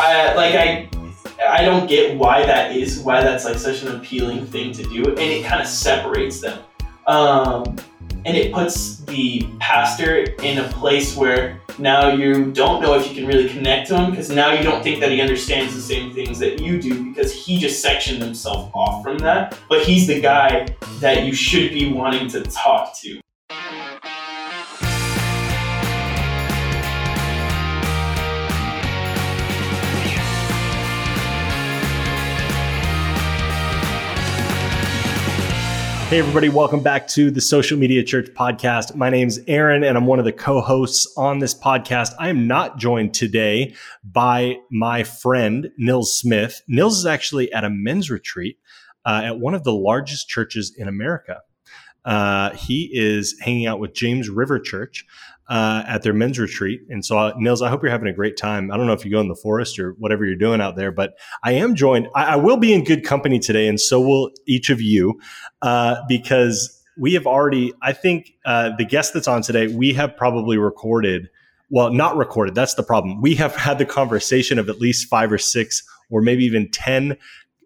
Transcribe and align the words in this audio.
I 0.00 0.34
like 0.34 0.54
I 0.54 0.88
I 1.46 1.64
don't 1.64 1.86
get 1.86 2.16
why 2.16 2.44
that 2.44 2.74
is, 2.74 3.00
why 3.00 3.22
that's 3.22 3.44
like 3.44 3.56
such 3.56 3.82
an 3.82 3.96
appealing 3.96 4.46
thing 4.46 4.72
to 4.72 4.82
do, 4.84 5.04
and 5.04 5.18
it 5.18 5.44
kind 5.44 5.60
of 5.60 5.68
separates 5.68 6.40
them. 6.40 6.62
Um, 7.06 7.76
and 8.24 8.36
it 8.36 8.52
puts 8.52 8.98
the 9.00 9.46
pastor 9.58 10.24
in 10.42 10.58
a 10.58 10.68
place 10.68 11.16
where 11.16 11.60
now 11.78 12.08
you 12.08 12.50
don't 12.52 12.82
know 12.82 12.94
if 12.94 13.08
you 13.08 13.14
can 13.14 13.26
really 13.26 13.48
connect 13.48 13.88
to 13.88 13.96
him 13.96 14.10
because 14.10 14.30
now 14.30 14.52
you 14.52 14.62
don't 14.62 14.82
think 14.82 15.00
that 15.00 15.10
he 15.10 15.20
understands 15.20 15.74
the 15.74 15.80
same 15.80 16.12
things 16.12 16.38
that 16.38 16.60
you 16.60 16.80
do 16.80 17.04
because 17.04 17.32
he 17.32 17.58
just 17.58 17.80
sectioned 17.80 18.22
himself 18.22 18.70
off 18.74 19.02
from 19.02 19.18
that. 19.18 19.58
But 19.68 19.84
he's 19.84 20.06
the 20.06 20.20
guy 20.20 20.66
that 21.00 21.24
you 21.24 21.34
should 21.34 21.72
be 21.72 21.92
wanting 21.92 22.28
to 22.28 22.42
talk 22.42 22.98
to. 23.00 23.19
Hey, 36.10 36.18
everybody, 36.18 36.48
welcome 36.48 36.82
back 36.82 37.06
to 37.10 37.30
the 37.30 37.40
Social 37.40 37.78
Media 37.78 38.02
Church 38.02 38.30
podcast. 38.34 38.96
My 38.96 39.10
name's 39.10 39.38
Aaron, 39.46 39.84
and 39.84 39.96
I'm 39.96 40.06
one 40.06 40.18
of 40.18 40.24
the 40.24 40.32
co 40.32 40.60
hosts 40.60 41.06
on 41.16 41.38
this 41.38 41.54
podcast. 41.54 42.14
I 42.18 42.30
am 42.30 42.48
not 42.48 42.78
joined 42.78 43.14
today 43.14 43.76
by 44.02 44.56
my 44.72 45.04
friend, 45.04 45.70
Nils 45.78 46.18
Smith. 46.18 46.62
Nils 46.66 46.98
is 46.98 47.06
actually 47.06 47.52
at 47.52 47.62
a 47.62 47.70
men's 47.70 48.10
retreat 48.10 48.58
uh, 49.04 49.22
at 49.26 49.38
one 49.38 49.54
of 49.54 49.62
the 49.62 49.72
largest 49.72 50.28
churches 50.28 50.74
in 50.76 50.88
America. 50.88 51.42
Uh, 52.04 52.56
he 52.56 52.90
is 52.92 53.38
hanging 53.40 53.68
out 53.68 53.78
with 53.78 53.94
James 53.94 54.28
River 54.28 54.58
Church 54.58 55.06
uh, 55.50 55.82
at 55.88 56.02
their 56.02 56.14
men's 56.14 56.38
retreat. 56.38 56.80
And 56.88 57.04
so, 57.04 57.18
uh, 57.18 57.32
Nils, 57.36 57.60
I 57.60 57.68
hope 57.68 57.82
you're 57.82 57.90
having 57.90 58.08
a 58.08 58.12
great 58.12 58.36
time. 58.36 58.70
I 58.70 58.76
don't 58.76 58.86
know 58.86 58.92
if 58.92 59.04
you 59.04 59.10
go 59.10 59.20
in 59.20 59.26
the 59.26 59.34
forest 59.34 59.80
or 59.80 59.96
whatever 59.98 60.24
you're 60.24 60.36
doing 60.36 60.60
out 60.60 60.76
there, 60.76 60.92
but 60.92 61.18
I 61.42 61.52
am 61.52 61.74
joined. 61.74 62.06
I, 62.14 62.24
I 62.24 62.36
will 62.36 62.56
be 62.56 62.72
in 62.72 62.84
good 62.84 63.04
company 63.04 63.40
today, 63.40 63.66
and 63.66 63.78
so 63.78 64.00
will 64.00 64.30
each 64.46 64.70
of 64.70 64.80
you, 64.80 65.20
uh, 65.60 65.96
because 66.08 66.80
we 66.96 67.14
have 67.14 67.26
already, 67.26 67.72
I 67.82 67.92
think 67.92 68.32
uh, 68.46 68.70
the 68.78 68.84
guest 68.84 69.12
that's 69.12 69.26
on 69.26 69.42
today, 69.42 69.66
we 69.66 69.92
have 69.94 70.16
probably 70.16 70.56
recorded. 70.56 71.28
Well, 71.68 71.92
not 71.92 72.16
recorded. 72.16 72.54
That's 72.54 72.74
the 72.74 72.82
problem. 72.84 73.20
We 73.20 73.34
have 73.34 73.56
had 73.56 73.78
the 73.78 73.86
conversation 73.86 74.58
of 74.58 74.68
at 74.68 74.80
least 74.80 75.08
five 75.08 75.32
or 75.32 75.38
six, 75.38 75.82
or 76.10 76.22
maybe 76.22 76.44
even 76.44 76.70
10 76.70 77.16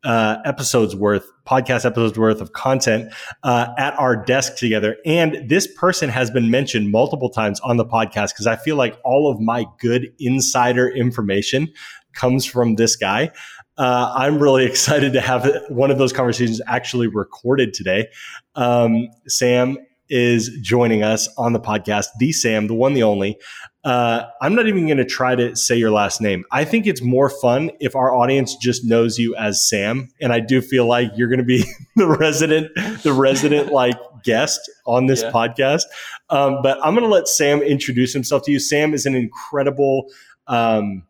uh, 0.04 0.38
episodes 0.44 0.94
worth, 0.94 1.30
podcast 1.46 1.84
episodes 1.84 2.18
worth 2.18 2.40
of 2.40 2.52
content 2.52 3.12
uh, 3.42 3.68
at 3.78 3.98
our 3.98 4.16
desk 4.16 4.56
together. 4.56 4.96
And 5.04 5.48
this 5.48 5.66
person 5.66 6.08
has 6.10 6.30
been 6.30 6.50
mentioned 6.50 6.90
multiple 6.90 7.30
times 7.30 7.60
on 7.60 7.76
the 7.76 7.84
podcast 7.84 8.30
because 8.30 8.46
I 8.46 8.56
feel 8.56 8.76
like 8.76 8.98
all 9.04 9.30
of 9.30 9.40
my 9.40 9.66
good 9.78 10.12
insider 10.18 10.88
information 10.88 11.68
comes 12.14 12.44
from 12.44 12.76
this 12.76 12.96
guy. 12.96 13.30
Uh, 13.76 14.12
I'm 14.14 14.38
really 14.38 14.64
excited 14.66 15.12
to 15.14 15.20
have 15.20 15.50
one 15.68 15.90
of 15.90 15.98
those 15.98 16.12
conversations 16.12 16.60
actually 16.66 17.08
recorded 17.08 17.74
today. 17.74 18.08
Um, 18.54 19.08
Sam 19.26 19.78
is 20.08 20.50
joining 20.60 21.02
us 21.02 21.28
on 21.38 21.54
the 21.54 21.60
podcast, 21.60 22.06
the 22.18 22.32
Sam, 22.32 22.66
the 22.66 22.74
one, 22.74 22.94
the 22.94 23.02
only. 23.02 23.38
Uh, 23.84 24.24
I'm 24.40 24.54
not 24.54 24.66
even 24.66 24.86
going 24.86 24.98
to 24.98 25.04
try 25.04 25.36
to 25.36 25.54
say 25.54 25.76
your 25.76 25.90
last 25.90 26.20
name. 26.20 26.44
I 26.50 26.64
think 26.64 26.86
it's 26.86 27.02
more 27.02 27.28
fun 27.28 27.70
if 27.80 27.94
our 27.94 28.14
audience 28.14 28.56
just 28.56 28.84
knows 28.84 29.18
you 29.18 29.36
as 29.36 29.66
Sam, 29.66 30.08
and 30.22 30.32
I 30.32 30.40
do 30.40 30.62
feel 30.62 30.86
like 30.86 31.10
you're 31.16 31.28
going 31.28 31.38
to 31.38 31.44
be 31.44 31.64
the 31.96 32.06
resident, 32.06 32.74
the 33.02 33.12
resident 33.12 33.72
like 33.72 33.96
guest 34.24 34.58
on 34.86 35.06
this 35.06 35.22
yeah. 35.22 35.30
podcast. 35.30 35.82
Um, 36.30 36.60
but 36.62 36.78
I'm 36.82 36.94
going 36.94 37.06
to 37.06 37.14
let 37.14 37.28
Sam 37.28 37.60
introduce 37.60 38.12
himself 38.14 38.42
to 38.44 38.52
you. 38.52 38.58
Sam 38.58 38.94
is 38.94 39.04
an 39.04 39.14
incredible. 39.14 40.10
Um, 40.46 41.04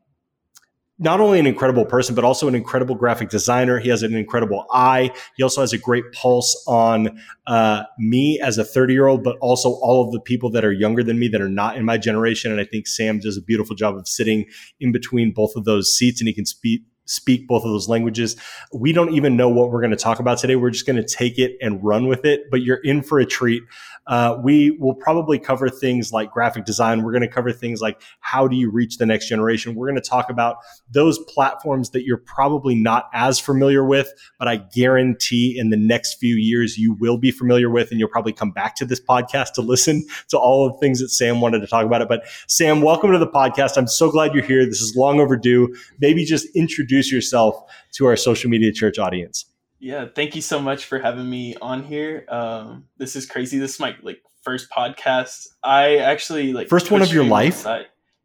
not 0.98 1.20
only 1.20 1.40
an 1.40 1.46
incredible 1.46 1.84
person, 1.84 2.14
but 2.14 2.24
also 2.24 2.46
an 2.46 2.54
incredible 2.54 2.94
graphic 2.94 3.28
designer. 3.28 3.78
He 3.78 3.88
has 3.88 4.02
an 4.02 4.14
incredible 4.14 4.66
eye. 4.70 5.12
He 5.36 5.42
also 5.42 5.60
has 5.60 5.72
a 5.72 5.78
great 5.78 6.04
pulse 6.12 6.62
on 6.68 7.18
uh, 7.46 7.82
me 7.98 8.38
as 8.40 8.58
a 8.58 8.64
30 8.64 8.92
year 8.92 9.06
old, 9.06 9.24
but 9.24 9.36
also 9.40 9.70
all 9.82 10.04
of 10.04 10.12
the 10.12 10.20
people 10.20 10.50
that 10.50 10.64
are 10.64 10.72
younger 10.72 11.02
than 11.02 11.18
me 11.18 11.28
that 11.28 11.40
are 11.40 11.48
not 11.48 11.76
in 11.76 11.84
my 11.84 11.98
generation. 11.98 12.52
And 12.52 12.60
I 12.60 12.64
think 12.64 12.86
Sam 12.86 13.18
does 13.18 13.36
a 13.36 13.42
beautiful 13.42 13.74
job 13.74 13.96
of 13.96 14.06
sitting 14.06 14.46
in 14.78 14.92
between 14.92 15.32
both 15.32 15.56
of 15.56 15.64
those 15.64 15.96
seats 15.96 16.20
and 16.20 16.28
he 16.28 16.34
can 16.34 16.46
speak 16.46 16.82
speak 17.06 17.46
both 17.46 17.64
of 17.64 17.70
those 17.70 17.88
languages. 17.88 18.36
We 18.72 18.92
don't 18.92 19.12
even 19.12 19.36
know 19.36 19.48
what 19.48 19.70
we're 19.70 19.80
going 19.80 19.90
to 19.90 19.96
talk 19.96 20.20
about 20.20 20.38
today. 20.38 20.56
We're 20.56 20.70
just 20.70 20.86
going 20.86 20.96
to 20.96 21.04
take 21.04 21.38
it 21.38 21.56
and 21.60 21.82
run 21.84 22.06
with 22.06 22.24
it, 22.24 22.50
but 22.50 22.62
you're 22.62 22.76
in 22.78 23.02
for 23.02 23.18
a 23.18 23.26
treat. 23.26 23.62
Uh, 24.06 24.38
we 24.42 24.72
will 24.72 24.94
probably 24.94 25.38
cover 25.38 25.68
things 25.68 26.12
like 26.12 26.30
graphic 26.30 26.64
design. 26.64 27.02
We're 27.02 27.12
going 27.12 27.22
to 27.22 27.28
cover 27.28 27.52
things 27.52 27.80
like 27.80 28.02
how 28.20 28.46
do 28.46 28.56
you 28.56 28.70
reach 28.70 28.98
the 28.98 29.06
next 29.06 29.28
generation. 29.28 29.74
We're 29.74 29.86
going 29.86 30.00
to 30.00 30.08
talk 30.08 30.28
about 30.28 30.58
those 30.90 31.18
platforms 31.18 31.90
that 31.90 32.04
you're 32.04 32.18
probably 32.18 32.74
not 32.74 33.08
as 33.14 33.38
familiar 33.38 33.84
with, 33.84 34.12
but 34.38 34.46
I 34.46 34.56
guarantee 34.56 35.58
in 35.58 35.70
the 35.70 35.76
next 35.76 36.14
few 36.14 36.34
years 36.34 36.76
you 36.76 36.94
will 37.00 37.16
be 37.16 37.30
familiar 37.30 37.70
with, 37.70 37.90
and 37.90 37.98
you'll 37.98 38.10
probably 38.10 38.32
come 38.32 38.50
back 38.50 38.76
to 38.76 38.84
this 38.84 39.00
podcast 39.00 39.52
to 39.54 39.62
listen 39.62 40.04
to 40.28 40.38
all 40.38 40.66
of 40.66 40.74
the 40.74 40.78
things 40.80 41.00
that 41.00 41.08
Sam 41.08 41.40
wanted 41.40 41.60
to 41.60 41.66
talk 41.66 41.86
about 41.86 42.02
it. 42.02 42.08
But 42.08 42.24
Sam, 42.46 42.82
welcome 42.82 43.12
to 43.12 43.18
the 43.18 43.26
podcast. 43.26 43.76
I'm 43.76 43.86
so 43.86 44.10
glad 44.10 44.34
you're 44.34 44.44
here. 44.44 44.66
This 44.66 44.80
is 44.80 44.94
long 44.96 45.18
overdue. 45.18 45.74
Maybe 45.98 46.24
just 46.24 46.46
introduce 46.54 46.93
introduce 46.94 47.12
yourself 47.12 47.64
to 47.92 48.06
our 48.06 48.16
social 48.16 48.48
media 48.50 48.72
church 48.72 48.98
audience. 48.98 49.46
Yeah, 49.80 50.06
thank 50.14 50.36
you 50.36 50.42
so 50.42 50.60
much 50.60 50.84
for 50.84 50.98
having 50.98 51.28
me 51.28 51.56
on 51.60 51.82
here. 51.82 52.24
Um, 52.28 52.86
this 52.96 53.16
is 53.16 53.26
crazy. 53.26 53.58
This 53.58 53.74
is 53.74 53.80
my 53.80 53.96
like 54.02 54.22
first 54.42 54.70
podcast. 54.70 55.48
I 55.62 55.96
actually 55.96 56.52
like 56.52 56.68
first 56.68 56.90
one 56.90 57.02
of 57.02 57.12
your 57.12 57.24
life. 57.24 57.66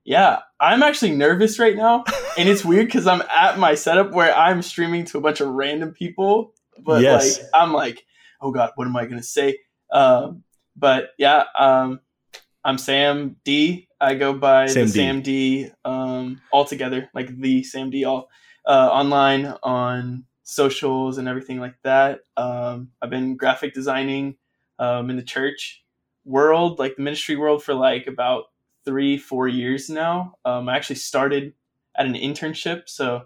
Yeah, 0.06 0.40
I'm 0.60 0.84
actually 0.84 1.16
nervous 1.16 1.60
right 1.60 1.76
now, 1.76 2.04
and 2.38 2.48
it's 2.48 2.64
weird 2.64 2.86
because 2.86 3.08
I'm 3.08 3.22
at 3.36 3.60
my 3.60 3.76
setup 3.76 4.12
where 4.12 4.34
I'm 4.36 4.62
streaming 4.62 5.06
to 5.06 5.18
a 5.18 5.22
bunch 5.22 5.42
of 5.42 5.50
random 5.50 5.92
people, 5.92 6.54
but 6.80 7.02
yes. 7.02 7.40
like 7.40 7.48
I'm 7.54 7.74
like, 7.74 8.06
oh 8.42 8.52
god, 8.52 8.72
what 8.76 8.88
am 8.88 8.96
I 8.96 9.06
gonna 9.06 9.24
say? 9.24 9.58
Um, 9.92 10.44
but 10.76 11.10
yeah, 11.18 11.44
um, 11.58 12.00
I'm 12.64 12.78
Sam 12.78 13.36
D. 13.44 13.88
I 14.00 14.16
go 14.16 14.34
by 14.34 14.68
Sam 14.68 14.86
the 14.86 14.94
D. 14.94 15.00
Sam 15.00 15.22
D. 15.22 15.72
Um, 15.84 16.42
all 16.52 16.66
together, 16.66 17.10
like 17.14 17.36
the 17.36 17.64
Sam 17.64 17.90
D. 17.90 18.06
All 18.06 18.30
uh, 18.70 18.90
online 18.92 19.48
on 19.64 20.26
socials 20.44 21.18
and 21.18 21.28
everything 21.28 21.60
like 21.60 21.76
that. 21.84 22.22
Um, 22.38 22.92
I've 23.02 23.10
been 23.10 23.36
graphic 23.36 23.74
designing 23.74 24.36
um, 24.78 25.10
in 25.10 25.16
the 25.16 25.24
church 25.24 25.84
world, 26.24 26.78
like 26.78 26.96
the 26.96 27.02
ministry 27.02 27.36
world, 27.36 27.64
for 27.64 27.74
like 27.74 28.06
about 28.06 28.46
three, 28.86 29.18
four 29.18 29.48
years 29.48 29.90
now. 29.90 30.36
Um, 30.46 30.70
I 30.70 30.76
actually 30.76 30.98
started 30.98 31.54
at 31.98 32.06
an 32.06 32.14
internship, 32.14 32.84
so 32.88 33.24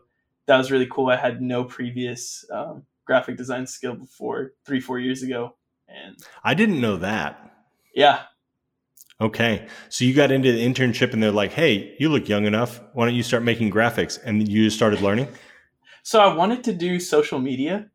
that 0.47 0.57
was 0.57 0.71
really 0.71 0.87
cool. 0.89 1.09
I 1.09 1.17
had 1.17 1.41
no 1.41 1.65
previous 1.65 2.45
um, 2.49 2.83
graphic 3.05 3.35
design 3.35 3.67
skill 3.67 3.95
before 3.95 4.53
three, 4.65 4.79
four 4.79 4.97
years 4.97 5.23
ago, 5.23 5.55
and 5.89 6.15
I 6.43 6.53
didn't 6.53 6.79
know 6.79 6.95
that. 6.97 7.51
Yeah. 7.93 8.21
Okay. 9.21 9.67
So 9.89 10.05
you 10.05 10.13
got 10.13 10.31
into 10.31 10.51
the 10.51 10.65
internship 10.65 11.13
and 11.13 11.21
they're 11.21 11.31
like, 11.31 11.53
hey, 11.53 11.95
you 11.99 12.09
look 12.09 12.27
young 12.27 12.45
enough. 12.45 12.81
Why 12.93 13.05
don't 13.05 13.15
you 13.15 13.23
start 13.23 13.43
making 13.43 13.71
graphics? 13.71 14.19
And 14.23 14.47
you 14.47 14.65
just 14.65 14.75
started 14.75 15.01
learning? 15.01 15.27
So 16.03 16.19
I 16.19 16.33
wanted 16.33 16.63
to 16.65 16.73
do 16.73 16.99
social 16.99 17.39
media. 17.39 17.89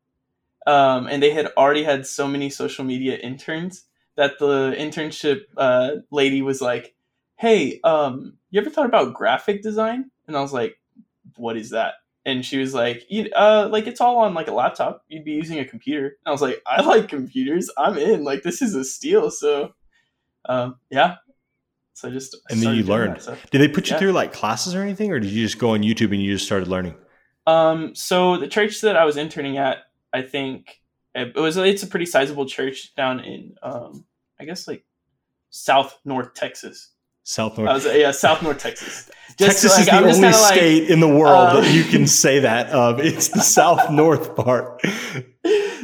Um, 0.66 1.06
and 1.06 1.22
they 1.22 1.30
had 1.30 1.46
already 1.56 1.82
had 1.82 2.06
so 2.06 2.28
many 2.28 2.50
social 2.50 2.84
media 2.84 3.16
interns 3.16 3.84
that 4.16 4.38
the 4.38 4.74
internship 4.78 5.42
uh, 5.56 5.90
lady 6.10 6.42
was 6.42 6.60
like, 6.60 6.94
hey, 7.36 7.80
um, 7.84 8.36
you 8.50 8.60
ever 8.60 8.70
thought 8.70 8.86
about 8.86 9.14
graphic 9.14 9.62
design? 9.62 10.10
And 10.26 10.36
I 10.36 10.40
was 10.40 10.52
like, 10.52 10.78
what 11.36 11.56
is 11.56 11.70
that? 11.70 11.94
And 12.26 12.44
she 12.44 12.58
was 12.58 12.74
like, 12.74 13.06
uh, 13.34 13.68
like 13.70 13.86
it's 13.86 14.00
all 14.00 14.18
on 14.18 14.34
like 14.34 14.48
a 14.48 14.52
laptop. 14.52 15.04
You'd 15.08 15.24
be 15.24 15.32
using 15.32 15.58
a 15.58 15.64
computer. 15.64 16.06
And 16.06 16.26
I 16.26 16.30
was 16.30 16.42
like, 16.42 16.60
I 16.66 16.82
like 16.82 17.08
computers. 17.08 17.70
I'm 17.78 17.96
in. 17.96 18.24
Like 18.24 18.42
this 18.42 18.60
is 18.60 18.74
a 18.74 18.84
steal. 18.84 19.30
So 19.30 19.72
um, 20.48 20.76
yeah. 20.90 21.16
So 21.94 22.08
I 22.08 22.10
just 22.12 22.36
and 22.48 22.60
then 22.60 22.76
you 22.76 22.84
learned. 22.84 23.20
So, 23.20 23.36
did 23.50 23.60
they 23.60 23.68
put 23.68 23.88
you 23.88 23.94
yeah. 23.94 23.98
through 23.98 24.12
like 24.12 24.32
classes 24.32 24.74
or 24.74 24.82
anything, 24.82 25.12
or 25.12 25.18
did 25.18 25.30
you 25.30 25.44
just 25.44 25.58
go 25.58 25.70
on 25.70 25.82
YouTube 25.82 26.12
and 26.12 26.22
you 26.22 26.34
just 26.34 26.46
started 26.46 26.68
learning? 26.68 26.96
Um, 27.46 27.94
so 27.94 28.36
the 28.36 28.46
church 28.46 28.82
that 28.82 28.96
I 28.96 29.04
was 29.04 29.16
interning 29.16 29.58
at, 29.58 29.78
I 30.12 30.22
think 30.22 30.80
it 31.14 31.34
was 31.34 31.56
it's 31.56 31.82
a 31.82 31.86
pretty 31.86 32.06
sizable 32.06 32.46
church 32.46 32.94
down 32.94 33.20
in 33.20 33.56
um, 33.62 34.04
I 34.40 34.44
guess 34.44 34.68
like 34.68 34.84
South 35.50 35.98
North 36.04 36.34
Texas. 36.34 36.90
South 37.24 37.58
North. 37.58 37.68
I 37.68 37.74
was, 37.74 37.84
yeah, 37.84 38.10
South 38.10 38.42
North 38.42 38.58
Texas. 38.58 39.10
Just 39.38 39.62
Texas 39.62 39.72
like, 39.72 39.80
is 39.80 39.86
the 39.86 39.92
I'm 39.92 40.04
only 40.04 40.32
state 40.32 40.82
like, 40.82 40.90
in 40.90 41.00
the 41.00 41.08
world 41.08 41.62
that 41.62 41.74
you 41.74 41.84
can 41.84 42.06
say 42.22 42.40
that 42.40 42.70
of. 42.70 43.00
It's 43.00 43.28
the 43.28 43.40
South 43.40 43.90
North 43.90 44.34
part. 44.36 44.82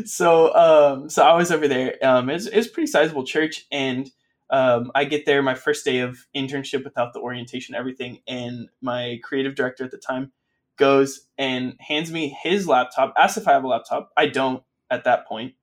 So, 0.07 0.53
um, 0.55 1.09
so 1.09 1.23
I 1.23 1.35
was 1.35 1.53
over 1.53 1.69
there. 1.69 1.97
Um, 2.03 2.29
it's 2.29 2.47
it's 2.47 2.67
pretty 2.67 2.89
sizable 2.89 3.25
church, 3.25 3.65
and 3.71 4.11
um, 4.51 4.91
I 4.95 5.05
get 5.05 5.27
there 5.27 5.43
my 5.43 5.55
first 5.55 5.85
day 5.85 6.01
of 6.01 6.27
internship 6.35 6.85
without 6.85 7.13
the 7.13 7.21
orientation, 7.21 7.75
everything, 7.75 8.21
and 8.27 8.69
my 8.81 9.21
creative 9.23 9.55
director 9.55 9.85
at 9.85 9.91
the 9.91 9.99
time 9.99 10.33
goes 10.77 11.27
and 11.39 11.77
hands 11.81 12.13
me 12.13 12.37
his 12.43 12.67
laptop. 12.69 13.15
Asks 13.17 13.37
if 13.39 13.49
I 13.49 13.53
have 13.53 13.65
a 13.65 13.69
laptop. 13.69 14.11
I 14.17 14.27
don't 14.27 14.63
at 14.91 15.05
that 15.05 15.27
point. 15.27 15.55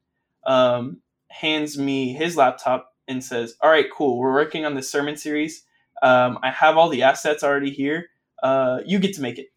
Um, 0.45 1.01
hands 1.30 1.78
me 1.78 2.13
his 2.13 2.36
laptop 2.36 2.94
and 3.07 3.24
says, 3.24 3.56
"All 3.62 3.69
right, 3.69 3.86
cool. 3.92 4.18
We're 4.18 4.33
working 4.33 4.66
on 4.66 4.75
this 4.75 4.89
sermon 4.89 5.18
series. 5.18 5.63
Um, 6.01 6.39
I 6.42 6.50
have 6.50 6.77
all 6.77 6.89
the 6.89 7.04
assets 7.04 7.44
already 7.44 7.72
here. 7.72 8.10
Uh, 8.42 8.80
you 8.86 9.00
get 9.00 9.13
to 9.16 9.22
make 9.22 9.38
it." 9.38 9.48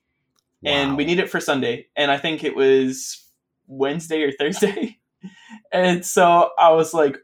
wow. 0.64 0.72
and 0.72 0.96
we 0.96 1.04
need 1.04 1.18
it 1.18 1.30
for 1.30 1.40
Sunday. 1.40 1.88
And 1.96 2.10
I 2.10 2.18
think 2.18 2.42
it 2.42 2.56
was 2.56 3.24
Wednesday 3.66 4.22
or 4.22 4.32
Thursday. 4.38 4.98
and 5.72 6.04
so 6.04 6.50
I 6.58 6.72
was 6.72 6.94
like, 6.94 7.18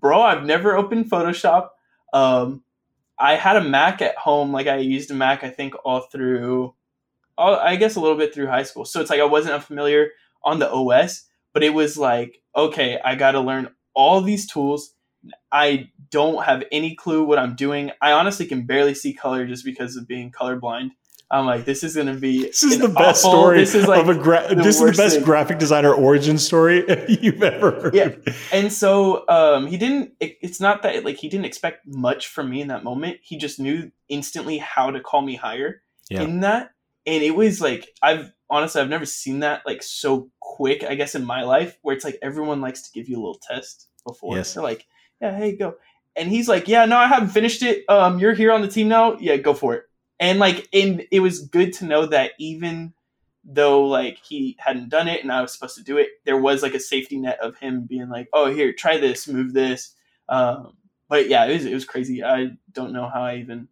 bro, 0.00 0.22
I've 0.22 0.44
never 0.44 0.76
opened 0.76 1.10
Photoshop. 1.10 1.68
Um, 2.12 2.62
I 3.18 3.34
had 3.34 3.56
a 3.56 3.64
Mac 3.64 4.00
at 4.00 4.16
home. 4.16 4.52
Like 4.52 4.66
I 4.66 4.76
used 4.78 5.10
a 5.10 5.14
Mac, 5.14 5.42
I 5.44 5.50
think, 5.50 5.74
all 5.84 6.00
through, 6.00 6.74
all, 7.36 7.56
I 7.56 7.76
guess 7.76 7.96
a 7.96 8.00
little 8.00 8.16
bit 8.16 8.34
through 8.34 8.46
high 8.46 8.62
school. 8.62 8.84
So 8.84 9.00
it's 9.00 9.10
like 9.10 9.20
I 9.20 9.24
wasn't 9.24 9.54
unfamiliar 9.54 10.10
on 10.44 10.58
the 10.58 10.70
OS, 10.70 11.24
but 11.52 11.62
it 11.62 11.74
was 11.74 11.98
like, 11.98 12.42
okay, 12.54 12.98
I 13.04 13.14
got 13.14 13.32
to 13.32 13.40
learn 13.40 13.68
all 13.94 14.20
these 14.20 14.46
tools. 14.46 14.94
I 15.50 15.90
don't 16.10 16.44
have 16.44 16.64
any 16.70 16.94
clue 16.94 17.24
what 17.24 17.38
I'm 17.38 17.56
doing. 17.56 17.90
I 18.00 18.12
honestly 18.12 18.46
can 18.46 18.66
barely 18.66 18.94
see 18.94 19.12
color 19.12 19.46
just 19.46 19.64
because 19.64 19.96
of 19.96 20.06
being 20.06 20.30
colorblind. 20.30 20.90
I'm 21.30 21.44
like, 21.44 21.66
this 21.66 21.84
is 21.84 21.94
gonna 21.94 22.14
be. 22.14 22.44
This 22.44 22.62
is 22.62 22.78
the 22.78 22.88
best 22.88 23.24
awful, 23.24 23.40
story. 23.40 23.58
This 23.58 23.74
is 23.74 23.86
like 23.86 24.00
of 24.00 24.08
a 24.08 24.14
gra- 24.14 24.54
this 24.54 24.80
is 24.80 24.96
the 24.96 25.02
best 25.02 25.16
thing. 25.16 25.24
graphic 25.24 25.58
designer 25.58 25.92
origin 25.92 26.38
story 26.38 26.84
you've 27.08 27.42
ever 27.42 27.82
heard. 27.82 27.94
Yeah, 27.94 28.14
and 28.50 28.72
so 28.72 29.28
um, 29.28 29.66
he 29.66 29.76
didn't. 29.76 30.14
It, 30.20 30.38
it's 30.40 30.58
not 30.58 30.82
that 30.82 31.04
like 31.04 31.16
he 31.16 31.28
didn't 31.28 31.44
expect 31.44 31.86
much 31.86 32.28
from 32.28 32.48
me 32.48 32.62
in 32.62 32.68
that 32.68 32.82
moment. 32.82 33.18
He 33.22 33.36
just 33.36 33.60
knew 33.60 33.90
instantly 34.08 34.56
how 34.56 34.90
to 34.90 35.00
call 35.00 35.20
me 35.20 35.36
higher 35.36 35.82
yeah. 36.08 36.22
in 36.22 36.40
that, 36.40 36.70
and 37.06 37.22
it 37.22 37.36
was 37.36 37.60
like 37.60 37.90
I've 38.02 38.32
honestly 38.48 38.80
I've 38.80 38.88
never 38.88 39.06
seen 39.06 39.40
that 39.40 39.62
like 39.66 39.82
so 39.82 40.30
quick. 40.40 40.82
I 40.82 40.94
guess 40.94 41.14
in 41.14 41.26
my 41.26 41.42
life 41.42 41.76
where 41.82 41.94
it's 41.94 42.06
like 42.06 42.18
everyone 42.22 42.62
likes 42.62 42.82
to 42.82 42.92
give 42.92 43.06
you 43.06 43.16
a 43.16 43.20
little 43.20 43.40
test 43.46 43.88
before. 44.06 44.36
Yes. 44.36 44.54
They're 44.54 44.62
like, 44.62 44.86
yeah, 45.20 45.36
hey, 45.36 45.54
go. 45.54 45.74
And 46.16 46.30
he's 46.30 46.48
like, 46.48 46.68
yeah, 46.68 46.86
no, 46.86 46.96
I 46.96 47.06
haven't 47.06 47.28
finished 47.28 47.62
it. 47.62 47.84
Um, 47.88 48.18
you're 48.18 48.32
here 48.32 48.50
on 48.50 48.62
the 48.62 48.66
team 48.66 48.88
now. 48.88 49.18
Yeah, 49.18 49.36
go 49.36 49.52
for 49.52 49.74
it 49.74 49.84
and 50.20 50.38
like 50.38 50.68
and 50.72 51.06
it 51.10 51.20
was 51.20 51.46
good 51.46 51.72
to 51.74 51.84
know 51.84 52.06
that 52.06 52.32
even 52.38 52.92
though 53.44 53.84
like 53.84 54.18
he 54.18 54.56
hadn't 54.58 54.90
done 54.90 55.08
it 55.08 55.22
and 55.22 55.32
I 55.32 55.40
was 55.40 55.52
supposed 55.52 55.76
to 55.76 55.84
do 55.84 55.96
it, 55.96 56.08
there 56.24 56.40
was 56.40 56.62
like 56.62 56.74
a 56.74 56.80
safety 56.80 57.18
net 57.18 57.38
of 57.40 57.56
him 57.56 57.86
being 57.86 58.08
like, 58.08 58.28
"Oh, 58.32 58.52
here, 58.52 58.72
try 58.72 58.98
this, 58.98 59.28
move 59.28 59.52
this." 59.52 59.94
Um, 60.28 60.76
but 61.08 61.28
yeah, 61.28 61.46
it 61.46 61.54
was 61.54 61.64
it 61.64 61.74
was 61.74 61.84
crazy. 61.84 62.22
I 62.22 62.48
don't 62.72 62.92
know 62.92 63.08
how 63.08 63.22
I 63.22 63.36
even 63.36 63.68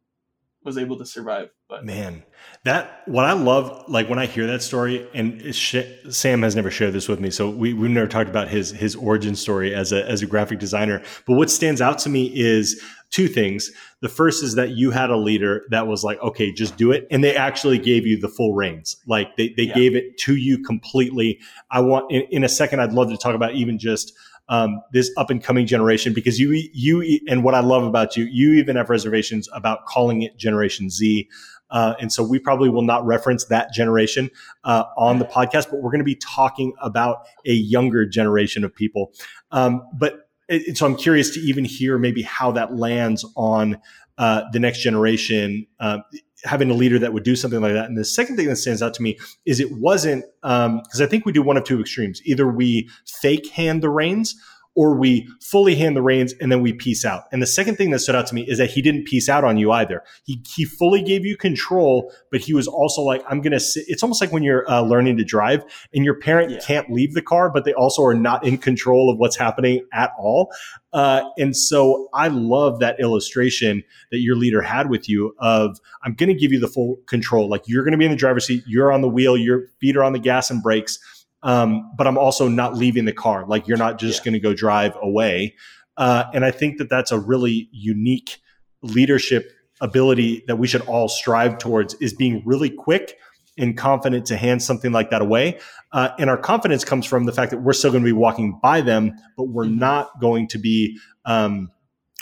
was 0.67 0.77
able 0.77 0.99
to 0.99 1.07
survive. 1.07 1.51
But 1.69 1.85
man, 1.85 2.23
that 2.65 3.03
what 3.07 3.25
I 3.25 3.33
love, 3.33 3.89
like 3.89 4.09
when 4.09 4.19
I 4.19 4.27
hear 4.27 4.47
that 4.47 4.63
story, 4.63 5.09
and 5.15 5.55
Sam 5.55 6.43
has 6.43 6.55
never 6.55 6.71
shared 6.71 6.93
this 6.93 7.09
with 7.09 7.21
me, 7.21 7.31
so 7.31 7.51
we 7.51 7.73
we've 7.73 7.91
never 7.91 8.07
talked 8.07 8.29
about 8.29 8.49
his 8.49 8.71
his 8.71 8.95
origin 8.95 9.35
story 9.35 9.75
as 9.75 9.93
a 9.93 10.07
as 10.09 10.23
a 10.23 10.27
graphic 10.27 10.59
designer. 10.59 11.03
But 11.27 11.35
what 11.35 11.51
stands 11.51 11.81
out 11.81 11.99
to 12.01 12.09
me 12.09 12.31
is 12.35 12.83
two 13.17 13.29
things. 13.29 13.73
The 14.03 14.11
first 14.11 14.45
is 14.45 14.57
that 14.57 14.73
you 14.73 14.91
had 14.91 15.09
a 15.09 15.17
leader 15.17 15.65
that 15.71 15.87
was 15.87 16.05
like, 16.05 16.21
okay, 16.21 16.53
just 16.53 16.77
do 16.77 16.93
it. 16.93 17.07
And 17.11 17.25
they 17.25 17.35
actually 17.35 17.79
gave 17.79 18.07
you 18.07 18.21
the 18.21 18.29
full 18.29 18.53
reins. 18.53 18.95
Like 19.07 19.35
they, 19.39 19.55
they 19.57 19.63
yeah. 19.63 19.75
gave 19.75 19.97
it 19.97 20.19
to 20.19 20.37
you 20.37 20.63
completely. 20.63 21.41
I 21.71 21.81
want, 21.81 22.13
in, 22.13 22.25
in, 22.31 22.45
a 22.45 22.49
second, 22.49 22.81
I'd 22.81 22.93
love 22.93 23.09
to 23.09 23.17
talk 23.17 23.35
about 23.35 23.55
even 23.55 23.79
just 23.79 24.13
um, 24.51 24.83
this 24.93 25.11
up 25.17 25.31
and 25.31 25.43
coming 25.43 25.67
generation 25.67 26.13
because 26.13 26.39
you, 26.39 26.51
you, 26.75 27.21
and 27.27 27.43
what 27.43 27.55
I 27.55 27.61
love 27.61 27.85
about 27.85 28.19
you, 28.19 28.25
you 28.25 28.53
even 28.53 28.77
have 28.77 28.91
reservations 28.91 29.49
about 29.55 29.87
calling 29.87 30.21
it 30.21 30.37
Generation 30.37 30.91
Z. 30.91 31.27
Uh, 31.71 31.95
and 31.99 32.13
so 32.13 32.23
we 32.23 32.39
probably 32.39 32.69
will 32.69 32.83
not 32.83 33.05
reference 33.07 33.47
that 33.47 33.73
generation 33.73 34.31
uh, 34.65 34.85
on 34.99 35.21
the 35.21 35.25
podcast, 35.25 35.71
but 35.71 35.81
we're 35.81 35.91
going 35.91 36.01
to 36.01 36.05
be 36.05 36.17
talking 36.17 36.75
about 36.83 37.27
a 37.47 37.55
younger 37.55 38.05
generation 38.05 38.63
of 38.63 38.75
people. 38.75 39.15
Um, 39.53 39.83
but 39.99 40.26
it, 40.49 40.77
so 40.77 40.87
I'm 40.87 40.97
curious 40.97 41.31
to 41.35 41.41
even 41.41 41.65
hear 41.65 41.99
maybe 41.99 42.23
how 42.23 42.53
that 42.53 42.77
lands 42.77 43.25
on 43.37 43.81
uh, 44.19 44.43
the 44.53 44.59
next 44.59 44.81
generation, 44.81 45.67
uh, 45.81 45.99
having 46.45 46.71
a 46.71 46.75
leader 46.75 46.99
that 46.99 47.13
would 47.13 47.25
do 47.25 47.37
something 47.37 47.61
like 47.61 47.73
that. 47.73 47.87
And 47.87 47.99
the 47.99 48.05
second 48.05 48.37
thing 48.37 48.47
that 48.47 48.57
stands 48.57 48.83
out 48.83 48.95
to 48.95 49.03
me 49.03 49.19
is 49.45 49.61
it 49.61 49.73
wasn't 49.73 50.25
because 50.43 51.01
um, 51.01 51.03
I 51.03 51.07
think 51.07 51.27
we 51.27 51.33
do 51.33 51.43
one 51.43 51.57
of 51.57 51.65
two 51.65 51.81
extremes: 51.81 52.23
either 52.25 52.47
we 52.49 52.89
fake 53.07 53.49
hand 53.49 53.83
the 53.83 53.91
reins 53.91 54.35
or 54.77 54.95
we 54.95 55.29
fully 55.41 55.75
hand 55.75 55.97
the 55.97 56.03
reins 56.03 56.35
and 56.41 56.53
then 56.53 56.61
we 56.61 56.73
peace 56.73 57.05
out. 57.05 57.25
And 57.33 57.41
the 57.41 57.47
second 57.47 57.77
thing 57.77 57.91
that 57.91 58.01
stood 58.01 58.15
out 58.15 58.27
to 58.29 58.35
me 58.35 58.43
is 58.43 58.59
that 58.59 58.71
he 58.71 58.83
didn't 58.83 59.07
peace 59.07 59.29
out 59.29 59.43
on 59.43 59.57
you 59.57 59.73
either. 59.73 60.05
He, 60.25 60.43
he 60.55 60.65
fully 60.67 61.03
gave 61.03 61.25
you 61.25 61.37
control, 61.37 62.13
but 62.31 62.43
he 62.43 62.53
was 62.53 62.69
also 62.69 63.01
like, 63.01 63.25
I'm 63.29 63.41
going 63.41 63.53
to 63.53 63.61
sit. 63.61 63.85
It's 63.89 64.03
almost 64.03 64.21
like 64.21 64.33
when 64.33 64.43
you're 64.43 64.71
uh, 64.71 64.83
learning 64.83 65.17
to 65.17 65.25
drive 65.25 65.65
and 65.95 66.05
your 66.05 66.15
parent 66.15 66.51
yeah. 66.51 66.59
can't 66.61 66.91
leave 66.91 67.15
the 67.15 67.23
car, 67.23 67.51
but 67.51 67.65
they 67.65 67.73
also 67.73 68.05
are 68.05 68.15
not 68.15 68.45
in 68.47 68.59
control 68.59 69.11
of 69.11 69.19
what's 69.19 69.37
happening 69.37 69.85
at 69.93 70.13
all. 70.19 70.53
Uh, 70.93 71.23
and 71.39 71.57
so 71.57 72.09
I 72.15 72.29
love 72.29 72.79
that 72.81 73.01
illustration 73.01 73.83
that 74.11 74.19
your 74.19 74.37
leader 74.37 74.63
had 74.63 74.91
with 74.91 75.09
you 75.09 75.35
of, 75.39 75.79
I'm 76.03 76.15
going 76.15 76.29
to 76.29 76.35
give 76.35 76.53
you 76.53 76.61
the 76.61 76.69
full 76.69 76.97
control. 77.07 77.49
Like 77.49 77.63
you're 77.67 77.83
going 77.83 77.93
to 77.93 77.99
be 77.99 78.05
in 78.05 78.11
the 78.11 78.17
driver's 78.17 78.47
seat. 78.47 78.63
You're 78.67 78.93
on 78.93 79.01
the 79.01 79.09
wheel. 79.09 79.37
Your 79.37 79.69
feet 79.81 79.97
are 79.97 80.05
on 80.05 80.13
the 80.13 80.19
gas 80.19 80.51
and 80.51 80.63
brakes 80.63 80.99
um, 81.47 81.93
but 81.97 82.09
I'm 82.09 82.19
also 82.19 82.49
not 82.49 82.75
leaving 82.75 83.05
the 83.05 83.13
car. 83.13 83.47
Like 83.47 83.69
you're 83.69 83.79
not 83.79 83.99
just 83.99 84.21
yeah. 84.21 84.25
going 84.25 84.35
to 84.35 84.41
go 84.41 84.53
drive 84.53 84.97
away. 85.01 85.55
Uh, 85.97 86.25
and 86.35 86.45
I 86.45 86.51
think 86.51 86.79
that 86.79 86.91
that's 86.91 87.13
a 87.13 87.19
really 87.19 87.69
unique 87.73 88.41
leadership 88.83 89.53
ability 89.81 90.43
that 90.49 90.57
we 90.57 90.67
should 90.67 90.83
all 90.83 91.09
strive 91.09 91.59
towards 91.59 91.95
is 91.95 92.13
being 92.13 92.43
really 92.45 92.69
quick 92.69 93.17
and 93.57 93.77
confident 93.79 94.27
to 94.27 94.37
hand 94.37 94.61
something 94.61 94.91
like 94.91 95.11
that 95.11 95.23
away. 95.23 95.59
Uh, 95.93 96.09
and 96.19 96.29
our 96.29 96.37
confidence 96.37 96.85
comes 96.85 97.07
from 97.07 97.25
the 97.25 97.33
fact 97.33 97.53
that 97.53 97.59
we're 97.59 97.73
still 97.73 97.93
going 97.93 98.03
to 98.03 98.09
be 98.09 98.13
walking 98.13 98.59
by 98.61 98.81
them, 98.81 99.13
but 99.37 99.45
we're 99.45 99.65
mm-hmm. 99.65 99.79
not 99.79 100.21
going 100.21 100.49
to 100.49 100.59
be 100.59 100.99
um, 101.27 101.71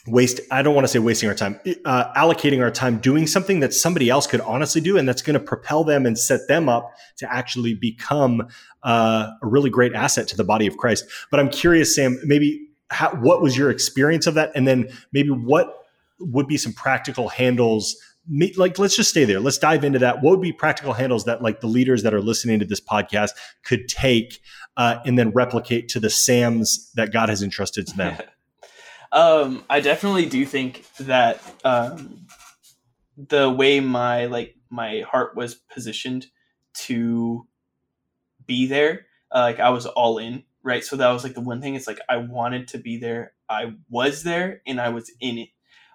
waste 0.06 0.40
i 0.50 0.60
don't 0.60 0.74
want 0.74 0.84
to 0.84 0.88
say 0.88 0.98
wasting 0.98 1.28
our 1.28 1.34
time 1.34 1.58
uh, 1.86 2.12
allocating 2.14 2.60
our 2.62 2.70
time 2.70 2.98
doing 2.98 3.26
something 3.26 3.60
that 3.60 3.72
somebody 3.72 4.10
else 4.10 4.26
could 4.26 4.40
honestly 4.42 4.80
do 4.80 4.98
and 4.98 5.08
that's 5.08 5.22
going 5.22 5.32
to 5.32 5.40
propel 5.40 5.82
them 5.82 6.04
and 6.04 6.18
set 6.18 6.46
them 6.46 6.68
up 6.68 6.92
to 7.16 7.32
actually 7.32 7.74
become 7.74 8.46
uh, 8.82 9.30
a 9.42 9.46
really 9.46 9.70
great 9.70 9.94
asset 9.94 10.28
to 10.28 10.36
the 10.36 10.44
body 10.44 10.66
of 10.66 10.76
christ. 10.76 11.06
But 11.30 11.40
i'm 11.40 11.48
curious 11.48 11.94
sam 11.94 12.20
maybe 12.24 12.68
how, 12.94 13.10
what 13.16 13.42
was 13.42 13.56
your 13.56 13.70
experience 13.70 14.26
of 14.26 14.34
that? 14.34 14.52
And 14.54 14.66
then 14.66 14.88
maybe 15.12 15.30
what 15.30 15.86
would 16.20 16.46
be 16.46 16.56
some 16.56 16.72
practical 16.72 17.28
handles? 17.28 17.96
Like 18.56 18.78
let's 18.78 18.96
just 18.96 19.10
stay 19.10 19.24
there. 19.24 19.40
Let's 19.40 19.58
dive 19.58 19.84
into 19.84 19.98
that. 19.98 20.22
What 20.22 20.30
would 20.30 20.40
be 20.40 20.52
practical 20.52 20.92
handles 20.92 21.24
that 21.24 21.42
like 21.42 21.60
the 21.60 21.66
leaders 21.66 22.02
that 22.04 22.14
are 22.14 22.22
listening 22.22 22.60
to 22.60 22.64
this 22.64 22.80
podcast 22.80 23.30
could 23.64 23.88
take 23.88 24.40
uh, 24.76 24.98
and 25.04 25.18
then 25.18 25.30
replicate 25.30 25.88
to 25.88 26.00
the 26.00 26.10
sams 26.10 26.90
that 26.94 27.12
god 27.12 27.28
has 27.28 27.42
entrusted 27.44 27.86
to 27.86 27.96
them 27.96 28.18
Um, 29.14 29.64
I 29.70 29.80
definitely 29.80 30.26
do 30.26 30.44
think 30.44 30.84
that 30.98 31.40
um, 31.64 32.26
the 33.16 33.50
way 33.50 33.80
my 33.80 34.26
like 34.26 34.56
my 34.70 35.02
heart 35.02 35.36
was 35.36 35.54
positioned 35.54 36.26
to 36.86 37.46
be 38.46 38.66
there, 38.66 39.06
uh, 39.34 39.40
like 39.40 39.60
I 39.60 39.70
was 39.70 39.86
all 39.86 40.18
in, 40.18 40.44
right? 40.62 40.84
So 40.84 40.96
that 40.96 41.10
was 41.10 41.24
like 41.24 41.34
the 41.34 41.40
one 41.40 41.60
thing. 41.60 41.74
It's 41.74 41.86
like 41.86 42.00
I 42.08 42.18
wanted 42.18 42.68
to 42.68 42.78
be 42.78 42.98
there. 42.98 43.32
I 43.48 43.74
was 43.90 44.22
there, 44.22 44.62
and 44.66 44.80
I 44.80 44.90
was 44.90 45.10
in 45.20 45.38
it. 45.38 45.48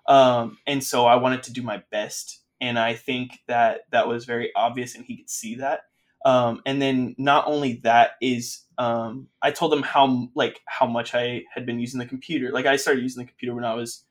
Um, 0.07 0.57
and 0.65 0.83
so 0.83 1.05
I 1.05 1.15
wanted 1.17 1.43
to 1.43 1.53
do 1.53 1.61
my 1.61 1.83
best, 1.91 2.41
and 2.61 2.79
I 2.79 2.95
think 2.95 3.39
that 3.47 3.81
that 3.91 4.07
was 4.07 4.25
very 4.25 4.51
obvious, 4.55 4.95
and 4.95 5.05
he 5.05 5.17
could 5.17 5.29
see 5.29 5.55
that. 5.55 5.81
Um, 6.25 6.61
and 6.65 6.81
then 6.81 7.15
not 7.17 7.47
only 7.47 7.81
that 7.83 8.11
is 8.21 8.63
um, 8.77 9.27
I 9.41 9.51
told 9.51 9.71
them 9.71 9.83
how 9.83 10.29
like 10.35 10.61
how 10.65 10.85
much 10.85 11.13
I 11.13 11.43
had 11.53 11.65
been 11.65 11.79
using 11.79 11.99
the 11.99 12.05
computer. 12.05 12.51
Like 12.51 12.65
I 12.65 12.77
started 12.77 13.01
using 13.01 13.23
the 13.23 13.27
computer 13.27 13.53
when 13.53 13.65
I 13.65 13.73
was 13.73 14.03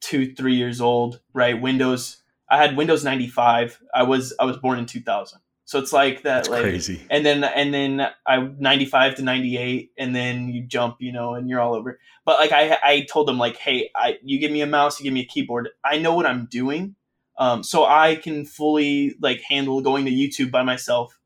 two, 0.00 0.34
three 0.34 0.54
years 0.54 0.80
old. 0.80 1.20
Right, 1.32 1.60
Windows. 1.60 2.18
I 2.48 2.56
had 2.58 2.76
Windows 2.76 3.04
ninety 3.04 3.26
five. 3.26 3.80
I 3.94 4.04
was 4.04 4.32
I 4.38 4.44
was 4.44 4.56
born 4.56 4.78
in 4.78 4.86
two 4.86 5.00
thousand. 5.00 5.40
So 5.64 5.80
it's 5.80 5.92
like 5.92 6.22
that, 6.22 6.44
That's 6.44 6.48
like 6.48 6.62
crazy. 6.62 7.04
And 7.10 7.26
then 7.26 7.42
and 7.42 7.74
then 7.74 8.08
I 8.24 8.38
ninety 8.58 8.84
five 8.84 9.16
to 9.16 9.22
ninety 9.22 9.56
eight, 9.58 9.90
and 9.98 10.14
then 10.14 10.48
you 10.48 10.62
jump, 10.62 10.98
you 11.00 11.10
know, 11.10 11.34
and 11.34 11.50
you're 11.50 11.60
all 11.60 11.74
over. 11.74 11.98
But 12.24 12.38
like 12.38 12.52
I 12.52 12.78
I 12.82 13.06
told 13.10 13.26
them 13.26 13.38
like, 13.38 13.56
hey, 13.56 13.90
I 13.96 14.18
you 14.22 14.38
give 14.38 14.52
me 14.52 14.60
a 14.60 14.66
mouse, 14.66 15.00
you 15.00 15.04
give 15.04 15.12
me 15.12 15.22
a 15.22 15.26
keyboard. 15.26 15.70
I 15.84 15.98
know 15.98 16.14
what 16.14 16.26
I'm 16.26 16.46
doing, 16.46 16.94
um, 17.38 17.62
so 17.62 17.84
I 17.84 18.16
can 18.16 18.44
fully 18.44 19.14
like 19.20 19.42
handle 19.42 19.80
going 19.80 20.04
to 20.06 20.10
YouTube 20.10 20.50
by 20.50 20.62
myself 20.62 21.18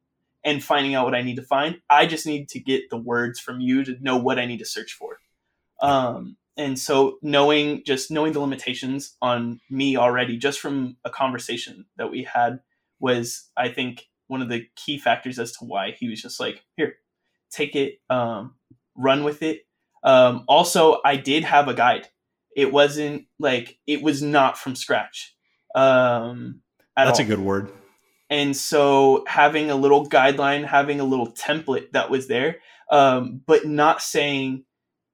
and 0.45 0.63
finding 0.63 0.95
out 0.95 1.05
what 1.05 1.15
I 1.15 1.23
need 1.23 1.37
to 1.37 1.43
find. 1.43 1.81
I 1.89 2.07
just 2.07 2.27
need 2.27 2.49
to 2.51 2.61
get 2.61 2.91
the 2.91 2.97
words 2.97 3.39
from 3.39 3.61
you 3.61 3.85
to 3.85 3.97
know 4.01 4.17
what 4.17 4.39
I 4.39 4.47
need 4.47 4.59
to 4.59 4.65
search 4.65 4.93
for. 4.93 5.19
Um, 5.83 6.37
and 6.57 6.79
so 6.79 7.19
knowing 7.23 7.83
just 7.85 8.11
knowing 8.11 8.33
the 8.33 8.41
limitations 8.41 9.17
on 9.23 9.61
me 9.71 9.97
already 9.97 10.37
just 10.37 10.61
from 10.61 10.97
a 11.05 11.11
conversation 11.11 11.87
that 11.97 12.11
we 12.11 12.25
had 12.25 12.61
was 12.99 13.49
I 13.57 13.69
think 13.69 14.07
one 14.31 14.43
of 14.43 14.49
the 14.49 14.67
key 14.77 14.99
factors 14.99 15.39
as 15.39 15.53
to 15.53 15.65
why 15.65 15.91
he 15.99 16.09
was 16.09 16.23
just 16.23 16.39
like, 16.39 16.63
here, 16.77 16.95
take 17.51 17.75
it, 17.75 18.01
um, 18.09 18.55
run 18.95 19.25
with 19.25 19.43
it. 19.43 19.67
Um, 20.05 20.45
also, 20.47 21.01
I 21.05 21.17
did 21.17 21.45
have 21.45 21.67
a 21.67 21.75
guide. 21.75 22.07
It 22.57 22.73
wasn't 22.73 23.27
like 23.39 23.79
it 23.87 24.03
was 24.03 24.23
not 24.23 24.57
from 24.57 24.77
scratch. 24.77 25.35
Um, 25.75 26.63
That's 26.97 27.19
all. 27.19 27.25
a 27.25 27.29
good 27.29 27.41
word 27.41 27.71
and 28.31 28.57
so 28.57 29.25
having 29.27 29.71
a 29.71 29.75
little 29.75 30.09
guideline, 30.09 30.65
having 30.65 31.01
a 31.01 31.05
little 31.05 31.33
template 31.33 31.91
that 31.93 32.11
was 32.11 32.29
there, 32.29 32.59
um, 32.91 33.43
but 33.45 33.67
not 33.67 34.01
saying, 34.01 34.65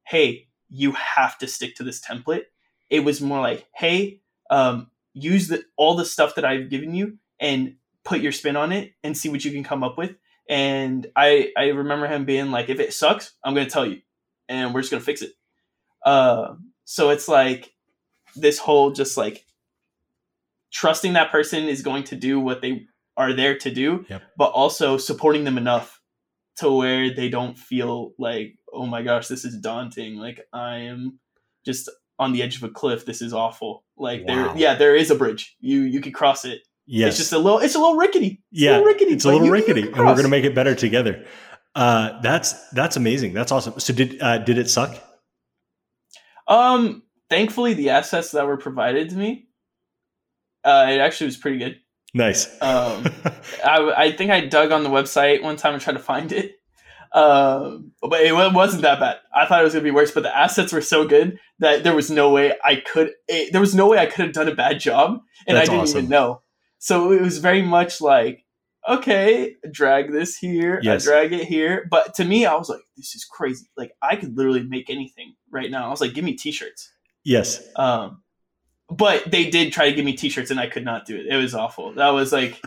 hey, 0.07 0.49
you 0.69 0.93
have 0.93 1.39
to 1.39 1.47
stick 1.47 1.77
to 1.77 1.83
this 1.83 2.01
template. 2.01 2.45
It 2.91 3.01
was 3.01 3.23
more 3.23 3.41
like, 3.41 3.67
hey, 3.75 4.21
um, 4.51 4.91
use 5.15 5.49
the, 5.49 5.65
all 5.77 5.97
the 5.97 6.05
stuff 6.05 6.35
that 6.35 6.45
I've 6.45 6.69
given 6.69 6.95
you 6.95 7.17
and 7.41 7.77
put 8.05 8.21
your 8.21 8.33
spin 8.33 8.55
on 8.55 8.71
it 8.71 8.93
and 9.03 9.17
see 9.17 9.31
what 9.31 9.45
you 9.45 9.51
can 9.51 9.65
come 9.65 9.83
up 9.83 9.97
with. 9.97 10.15
And 10.49 11.07
I 11.17 11.53
I 11.57 11.69
remember 11.69 12.07
him 12.07 12.25
being 12.25 12.53
like, 12.53 12.69
if 12.69 12.79
it 12.79 12.93
sucks, 12.93 13.33
I'm 13.43 13.55
gonna 13.55 13.69
tell 13.69 13.87
you, 13.87 14.03
and 14.49 14.73
we're 14.73 14.83
just 14.83 14.93
gonna 14.93 15.03
fix 15.03 15.23
it. 15.23 15.33
Uh, 16.05 16.55
so 16.85 17.11
it's 17.11 17.27
like 17.27 17.73
this 18.37 18.59
whole 18.59 18.93
just 18.93 19.17
like 19.17 19.46
trusting 20.81 21.15
that 21.15 21.31
person 21.31 21.65
is 21.65 21.81
going 21.83 22.05
to 22.05 22.17
do 22.17 22.39
what 22.39 22.61
they 22.61 22.87
are 23.17 23.33
there 23.33 23.57
to 23.59 23.71
do, 23.71 24.05
Yep. 24.11 24.23
but 24.37 24.51
also 24.51 24.99
supporting 24.99 25.45
them 25.45 25.57
enough 25.59 26.01
to 26.59 26.71
where 26.71 27.15
they 27.15 27.29
don't 27.31 27.57
feel 27.59 28.13
like, 28.19 28.55
oh 28.73 28.87
my 28.87 29.03
gosh, 29.03 29.27
this 29.29 29.45
is 29.45 29.57
daunting. 29.59 30.17
Like 30.17 30.41
I 30.53 30.77
am 30.93 31.19
just 31.65 31.91
on 32.19 32.33
the 32.33 32.43
edge 32.43 32.57
of 32.57 32.63
a 32.63 32.69
cliff. 32.69 33.07
This 33.07 33.23
is 33.23 33.33
awful. 33.33 33.85
Like 33.97 34.21
Wow. 34.27 34.35
there, 34.35 34.57
yeah, 34.57 34.75
there 34.75 34.95
is 34.97 35.11
a 35.11 35.15
bridge. 35.15 35.57
You 35.61 35.81
you 35.83 36.01
could 36.01 36.15
cross 36.15 36.45
it. 36.45 36.61
Yes. 36.87 37.09
It's 37.11 37.19
just 37.19 37.33
a 37.33 37.39
little. 37.39 37.59
It's 37.59 37.75
a 37.75 37.79
little 37.79 37.97
rickety. 37.97 38.43
It's 38.53 38.63
yeah, 38.63 38.71
a 38.71 38.73
little 38.73 38.87
rickety. 38.87 39.13
it's 39.15 39.25
a 39.25 39.33
little 39.33 39.49
rickety, 39.51 39.83
and 39.83 39.97
we're 39.97 40.13
going 40.19 40.23
to 40.23 40.29
make 40.29 40.45
it 40.45 40.55
better 40.55 40.75
together. 40.75 41.25
Uh, 41.75 42.21
that's 42.23 42.53
that's 42.71 42.97
amazing. 42.97 43.33
That's 43.35 43.51
awesome. 43.53 43.81
So 43.81 43.93
did 43.93 44.21
uh, 44.23 44.39
did 44.39 44.57
it 44.59 44.69
suck? 44.71 44.95
Um, 46.49 47.03
thankfully, 47.29 47.75
the 47.75 47.91
assets 47.91 48.31
that 48.33 48.47
were 48.47 48.57
provided 48.57 49.11
to 49.11 49.17
me, 49.17 49.46
uh, 50.67 50.87
it 50.91 50.99
actually 50.99 51.27
was 51.29 51.37
pretty 51.37 51.59
good. 51.59 51.77
Nice. 52.15 52.47
Um, 52.61 53.07
I, 53.65 53.93
I 53.97 54.13
think 54.13 54.31
I 54.31 54.41
dug 54.47 54.73
on 54.73 54.83
the 54.83 54.91
website 54.91 55.43
one 55.43 55.57
time 55.57 55.75
and 55.75 55.83
tried 55.83 55.95
to 55.95 55.99
find 55.99 56.33
it. 56.33 56.53
Um, 57.13 57.93
but 58.03 58.21
it 58.21 58.33
wasn't 58.35 58.83
that 58.83 59.01
bad. 59.01 59.19
I 59.35 59.47
thought 59.47 59.61
it 59.61 59.65
was 59.65 59.73
gonna 59.73 59.85
be 59.85 59.91
worse, 59.91 60.11
but 60.11 60.23
the 60.23 60.37
assets 60.37 60.73
were 60.73 60.81
so 60.83 61.07
good 61.07 61.39
that 61.61 61.83
there 61.85 61.95
was 61.95 62.11
no 62.11 62.31
way 62.31 62.53
I 62.65 62.77
could. 62.77 63.13
It, 63.29 63.53
there 63.53 63.61
was 63.61 63.75
no 63.75 63.87
way 63.89 63.99
I 63.99 64.07
could 64.07 64.27
have 64.27 64.35
done 64.35 64.49
a 64.49 64.55
bad 64.55 64.81
job, 64.81 65.21
and 65.47 65.57
That's 65.57 65.69
I 65.69 65.73
didn't 65.73 65.83
awesome. 65.85 65.99
even 65.99 66.11
know. 66.11 66.43
So 66.79 67.13
it 67.13 67.23
was 67.23 67.39
very 67.39 67.63
much 67.63 68.01
like, 68.01 68.45
okay, 68.89 69.55
drag 69.71 70.13
this 70.13 70.37
here, 70.37 70.79
Yes. 70.83 71.07
I 71.07 71.11
drag 71.11 71.33
it 71.33 71.45
here. 71.47 71.87
But 71.91 72.15
to 72.17 72.25
me, 72.25 72.45
I 72.45 72.55
was 72.55 72.69
like, 72.69 72.81
this 72.97 73.15
is 73.15 73.25
crazy. 73.25 73.67
Like 73.77 73.93
I 74.03 74.17
could 74.17 74.37
literally 74.37 74.63
make 74.65 74.91
anything 74.91 75.35
right 75.51 75.71
now. 75.71 75.87
I 75.87 75.91
was 75.91 76.01
like, 76.03 76.13
give 76.15 76.25
me 76.25 76.35
t-shirts. 76.35 76.93
yes. 77.25 77.63
Um, 77.77 78.23
but 78.89 79.31
they 79.31 79.51
did 79.51 79.73
try 79.73 79.89
to 79.89 79.95
give 79.95 80.05
me 80.05 80.13
t-shirts, 80.15 80.51
and 80.51 80.61
I 80.61 80.69
could 80.69 80.85
not 80.85 81.07
do 81.07 81.17
it. 81.17 81.27
It 81.27 81.37
was 81.37 81.55
awful. 81.55 81.93
That 81.95 82.11
was 82.11 82.33
like, 82.33 82.63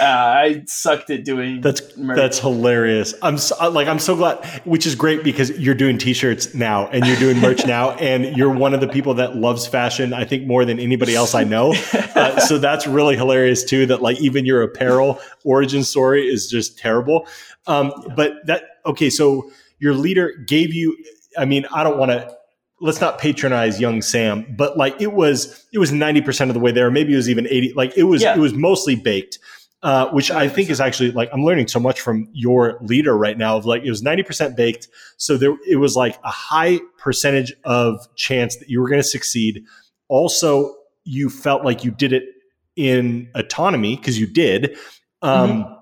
uh, 0.00 0.04
I 0.04 0.62
sucked 0.66 1.10
at 1.10 1.24
doing. 1.24 1.60
That's 1.60 1.96
merch. 1.96 2.16
that's 2.16 2.38
hilarious. 2.38 3.14
I'm 3.22 3.38
so, 3.38 3.70
like 3.70 3.86
I'm 3.88 3.98
so 3.98 4.16
glad, 4.16 4.44
which 4.64 4.86
is 4.86 4.94
great 4.94 5.22
because 5.22 5.50
you're 5.58 5.74
doing 5.74 5.96
t-shirts 5.98 6.54
now 6.54 6.88
and 6.88 7.06
you're 7.06 7.16
doing 7.16 7.38
merch 7.38 7.66
now, 7.66 7.90
and 8.00 8.36
you're 8.36 8.50
one 8.50 8.74
of 8.74 8.80
the 8.80 8.88
people 8.88 9.14
that 9.14 9.36
loves 9.36 9.66
fashion. 9.66 10.12
I 10.12 10.24
think 10.24 10.46
more 10.46 10.64
than 10.64 10.78
anybody 10.78 11.14
else 11.14 11.34
I 11.34 11.44
know. 11.44 11.74
Uh, 11.92 12.40
so 12.40 12.58
that's 12.58 12.86
really 12.86 13.16
hilarious 13.16 13.64
too. 13.64 13.86
That 13.86 14.02
like 14.02 14.20
even 14.20 14.44
your 14.44 14.62
apparel 14.62 15.20
origin 15.44 15.84
story 15.84 16.26
is 16.26 16.48
just 16.48 16.78
terrible. 16.78 17.26
Um, 17.66 17.92
But 18.16 18.46
that 18.46 18.64
okay. 18.86 19.10
So 19.10 19.50
your 19.78 19.94
leader 19.94 20.32
gave 20.46 20.74
you. 20.74 20.96
I 21.38 21.44
mean, 21.44 21.66
I 21.72 21.84
don't 21.84 21.98
want 21.98 22.10
to. 22.10 22.36
Let's 22.80 23.00
not 23.00 23.18
patronize 23.18 23.80
young 23.80 24.00
Sam, 24.02 24.54
but 24.56 24.76
like 24.78 25.00
it 25.00 25.12
was, 25.12 25.66
it 25.72 25.78
was 25.78 25.92
ninety 25.92 26.20
percent 26.20 26.50
of 26.50 26.54
the 26.54 26.60
way 26.60 26.72
there. 26.72 26.90
Maybe 26.90 27.12
it 27.12 27.16
was 27.16 27.28
even 27.28 27.46
eighty. 27.48 27.72
Like 27.74 27.96
it 27.96 28.04
was, 28.04 28.22
Yeah. 28.22 28.34
it 28.34 28.38
was 28.38 28.54
mostly 28.54 28.94
baked 28.94 29.38
uh, 29.82 30.10
which 30.10 30.30
I 30.30 30.48
think 30.48 30.68
is 30.68 30.80
actually 30.80 31.10
like 31.12 31.30
I'm 31.32 31.42
learning 31.44 31.68
so 31.68 31.80
much 31.80 32.00
from 32.00 32.28
your 32.32 32.78
leader 32.82 33.16
right 33.16 33.36
now. 33.36 33.56
Of 33.56 33.64
like 33.64 33.82
it 33.82 33.88
was 33.88 34.02
90% 34.02 34.54
baked, 34.54 34.88
so 35.16 35.36
there 35.38 35.56
it 35.66 35.76
was 35.76 35.96
like 35.96 36.18
a 36.22 36.30
high 36.30 36.80
percentage 36.98 37.52
of 37.64 37.98
chance 38.14 38.56
that 38.56 38.68
you 38.68 38.80
were 38.80 38.88
going 38.88 39.00
to 39.00 39.08
succeed. 39.08 39.64
Also, 40.08 40.74
you 41.04 41.30
felt 41.30 41.64
like 41.64 41.82
you 41.82 41.90
did 41.90 42.12
it 42.12 42.24
in 42.76 43.30
autonomy 43.34 43.96
because 43.96 44.18
you 44.18 44.26
did. 44.26 44.76
Um, 45.22 45.78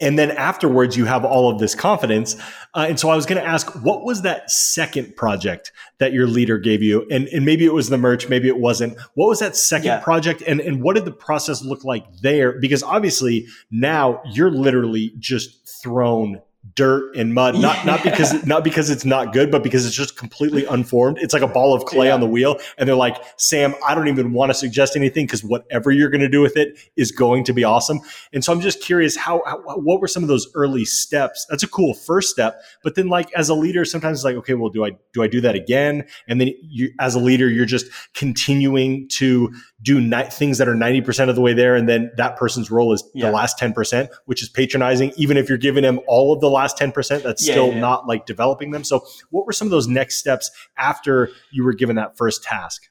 And 0.00 0.18
then 0.18 0.30
afterwards, 0.30 0.96
you 0.96 1.04
have 1.04 1.24
all 1.24 1.50
of 1.50 1.58
this 1.58 1.74
confidence. 1.74 2.36
Uh, 2.74 2.86
and 2.88 2.98
so 2.98 3.10
I 3.10 3.16
was 3.16 3.26
going 3.26 3.40
to 3.40 3.46
ask, 3.46 3.68
what 3.84 4.04
was 4.04 4.22
that 4.22 4.50
second 4.50 5.14
project 5.16 5.72
that 5.98 6.12
your 6.12 6.26
leader 6.26 6.58
gave 6.58 6.82
you? 6.82 7.06
And, 7.10 7.28
and 7.28 7.44
maybe 7.44 7.64
it 7.64 7.72
was 7.74 7.90
the 7.90 7.98
merch, 7.98 8.28
maybe 8.28 8.48
it 8.48 8.58
wasn't. 8.58 8.98
What 9.14 9.28
was 9.28 9.40
that 9.40 9.56
second 9.56 9.86
Yeah. 9.86 10.00
project? 10.00 10.42
And, 10.46 10.60
and 10.60 10.82
what 10.82 10.96
did 10.96 11.04
the 11.04 11.12
process 11.12 11.62
look 11.62 11.84
like 11.84 12.04
there? 12.22 12.58
Because 12.58 12.82
obviously 12.82 13.46
now 13.70 14.22
you're 14.32 14.50
literally 14.50 15.12
just 15.18 15.82
thrown 15.82 16.40
dirt 16.74 17.14
and 17.14 17.34
mud 17.34 17.58
not 17.60 17.84
not 17.84 18.02
because 18.02 18.44
not 18.46 18.64
because 18.64 18.88
it's 18.90 19.04
not 19.04 19.32
good 19.32 19.50
but 19.50 19.62
because 19.62 19.84
it's 19.86 19.94
just 19.94 20.16
completely 20.16 20.64
unformed. 20.64 21.18
It's 21.20 21.34
like 21.34 21.42
a 21.42 21.46
ball 21.46 21.74
of 21.74 21.84
clay 21.84 22.06
Yeah. 22.06 22.14
on 22.14 22.20
the 22.20 22.26
wheel. 22.26 22.58
And 22.78 22.88
they're 22.88 22.96
like 22.96 23.16
sam 23.36 23.74
i 23.86 23.94
don't 23.94 24.08
even 24.08 24.32
want 24.32 24.50
to 24.50 24.54
suggest 24.54 24.96
anything 24.96 25.26
because 25.26 25.44
whatever 25.44 25.90
you're 25.90 26.08
going 26.08 26.22
to 26.22 26.28
do 26.28 26.40
with 26.40 26.56
it 26.56 26.78
is 26.96 27.12
going 27.12 27.44
to 27.44 27.52
be 27.52 27.64
awesome. 27.64 28.00
And 28.32 28.42
so 28.42 28.52
i'm 28.52 28.60
just 28.60 28.80
curious 28.82 29.16
how, 29.16 29.42
how 29.46 29.58
what 29.78 30.00
were 30.00 30.08
some 30.08 30.22
of 30.22 30.28
those 30.28 30.48
early 30.54 30.84
steps? 30.84 31.46
That's 31.50 31.62
a 31.62 31.68
cool 31.68 31.94
first 31.94 32.30
step 32.30 32.60
but 32.82 32.94
then 32.94 33.08
like 33.08 33.32
as 33.34 33.48
a 33.48 33.54
leader 33.54 33.84
sometimes 33.84 34.18
it's 34.18 34.24
like 34.24 34.36
okay 34.36 34.54
well 34.54 34.70
do 34.70 34.84
i 34.84 34.90
do 35.12 35.22
i 35.22 35.26
do 35.28 35.40
that 35.42 35.54
again? 35.54 36.04
And 36.26 36.40
then 36.40 36.50
you 36.62 36.92
as 36.98 37.14
a 37.14 37.20
leader 37.20 37.48
you're 37.48 37.66
just 37.66 37.86
continuing 38.14 39.06
to 39.08 39.52
do 39.84 40.00
ni- 40.00 40.24
things 40.30 40.58
that 40.58 40.66
are 40.68 40.74
90% 40.74 41.28
of 41.28 41.34
the 41.36 41.40
way 41.40 41.52
there 41.52 41.76
and 41.76 41.88
then 41.88 42.10
that 42.16 42.36
person's 42.36 42.70
role 42.70 42.92
is 42.92 43.04
Yeah. 43.14 43.26
the 43.26 43.32
last 43.32 43.58
10% 43.58 44.08
which 44.24 44.42
is 44.42 44.48
patronizing 44.48 45.12
even 45.16 45.36
if 45.36 45.48
you're 45.48 45.58
giving 45.58 45.82
them 45.82 46.00
all 46.08 46.32
of 46.32 46.40
the 46.40 46.48
last 46.50 46.78
10% 46.78 47.22
that's 47.22 47.46
Yeah, 47.46 47.52
still 47.52 47.72
yeah, 47.72 47.80
not 47.80 48.06
like 48.06 48.24
developing 48.26 48.70
them 48.70 48.82
so 48.82 49.04
what 49.30 49.46
were 49.46 49.52
some 49.52 49.66
of 49.68 49.70
those 49.70 49.86
next 49.86 50.16
steps 50.16 50.50
after 50.78 51.30
you 51.52 51.62
were 51.64 51.74
given 51.74 51.96
that 51.96 52.16
first 52.16 52.42
task 52.42 52.88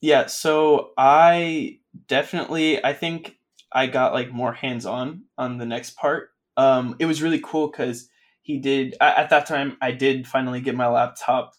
Yeah, 0.00 0.26
so 0.26 0.92
I 0.96 1.80
definitely 2.06 2.82
I 2.84 2.92
think 2.92 3.36
I 3.72 3.86
got 3.86 4.12
like 4.12 4.30
more 4.32 4.52
hands 4.52 4.86
on 4.86 5.24
on 5.38 5.58
the 5.58 5.66
next 5.66 5.96
part. 5.96 6.30
Um, 6.56 6.96
it 6.98 7.06
was 7.06 7.22
really 7.22 7.40
cool 7.42 7.68
because 7.70 8.08
he 8.42 8.58
did 8.58 8.96
at, 9.00 9.16
at 9.18 9.30
that 9.30 9.46
time 9.46 9.76
I 9.80 9.92
did 9.92 10.26
finally 10.26 10.60
get 10.60 10.74
my 10.74 10.88
laptop 10.88 11.52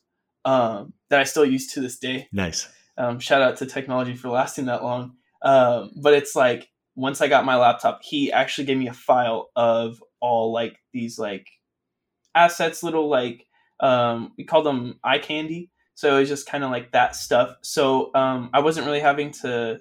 um, 0.45 0.93
that 1.09 1.19
I 1.19 1.23
still 1.23 1.45
use 1.45 1.71
to 1.73 1.81
this 1.81 1.97
day. 1.99 2.27
nice 2.31 2.67
Um, 3.01 3.19
shout 3.19 3.41
out 3.41 3.57
to 3.57 3.65
technology 3.65 4.13
for 4.13 4.29
lasting 4.29 4.65
that 4.65 4.83
long. 4.83 5.15
Um, 5.41 5.91
but 5.95 6.13
it's 6.13 6.35
like 6.35 6.69
once 6.95 7.19
I 7.19 7.27
got 7.27 7.45
my 7.45 7.55
laptop, 7.55 8.03
he 8.03 8.31
actually 8.31 8.65
gave 8.65 8.77
me 8.77 8.89
a 8.89 8.93
file 8.93 9.49
of 9.55 10.03
all 10.19 10.53
like 10.53 10.77
these 10.93 11.17
like 11.17 11.47
assets, 12.35 12.83
little 12.83 13.09
like 13.09 13.47
um, 13.79 14.33
we 14.37 14.43
called 14.43 14.67
them 14.67 14.99
eye 15.03 15.17
candy. 15.17 15.71
So 15.95 16.15
it 16.15 16.19
was 16.19 16.29
just 16.29 16.47
kind 16.47 16.63
of 16.63 16.69
like 16.69 16.91
that 16.91 17.15
stuff. 17.15 17.55
So 17.63 18.13
um, 18.13 18.51
I 18.53 18.59
wasn't 18.59 18.85
really 18.85 18.99
having 18.99 19.31
to 19.41 19.79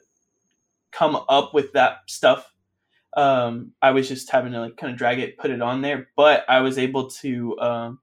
come 0.90 1.20
up 1.28 1.52
with 1.52 1.74
that 1.74 1.98
stuff. 2.08 2.54
Um, 3.18 3.72
I 3.82 3.90
was 3.90 4.08
just 4.08 4.30
having 4.30 4.52
to 4.52 4.60
like 4.60 4.78
kind 4.78 4.92
of 4.94 4.98
drag 4.98 5.18
it, 5.18 5.36
put 5.36 5.50
it 5.50 5.60
on 5.60 5.82
there. 5.82 6.08
But 6.16 6.46
I 6.48 6.60
was 6.60 6.78
able 6.78 7.10
to 7.10 7.58
um, 7.60 7.98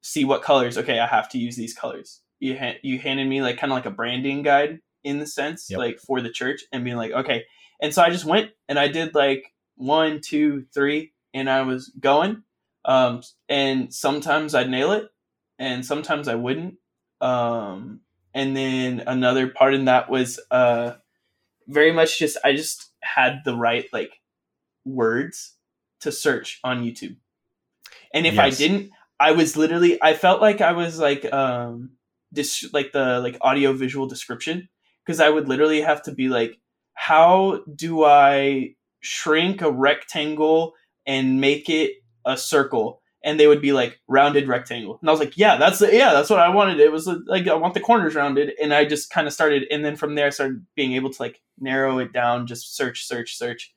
see 0.00 0.24
what 0.24 0.42
colors. 0.42 0.76
Okay, 0.78 0.98
I 0.98 1.06
have 1.06 1.28
to 1.28 1.38
use 1.38 1.54
these 1.54 1.74
colors. 1.74 2.22
You 2.40 2.58
ha- 2.58 2.78
you 2.82 2.98
handed 2.98 3.26
me 3.26 3.42
like 3.42 3.58
kind 3.58 3.72
of 3.72 3.76
like 3.76 3.86
a 3.86 3.90
branding 3.90 4.42
guide 4.42 4.80
in 5.04 5.18
the 5.18 5.26
sense 5.26 5.68
Yep. 5.70 5.78
like 5.78 5.98
for 5.98 6.20
the 6.20 6.30
church 6.30 6.62
and 6.72 6.84
being 6.84 6.96
like 6.96 7.12
okay. 7.12 7.44
And 7.80 7.94
so 7.94 8.02
I 8.02 8.10
just 8.10 8.24
went 8.24 8.50
and 8.68 8.78
I 8.78 8.88
did 8.88 9.14
like 9.14 9.52
one, 9.76 10.20
two, 10.20 10.66
three, 10.74 11.12
and 11.32 11.48
I 11.48 11.62
was 11.62 11.88
going. 12.00 12.42
Um, 12.84 13.22
and 13.48 13.92
sometimes 13.94 14.54
I'd 14.54 14.70
nail 14.70 14.92
it, 14.92 15.08
and 15.58 15.84
sometimes 15.84 16.26
I 16.28 16.34
wouldn't. 16.36 16.74
Um, 17.20 18.00
and 18.34 18.56
then 18.56 19.02
another 19.06 19.48
part 19.48 19.74
in 19.74 19.84
that 19.86 20.08
was 20.10 20.40
uh, 20.50 20.92
very 21.66 21.92
much 21.92 22.18
just 22.18 22.38
I 22.44 22.54
just 22.54 22.90
had 23.02 23.40
the 23.44 23.56
right 23.56 23.86
like 23.92 24.20
words 24.84 25.54
to 26.00 26.12
search 26.12 26.60
on 26.64 26.82
YouTube, 26.84 27.16
and 28.14 28.26
if 28.26 28.38
I 28.38 28.50
didn't, 28.50 28.90
I 29.20 29.32
was 29.32 29.56
literally 29.56 30.02
I 30.02 30.14
felt 30.14 30.40
like 30.40 30.60
I 30.60 30.72
was 30.72 30.98
like 30.98 31.30
um 31.32 31.90
this 32.32 32.68
like 32.72 32.92
the 32.92 33.20
like 33.20 33.38
audio 33.40 33.72
visual 33.72 34.06
description 34.06 34.68
because 35.04 35.20
I 35.20 35.30
would 35.30 35.48
literally 35.48 35.80
have 35.80 36.02
to 36.02 36.12
be 36.12 36.28
like, 36.28 36.58
how 36.94 37.62
do 37.74 38.04
I 38.04 38.74
shrink 39.00 39.62
a 39.62 39.70
rectangle 39.70 40.74
and 41.06 41.40
make 41.40 41.68
it 41.70 41.92
a 42.26 42.36
circle? 42.36 43.00
And 43.24 43.40
they 43.40 43.46
would 43.46 43.62
be 43.62 43.72
like 43.72 44.00
rounded 44.06 44.46
rectangle, 44.46 44.98
and 45.00 45.08
I 45.08 45.12
was 45.12 45.20
like, 45.20 45.36
yeah, 45.36 45.56
that's 45.56 45.80
yeah, 45.80 46.12
that's 46.12 46.30
what 46.30 46.38
I 46.38 46.50
wanted. 46.50 46.78
It 46.78 46.92
was 46.92 47.08
like 47.26 47.48
I 47.48 47.54
want 47.54 47.74
the 47.74 47.80
corners 47.80 48.14
rounded, 48.14 48.52
and 48.62 48.72
I 48.72 48.84
just 48.84 49.10
kind 49.10 49.26
of 49.26 49.32
started, 49.32 49.66
and 49.70 49.84
then 49.84 49.96
from 49.96 50.14
there 50.14 50.26
I 50.26 50.30
started 50.30 50.64
being 50.76 50.92
able 50.92 51.10
to 51.12 51.22
like 51.22 51.40
narrow 51.58 51.98
it 51.98 52.12
down, 52.12 52.46
just 52.46 52.76
search, 52.76 53.06
search, 53.06 53.36
search, 53.36 53.74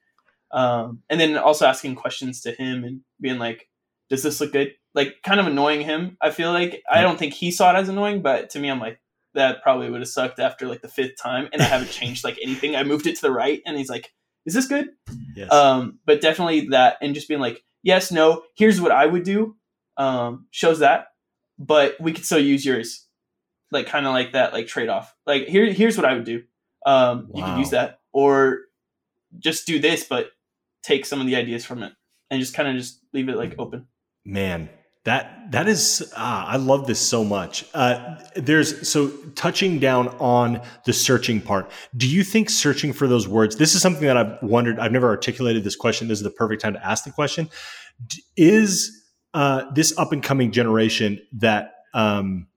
um, 0.52 1.02
and 1.10 1.20
then 1.20 1.38
also 1.38 1.66
asking 1.66 1.96
questions 1.96 2.42
to 2.42 2.52
him 2.52 2.84
and 2.84 3.02
being 3.20 3.40
like, 3.40 3.70
does 4.10 4.24
this 4.24 4.42
look 4.42 4.52
good? 4.52 4.74
Like 4.94 5.18
kind 5.24 5.40
of 5.40 5.48
annoying 5.48 5.82
him. 5.82 6.18
I 6.22 6.32
feel 6.32 6.52
like 6.52 6.84
I 6.90 7.02
don't 7.02 7.18
think 7.18 7.34
he 7.34 7.52
saw 7.52 7.74
it 7.74 7.80
as 7.80 7.90
annoying, 7.90 8.22
but 8.22 8.50
to 8.52 8.60
me, 8.60 8.70
I'm 8.70 8.80
like, 8.80 9.00
that 9.34 9.64
probably 9.64 9.90
would 9.90 10.02
have 10.02 10.10
sucked 10.10 10.40
after 10.40 10.68
like 10.68 10.82
the 10.82 10.90
fifth 10.90 11.18
time, 11.22 11.50
and 11.54 11.62
I 11.62 11.66
haven't 11.66 11.92
changed 11.92 12.24
like 12.24 12.38
anything. 12.42 12.76
I 12.76 12.84
moved 12.84 13.08
it 13.08 13.16
to 13.16 13.22
the 13.22 13.32
right, 13.32 13.62
and 13.66 13.78
he's 13.78 13.90
like, 13.90 14.12
"Is 14.46 14.54
this 14.54 14.68
good?" 14.68 14.90
yes 15.36 15.52
Um, 15.52 16.00
but 16.06 16.22
definitely 16.22 16.68
that, 16.70 16.98
and 17.02 17.16
just 17.16 17.28
being 17.28 17.40
like, 17.40 17.64
"Yes, 17.84 18.12
no. 18.12 18.44
Here's 18.56 18.82
what 18.82 18.92
I 18.92 19.06
would 19.06 19.24
do." 19.24 19.56
Um, 19.98 20.48
shows 20.52 20.80
that, 20.80 21.08
but 21.58 21.96
we 22.00 22.12
could 22.12 22.26
still 22.26 22.40
use 22.40 22.66
yours, 22.66 23.06
like 23.72 23.88
kind 23.88 24.06
of 24.06 24.14
like 24.14 24.34
that, 24.34 24.52
like 24.52 24.68
trade 24.68 24.90
off. 24.90 25.16
Like 25.26 25.48
here, 25.48 25.72
here's 25.72 25.98
what 25.98 26.06
I 26.06 26.14
would 26.14 26.26
do. 26.26 26.44
Um, 26.86 27.30
you 27.34 27.44
could 27.44 27.58
use 27.60 27.70
that, 27.70 28.00
or 28.12 28.62
just 29.40 29.66
do 29.66 29.80
this, 29.80 30.04
but 30.04 30.32
take 30.84 31.06
some 31.06 31.22
of 31.22 31.28
the 31.28 31.36
ideas 31.36 31.64
from 31.66 31.84
it 31.84 31.94
and 32.30 32.40
just 32.40 32.54
kind 32.54 32.68
of 32.70 32.76
just 32.76 33.00
leave 33.14 33.30
it 33.30 33.38
like 33.38 33.56
open. 33.60 33.88
Man, 34.26 34.70
that 35.04 35.52
that 35.52 35.68
is 35.68 36.14
ah, 36.16 36.48
I 36.48 36.58
love 36.58 36.86
this 36.86 37.00
so 37.00 37.24
much. 37.24 37.66
Uh, 37.74 38.18
there's 38.36 38.88
so 38.88 39.10
touching 39.36 39.80
down 39.80 40.10
on 40.20 40.62
the 40.86 40.94
searching 40.94 41.42
part. 41.42 41.72
Do 41.98 42.08
you 42.08 42.24
think 42.24 42.50
searching 42.50 42.94
for 42.94 43.08
those 43.08 43.28
words? 43.28 43.56
This 43.56 43.74
is 43.74 43.82
something 43.82 44.06
that 44.06 44.18
I've 44.18 44.42
wondered. 44.44 44.80
I've 44.80 44.92
never 44.92 45.10
articulated 45.10 45.64
this 45.64 45.76
question. 45.76 46.08
This 46.08 46.20
is 46.20 46.24
the 46.24 46.30
perfect 46.30 46.62
time 46.62 46.74
to 46.74 46.86
ask 46.86 47.04
the 47.04 47.12
question. 47.12 47.50
Is 48.38 48.92
uh, 49.34 49.72
this 49.74 49.98
up 49.98 50.12
and 50.12 50.22
coming 50.22 50.52
generation 50.52 51.20
that 51.34 51.74
um, 51.94 52.48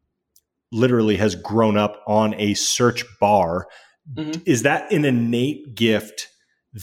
literally 0.70 1.16
has 1.16 1.34
grown 1.34 1.78
up 1.78 2.02
on 2.06 2.34
a 2.34 2.54
search 2.54 3.04
bar? 3.20 3.68
Mm-hmm. 4.12 4.42
Is 4.44 4.62
that 4.62 4.92
an 4.92 5.06
innate 5.06 5.74
gift 5.74 6.28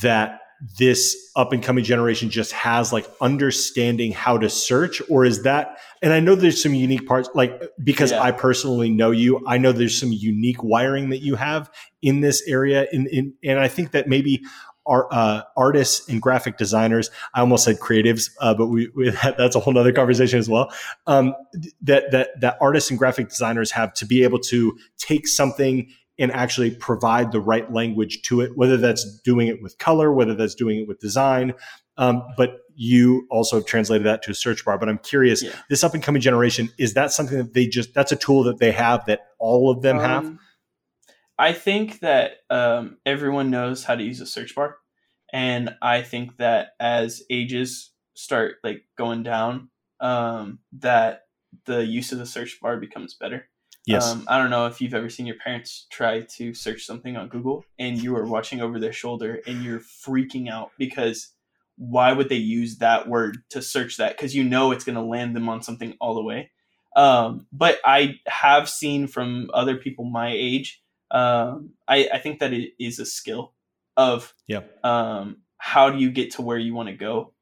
that 0.01 0.39
this 0.77 1.31
up 1.35 1.53
and 1.53 1.63
coming 1.63 1.83
generation 1.83 2.29
just 2.29 2.51
has 2.51 2.93
like 2.93 3.09
understanding 3.19 4.11
how 4.11 4.37
to 4.37 4.49
search 4.49 5.01
or 5.09 5.25
is 5.25 5.43
that 5.43 5.77
and 6.03 6.13
i 6.13 6.19
know 6.19 6.35
there's 6.35 6.61
some 6.61 6.73
unique 6.73 7.07
parts 7.07 7.29
like 7.33 7.61
because 7.83 8.11
yeah. 8.11 8.21
i 8.21 8.31
personally 8.31 8.89
know 8.89 9.09
you 9.09 9.43
i 9.47 9.57
know 9.57 9.71
there's 9.71 9.99
some 9.99 10.11
unique 10.11 10.63
wiring 10.63 11.09
that 11.09 11.19
you 11.19 11.35
have 11.35 11.71
in 12.01 12.21
this 12.21 12.43
area 12.47 12.87
in, 12.91 13.07
in 13.07 13.33
and 13.43 13.59
i 13.59 13.67
think 13.67 13.91
that 13.91 14.07
maybe 14.07 14.43
our 14.87 15.07
uh, 15.11 15.43
artists 15.55 16.09
and 16.09 16.21
graphic 16.21 16.57
designers 16.57 17.09
i 17.33 17.39
almost 17.39 17.63
said 17.63 17.79
creatives 17.79 18.29
uh, 18.39 18.53
but 18.53 18.67
we, 18.67 18.87
we, 18.95 19.09
that's 19.37 19.55
a 19.55 19.59
whole 19.59 19.73
nother 19.73 19.91
conversation 19.91 20.37
as 20.37 20.47
well 20.47 20.71
um, 21.07 21.33
that 21.81 22.11
that 22.11 22.39
that 22.39 22.57
artists 22.61 22.91
and 22.91 22.99
graphic 22.99 23.29
designers 23.29 23.71
have 23.71 23.93
to 23.93 24.05
be 24.05 24.23
able 24.23 24.39
to 24.39 24.77
take 24.97 25.27
something 25.27 25.89
and 26.21 26.31
actually 26.31 26.71
provide 26.71 27.31
the 27.31 27.41
right 27.41 27.73
language 27.73 28.21
to 28.21 28.41
it, 28.41 28.55
whether 28.55 28.77
that's 28.77 29.19
doing 29.21 29.47
it 29.47 29.61
with 29.61 29.77
color, 29.79 30.13
whether 30.13 30.35
that's 30.35 30.55
doing 30.55 30.79
it 30.79 30.87
with 30.87 30.99
design. 30.99 31.53
Um, 31.97 32.23
but 32.37 32.59
you 32.75 33.27
also 33.29 33.57
have 33.57 33.65
translated 33.65 34.05
that 34.05 34.21
to 34.23 34.31
a 34.31 34.35
search 34.35 34.63
bar. 34.63 34.77
But 34.77 34.87
I'm 34.87 34.99
curious, 34.99 35.43
yeah. 35.43 35.51
this 35.69 35.83
up 35.83 35.93
and 35.93 36.01
coming 36.01 36.21
generation, 36.21 36.69
is 36.77 36.93
that 36.93 37.11
something 37.11 37.37
that 37.37 37.53
they 37.53 37.65
just, 37.65 37.93
that's 37.93 38.11
a 38.11 38.15
tool 38.15 38.43
that 38.43 38.59
they 38.59 38.71
have 38.71 39.05
that 39.07 39.21
all 39.39 39.69
of 39.69 39.81
them 39.81 39.97
um, 39.97 40.03
have? 40.03 40.37
I 41.37 41.53
think 41.53 41.99
that 42.01 42.33
um, 42.49 42.97
everyone 43.05 43.49
knows 43.49 43.83
how 43.83 43.95
to 43.95 44.03
use 44.03 44.21
a 44.21 44.25
search 44.25 44.55
bar. 44.55 44.77
And 45.33 45.75
I 45.81 46.03
think 46.03 46.37
that 46.37 46.69
as 46.79 47.23
ages 47.29 47.91
start 48.13 48.55
like 48.63 48.83
going 48.97 49.23
down, 49.23 49.69
um, 49.99 50.59
that 50.79 51.21
the 51.65 51.85
use 51.85 52.11
of 52.11 52.19
the 52.19 52.25
search 52.25 52.59
bar 52.61 52.77
becomes 52.77 53.15
better. 53.15 53.47
Yes. 53.85 54.07
Um, 54.07 54.25
I 54.27 54.37
don't 54.37 54.51
know 54.51 54.67
if 54.67 54.79
you've 54.79 54.93
ever 54.93 55.09
seen 55.09 55.25
your 55.25 55.37
parents 55.37 55.87
try 55.89 56.21
to 56.37 56.53
search 56.53 56.85
something 56.85 57.17
on 57.17 57.29
Google 57.29 57.65
and 57.79 58.01
you 58.01 58.15
are 58.15 58.25
watching 58.25 58.61
over 58.61 58.79
their 58.79 58.93
shoulder 58.93 59.41
and 59.47 59.63
you're 59.63 59.79
freaking 59.79 60.49
out 60.49 60.71
because 60.77 61.29
why 61.77 62.13
would 62.13 62.29
they 62.29 62.35
use 62.35 62.77
that 62.77 63.07
word 63.07 63.39
to 63.49 63.61
search 63.61 63.97
that? 63.97 64.15
Because 64.15 64.35
you 64.35 64.43
know 64.43 64.71
it's 64.71 64.83
going 64.83 64.95
to 64.95 65.01
land 65.01 65.35
them 65.35 65.49
on 65.49 65.63
something 65.63 65.95
all 65.99 66.13
the 66.13 66.23
way. 66.23 66.51
Um, 66.95 67.47
but 67.51 67.79
I 67.83 68.19
have 68.27 68.69
seen 68.69 69.07
from 69.07 69.49
other 69.53 69.77
people 69.77 70.05
my 70.05 70.31
age, 70.31 70.83
um, 71.09 71.71
I, 71.87 72.09
I 72.13 72.19
think 72.19 72.39
that 72.39 72.53
it 72.53 72.73
is 72.79 72.99
a 72.99 73.05
skill 73.05 73.53
of 73.97 74.33
yep. 74.47 74.77
um, 74.85 75.37
how 75.57 75.89
do 75.89 75.97
you 75.97 76.11
get 76.11 76.31
to 76.31 76.41
where 76.41 76.57
you 76.57 76.73
want 76.73 76.89
to 76.89 76.95
go 76.95 77.33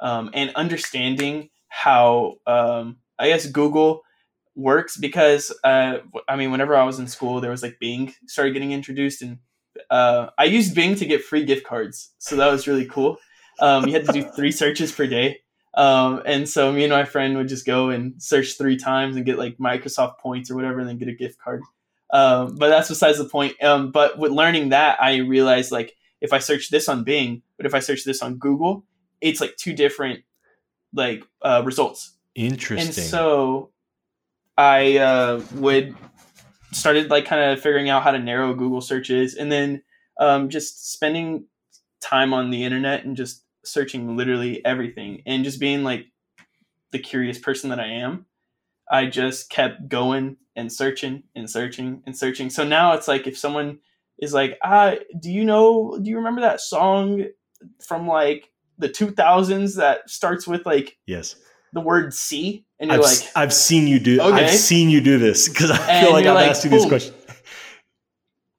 um, 0.00 0.30
and 0.32 0.54
understanding 0.54 1.50
how 1.68 2.34
um, 2.46 2.96
I 3.18 3.28
guess 3.28 3.46
Google 3.46 4.02
works 4.54 4.96
because 4.96 5.52
uh, 5.64 5.98
I 6.28 6.36
mean, 6.36 6.50
whenever 6.50 6.76
I 6.76 6.84
was 6.84 6.98
in 6.98 7.06
school, 7.06 7.40
there 7.40 7.50
was 7.50 7.62
like 7.62 7.78
Bing 7.80 8.14
started 8.26 8.52
getting 8.52 8.72
introduced, 8.72 9.22
and 9.22 9.38
uh, 9.90 10.28
I 10.38 10.44
used 10.44 10.74
Bing 10.74 10.94
to 10.96 11.06
get 11.06 11.24
free 11.24 11.44
gift 11.44 11.66
cards, 11.66 12.12
so 12.18 12.36
that 12.36 12.50
was 12.50 12.66
really 12.66 12.86
cool. 12.86 13.18
Um, 13.60 13.86
you 13.86 13.92
had 13.92 14.06
to 14.06 14.12
do 14.12 14.22
three 14.36 14.52
searches 14.52 14.92
per 14.92 15.06
day, 15.06 15.40
um, 15.74 16.22
and 16.26 16.48
so 16.48 16.72
me 16.72 16.84
and 16.84 16.92
my 16.92 17.04
friend 17.04 17.36
would 17.36 17.48
just 17.48 17.66
go 17.66 17.90
and 17.90 18.20
search 18.22 18.58
three 18.58 18.76
times 18.76 19.16
and 19.16 19.24
get 19.24 19.38
like 19.38 19.56
Microsoft 19.58 20.18
points 20.18 20.50
or 20.50 20.56
whatever, 20.56 20.80
and 20.80 20.88
then 20.88 20.98
get 20.98 21.08
a 21.08 21.14
gift 21.14 21.38
card. 21.38 21.62
Um, 22.12 22.56
but 22.56 22.68
that's 22.68 22.88
besides 22.88 23.18
the 23.18 23.24
point. 23.24 23.62
Um, 23.62 23.90
but 23.90 24.18
with 24.18 24.32
learning 24.32 24.68
that, 24.70 25.02
I 25.02 25.16
realized 25.16 25.72
like 25.72 25.96
if 26.20 26.32
I 26.32 26.38
search 26.38 26.70
this 26.70 26.88
on 26.88 27.04
Bing, 27.04 27.42
but 27.56 27.66
if 27.66 27.74
I 27.74 27.80
search 27.80 28.04
this 28.04 28.22
on 28.22 28.36
Google, 28.36 28.84
it's 29.20 29.40
like 29.40 29.56
two 29.56 29.72
different 29.72 30.20
like 30.92 31.24
uh, 31.40 31.62
results. 31.64 32.12
Interesting. 32.34 32.86
And 32.86 32.94
so 32.94 33.70
I 34.56 34.98
uh, 34.98 35.42
would 35.54 35.94
started 36.72 37.10
like 37.10 37.26
kind 37.26 37.52
of 37.52 37.60
figuring 37.60 37.88
out 37.88 38.02
how 38.02 38.10
to 38.10 38.18
narrow 38.18 38.54
Google 38.54 38.80
searches, 38.80 39.34
and 39.34 39.50
then 39.50 39.82
um, 40.20 40.48
just 40.48 40.92
spending 40.92 41.46
time 42.00 42.34
on 42.34 42.50
the 42.50 42.64
internet 42.64 43.04
and 43.04 43.16
just 43.16 43.44
searching 43.64 44.16
literally 44.16 44.64
everything, 44.64 45.22
and 45.26 45.44
just 45.44 45.60
being 45.60 45.84
like 45.84 46.06
the 46.90 46.98
curious 46.98 47.38
person 47.38 47.70
that 47.70 47.80
I 47.80 47.88
am. 47.88 48.26
I 48.90 49.06
just 49.06 49.48
kept 49.48 49.88
going 49.88 50.36
and 50.54 50.70
searching 50.70 51.22
and 51.34 51.48
searching 51.48 52.02
and 52.06 52.16
searching. 52.16 52.50
So 52.50 52.64
now 52.64 52.92
it's 52.92 53.08
like 53.08 53.26
if 53.26 53.38
someone 53.38 53.78
is 54.18 54.34
like, 54.34 54.58
ah, 54.62 54.96
do 55.18 55.32
you 55.32 55.44
know, 55.44 55.98
do 56.00 56.10
you 56.10 56.16
remember 56.16 56.42
that 56.42 56.60
song 56.60 57.24
from 57.86 58.06
like 58.06 58.50
the 58.78 58.88
2000s 58.88 59.76
that 59.76 60.10
starts 60.10 60.46
with 60.46 60.66
like 60.66 60.98
yes 61.06 61.36
the 61.72 61.80
word 61.80 62.14
"see" 62.14 62.64
and 62.78 62.90
you're 62.90 63.00
I've, 63.00 63.04
like, 63.04 63.30
I've 63.36 63.54
seen 63.54 63.86
you 63.86 63.98
do. 64.00 64.20
Okay. 64.20 64.44
I've 64.44 64.50
seen 64.50 64.90
you 64.90 65.00
do 65.00 65.18
this 65.18 65.48
because 65.48 65.70
I 65.70 65.76
and 65.88 66.06
feel 66.06 66.12
like 66.12 66.26
I've 66.26 66.34
like, 66.34 66.50
asked 66.50 66.64
you 66.64 66.70
these 66.70 66.86
questions. 66.86 67.16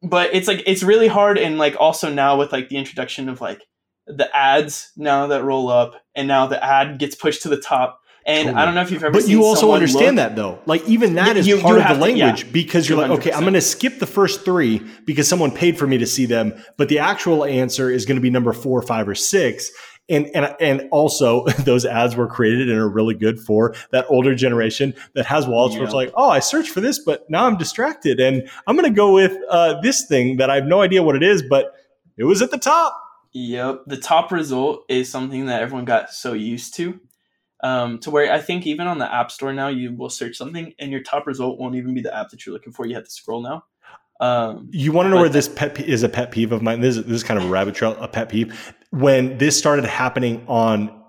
But 0.02 0.34
it's 0.34 0.47
like 0.47 0.63
it's 0.65 0.84
really 0.84 1.08
hard, 1.08 1.38
and 1.38 1.58
like 1.58 1.76
also 1.80 2.12
now 2.13 2.38
with 2.38 2.52
like 2.52 2.69
the 2.69 2.78
introduction 2.78 3.30
of 3.30 3.41
like 3.41 3.62
the 4.08 4.36
ads 4.36 4.91
now 4.97 5.28
that 5.28 5.43
roll 5.43 5.69
up, 5.69 5.93
and 6.15 6.28
now 6.28 6.47
the 6.47 6.63
ad 6.63 6.99
gets 6.99 7.15
pushed 7.15 7.43
to 7.43 7.49
the 7.49 7.58
top. 7.58 7.99
And 8.26 8.47
totally. 8.47 8.62
I 8.62 8.65
don't 8.65 8.76
know 8.76 8.82
if 8.82 8.91
you've 8.91 9.04
ever. 9.04 9.12
But 9.12 9.28
you 9.28 9.43
also 9.43 9.73
understand 9.73 10.15
look. 10.15 10.28
that 10.28 10.36
though. 10.38 10.60
Like 10.65 10.88
even 10.88 11.15
that 11.15 11.36
is 11.36 11.45
you, 11.45 11.60
part 11.60 11.78
you 11.78 11.84
of 11.84 11.89
the 11.89 12.02
language 12.02 12.41
to, 12.41 12.45
yeah, 12.45 12.54
because 12.54 12.88
you're 12.88 12.97
200%. 12.97 13.02
like, 13.02 13.19
okay, 13.19 13.32
I'm 13.34 13.41
going 13.41 13.54
to 13.54 13.62
skip 13.62 13.99
the 13.99 14.08
first 14.08 14.45
three 14.45 14.80
because 15.06 15.28
someone 15.28 15.52
paid 15.52 15.78
for 15.78 15.88
me 15.88 15.97
to 15.97 16.06
see 16.06 16.26
them, 16.26 16.54
but 16.78 16.88
the 16.88 16.99
actual 16.99 17.43
answer 17.43 17.89
is 17.89 18.06
going 18.06 18.15
to 18.15 18.21
be 18.21 18.30
number 18.30 18.54
four, 18.54 18.82
five, 18.82 19.10
or 19.10 19.15
six 19.15 19.69
and 20.10 20.28
and 20.36 20.56
and 20.60 20.88
also 20.92 21.46
those 21.60 21.86
ads 21.86 22.16
were 22.16 22.28
created 22.28 22.70
and 22.70 22.78
are 22.78 22.89
really 22.89 23.16
good 23.16 23.39
for 23.39 23.76
that 23.92 24.06
older 24.10 24.36
generation 24.36 24.94
that 25.16 25.26
has 25.26 25.48
wallets 25.48 25.74
yeah. 25.74 25.80
where 25.80 25.86
it's 25.86 25.96
like, 25.96 26.12
oh, 26.16 26.30
I 26.30 26.39
searched 26.39 26.72
for 26.72 26.82
this, 26.82 27.00
but 27.00 27.30
now 27.30 27.46
I'm 27.46 27.58
distracted, 27.58 28.20
and 28.20 28.50
I'm 28.68 28.76
going 28.76 28.89
to 28.89 28.96
go 28.96 29.13
with 29.13 29.38
uh, 29.50 29.80
this 29.82 30.06
thing 30.08 30.38
that 30.38 30.50
I 30.50 30.56
have 30.56 30.66
no 30.66 30.82
idea 30.82 31.04
what 31.04 31.16
it 31.16 31.24
is, 31.24 31.42
but 31.42 31.74
it 32.18 32.26
was 32.26 32.42
at 32.42 32.52
the 32.52 32.58
top. 32.58 33.00
Yep, 33.34 33.84
the 33.88 33.98
top 33.98 34.32
result 34.32 34.86
is 34.89 35.10
something 35.10 35.48
that 35.48 35.62
everyone 35.62 35.86
got 35.86 36.12
so 36.12 36.34
used 36.34 36.76
to. 36.76 37.00
Um, 37.63 38.00
to 38.00 38.12
where 38.12 38.32
I 38.32 38.42
think 38.42 38.68
even 38.68 38.88
on 38.88 39.00
the 39.00 39.12
App 39.12 39.32
Store 39.32 39.54
now, 39.54 39.70
you 39.70 39.96
will 39.96 40.10
search 40.10 40.36
something 40.36 40.74
and 40.80 40.92
your 40.92 41.02
top 41.02 41.26
result 41.26 41.58
won't 41.58 41.76
even 41.76 41.94
be 41.94 42.02
the 42.02 42.16
app 42.16 42.30
that 42.30 42.46
you're 42.46 42.52
looking 42.52 42.74
for. 42.74 42.86
You 42.86 42.96
have 42.96 43.06
to 43.06 43.10
scroll 43.10 43.42
now. 43.42 43.63
Um, 44.24 44.70
you 44.72 44.94
want 44.94 45.08
to 45.08 45.10
know 45.10 45.18
where 45.18 45.28
this 45.28 45.50
pet 45.50 45.78
is 45.82 46.02
a 46.02 46.08
pet 46.08 46.32
peeve 46.32 46.54
of 46.54 46.62
mine? 46.62 46.80
This 46.80 46.96
is, 46.96 47.04
this 47.04 47.16
is 47.16 47.24
kind 47.24 47.38
of 47.38 47.46
a 47.46 47.50
rabbit 47.50 47.76
trail, 47.76 47.98
a 48.00 48.08
pet 48.08 48.30
peeve. 48.30 48.74
When 48.92 49.38
this 49.38 49.58
started 49.58 49.84
happening 49.84 50.46
on, 50.48 51.04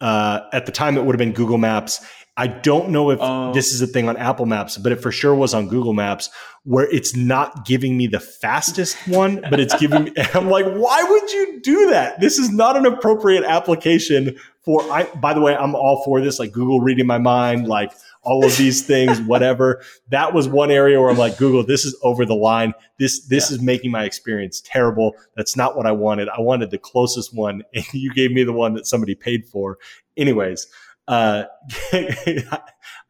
uh, 0.00 0.42
at 0.52 0.66
the 0.66 0.72
time 0.72 0.96
it 0.96 1.04
would 1.04 1.14
have 1.14 1.18
been 1.18 1.32
Google 1.32 1.58
Maps. 1.58 2.00
I 2.36 2.46
don't 2.46 2.90
know 2.90 3.10
if 3.10 3.18
oh. 3.20 3.52
this 3.52 3.72
is 3.72 3.82
a 3.82 3.88
thing 3.88 4.08
on 4.08 4.16
Apple 4.16 4.46
Maps, 4.46 4.78
but 4.78 4.92
it 4.92 5.02
for 5.02 5.10
sure 5.10 5.34
was 5.34 5.52
on 5.52 5.66
Google 5.66 5.94
Maps 5.94 6.30
where 6.62 6.88
it's 6.94 7.16
not 7.16 7.66
giving 7.66 7.96
me 7.96 8.06
the 8.06 8.20
fastest 8.20 8.96
one, 9.08 9.40
but 9.50 9.58
it's 9.58 9.74
giving 9.80 10.04
me, 10.04 10.12
I'm 10.34 10.48
like, 10.48 10.66
why 10.66 11.02
would 11.02 11.32
you 11.32 11.60
do 11.62 11.90
that? 11.90 12.20
This 12.20 12.38
is 12.38 12.50
not 12.50 12.76
an 12.76 12.86
appropriate 12.86 13.42
application 13.42 14.38
for, 14.62 14.80
I, 14.92 15.04
by 15.16 15.34
the 15.34 15.40
way, 15.40 15.56
I'm 15.56 15.74
all 15.74 16.04
for 16.04 16.20
this, 16.20 16.38
like 16.38 16.52
Google 16.52 16.80
reading 16.80 17.06
my 17.06 17.18
mind, 17.18 17.66
like, 17.66 17.92
all 18.22 18.44
of 18.44 18.56
these 18.56 18.86
things, 18.86 19.20
whatever. 19.26 19.82
That 20.08 20.34
was 20.34 20.48
one 20.48 20.70
area 20.70 21.00
where 21.00 21.10
I'm 21.10 21.18
like, 21.18 21.36
Google, 21.38 21.64
this 21.64 21.84
is 21.84 21.98
over 22.02 22.24
the 22.24 22.34
line. 22.34 22.72
This 22.98 23.26
this 23.26 23.50
yeah. 23.50 23.56
is 23.56 23.62
making 23.62 23.90
my 23.90 24.04
experience 24.04 24.60
terrible. 24.64 25.14
That's 25.36 25.56
not 25.56 25.76
what 25.76 25.86
I 25.86 25.92
wanted. 25.92 26.28
I 26.28 26.40
wanted 26.40 26.70
the 26.70 26.78
closest 26.78 27.34
one, 27.34 27.62
and 27.74 27.84
you 27.92 28.12
gave 28.12 28.32
me 28.32 28.44
the 28.44 28.52
one 28.52 28.74
that 28.74 28.86
somebody 28.86 29.14
paid 29.14 29.46
for. 29.46 29.78
Anyways, 30.16 30.66
uh, 31.08 31.44
I 31.92 32.62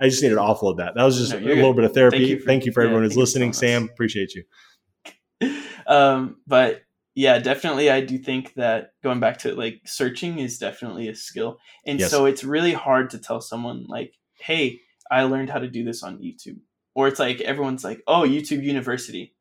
just 0.03 0.23
needed 0.23 0.37
to 0.37 0.41
offload 0.41 0.79
that. 0.79 0.95
That 0.95 1.05
was 1.05 1.19
just 1.19 1.33
no, 1.33 1.39
a 1.39 1.41
little 1.41 1.73
good. 1.73 1.83
bit 1.83 1.85
of 1.87 1.95
therapy. 1.95 2.19
Thank 2.19 2.31
you 2.31 2.39
for, 2.39 2.47
Thank 2.47 2.67
you 2.67 2.73
for 2.73 2.83
yeah, 2.83 2.87
everyone 2.87 3.05
who's 3.05 3.17
listening. 3.17 3.53
Sam, 3.53 3.85
appreciate 3.85 4.33
you. 4.35 4.45
Um, 5.87 6.37
but 6.47 6.83
yeah, 7.15 7.39
definitely. 7.39 7.91
I 7.91 8.01
do 8.01 8.17
think 8.17 8.55
that 8.55 8.93
going 9.03 9.21
back 9.21 9.39
to 9.39 9.55
like 9.55 9.83
searching 9.85 10.39
is 10.39 10.59
definitely 10.59 11.09
a 11.09 11.15
skill. 11.15 11.59
And 11.85 11.99
yes. 11.99 12.11
so 12.11 12.27
it's 12.27 12.45
really 12.45 12.73
hard 12.73 13.11
to 13.11 13.19
tell 13.19 13.41
someone 13.41 13.85
like, 13.89 14.15
hey, 14.39 14.81
I 15.11 15.25
learned 15.25 15.51
how 15.51 15.59
to 15.59 15.69
do 15.69 15.85
this 15.85 16.03
on 16.03 16.19
YouTube. 16.19 16.59
Or 16.95 17.09
it's 17.09 17.21
like 17.21 17.41
everyone's 17.41 17.85
like, 17.85 18.03
oh, 18.07 18.23
YouTube 18.23 18.63
University. 18.63 19.35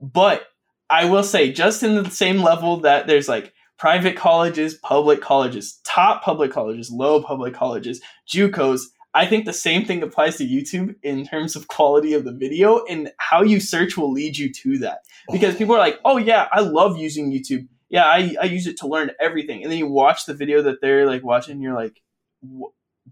But 0.00 0.46
I 0.88 1.04
will 1.04 1.22
say, 1.22 1.52
just 1.52 1.82
in 1.82 2.02
the 2.02 2.10
same 2.10 2.42
level 2.42 2.78
that 2.78 3.06
there's 3.06 3.28
like 3.28 3.52
private 3.78 4.16
colleges, 4.16 4.74
public 4.74 5.20
colleges, 5.20 5.80
top 5.84 6.22
public 6.22 6.50
colleges, 6.52 6.90
low 6.90 7.22
public 7.22 7.54
colleges, 7.54 8.00
JUCOs, 8.28 8.82
I 9.12 9.26
think 9.26 9.44
the 9.44 9.52
same 9.52 9.84
thing 9.84 10.02
applies 10.02 10.36
to 10.36 10.46
YouTube 10.46 10.94
in 11.02 11.26
terms 11.26 11.56
of 11.56 11.66
quality 11.66 12.12
of 12.12 12.24
the 12.24 12.32
video 12.32 12.84
and 12.84 13.10
how 13.18 13.42
you 13.42 13.58
search 13.58 13.96
will 13.96 14.12
lead 14.12 14.36
you 14.36 14.52
to 14.52 14.78
that. 14.78 15.00
Because 15.32 15.56
people 15.56 15.74
are 15.74 15.80
like, 15.80 15.98
oh, 16.04 16.16
yeah, 16.16 16.46
I 16.52 16.60
love 16.60 16.96
using 16.96 17.32
YouTube. 17.32 17.66
yeah, 17.88 18.04
I, 18.04 18.36
I 18.40 18.44
use 18.44 18.66
it 18.66 18.78
to 18.78 18.86
learn 18.86 19.10
everything. 19.20 19.62
And 19.62 19.70
then 19.70 19.78
you 19.78 19.88
watch 19.88 20.26
the 20.26 20.34
video 20.34 20.62
that 20.62 20.80
they're 20.80 21.06
like 21.06 21.24
watching, 21.24 21.60
you're 21.60 21.74
like, 21.74 22.00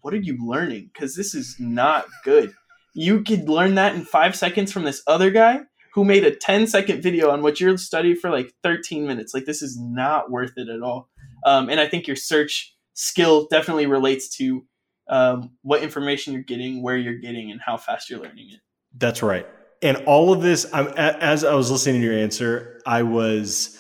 what 0.02 0.14
are 0.14 0.18
you 0.18 0.36
learning? 0.40 0.90
Because 0.92 1.14
this 1.14 1.34
is 1.34 1.56
not 1.58 2.06
good. 2.24 2.54
You 2.94 3.22
could 3.22 3.48
learn 3.48 3.74
that 3.76 3.94
in 3.94 4.04
five 4.04 4.34
seconds 4.34 4.72
from 4.72 4.84
this 4.84 5.02
other 5.06 5.30
guy 5.30 5.60
who 5.94 6.04
made 6.04 6.24
a 6.24 6.34
10 6.34 6.66
second 6.66 7.02
video 7.02 7.30
on 7.30 7.42
what 7.42 7.60
you're 7.60 7.76
studying 7.76 8.16
for 8.16 8.30
like 8.30 8.52
13 8.62 9.06
minutes. 9.06 9.34
Like, 9.34 9.44
this 9.44 9.62
is 9.62 9.78
not 9.80 10.30
worth 10.30 10.52
it 10.56 10.68
at 10.68 10.82
all. 10.82 11.08
Um, 11.44 11.68
and 11.68 11.80
I 11.80 11.88
think 11.88 12.06
your 12.06 12.16
search 12.16 12.74
skill 12.94 13.46
definitely 13.50 13.86
relates 13.86 14.28
to 14.36 14.64
um, 15.08 15.50
what 15.62 15.82
information 15.82 16.32
you're 16.32 16.42
getting, 16.42 16.82
where 16.82 16.96
you're 16.96 17.18
getting, 17.18 17.50
and 17.50 17.60
how 17.60 17.76
fast 17.76 18.10
you're 18.10 18.20
learning 18.20 18.50
it. 18.50 18.60
That's 18.96 19.22
right. 19.22 19.46
And 19.80 19.98
all 20.06 20.32
of 20.32 20.42
this, 20.42 20.66
I'm, 20.72 20.88
as 20.88 21.44
I 21.44 21.54
was 21.54 21.70
listening 21.70 22.00
to 22.00 22.06
your 22.06 22.16
answer, 22.16 22.80
I 22.84 23.04
was 23.04 23.78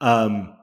um, 0.00 0.56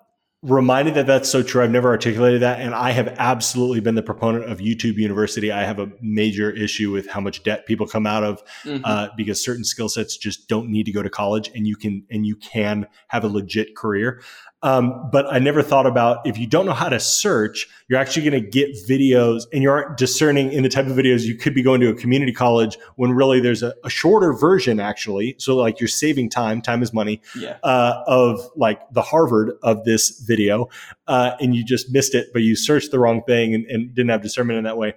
reminded 0.44 0.96
that 0.96 1.06
that's 1.06 1.30
so 1.30 1.44
true. 1.44 1.64
I've 1.64 1.72
never 1.72 1.90
articulated 1.90 2.42
that. 2.42 2.60
And 2.60 2.74
I 2.74 2.92
have 2.92 3.10
absolutely 3.20 3.80
been 3.80 3.94
the 3.94 4.02
proponent 4.02 4.50
of 4.50 4.58
YouTube 4.58 4.96
University. 4.96 5.52
I 5.52 5.64
have 5.64 5.78
a 5.78 5.92
major 6.02 6.50
issue 6.50 6.92
with 6.92 7.08
how 7.08 7.22
much 7.22 7.44
debt 7.44 7.68
people 7.68 7.88
come 7.88 8.08
out 8.08 8.24
of 8.24 8.44
mm-hmm. 8.64 8.84
uh, 8.84 9.10
because 9.16 9.44
certain 9.44 9.64
skill 9.64 9.88
sets 9.88 10.18
just 10.18 10.48
don't 10.48 10.70
need 10.70 10.88
to 10.88 10.92
go 10.92 11.04
to 11.04 11.10
college 11.10 11.52
and 11.54 11.68
you 11.68 11.76
can, 11.76 12.04
and 12.10 12.26
you 12.26 12.36
can 12.36 12.88
have 13.10 13.24
a 13.24 13.28
legit 13.28 13.76
career. 13.76 14.22
Um, 14.64 15.10
but 15.12 15.26
I 15.32 15.40
never 15.40 15.64
thought 15.64 15.88
about 15.88 16.26
if 16.26 16.38
you 16.38 16.46
don't 16.46 16.66
know 16.66 16.74
how 16.74 16.90
to 16.90 17.00
search, 17.00 17.68
you're 17.88 18.00
actually 18.00 18.30
going 18.30 18.44
to 18.44 18.48
get 18.48 18.70
videos 18.88 19.44
and 19.52 19.64
you 19.64 19.72
aren't 19.72 19.98
discerning 19.98 20.52
in 20.52 20.62
the 20.62 20.70
type 20.70 20.86
of 20.86 20.92
videos 20.92 21.24
you 21.24 21.36
could 21.36 21.56
be 21.56 21.64
going 21.64 21.82
to 21.82 21.90
a 21.90 21.96
community 21.96 22.32
college 22.32 22.78
when 22.96 23.12
really 23.12 23.40
there's 23.40 23.64
a, 23.64 23.74
a 23.84 23.90
shorter 23.90 24.34
version 24.34 24.80
actually. 24.80 25.36
So 25.40 25.56
like 25.56 25.80
you're 25.80 25.88
saving 25.88 26.30
time, 26.30 26.62
time 26.62 26.84
is 26.84 26.94
money, 26.94 27.22
yeah. 27.36 27.58
uh, 27.64 28.04
of 28.06 28.40
like 28.56 28.82
the 28.92 29.02
Harvard 29.02 29.54
of 29.64 29.84
this 29.84 30.10
video. 30.36 30.68
Uh, 31.08 31.32
and 31.40 31.56
you 31.56 31.64
just 31.64 31.92
missed 31.92 32.16
it, 32.16 32.28
but 32.34 32.42
you 32.42 32.56
searched 32.56 32.92
the 32.92 33.00
wrong 33.00 33.22
thing 33.24 33.54
and, 33.54 33.66
and 33.66 33.94
didn't 33.96 34.10
have 34.10 34.22
discernment 34.22 34.58
in 34.58 34.64
that 34.64 34.78
way. 34.78 34.94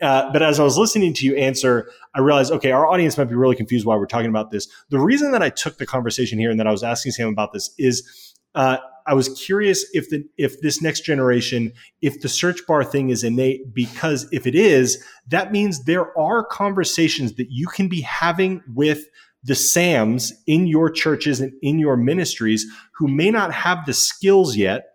Uh, 0.00 0.32
but 0.32 0.42
as 0.42 0.60
I 0.60 0.64
was 0.64 0.78
listening 0.78 1.12
to 1.14 1.26
you 1.26 1.34
answer, 1.36 1.90
I 2.14 2.20
realized, 2.20 2.52
okay, 2.52 2.70
our 2.70 2.86
audience 2.86 3.18
might 3.18 3.24
be 3.28 3.34
really 3.34 3.56
confused 3.56 3.84
why 3.84 3.96
we're 3.96 4.06
talking 4.06 4.30
about 4.30 4.50
this. 4.50 4.68
The 4.90 5.00
reason 5.00 5.32
that 5.32 5.42
I 5.42 5.50
took 5.50 5.78
the 5.78 5.86
conversation 5.86 6.38
here 6.38 6.50
and 6.50 6.60
that 6.60 6.66
I 6.66 6.70
was 6.70 6.84
asking 6.84 7.12
Sam 7.12 7.28
about 7.28 7.52
this 7.52 7.74
is 7.78 8.34
uh, 8.54 8.78
I 9.06 9.14
was 9.14 9.28
curious 9.30 9.86
if 9.92 10.10
the 10.10 10.24
if 10.36 10.60
this 10.60 10.82
next 10.82 11.00
generation, 11.00 11.72
if 12.02 12.20
the 12.20 12.28
search 12.28 12.60
bar 12.66 12.84
thing 12.84 13.10
is 13.10 13.24
innate, 13.24 13.74
because 13.74 14.28
if 14.30 14.46
it 14.46 14.54
is, 14.54 15.02
that 15.28 15.50
means 15.50 15.84
there 15.84 16.16
are 16.18 16.44
conversations 16.44 17.34
that 17.34 17.48
you 17.50 17.66
can 17.66 17.88
be 17.88 18.02
having 18.02 18.62
with 18.74 19.06
the 19.42 19.54
Sams 19.54 20.32
in 20.46 20.66
your 20.66 20.90
churches 20.90 21.40
and 21.40 21.52
in 21.62 21.78
your 21.78 21.96
ministries 21.96 22.66
who 22.96 23.08
may 23.08 23.30
not 23.30 23.52
have 23.52 23.86
the 23.86 23.94
skills 23.94 24.56
yet, 24.56 24.86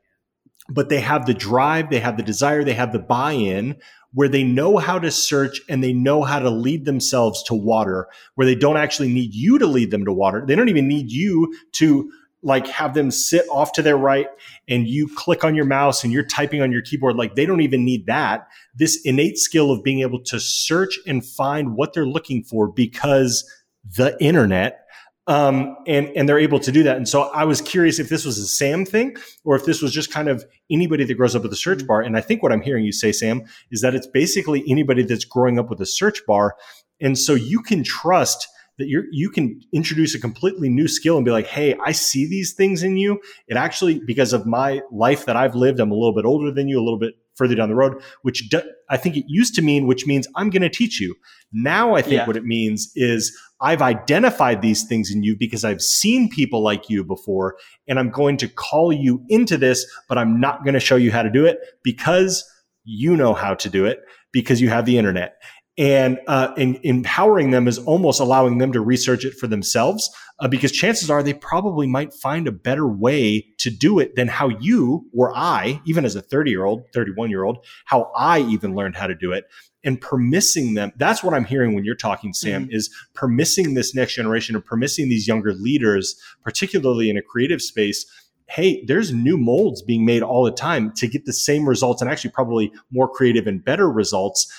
but 0.69 0.89
they 0.89 0.99
have 0.99 1.25
the 1.25 1.33
drive, 1.33 1.89
they 1.89 1.99
have 1.99 2.17
the 2.17 2.23
desire, 2.23 2.63
they 2.63 2.73
have 2.73 2.93
the 2.93 2.99
buy-in 2.99 3.75
where 4.13 4.29
they 4.29 4.43
know 4.43 4.77
how 4.77 4.99
to 4.99 5.09
search 5.09 5.59
and 5.67 5.83
they 5.83 5.93
know 5.93 6.23
how 6.23 6.39
to 6.39 6.49
lead 6.49 6.85
themselves 6.85 7.41
to 7.43 7.55
water, 7.55 8.07
where 8.35 8.45
they 8.45 8.55
don't 8.55 8.77
actually 8.77 9.11
need 9.11 9.33
you 9.33 9.57
to 9.57 9.65
lead 9.65 9.91
them 9.91 10.05
to 10.05 10.13
water. 10.13 10.43
They 10.45 10.55
don't 10.55 10.69
even 10.69 10.87
need 10.87 11.11
you 11.11 11.55
to 11.73 12.11
like 12.43 12.67
have 12.67 12.93
them 12.93 13.09
sit 13.09 13.45
off 13.49 13.71
to 13.71 13.81
their 13.81 13.97
right 13.97 14.27
and 14.67 14.87
you 14.87 15.07
click 15.15 15.43
on 15.43 15.55
your 15.55 15.65
mouse 15.65 16.03
and 16.03 16.11
you're 16.11 16.25
typing 16.25 16.61
on 16.61 16.71
your 16.73 16.81
keyboard 16.81 17.15
like 17.15 17.35
they 17.35 17.45
don't 17.45 17.61
even 17.61 17.85
need 17.85 18.05
that 18.05 18.47
this 18.75 18.99
innate 19.05 19.37
skill 19.37 19.71
of 19.71 19.81
being 19.81 20.01
able 20.01 20.21
to 20.21 20.39
search 20.41 20.99
and 21.07 21.25
find 21.25 21.75
what 21.75 21.93
they're 21.93 22.05
looking 22.05 22.43
for 22.43 22.67
because 22.67 23.49
the 23.83 24.15
internet 24.23 24.79
um, 25.27 25.77
and 25.87 26.07
and 26.15 26.27
they're 26.27 26.39
able 26.39 26.59
to 26.59 26.71
do 26.71 26.83
that. 26.83 26.97
And 26.97 27.07
so 27.07 27.23
i 27.33 27.45
was 27.45 27.61
curious 27.61 27.99
if 27.99 28.09
this 28.09 28.25
was 28.25 28.37
a 28.37 28.47
sam 28.47 28.85
thing 28.85 29.15
or 29.43 29.55
if 29.55 29.65
this 29.65 29.81
was 29.81 29.93
just 29.93 30.11
kind 30.11 30.27
of 30.27 30.45
anybody 30.69 31.05
that 31.05 31.13
grows 31.13 31.35
up 31.35 31.43
with 31.43 31.53
a 31.53 31.57
search 31.57 31.85
bar. 31.87 32.01
And 32.01 32.17
i 32.17 32.21
think 32.21 32.43
what 32.43 32.51
i'm 32.51 32.61
hearing 32.61 32.83
you 32.83 32.91
say 32.91 33.11
sam 33.11 33.43
is 33.71 33.81
that 33.81 33.95
it's 33.95 34.07
basically 34.07 34.63
anybody 34.67 35.03
that's 35.03 35.25
growing 35.25 35.59
up 35.59 35.69
with 35.69 35.79
a 35.81 35.85
search 35.85 36.25
bar. 36.27 36.55
And 36.99 37.17
so 37.17 37.33
you 37.33 37.61
can 37.61 37.83
trust 37.83 38.47
that 38.77 38.87
you 38.87 39.03
you 39.11 39.29
can 39.29 39.61
introduce 39.71 40.15
a 40.15 40.19
completely 40.19 40.69
new 40.69 40.87
skill 40.87 41.15
and 41.17 41.25
be 41.25 41.31
like, 41.31 41.47
hey, 41.47 41.75
I 41.85 41.91
see 41.91 42.27
these 42.27 42.53
things 42.53 42.83
in 42.83 42.97
you. 42.97 43.19
It 43.47 43.55
actually, 43.55 44.01
because 44.05 44.33
of 44.33 44.45
my 44.45 44.81
life 44.91 45.25
that 45.25 45.35
I've 45.35 45.55
lived, 45.55 45.79
I'm 45.79 45.91
a 45.91 45.95
little 45.95 46.15
bit 46.15 46.25
older 46.25 46.51
than 46.51 46.67
you, 46.67 46.79
a 46.79 46.83
little 46.83 46.99
bit 46.99 47.13
further 47.35 47.55
down 47.55 47.69
the 47.69 47.75
road, 47.75 48.01
which 48.21 48.49
do, 48.49 48.61
I 48.89 48.97
think 48.97 49.17
it 49.17 49.25
used 49.27 49.55
to 49.55 49.61
mean, 49.61 49.87
which 49.87 50.05
means 50.05 50.27
I'm 50.35 50.49
going 50.49 50.61
to 50.61 50.69
teach 50.69 50.99
you. 50.99 51.15
Now 51.51 51.95
I 51.95 52.01
think 52.01 52.13
yeah. 52.13 52.27
what 52.27 52.37
it 52.37 52.45
means 52.45 52.91
is 52.95 53.37
I've 53.61 53.81
identified 53.81 54.61
these 54.61 54.83
things 54.83 55.11
in 55.11 55.23
you 55.23 55.35
because 55.37 55.63
I've 55.63 55.81
seen 55.81 56.29
people 56.29 56.61
like 56.61 56.89
you 56.89 57.03
before, 57.03 57.55
and 57.87 57.97
I'm 57.97 58.09
going 58.09 58.37
to 58.37 58.47
call 58.47 58.91
you 58.91 59.23
into 59.29 59.57
this, 59.57 59.85
but 60.09 60.17
I'm 60.17 60.39
not 60.39 60.63
going 60.63 60.73
to 60.73 60.79
show 60.79 60.95
you 60.95 61.11
how 61.11 61.23
to 61.23 61.31
do 61.31 61.45
it 61.45 61.59
because 61.83 62.43
you 62.83 63.15
know 63.15 63.33
how 63.33 63.53
to 63.55 63.69
do 63.69 63.85
it 63.85 63.99
because 64.33 64.59
you 64.59 64.69
have 64.69 64.85
the 64.85 64.97
internet 64.97 65.35
and 65.77 66.19
uh, 66.27 66.53
in, 66.55 66.79
empowering 66.83 67.51
them 67.51 67.67
is 67.67 67.79
almost 67.79 68.19
allowing 68.19 68.59
them 68.59 68.71
to 68.71 68.81
research 68.81 69.25
it 69.25 69.33
for 69.33 69.47
themselves 69.47 70.09
uh, 70.39 70.47
because 70.47 70.71
chances 70.71 71.09
are 71.09 71.23
they 71.23 71.33
probably 71.33 71.87
might 71.87 72.13
find 72.13 72.47
a 72.47 72.51
better 72.51 72.87
way 72.87 73.45
to 73.57 73.69
do 73.69 73.99
it 73.99 74.15
than 74.15 74.27
how 74.27 74.49
you 74.49 75.05
or 75.13 75.35
I, 75.35 75.81
even 75.85 76.05
as 76.05 76.15
a 76.15 76.21
30 76.21 76.51
year 76.51 76.65
old, 76.65 76.83
31 76.93 77.29
year 77.29 77.43
old, 77.43 77.65
how 77.85 78.11
I 78.15 78.41
even 78.41 78.75
learned 78.75 78.95
how 78.95 79.07
to 79.07 79.15
do 79.15 79.31
it 79.31 79.45
and 79.83 79.99
permissing 79.99 80.75
them. 80.75 80.91
That's 80.95 81.23
what 81.23 81.33
I'm 81.33 81.45
hearing 81.45 81.73
when 81.73 81.83
you're 81.83 81.95
talking, 81.95 82.33
Sam, 82.33 82.63
mm-hmm. 82.63 82.71
is 82.71 82.89
permissing 83.15 83.75
this 83.75 83.93
next 83.93 84.15
generation 84.15 84.55
or 84.55 84.61
permissing 84.61 85.09
these 85.09 85.27
younger 85.27 85.53
leaders, 85.53 86.15
particularly 86.43 87.09
in 87.09 87.17
a 87.17 87.21
creative 87.21 87.61
space, 87.61 88.05
hey, 88.47 88.83
there's 88.85 89.11
new 89.11 89.37
molds 89.37 89.81
being 89.81 90.05
made 90.05 90.21
all 90.21 90.43
the 90.43 90.51
time 90.51 90.91
to 90.97 91.07
get 91.07 91.25
the 91.25 91.33
same 91.33 91.67
results 91.67 92.01
and 92.01 92.11
actually 92.11 92.31
probably 92.31 92.71
more 92.91 93.09
creative 93.09 93.47
and 93.47 93.63
better 93.63 93.89
results 93.89 94.51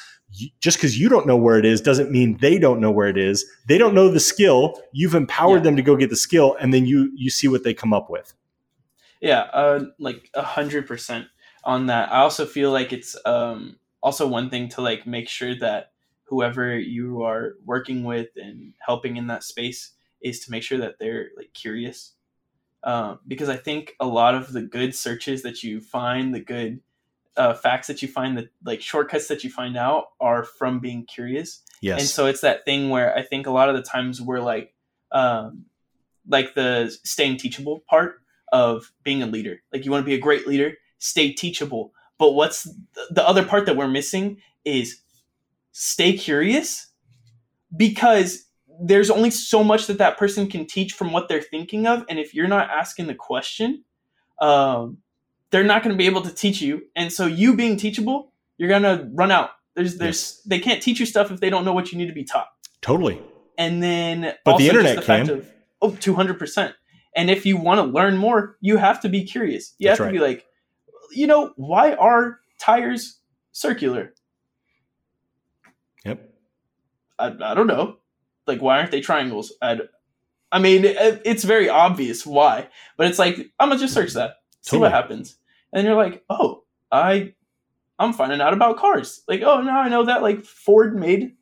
just 0.60 0.78
because 0.78 0.98
you 0.98 1.08
don't 1.08 1.26
know 1.26 1.36
where 1.36 1.58
it 1.58 1.64
is 1.64 1.80
doesn't 1.80 2.10
mean 2.10 2.38
they 2.40 2.58
don't 2.58 2.80
know 2.80 2.90
where 2.90 3.08
it 3.08 3.18
is. 3.18 3.44
They 3.66 3.78
don't 3.78 3.94
know 3.94 4.08
the 4.08 4.20
skill. 4.20 4.80
You've 4.92 5.14
empowered 5.14 5.60
yeah. 5.60 5.64
them 5.64 5.76
to 5.76 5.82
go 5.82 5.96
get 5.96 6.10
the 6.10 6.16
skill, 6.16 6.56
and 6.60 6.72
then 6.74 6.86
you 6.86 7.10
you 7.14 7.30
see 7.30 7.48
what 7.48 7.64
they 7.64 7.74
come 7.74 7.92
up 7.92 8.10
with. 8.10 8.34
Yeah, 9.20 9.42
uh, 9.52 9.86
like 9.98 10.30
a 10.34 10.42
hundred 10.42 10.86
percent 10.86 11.26
on 11.64 11.86
that. 11.86 12.12
I 12.12 12.18
also 12.18 12.46
feel 12.46 12.70
like 12.72 12.92
it's 12.92 13.16
um, 13.24 13.76
also 14.02 14.26
one 14.26 14.50
thing 14.50 14.68
to 14.70 14.80
like 14.80 15.06
make 15.06 15.28
sure 15.28 15.54
that 15.56 15.92
whoever 16.24 16.78
you 16.78 17.22
are 17.22 17.54
working 17.64 18.04
with 18.04 18.28
and 18.36 18.74
helping 18.84 19.16
in 19.16 19.28
that 19.28 19.44
space 19.44 19.92
is 20.20 20.40
to 20.40 20.50
make 20.50 20.62
sure 20.62 20.78
that 20.78 20.98
they're 20.98 21.28
like 21.36 21.52
curious, 21.52 22.12
um, 22.82 23.20
because 23.28 23.48
I 23.48 23.56
think 23.56 23.94
a 24.00 24.06
lot 24.06 24.34
of 24.34 24.52
the 24.52 24.62
good 24.62 24.94
searches 24.94 25.42
that 25.42 25.62
you 25.62 25.80
find, 25.80 26.34
the 26.34 26.40
good 26.40 26.80
uh, 27.36 27.54
facts 27.54 27.86
that 27.88 28.02
you 28.02 28.08
find 28.08 28.38
that 28.38 28.48
like 28.64 28.80
shortcuts 28.80 29.28
that 29.28 29.44
you 29.44 29.50
find 29.50 29.76
out 29.76 30.06
are 30.20 30.44
from 30.44 30.80
being 30.80 31.04
curious. 31.04 31.62
Yes. 31.80 32.00
And 32.00 32.08
so 32.08 32.26
it's 32.26 32.40
that 32.42 32.64
thing 32.64 32.90
where 32.90 33.16
I 33.16 33.22
think 33.22 33.46
a 33.46 33.50
lot 33.50 33.68
of 33.68 33.76
the 33.76 33.82
times 33.82 34.20
we're 34.20 34.40
like, 34.40 34.74
um, 35.12 35.66
like 36.28 36.54
the 36.54 36.96
staying 37.04 37.36
teachable 37.38 37.84
part 37.88 38.20
of 38.52 38.92
being 39.02 39.22
a 39.22 39.26
leader. 39.26 39.60
Like 39.72 39.84
you 39.84 39.90
want 39.90 40.02
to 40.02 40.06
be 40.06 40.14
a 40.14 40.18
great 40.18 40.46
leader, 40.46 40.74
stay 40.98 41.32
teachable. 41.32 41.92
But 42.18 42.32
what's 42.32 42.68
the 43.10 43.26
other 43.26 43.44
part 43.44 43.66
that 43.66 43.76
we're 43.76 43.88
missing 43.88 44.40
is 44.64 45.00
stay 45.72 46.16
curious 46.16 46.86
because 47.76 48.44
there's 48.80 49.10
only 49.10 49.30
so 49.30 49.62
much 49.62 49.86
that 49.86 49.98
that 49.98 50.16
person 50.16 50.48
can 50.48 50.66
teach 50.66 50.92
from 50.92 51.12
what 51.12 51.28
they're 51.28 51.42
thinking 51.42 51.86
of. 51.86 52.04
And 52.08 52.18
if 52.18 52.34
you're 52.34 52.48
not 52.48 52.70
asking 52.70 53.08
the 53.08 53.14
question, 53.14 53.84
um, 54.40 54.98
they're 55.54 55.62
not 55.62 55.84
going 55.84 55.94
to 55.94 55.96
be 55.96 56.06
able 56.06 56.22
to 56.22 56.34
teach 56.34 56.60
you. 56.60 56.82
And 56.96 57.12
so 57.12 57.26
you 57.26 57.54
being 57.54 57.76
teachable, 57.76 58.32
you're 58.58 58.68
going 58.68 58.82
to 58.82 59.08
run 59.12 59.30
out. 59.30 59.50
There's 59.76 59.98
there's 59.98 60.42
they 60.44 60.58
can't 60.58 60.82
teach 60.82 60.98
you 60.98 61.06
stuff 61.06 61.30
if 61.30 61.38
they 61.38 61.48
don't 61.48 61.64
know 61.64 61.72
what 61.72 61.92
you 61.92 61.98
need 61.98 62.08
to 62.08 62.12
be 62.12 62.24
taught. 62.24 62.48
Totally. 62.80 63.22
And 63.56 63.80
then 63.80 64.34
but 64.44 64.56
the 64.56 64.68
internet 64.68 64.96
the 64.96 65.02
can. 65.02 65.30
Of, 65.30 65.52
oh, 65.80 65.90
200%. 65.90 66.74
And 67.14 67.30
if 67.30 67.46
you 67.46 67.56
want 67.56 67.78
to 67.78 67.84
learn 67.84 68.16
more, 68.16 68.56
you 68.60 68.78
have 68.78 69.00
to 69.02 69.08
be 69.08 69.22
curious. 69.22 69.74
You 69.78 69.90
That's 69.90 70.00
have 70.00 70.08
to 70.08 70.12
right. 70.12 70.12
be 70.12 70.18
like, 70.18 70.44
you 71.12 71.28
know, 71.28 71.52
why 71.54 71.94
are 71.94 72.40
tires 72.58 73.20
circular? 73.52 74.12
Yep. 76.04 76.34
I, 77.16 77.26
I 77.26 77.54
don't 77.54 77.68
know. 77.68 77.98
Like, 78.48 78.60
why 78.60 78.78
aren't 78.78 78.90
they 78.90 79.00
triangles? 79.00 79.52
I, 79.62 79.78
I 80.50 80.58
mean, 80.58 80.84
it, 80.84 81.22
it's 81.24 81.44
very 81.44 81.68
obvious 81.68 82.26
why, 82.26 82.66
but 82.96 83.06
it's 83.06 83.20
like, 83.20 83.36
I'm 83.60 83.68
going 83.68 83.78
to 83.78 83.84
just 83.84 83.94
search 83.94 84.14
that, 84.14 84.38
see 84.62 84.70
totally. 84.70 84.80
what 84.80 84.92
happens 84.92 85.36
and 85.74 85.87
you're 85.87 85.96
like, 85.96 86.24
oh, 86.30 86.64
I, 86.90 87.34
I'm 87.98 88.14
finding 88.14 88.40
out 88.40 88.54
about 88.54 88.78
cars. 88.78 89.22
Like, 89.28 89.42
oh, 89.42 89.60
now 89.60 89.80
I 89.80 89.90
know 89.90 90.06
that 90.06 90.22
like 90.22 90.44
Ford 90.44 90.96
made 90.96 91.34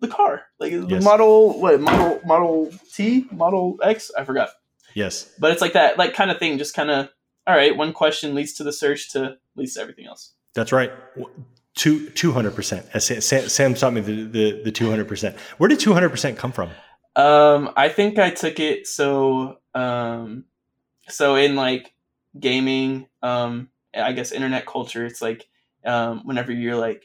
the 0.00 0.08
car, 0.08 0.42
like 0.60 0.72
yes. 0.72 0.88
the 0.88 1.00
model, 1.00 1.60
what 1.60 1.80
model, 1.80 2.20
Model 2.24 2.72
T, 2.94 3.26
Model 3.32 3.78
X, 3.82 4.10
I 4.16 4.24
forgot. 4.24 4.50
Yes, 4.94 5.32
but 5.38 5.52
it's 5.52 5.62
like 5.62 5.72
that, 5.72 5.96
like 5.96 6.12
kind 6.12 6.30
of 6.30 6.38
thing. 6.38 6.58
Just 6.58 6.74
kind 6.74 6.90
of, 6.90 7.08
all 7.46 7.56
right, 7.56 7.76
one 7.76 7.92
question 7.92 8.34
leads 8.34 8.52
to 8.54 8.64
the 8.64 8.72
search 8.72 9.10
to 9.12 9.38
leads 9.56 9.74
to 9.74 9.80
everything 9.80 10.06
else. 10.06 10.34
That's 10.54 10.72
right. 10.72 10.92
Two 11.74 12.10
two 12.10 12.32
hundred 12.32 12.54
percent. 12.54 12.86
Sam, 13.00 13.48
Sam 13.48 13.74
taught 13.74 13.94
me 13.94 14.02
the 14.02 14.24
the 14.24 14.62
the 14.64 14.72
two 14.72 14.90
hundred 14.90 15.08
percent. 15.08 15.38
Where 15.56 15.68
did 15.68 15.80
two 15.80 15.94
hundred 15.94 16.10
percent 16.10 16.36
come 16.36 16.52
from? 16.52 16.70
Um, 17.16 17.70
I 17.76 17.88
think 17.88 18.18
I 18.18 18.30
took 18.30 18.60
it 18.60 18.86
so 18.86 19.58
um, 19.74 20.44
so 21.08 21.36
in 21.36 21.56
like 21.56 21.94
gaming, 22.38 23.06
um, 23.22 23.68
I 23.94 24.12
guess 24.12 24.32
internet 24.32 24.66
culture. 24.66 25.04
It's 25.04 25.22
like 25.22 25.48
um, 25.84 26.22
whenever 26.24 26.52
you're 26.52 26.76
like 26.76 27.04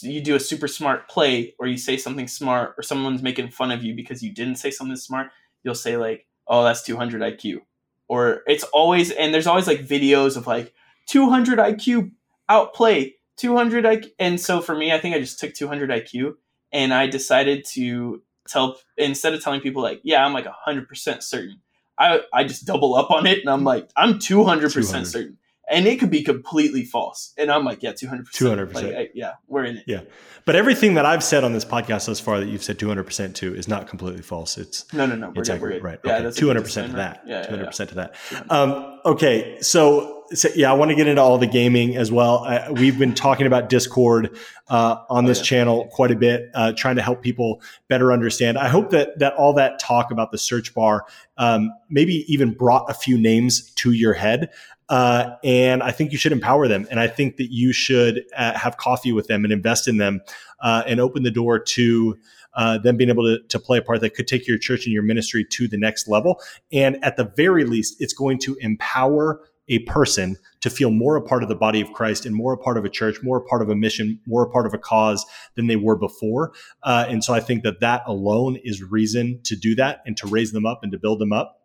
you 0.00 0.22
do 0.22 0.34
a 0.34 0.40
super 0.40 0.66
smart 0.66 1.08
play 1.08 1.54
or 1.58 1.66
you 1.66 1.76
say 1.76 1.96
something 1.96 2.26
smart 2.26 2.74
or 2.78 2.82
someone's 2.82 3.22
making 3.22 3.50
fun 3.50 3.70
of 3.70 3.84
you 3.84 3.94
because 3.94 4.22
you 4.22 4.32
didn't 4.32 4.56
say 4.56 4.70
something 4.70 4.96
smart, 4.96 5.28
you'll 5.62 5.74
say 5.74 5.96
like, 5.96 6.26
"Oh, 6.46 6.64
that's 6.64 6.82
200 6.82 7.22
IQ." 7.22 7.60
Or 8.08 8.42
it's 8.46 8.64
always 8.64 9.10
and 9.10 9.32
there's 9.34 9.46
always 9.46 9.66
like 9.66 9.80
videos 9.80 10.36
of 10.36 10.46
like 10.46 10.72
200 11.06 11.58
IQ 11.58 12.12
outplay 12.48 13.14
200 13.36 13.84
IQ. 13.84 14.10
And 14.18 14.40
so 14.40 14.60
for 14.60 14.74
me, 14.74 14.92
I 14.92 14.98
think 14.98 15.14
I 15.14 15.20
just 15.20 15.38
took 15.38 15.54
200 15.54 15.90
IQ 15.90 16.34
and 16.72 16.92
I 16.94 17.06
decided 17.06 17.64
to 17.72 18.22
tell 18.48 18.78
instead 18.96 19.34
of 19.34 19.42
telling 19.42 19.60
people 19.60 19.82
like, 19.82 20.00
"Yeah, 20.02 20.24
I'm 20.24 20.32
like 20.32 20.46
100% 20.46 21.22
certain." 21.22 21.60
I 21.98 22.20
I 22.32 22.44
just 22.44 22.66
double 22.66 22.94
up 22.94 23.10
on 23.10 23.26
it 23.26 23.40
and 23.40 23.48
I'm 23.50 23.64
like, 23.64 23.88
"I'm 23.96 24.18
200%, 24.18 24.72
200. 24.72 25.06
certain." 25.06 25.38
and 25.68 25.86
it 25.86 25.98
could 25.98 26.10
be 26.10 26.22
completely 26.22 26.84
false. 26.84 27.32
And 27.38 27.50
I'm 27.50 27.64
like, 27.64 27.82
yeah, 27.82 27.92
200%. 27.92 28.26
200%. 28.32 28.74
Like, 28.74 28.84
I, 28.86 29.08
yeah, 29.14 29.34
we're 29.48 29.64
in 29.64 29.78
it. 29.78 29.84
Yeah. 29.86 30.02
But 30.44 30.56
everything 30.56 30.94
that 30.94 31.06
I've 31.06 31.24
said 31.24 31.42
on 31.42 31.52
this 31.52 31.64
podcast 31.64 32.06
thus 32.06 32.20
far 32.20 32.38
that 32.38 32.46
you've 32.46 32.62
said 32.62 32.78
200% 32.78 33.34
to 33.36 33.54
is 33.54 33.66
not 33.66 33.88
completely 33.88 34.22
false. 34.22 34.58
It's 34.58 34.92
No, 34.92 35.06
no, 35.06 35.16
no. 35.16 35.28
We're 35.30 35.40
it's 35.40 35.48
good, 35.48 35.54
accurate, 35.56 35.82
right. 35.82 35.98
Yeah, 36.04 36.16
okay. 36.16 36.40
200% 36.40 36.86
to 36.90 36.92
that. 36.96 37.22
Yeah, 37.26 37.46
200% 37.46 37.78
yeah, 37.78 37.86
to 37.86 37.94
that. 37.94 38.14
Um, 38.50 39.00
okay. 39.06 39.60
So, 39.60 40.23
so, 40.34 40.48
yeah, 40.54 40.70
I 40.70 40.74
want 40.74 40.90
to 40.90 40.94
get 40.94 41.06
into 41.06 41.22
all 41.22 41.38
the 41.38 41.46
gaming 41.46 41.96
as 41.96 42.12
well. 42.12 42.44
I, 42.44 42.70
we've 42.70 42.98
been 42.98 43.14
talking 43.14 43.46
about 43.46 43.68
Discord 43.68 44.36
uh, 44.68 44.96
on 45.08 45.24
this 45.24 45.38
oh, 45.38 45.40
yeah. 45.40 45.44
channel 45.44 45.88
quite 45.92 46.10
a 46.10 46.16
bit, 46.16 46.50
uh, 46.54 46.72
trying 46.76 46.96
to 46.96 47.02
help 47.02 47.22
people 47.22 47.62
better 47.88 48.12
understand. 48.12 48.58
I 48.58 48.68
hope 48.68 48.90
that 48.90 49.18
that 49.18 49.34
all 49.34 49.52
that 49.54 49.78
talk 49.78 50.10
about 50.10 50.32
the 50.32 50.38
search 50.38 50.74
bar 50.74 51.06
um, 51.36 51.72
maybe 51.88 52.24
even 52.28 52.52
brought 52.52 52.90
a 52.90 52.94
few 52.94 53.18
names 53.18 53.70
to 53.76 53.92
your 53.92 54.14
head. 54.14 54.50
Uh, 54.88 55.36
and 55.42 55.82
I 55.82 55.92
think 55.92 56.12
you 56.12 56.18
should 56.18 56.32
empower 56.32 56.68
them. 56.68 56.86
And 56.90 57.00
I 57.00 57.06
think 57.06 57.38
that 57.38 57.50
you 57.50 57.72
should 57.72 58.22
uh, 58.36 58.52
have 58.52 58.76
coffee 58.76 59.12
with 59.12 59.28
them 59.28 59.44
and 59.44 59.52
invest 59.52 59.88
in 59.88 59.96
them 59.96 60.20
uh, 60.60 60.82
and 60.86 61.00
open 61.00 61.22
the 61.22 61.30
door 61.30 61.58
to 61.58 62.18
uh, 62.54 62.78
them 62.78 62.96
being 62.96 63.10
able 63.10 63.24
to, 63.24 63.42
to 63.48 63.58
play 63.58 63.78
a 63.78 63.82
part 63.82 64.00
that 64.00 64.14
could 64.14 64.28
take 64.28 64.46
your 64.46 64.58
church 64.58 64.84
and 64.84 64.92
your 64.92 65.02
ministry 65.02 65.44
to 65.44 65.66
the 65.66 65.76
next 65.76 66.06
level. 66.06 66.40
And 66.72 67.02
at 67.02 67.16
the 67.16 67.24
very 67.36 67.64
least, 67.64 67.96
it's 68.00 68.12
going 68.12 68.38
to 68.40 68.56
empower 68.60 69.40
a 69.68 69.80
person 69.80 70.36
to 70.60 70.70
feel 70.70 70.90
more 70.90 71.16
a 71.16 71.22
part 71.22 71.42
of 71.42 71.48
the 71.48 71.54
body 71.54 71.80
of 71.80 71.92
Christ 71.92 72.26
and 72.26 72.34
more 72.34 72.52
a 72.52 72.58
part 72.58 72.76
of 72.76 72.84
a 72.84 72.88
church, 72.88 73.22
more 73.22 73.38
a 73.38 73.42
part 73.42 73.62
of 73.62 73.68
a 73.68 73.74
mission, 73.74 74.20
more 74.26 74.42
a 74.42 74.50
part 74.50 74.66
of 74.66 74.74
a 74.74 74.78
cause 74.78 75.24
than 75.54 75.66
they 75.66 75.76
were 75.76 75.96
before. 75.96 76.52
Uh, 76.82 77.06
and 77.08 77.24
so 77.24 77.32
I 77.32 77.40
think 77.40 77.62
that 77.62 77.80
that 77.80 78.02
alone 78.06 78.58
is 78.62 78.82
reason 78.82 79.40
to 79.44 79.56
do 79.56 79.74
that 79.76 80.02
and 80.06 80.16
to 80.18 80.26
raise 80.26 80.52
them 80.52 80.66
up 80.66 80.80
and 80.82 80.92
to 80.92 80.98
build 80.98 81.18
them 81.18 81.32
up. 81.32 81.60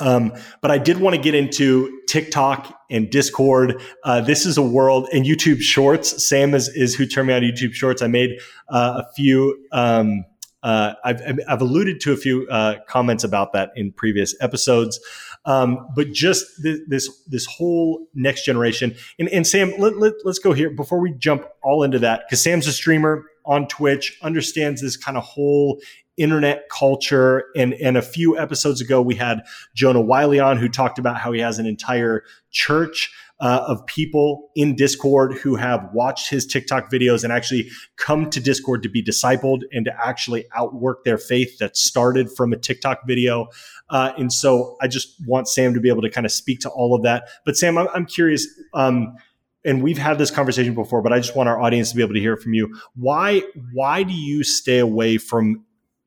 Um, 0.00 0.32
but 0.62 0.70
I 0.70 0.78
did 0.78 0.98
want 0.98 1.16
to 1.16 1.20
get 1.20 1.34
into 1.34 2.00
TikTok 2.08 2.80
and 2.90 3.10
Discord. 3.10 3.80
Uh, 4.04 4.22
this 4.22 4.46
is 4.46 4.56
a 4.56 4.62
world 4.62 5.08
and 5.12 5.26
YouTube 5.26 5.60
Shorts. 5.60 6.26
Sam 6.26 6.54
is, 6.54 6.68
is 6.68 6.94
who 6.94 7.06
turned 7.06 7.28
me 7.28 7.34
on 7.34 7.42
YouTube 7.42 7.74
Shorts. 7.74 8.00
I 8.00 8.06
made 8.06 8.40
uh, 8.70 9.02
a 9.04 9.12
few. 9.14 9.66
Um, 9.70 10.24
uh, 10.62 10.94
I've, 11.04 11.20
I've 11.48 11.60
alluded 11.60 12.00
to 12.02 12.12
a 12.12 12.16
few 12.16 12.46
uh, 12.48 12.76
comments 12.88 13.24
about 13.24 13.52
that 13.52 13.72
in 13.74 13.92
previous 13.92 14.34
episodes. 14.40 15.00
Um, 15.44 15.88
but 15.96 16.12
just 16.12 16.46
this, 16.62 16.80
this, 16.86 17.22
this 17.24 17.46
whole 17.46 18.06
next 18.14 18.44
generation 18.44 18.94
and, 19.18 19.28
and 19.30 19.44
Sam, 19.44 19.72
let, 19.76 19.96
let, 19.98 20.12
let's 20.24 20.38
go 20.38 20.52
here 20.52 20.70
before 20.70 21.00
we 21.00 21.12
jump 21.12 21.46
all 21.64 21.82
into 21.82 21.98
that 21.98 22.22
because 22.28 22.42
Sam's 22.44 22.68
a 22.68 22.72
streamer 22.72 23.24
on 23.44 23.66
Twitch, 23.66 24.18
understands 24.22 24.80
this 24.80 24.96
kind 24.96 25.16
of 25.16 25.24
whole 25.24 25.80
internet 26.16 26.68
culture. 26.70 27.44
And, 27.56 27.74
and 27.74 27.96
a 27.96 28.02
few 28.02 28.38
episodes 28.38 28.80
ago, 28.80 29.00
we 29.00 29.14
had 29.14 29.42
Jonah 29.74 30.00
Wiley 30.00 30.40
on 30.40 30.58
who 30.58 30.68
talked 30.68 30.98
about 30.98 31.18
how 31.18 31.32
he 31.32 31.40
has 31.40 31.58
an 31.58 31.66
entire 31.66 32.24
church 32.50 33.12
uh, 33.42 33.64
of 33.66 33.84
people 33.86 34.50
in 34.54 34.76
Discord 34.76 35.34
who 35.34 35.56
have 35.56 35.88
watched 35.92 36.30
his 36.30 36.46
TikTok 36.46 36.90
videos 36.92 37.24
and 37.24 37.32
actually 37.32 37.68
come 37.96 38.30
to 38.30 38.40
Discord 38.40 38.84
to 38.84 38.88
be 38.88 39.02
discipled 39.02 39.62
and 39.72 39.84
to 39.84 39.92
actually 40.00 40.46
outwork 40.54 41.02
their 41.02 41.18
faith 41.18 41.58
that 41.58 41.76
started 41.76 42.30
from 42.30 42.52
a 42.52 42.56
TikTok 42.56 43.00
video. 43.04 43.48
Uh, 43.90 44.12
and 44.16 44.32
so 44.32 44.76
I 44.80 44.86
just 44.86 45.16
want 45.26 45.48
Sam 45.48 45.74
to 45.74 45.80
be 45.80 45.88
able 45.88 46.02
to 46.02 46.10
kind 46.10 46.24
of 46.24 46.30
speak 46.30 46.60
to 46.60 46.70
all 46.70 46.94
of 46.94 47.02
that. 47.02 47.28
But 47.44 47.56
Sam, 47.56 47.76
I'm, 47.76 47.88
I'm 47.92 48.06
curious. 48.06 48.46
Um, 48.74 49.16
and 49.64 49.82
we've 49.82 49.98
had 49.98 50.18
this 50.18 50.30
conversation 50.30 50.74
before, 50.74 51.02
but 51.02 51.12
I 51.12 51.18
just 51.18 51.34
want 51.34 51.48
our 51.48 51.60
audience 51.60 51.90
to 51.90 51.96
be 51.96 52.02
able 52.02 52.14
to 52.14 52.20
hear 52.20 52.36
from 52.36 52.54
you. 52.54 52.76
Why 52.94 53.42
why 53.72 54.04
do 54.04 54.12
you 54.12 54.44
stay 54.44 54.78
away 54.78 55.18
from 55.18 55.64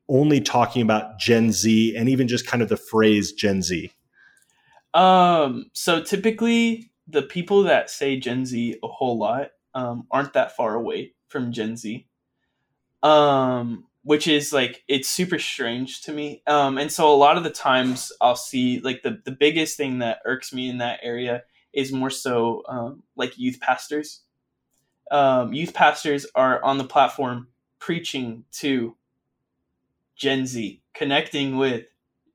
only 0.08 0.40
talking 0.40 0.80
about 0.80 1.18
Gen 1.18 1.52
Z 1.52 1.94
and 1.96 2.08
even 2.08 2.28
just 2.28 2.46
kind 2.46 2.62
of 2.62 2.70
the 2.70 2.76
phrase 2.78 3.32
Gen 3.32 3.60
Z? 3.60 3.92
Um, 4.94 5.70
so 5.74 6.02
typically 6.02 6.90
the 7.08 7.22
people 7.22 7.62
that 7.64 7.90
say 7.90 8.18
Gen 8.18 8.46
Z 8.46 8.78
a 8.82 8.88
whole 8.88 9.18
lot 9.18 9.50
um, 9.74 10.06
aren't 10.10 10.32
that 10.32 10.56
far 10.56 10.74
away 10.74 11.12
from 11.28 11.52
Gen 11.52 11.76
Z. 11.76 12.06
Um, 13.02 13.84
which 14.02 14.28
is 14.28 14.52
like 14.52 14.84
it's 14.86 15.08
super 15.08 15.38
strange 15.38 16.02
to 16.02 16.12
me. 16.12 16.40
Um, 16.46 16.78
and 16.78 16.90
so 16.92 17.12
a 17.12 17.16
lot 17.16 17.36
of 17.36 17.42
the 17.42 17.50
times 17.50 18.12
I'll 18.20 18.36
see 18.36 18.78
like 18.80 19.02
the 19.02 19.20
the 19.24 19.32
biggest 19.32 19.76
thing 19.76 19.98
that 19.98 20.20
irks 20.24 20.52
me 20.52 20.68
in 20.68 20.78
that 20.78 21.00
area 21.02 21.42
is 21.72 21.92
more 21.92 22.10
so 22.10 22.62
um, 22.68 23.02
like 23.16 23.36
youth 23.36 23.58
pastors. 23.60 24.22
Um, 25.10 25.52
youth 25.52 25.74
pastors 25.74 26.24
are 26.34 26.62
on 26.64 26.78
the 26.78 26.84
platform 26.84 27.48
preaching 27.80 28.44
to 28.52 28.96
Gen 30.16 30.46
Z, 30.46 30.82
connecting 30.94 31.56
with 31.56 31.86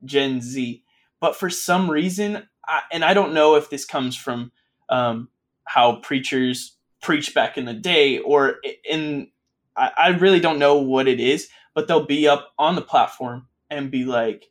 Gen 0.04 0.40
Z. 0.40 0.84
But 1.20 1.36
for 1.36 1.48
some 1.50 1.90
reason, 1.90 2.48
I, 2.66 2.82
and 2.92 3.04
I 3.04 3.14
don't 3.14 3.34
know 3.34 3.56
if 3.56 3.70
this 3.70 3.84
comes 3.84 4.14
from 4.14 4.52
um, 4.92 5.28
how 5.64 5.96
preachers 5.96 6.76
preach 7.00 7.34
back 7.34 7.56
in 7.56 7.64
the 7.64 7.74
day 7.74 8.18
or 8.18 8.56
in, 8.88 9.28
I, 9.76 9.90
I 9.96 10.08
really 10.08 10.38
don't 10.38 10.58
know 10.58 10.76
what 10.76 11.08
it 11.08 11.18
is, 11.18 11.48
but 11.74 11.88
they'll 11.88 12.06
be 12.06 12.28
up 12.28 12.52
on 12.58 12.74
the 12.74 12.82
platform 12.82 13.48
and 13.70 13.90
be 13.90 14.04
like, 14.04 14.50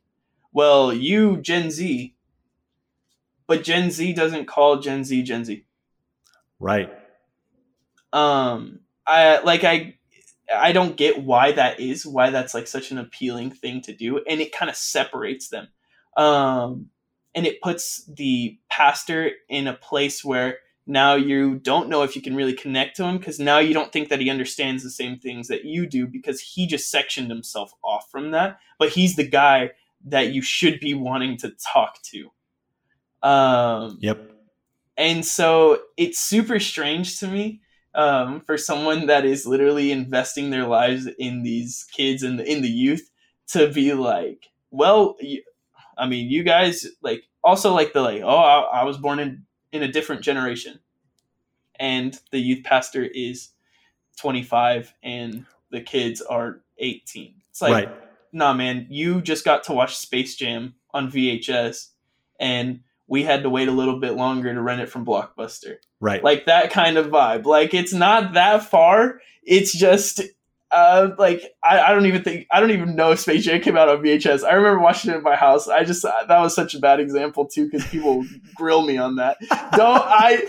well, 0.52 0.92
you 0.92 1.38
Gen 1.38 1.70
Z, 1.70 2.14
but 3.46 3.62
Gen 3.62 3.90
Z 3.90 4.12
doesn't 4.14 4.46
call 4.46 4.80
Gen 4.80 5.04
Z 5.04 5.22
Gen 5.22 5.44
Z. 5.44 5.64
Right. 6.58 6.92
Um, 8.12 8.80
I 9.06 9.40
like 9.40 9.64
I 9.64 9.96
I 10.54 10.72
don't 10.72 10.96
get 10.96 11.22
why 11.22 11.52
that 11.52 11.80
is, 11.80 12.04
why 12.04 12.30
that's 12.30 12.52
like 12.52 12.66
such 12.66 12.90
an 12.90 12.98
appealing 12.98 13.52
thing 13.52 13.80
to 13.82 13.94
do, 13.94 14.18
and 14.28 14.40
it 14.40 14.52
kind 14.52 14.68
of 14.70 14.76
separates 14.76 15.48
them. 15.48 15.68
Um, 16.16 16.90
and 17.34 17.46
it 17.46 17.60
puts 17.60 18.04
the 18.06 18.58
pastor 18.68 19.30
in 19.48 19.66
a 19.66 19.74
place 19.74 20.24
where 20.24 20.58
now 20.86 21.14
you 21.14 21.56
don't 21.56 21.88
know 21.88 22.02
if 22.02 22.16
you 22.16 22.22
can 22.22 22.34
really 22.34 22.52
connect 22.52 22.96
to 22.96 23.04
him 23.04 23.18
because 23.18 23.38
now 23.38 23.58
you 23.58 23.72
don't 23.72 23.92
think 23.92 24.08
that 24.08 24.20
he 24.20 24.28
understands 24.28 24.82
the 24.82 24.90
same 24.90 25.18
things 25.18 25.48
that 25.48 25.64
you 25.64 25.86
do 25.86 26.06
because 26.06 26.40
he 26.40 26.66
just 26.66 26.90
sectioned 26.90 27.30
himself 27.30 27.72
off 27.84 28.10
from 28.10 28.32
that. 28.32 28.58
But 28.78 28.90
he's 28.90 29.16
the 29.16 29.26
guy 29.26 29.70
that 30.06 30.32
you 30.32 30.42
should 30.42 30.80
be 30.80 30.94
wanting 30.94 31.36
to 31.38 31.52
talk 31.72 32.02
to. 32.02 32.30
Um, 33.26 33.98
yep. 34.00 34.30
And 34.96 35.24
so 35.24 35.80
it's 35.96 36.18
super 36.18 36.58
strange 36.58 37.18
to 37.20 37.28
me 37.28 37.60
um, 37.94 38.40
for 38.40 38.58
someone 38.58 39.06
that 39.06 39.24
is 39.24 39.46
literally 39.46 39.92
investing 39.92 40.50
their 40.50 40.66
lives 40.66 41.08
in 41.18 41.42
these 41.42 41.86
kids 41.92 42.22
and 42.22 42.40
in 42.40 42.62
the 42.62 42.68
youth 42.68 43.10
to 43.48 43.68
be 43.68 43.94
like, 43.94 44.48
well, 44.70 45.16
I 45.98 46.06
mean, 46.06 46.30
you 46.30 46.42
guys 46.42 46.86
like 47.02 47.24
also 47.44 47.72
like 47.72 47.92
the 47.92 48.00
like, 48.00 48.22
oh, 48.22 48.28
I, 48.28 48.80
I 48.80 48.84
was 48.84 48.96
born 48.96 49.18
in 49.18 49.44
in 49.72 49.82
a 49.82 49.90
different 49.90 50.22
generation, 50.22 50.80
and 51.78 52.18
the 52.30 52.38
youth 52.38 52.64
pastor 52.64 53.04
is 53.04 53.50
twenty 54.16 54.42
five 54.42 54.94
and 55.02 55.46
the 55.70 55.80
kids 55.80 56.20
are 56.20 56.60
eighteen. 56.78 57.34
It's 57.50 57.62
like, 57.62 57.86
right. 57.86 57.94
nah, 58.32 58.54
man, 58.54 58.86
you 58.88 59.20
just 59.20 59.44
got 59.44 59.64
to 59.64 59.72
watch 59.72 59.96
Space 59.96 60.36
Jam 60.36 60.74
on 60.92 61.10
VHS, 61.10 61.88
and 62.40 62.80
we 63.06 63.22
had 63.22 63.42
to 63.42 63.50
wait 63.50 63.68
a 63.68 63.72
little 63.72 64.00
bit 64.00 64.12
longer 64.12 64.52
to 64.52 64.62
rent 64.62 64.80
it 64.80 64.88
from 64.88 65.04
Blockbuster. 65.04 65.76
Right. 66.00 66.24
Like 66.24 66.46
that 66.46 66.70
kind 66.70 66.96
of 66.96 67.08
vibe. 67.08 67.44
Like 67.44 67.74
it's 67.74 67.92
not 67.92 68.32
that 68.32 68.64
far. 68.64 69.20
It's 69.42 69.76
just 69.76 70.22
uh, 70.72 71.10
like 71.18 71.42
I, 71.62 71.80
I 71.80 71.92
don't 71.92 72.06
even 72.06 72.22
think 72.22 72.46
I 72.50 72.60
don't 72.60 72.70
even 72.70 72.96
know 72.96 73.12
if 73.12 73.20
Space 73.20 73.44
Jam 73.44 73.60
came 73.60 73.76
out 73.76 73.88
on 73.88 73.98
VHS. 73.98 74.44
I 74.44 74.54
remember 74.54 74.80
watching 74.80 75.10
it 75.10 75.16
in 75.16 75.22
my 75.22 75.36
house. 75.36 75.68
I 75.68 75.84
just 75.84 76.02
that 76.02 76.28
was 76.28 76.54
such 76.54 76.74
a 76.74 76.78
bad 76.78 76.98
example 76.98 77.46
too 77.46 77.68
because 77.70 77.86
people 77.88 78.24
grill 78.54 78.82
me 78.82 78.96
on 78.96 79.16
that. 79.16 79.36
Don't 79.76 80.02
I? 80.04 80.48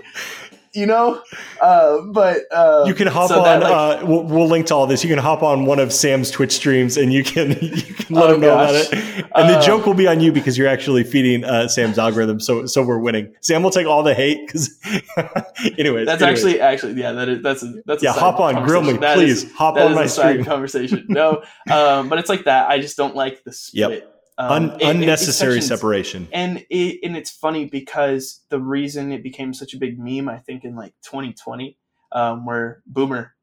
You 0.74 0.86
know. 0.86 1.22
Uh, 1.62 2.02
but 2.12 2.42
uh, 2.52 2.84
you 2.88 2.94
can 2.94 3.08
hop 3.08 3.30
so 3.30 3.40
on. 3.40 3.44
That, 3.44 3.62
like, 3.62 3.72
uh, 4.04 4.06
we'll, 4.06 4.24
we'll, 4.24 4.48
link 4.48 4.68
to 4.68 4.76
all 4.76 4.88
this. 4.88 5.04
You 5.04 5.10
can 5.10 5.20
hop 5.20 5.44
on 5.44 5.66
one 5.66 5.80
of 5.80 5.94
Sam's 5.94 6.32
Twitch 6.32 6.52
streams, 6.52 6.98
and 6.98 7.14
you 7.14 7.24
can 7.24 7.52
you 7.62 7.94
can 7.94 8.16
let 8.16 8.30
oh, 8.30 8.36
him 8.36 8.42
know 8.42 8.54
about 8.54 8.76
it. 8.76 8.94
And 9.36 9.50
the 9.50 9.58
uh, 9.58 9.62
joke 9.62 9.86
will 9.86 9.94
be 9.94 10.08
on 10.08 10.20
you 10.20 10.32
because 10.32 10.58
you're 10.58 10.68
actually 10.68 11.04
feeding 11.04 11.44
uh, 11.44 11.68
Sam's 11.68 11.98
algorithm. 11.98 12.40
So 12.40 12.66
so 12.66 12.84
we're 12.84 13.00
winning. 13.00 13.34
Sam 13.42 13.64
will 13.64 13.72
take 13.72 13.88
all 13.88 14.04
the 14.04 14.14
hate 14.14 14.46
because. 14.46 14.78
anyways, 15.78 16.06
that's 16.06 16.22
anyways. 16.22 16.22
actually 16.22 16.60
actually 16.60 16.94
yeah 16.94 17.12
that 17.12 17.30
is 17.30 17.42
that's 17.42 17.64
a 17.64 17.74
that's 17.86 18.04
a 18.04 18.06
yeah 18.06 18.14
hop 18.14 18.40
on 18.40 18.66
grill 18.66 18.82
me 18.82 18.94
that 18.94 19.16
please 19.16 19.44
is, 19.44 19.52
hop 19.54 19.76
on 19.78 19.94
my 19.94 20.06
stream 20.06 20.44
conversation 20.44 21.06
no 21.08 21.44
um, 21.72 22.10
but 22.10 22.20
it's 22.20 22.30
like 22.30 22.46
that 22.46 22.70
I 22.70 22.80
just 22.80 22.98
don't 22.98 23.16
like 23.16 23.44
the 23.44 23.52
split. 23.52 23.92
Yep 23.92 24.13
Um, 24.38 24.72
Un- 24.72 24.82
unnecessary 24.82 25.60
it, 25.60 25.64
separation. 25.64 26.28
And 26.32 26.66
it, 26.70 27.00
and 27.04 27.16
it's 27.16 27.30
funny 27.30 27.66
because 27.66 28.42
the 28.50 28.60
reason 28.60 29.12
it 29.12 29.22
became 29.22 29.54
such 29.54 29.74
a 29.74 29.78
big 29.78 30.00
meme, 30.00 30.28
I 30.28 30.40
think, 30.40 30.64
in 30.64 30.76
like 30.76 30.94
2020, 31.04 31.78
um, 32.12 32.46
where 32.46 32.82
boomer 32.88 33.36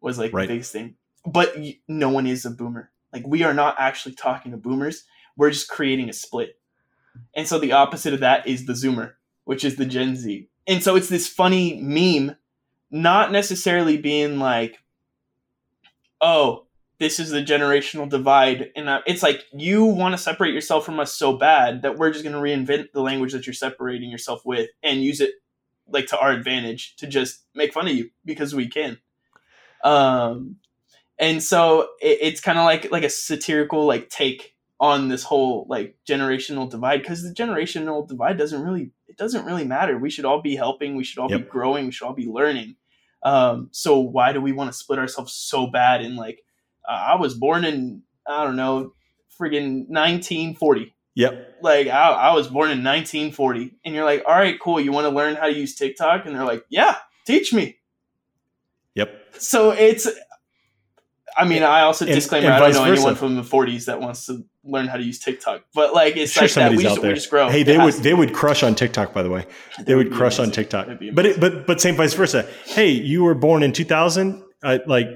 was 0.00 0.18
like 0.18 0.32
right. 0.32 0.48
the 0.48 0.54
biggest 0.54 0.72
thing. 0.72 0.96
But 1.24 1.56
no 1.86 2.08
one 2.08 2.26
is 2.26 2.44
a 2.44 2.50
boomer. 2.50 2.90
Like 3.12 3.26
we 3.26 3.44
are 3.44 3.54
not 3.54 3.76
actually 3.78 4.14
talking 4.14 4.52
to 4.52 4.58
boomers. 4.58 5.04
We're 5.36 5.50
just 5.50 5.68
creating 5.68 6.08
a 6.08 6.12
split. 6.12 6.58
And 7.34 7.46
so 7.46 7.58
the 7.58 7.72
opposite 7.72 8.14
of 8.14 8.20
that 8.20 8.46
is 8.46 8.66
the 8.66 8.72
zoomer, 8.72 9.12
which 9.44 9.64
is 9.64 9.76
the 9.76 9.86
Gen 9.86 10.16
Z. 10.16 10.48
And 10.66 10.82
so 10.82 10.96
it's 10.96 11.08
this 11.08 11.28
funny 11.28 11.80
meme, 11.80 12.36
not 12.90 13.32
necessarily 13.32 13.96
being 13.96 14.38
like, 14.38 14.78
oh, 16.20 16.66
this 17.02 17.18
is 17.18 17.30
the 17.30 17.42
generational 17.42 18.08
divide 18.08 18.70
and 18.76 18.88
it's 19.06 19.24
like 19.24 19.44
you 19.52 19.84
want 19.84 20.12
to 20.12 20.18
separate 20.18 20.54
yourself 20.54 20.86
from 20.86 21.00
us 21.00 21.12
so 21.12 21.36
bad 21.36 21.82
that 21.82 21.98
we're 21.98 22.12
just 22.12 22.22
going 22.22 22.32
to 22.32 22.38
reinvent 22.38 22.92
the 22.92 23.02
language 23.02 23.32
that 23.32 23.44
you're 23.44 23.52
separating 23.52 24.08
yourself 24.08 24.40
with 24.46 24.70
and 24.84 25.02
use 25.02 25.20
it 25.20 25.32
like 25.88 26.06
to 26.06 26.16
our 26.16 26.30
advantage 26.30 26.94
to 26.94 27.08
just 27.08 27.44
make 27.56 27.72
fun 27.72 27.88
of 27.88 27.92
you 27.92 28.08
because 28.24 28.54
we 28.54 28.68
can. 28.68 28.98
Um 29.82 30.58
and 31.18 31.42
so 31.42 31.88
it, 32.00 32.18
it's 32.20 32.40
kind 32.40 32.56
of 32.56 32.64
like 32.64 32.92
like 32.92 33.02
a 33.02 33.10
satirical 33.10 33.84
like 33.84 34.08
take 34.08 34.54
on 34.78 35.08
this 35.08 35.24
whole 35.24 35.66
like 35.68 35.96
generational 36.08 36.70
divide 36.70 37.02
because 37.02 37.24
the 37.24 37.34
generational 37.34 38.06
divide 38.06 38.38
doesn't 38.38 38.62
really 38.62 38.92
it 39.08 39.16
doesn't 39.16 39.44
really 39.44 39.64
matter. 39.64 39.98
We 39.98 40.08
should 40.08 40.24
all 40.24 40.40
be 40.40 40.54
helping 40.54 40.94
we 40.94 41.02
should 41.02 41.18
all 41.18 41.28
yep. 41.28 41.40
be 41.40 41.46
growing 41.46 41.86
we 41.86 41.90
should 41.90 42.06
all 42.06 42.14
be 42.14 42.28
learning. 42.28 42.76
Um 43.24 43.70
so 43.72 43.98
why 43.98 44.32
do 44.32 44.40
we 44.40 44.52
want 44.52 44.70
to 44.70 44.78
split 44.78 45.00
ourselves 45.00 45.32
so 45.32 45.66
bad 45.66 46.00
in 46.00 46.14
like 46.14 46.38
uh, 46.38 46.51
I 46.88 47.16
was 47.16 47.34
born 47.34 47.64
in 47.64 48.02
I 48.26 48.44
don't 48.44 48.56
know, 48.56 48.92
friggin' 49.38 49.88
1940. 49.88 50.94
Yep. 51.14 51.58
Like 51.62 51.88
I, 51.88 52.10
I 52.10 52.34
was 52.34 52.48
born 52.48 52.70
in 52.70 52.82
1940, 52.82 53.74
and 53.84 53.94
you're 53.94 54.04
like, 54.04 54.24
all 54.26 54.34
right, 54.34 54.58
cool. 54.58 54.80
You 54.80 54.92
want 54.92 55.06
to 55.06 55.10
learn 55.10 55.36
how 55.36 55.46
to 55.46 55.52
use 55.52 55.74
TikTok? 55.74 56.24
And 56.24 56.34
they're 56.34 56.44
like, 56.44 56.64
yeah, 56.70 56.96
teach 57.26 57.52
me. 57.52 57.78
Yep. 58.94 59.34
So 59.38 59.70
it's. 59.70 60.08
I 61.34 61.46
mean, 61.46 61.62
I 61.62 61.82
also 61.82 62.04
and, 62.04 62.14
disclaimer: 62.14 62.46
and 62.46 62.54
I 62.54 62.58
don't 62.58 62.74
know 62.74 62.84
versa. 62.84 62.92
anyone 62.92 63.14
from 63.14 63.36
the 63.36 63.42
40s 63.42 63.86
that 63.86 64.00
wants 64.00 64.26
to 64.26 64.44
learn 64.64 64.86
how 64.86 64.98
to 64.98 65.02
use 65.02 65.18
TikTok, 65.18 65.64
but 65.74 65.94
like 65.94 66.16
it's 66.16 66.32
sure 66.32 66.42
like 66.42 66.52
that. 66.54 66.72
We 66.72 66.82
just, 66.82 67.00
we 67.00 67.08
just, 67.08 67.30
grow. 67.30 67.48
Hey, 67.48 67.62
they 67.62 67.78
would 67.78 67.94
they 67.94 68.12
would 68.12 68.34
crush 68.34 68.62
on 68.62 68.74
TikTok. 68.74 69.14
By 69.14 69.22
the 69.22 69.30
way, 69.30 69.46
they, 69.78 69.84
they 69.84 69.94
would, 69.94 70.08
would 70.08 70.16
crush 70.16 70.38
amazing. 70.38 70.44
on 70.44 70.52
TikTok. 70.52 70.88
But 71.14 71.26
it, 71.26 71.40
but 71.40 71.66
but 71.66 71.80
same 71.80 71.96
vice 71.96 72.12
versa. 72.12 72.46
Hey, 72.66 72.90
you 72.90 73.24
were 73.24 73.34
born 73.34 73.62
in 73.62 73.72
2000. 73.72 74.44
Uh, 74.62 74.78
like 74.86 75.08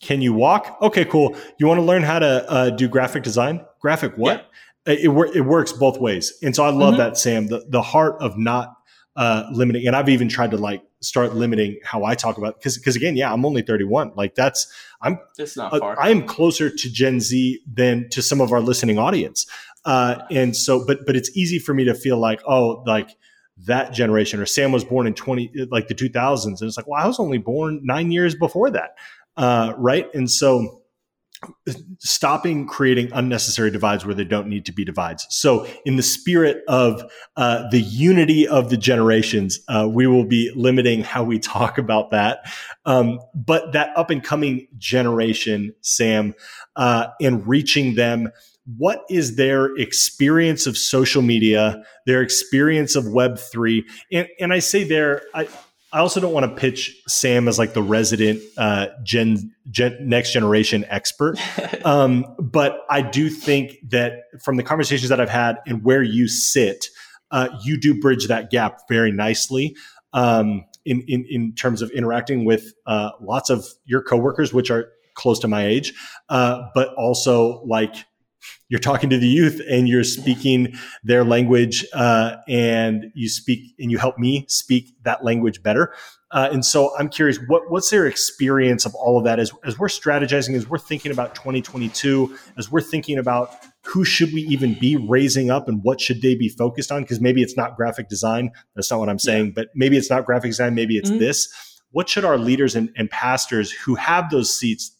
can 0.00 0.20
you 0.20 0.32
walk? 0.32 0.76
Okay, 0.82 1.04
cool. 1.04 1.36
You 1.58 1.66
want 1.66 1.78
to 1.78 1.84
learn 1.84 2.02
how 2.02 2.18
to 2.18 2.50
uh, 2.50 2.70
do 2.70 2.88
graphic 2.88 3.22
design? 3.22 3.64
Graphic 3.80 4.16
what? 4.16 4.50
Yeah. 4.86 4.92
It, 4.92 4.98
it, 5.00 5.36
it, 5.36 5.40
works 5.40 5.72
both 5.72 5.98
ways. 5.98 6.32
And 6.42 6.54
so 6.54 6.62
I 6.62 6.70
love 6.70 6.94
mm-hmm. 6.94 6.98
that, 6.98 7.18
Sam, 7.18 7.48
the, 7.48 7.64
the 7.68 7.82
heart 7.82 8.16
of 8.20 8.38
not 8.38 8.76
uh, 9.16 9.44
limiting. 9.52 9.86
And 9.86 9.96
I've 9.96 10.08
even 10.08 10.28
tried 10.28 10.52
to 10.52 10.58
like 10.58 10.82
start 11.00 11.34
limiting 11.34 11.78
how 11.84 12.04
I 12.04 12.14
talk 12.14 12.38
about 12.38 12.58
because 12.58 12.78
because 12.78 12.96
again, 12.96 13.16
yeah, 13.16 13.32
I'm 13.32 13.44
only 13.44 13.62
31. 13.62 14.12
Like 14.14 14.34
that's 14.34 14.70
I'm 15.00 15.18
it's 15.38 15.56
not 15.56 15.70
far. 15.70 15.98
Uh, 15.98 16.02
I 16.02 16.10
am 16.10 16.26
closer 16.26 16.70
to 16.70 16.92
Gen 16.92 17.20
Z 17.20 17.60
than 17.66 18.08
to 18.10 18.22
some 18.22 18.40
of 18.40 18.52
our 18.52 18.60
listening 18.60 18.98
audience. 18.98 19.46
Uh, 19.84 20.22
and 20.30 20.56
so, 20.56 20.84
but 20.84 21.06
but 21.06 21.16
it's 21.16 21.34
easy 21.36 21.58
for 21.58 21.72
me 21.74 21.84
to 21.84 21.94
feel 21.94 22.18
like 22.18 22.40
oh, 22.46 22.82
like 22.86 23.16
that 23.58 23.92
generation 23.92 24.38
or 24.40 24.46
Sam 24.46 24.70
was 24.70 24.84
born 24.84 25.06
in 25.06 25.14
20 25.14 25.68
like 25.70 25.88
the 25.88 25.94
2000s, 25.94 26.44
and 26.44 26.62
it's 26.62 26.76
like 26.76 26.86
well, 26.86 27.02
I 27.02 27.06
was 27.06 27.18
only 27.18 27.38
born 27.38 27.80
nine 27.82 28.10
years 28.10 28.34
before 28.34 28.70
that 28.70 28.96
uh, 29.36 29.74
right? 29.76 30.06
And 30.14 30.30
so 30.30 30.82
stopping 31.98 32.66
creating 32.66 33.10
unnecessary 33.12 33.70
divides 33.70 34.04
where 34.04 34.14
there 34.14 34.24
don't 34.24 34.48
need 34.48 34.64
to 34.66 34.72
be 34.72 34.84
divides. 34.84 35.26
So, 35.30 35.66
in 35.84 35.96
the 35.96 36.02
spirit 36.02 36.62
of 36.68 37.02
uh, 37.36 37.68
the 37.70 37.80
unity 37.80 38.48
of 38.48 38.70
the 38.70 38.76
generations, 38.76 39.60
uh, 39.68 39.88
we 39.90 40.06
will 40.06 40.24
be 40.24 40.50
limiting 40.54 41.02
how 41.02 41.24
we 41.24 41.38
talk 41.38 41.78
about 41.78 42.10
that. 42.10 42.50
Um, 42.84 43.20
but 43.34 43.72
that 43.72 43.96
up 43.96 44.10
and 44.10 44.22
coming 44.22 44.68
generation, 44.78 45.74
Sam, 45.82 46.34
uh, 46.76 47.08
and 47.20 47.46
reaching 47.46 47.94
them. 47.94 48.30
What 48.76 49.04
is 49.08 49.36
their 49.36 49.76
experience 49.76 50.66
of 50.66 50.76
social 50.76 51.22
media, 51.22 51.84
their 52.04 52.20
experience 52.20 52.96
of 52.96 53.04
Web3? 53.04 53.84
And, 54.10 54.26
and 54.40 54.52
I 54.52 54.58
say 54.58 54.82
there, 54.82 55.22
I, 55.32 55.46
I 55.96 56.00
also 56.00 56.20
don't 56.20 56.34
want 56.34 56.44
to 56.44 56.60
pitch 56.60 56.94
Sam 57.08 57.48
as 57.48 57.58
like 57.58 57.72
the 57.72 57.80
resident 57.80 58.42
uh, 58.58 58.88
gen, 59.02 59.54
gen 59.70 59.96
next 59.98 60.30
generation 60.34 60.84
expert, 60.90 61.38
um, 61.86 62.26
but 62.38 62.80
I 62.90 63.00
do 63.00 63.30
think 63.30 63.78
that 63.88 64.24
from 64.44 64.58
the 64.58 64.62
conversations 64.62 65.08
that 65.08 65.22
I've 65.22 65.30
had 65.30 65.56
and 65.66 65.82
where 65.82 66.02
you 66.02 66.28
sit, 66.28 66.88
uh, 67.30 67.48
you 67.64 67.80
do 67.80 67.98
bridge 67.98 68.28
that 68.28 68.50
gap 68.50 68.80
very 68.90 69.10
nicely. 69.10 69.74
Um, 70.12 70.66
in, 70.84 71.02
in, 71.08 71.24
in 71.30 71.54
terms 71.54 71.80
of 71.80 71.90
interacting 71.92 72.44
with 72.44 72.74
uh, 72.86 73.12
lots 73.20 73.48
of 73.48 73.66
your 73.86 74.02
coworkers, 74.02 74.52
which 74.52 74.70
are 74.70 74.90
close 75.14 75.38
to 75.40 75.48
my 75.48 75.66
age, 75.66 75.94
uh, 76.28 76.68
but 76.74 76.92
also 76.94 77.62
like 77.64 77.96
you're 78.68 78.80
talking 78.80 79.10
to 79.10 79.18
the 79.18 79.28
youth 79.28 79.60
and 79.68 79.88
you're 79.88 80.04
speaking 80.04 80.74
their 81.04 81.24
language 81.24 81.84
uh, 81.92 82.36
and 82.48 83.12
you 83.14 83.28
speak 83.28 83.74
and 83.78 83.90
you 83.90 83.98
help 83.98 84.18
me 84.18 84.44
speak 84.48 84.94
that 85.04 85.24
language 85.24 85.62
better 85.62 85.94
uh, 86.32 86.48
and 86.52 86.64
so 86.64 86.96
i'm 86.98 87.08
curious 87.08 87.38
what, 87.46 87.70
what's 87.70 87.90
their 87.90 88.06
experience 88.06 88.84
of 88.84 88.94
all 88.94 89.18
of 89.18 89.24
that 89.24 89.38
as, 89.38 89.52
as 89.64 89.78
we're 89.78 89.88
strategizing 89.88 90.54
as 90.54 90.68
we're 90.68 90.78
thinking 90.78 91.12
about 91.12 91.34
2022 91.34 92.36
as 92.58 92.70
we're 92.70 92.80
thinking 92.80 93.18
about 93.18 93.54
who 93.84 94.04
should 94.04 94.32
we 94.32 94.42
even 94.42 94.76
be 94.78 94.96
raising 94.96 95.50
up 95.50 95.68
and 95.68 95.82
what 95.84 96.00
should 96.00 96.20
they 96.22 96.34
be 96.34 96.48
focused 96.48 96.90
on 96.90 97.02
because 97.02 97.20
maybe 97.20 97.42
it's 97.42 97.56
not 97.56 97.76
graphic 97.76 98.08
design 98.08 98.50
that's 98.74 98.90
not 98.90 98.98
what 98.98 99.08
i'm 99.08 99.18
saying 99.18 99.46
yeah. 99.46 99.52
but 99.54 99.68
maybe 99.74 99.96
it's 99.96 100.10
not 100.10 100.24
graphic 100.24 100.50
design 100.50 100.74
maybe 100.74 100.96
it's 100.96 101.10
mm-hmm. 101.10 101.20
this 101.20 101.72
what 101.92 102.08
should 102.10 102.24
our 102.24 102.36
leaders 102.36 102.74
and, 102.74 102.90
and 102.96 103.10
pastors 103.10 103.70
who 103.70 103.94
have 103.94 104.28
those 104.30 104.52
seats 104.52 104.94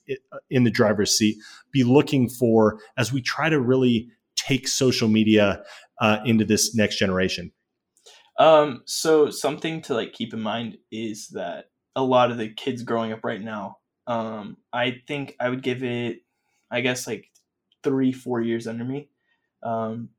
in 0.49 0.65
the 0.65 0.71
driver's 0.71 1.17
seat 1.17 1.37
be 1.73 1.85
looking 1.85 2.29
for 2.29 2.79
as 2.97 3.13
we 3.13 3.21
try 3.21 3.49
to 3.49 3.61
really 3.61 4.09
take 4.37 4.69
social 4.69 5.09
media 5.09 5.63
uh, 6.01 6.19
into 6.25 6.45
this 6.45 6.75
next 6.75 6.99
generation? 6.99 7.53
Um, 8.39 8.83
so 8.85 9.31
something 9.31 9.83
to 9.83 9.95
like 9.95 10.13
keep 10.13 10.35
in 10.35 10.41
mind 10.41 10.79
is 10.93 11.29
that 11.29 11.67
a 11.95 12.03
lot 12.03 12.31
of 12.31 12.37
the 12.37 12.49
kids 12.49 12.83
growing 12.83 13.13
up 13.13 13.25
right 13.25 13.41
now, 13.41 13.79
um, 14.07 14.59
I 14.73 15.03
think 15.09 15.35
I 15.41 15.49
would 15.49 15.63
give 15.63 15.83
it, 15.83 16.19
I 16.71 16.83
guess 16.83 17.07
like 17.07 17.31
three, 17.83 18.13
four 18.13 18.41
years 18.41 18.67
under 18.67 18.85
me. 18.85 19.09
Um, 19.63 20.11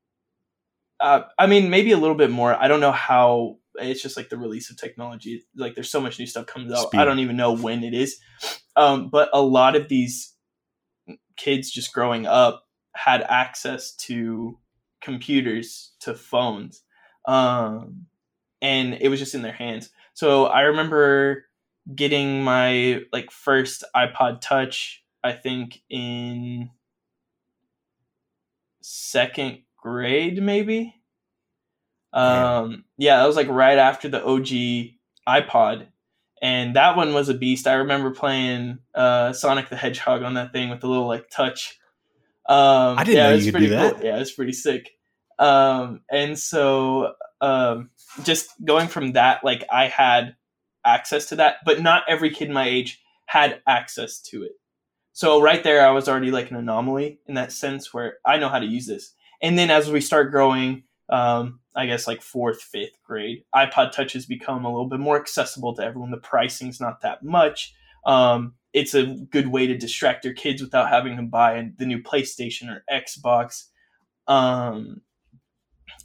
uh, 0.99 1.21
I 1.38 1.45
mean, 1.45 1.69
maybe 1.69 1.91
a 1.91 1.97
little 1.97 2.15
bit 2.15 2.31
more. 2.31 2.55
I 2.55 2.67
don't 2.67 2.79
know 2.79 2.91
how. 2.91 3.57
It's 3.75 4.01
just 4.01 4.17
like 4.17 4.29
the 4.29 4.38
release 4.38 4.71
of 4.71 4.77
technology. 4.77 5.43
Like, 5.55 5.75
there's 5.75 5.91
so 5.91 6.01
much 6.01 6.17
new 6.17 6.25
stuff 6.25 6.47
comes 6.47 6.73
out. 6.73 6.88
Speed. 6.88 6.99
I 6.99 7.05
don't 7.05 7.19
even 7.19 7.38
know 7.38 7.55
when 7.55 7.83
it 7.83 7.93
is. 7.93 8.17
Um, 8.75 9.10
but 9.12 9.29
a 9.33 9.41
lot 9.41 9.75
of 9.75 9.88
these 9.89 10.33
kids 11.38 11.71
just 11.71 11.93
growing 11.93 12.26
up 12.26 12.65
had 12.95 13.21
access 13.23 13.95
to 13.95 14.58
computers, 15.02 15.93
to 16.02 16.13
phones, 16.13 16.84
um, 17.28 18.08
and 18.62 18.95
it 18.95 19.10
was 19.10 19.19
just 19.19 19.36
in 19.36 19.41
their 19.41 19.52
hands. 19.54 19.91
So 20.13 20.45
I 20.45 20.62
remember 20.62 21.45
getting 21.93 22.43
my 22.43 23.02
like 23.13 23.32
first 23.32 23.84
iPod 23.95 24.41
Touch. 24.41 25.04
I 25.23 25.34
think 25.34 25.82
in 25.89 26.69
second 28.82 29.60
grade, 29.78 30.41
maybe. 30.41 30.95
Um, 32.13 32.86
yeah, 32.97 33.17
that 33.17 33.28
was 33.28 33.36
like 33.36 33.50
right 33.50 33.78
after 33.78 34.10
the 34.10 34.23
OG 34.23 34.95
iPod, 35.28 35.88
and 36.41 36.76
that 36.76 36.95
one 36.95 37.13
was 37.13 37.30
a 37.30 37.34
beast. 37.34 37.67
I 37.67 37.73
remember 37.73 38.12
playing 38.12 38.80
uh, 38.93 39.34
Sonic 39.34 39.69
the 39.69 39.76
Hedgehog 39.76 40.23
on 40.23 40.36
that 40.36 40.52
thing 40.52 40.69
with 40.69 40.82
the 40.82 40.88
little 40.88 41.08
like 41.08 41.30
touch. 41.30 41.80
Um, 42.47 42.97
I 42.97 43.03
didn't 43.03 43.18
yeah, 43.18 43.30
know 43.30 43.36
you 43.36 43.51
could 43.51 43.59
do 43.59 43.70
that. 43.70 43.95
Cool. 43.95 44.05
Yeah, 44.05 44.20
it's 44.20 44.32
pretty 44.32 44.53
sick. 44.53 44.91
Um, 45.39 46.01
and 46.09 46.38
so 46.38 47.14
um, 47.41 47.89
just 48.24 48.49
going 48.64 48.88
from 48.88 49.14
that, 49.14 49.43
like 49.43 49.66
I 49.72 49.88
had 49.88 50.36
access 50.86 51.28
to 51.28 51.38
that, 51.38 51.57
but 51.66 51.82
not 51.82 52.03
every 52.07 52.30
kid 52.30 52.49
my 52.49 52.68
age 52.68 53.01
had 53.26 53.61
access 53.68 54.22
to 54.22 54.43
it. 54.43 54.53
So 55.14 55.41
right 55.41 55.64
there, 55.64 55.86
I 55.86 55.91
was 55.91 56.07
already 56.07 56.32
like 56.32 56.51
an 56.51 56.57
anomaly 56.57 57.20
in 57.26 57.36
that 57.36 57.51
sense 57.51 57.93
where 57.93 58.18
I 58.26 58.38
know 58.38 58.49
how 58.49 58.59
to 58.59 58.66
use 58.66 58.86
this. 58.86 59.14
And 59.41 59.57
then 59.57 59.70
as 59.70 59.91
we 59.91 60.01
start 60.01 60.32
growing, 60.32 60.84
um, 61.09 61.59
I 61.78 61.86
guess 61.86 62.07
like 62.07 62.21
fourth, 62.21 62.61
fifth 62.61 62.97
grade, 63.05 63.43
iPod 63.55 63.91
Touch 63.91 64.13
has 64.13 64.25
become 64.25 64.65
a 64.65 64.69
little 64.69 64.89
bit 64.89 64.99
more 64.99 65.19
accessible 65.19 65.75
to 65.75 65.84
everyone. 65.84 66.09
The 66.09 66.17
pricing's 66.17 66.82
not 66.82 67.01
that 67.01 67.23
much. 67.23 67.73
Um, 68.05 68.55
it's 68.73 68.95
a 68.95 69.05
good 69.05 69.47
way 69.47 69.67
to 69.67 69.78
distract 69.78 70.25
your 70.25 70.34
kids 70.34 70.61
without 70.61 70.89
having 70.89 71.17
to 71.17 71.23
buy 71.23 71.69
the 71.78 71.86
new 71.86 72.01
PlayStation 72.01 72.69
or 72.69 72.84
Xbox. 72.91 73.65
Um, 74.28 75.01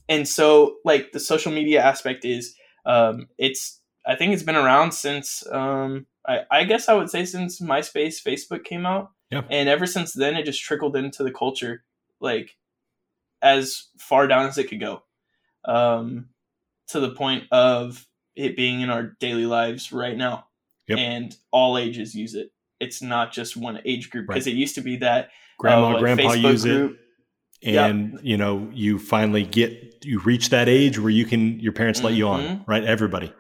and 0.09 0.29
so, 0.29 0.77
like 0.85 1.13
the 1.13 1.21
social 1.21 1.53
media 1.53 1.83
aspect 1.83 2.25
is, 2.25 2.55
um, 2.85 3.29
it's 3.39 3.81
I 4.07 4.15
think 4.15 4.35
it's 4.35 4.43
been 4.43 4.57
around 4.57 4.93
since 4.93 5.43
um, 5.51 6.07
I, 6.27 6.41
I 6.51 6.65
guess 6.65 6.89
I 6.89 6.95
would 6.95 7.11
say 7.11 7.25
since 7.25 7.61
MySpace, 7.61 8.23
Facebook 8.23 8.65
came 8.65 8.85
out. 8.85 9.11
Yeah. 9.31 9.43
And 9.51 9.69
ever 9.69 9.87
since 9.87 10.13
then, 10.13 10.37
it 10.37 10.45
just 10.45 10.63
trickled 10.63 10.97
into 10.97 11.23
the 11.23 11.33
culture. 11.33 11.85
Like 12.21 12.57
as 13.41 13.89
far 13.99 14.27
down 14.27 14.47
as 14.47 14.59
it 14.59 14.69
could 14.69 14.81
go, 14.81 15.03
um, 15.65 16.29
to 16.89 17.01
the 17.01 17.11
point 17.11 17.45
of 17.51 18.07
it 18.37 18.57
being 18.57 18.81
in 18.81 18.91
our 18.91 19.17
daily 19.21 19.47
lives 19.47 19.93
right 19.93 20.17
now, 20.17 20.47
yep. 20.89 20.99
and 20.99 21.37
all 21.51 21.79
ages 21.79 22.15
use 22.15 22.35
it. 22.35 22.51
It's 22.81 23.03
not 23.03 23.33
just 23.33 23.57
one 23.57 23.81
age 23.85 24.11
group 24.11 24.27
because 24.27 24.47
right. 24.47 24.55
it 24.55 24.59
used 24.59 24.75
to 24.75 24.81
be 24.81 24.97
that 24.99 25.31
grandma, 25.59 25.89
uh, 25.89 25.93
like 25.93 26.01
grandpa 26.01 26.23
Facebook 26.25 26.51
use 26.51 26.63
group, 26.65 26.99
it, 27.61 27.77
and 27.77 28.13
yep. 28.15 28.21
you 28.23 28.37
know 28.37 28.69
you 28.73 28.99
finally 28.99 29.45
get 29.45 30.05
you 30.05 30.19
reach 30.21 30.51
that 30.51 30.69
age 30.69 30.99
where 30.99 31.11
you 31.11 31.25
can 31.25 31.61
your 31.61 31.73
parents 31.73 32.03
let 32.03 32.11
mm-hmm. 32.11 32.19
you 32.19 32.29
on, 32.29 32.41
mm-hmm. 32.43 32.71
right? 32.71 32.85
Everybody. 32.85 33.33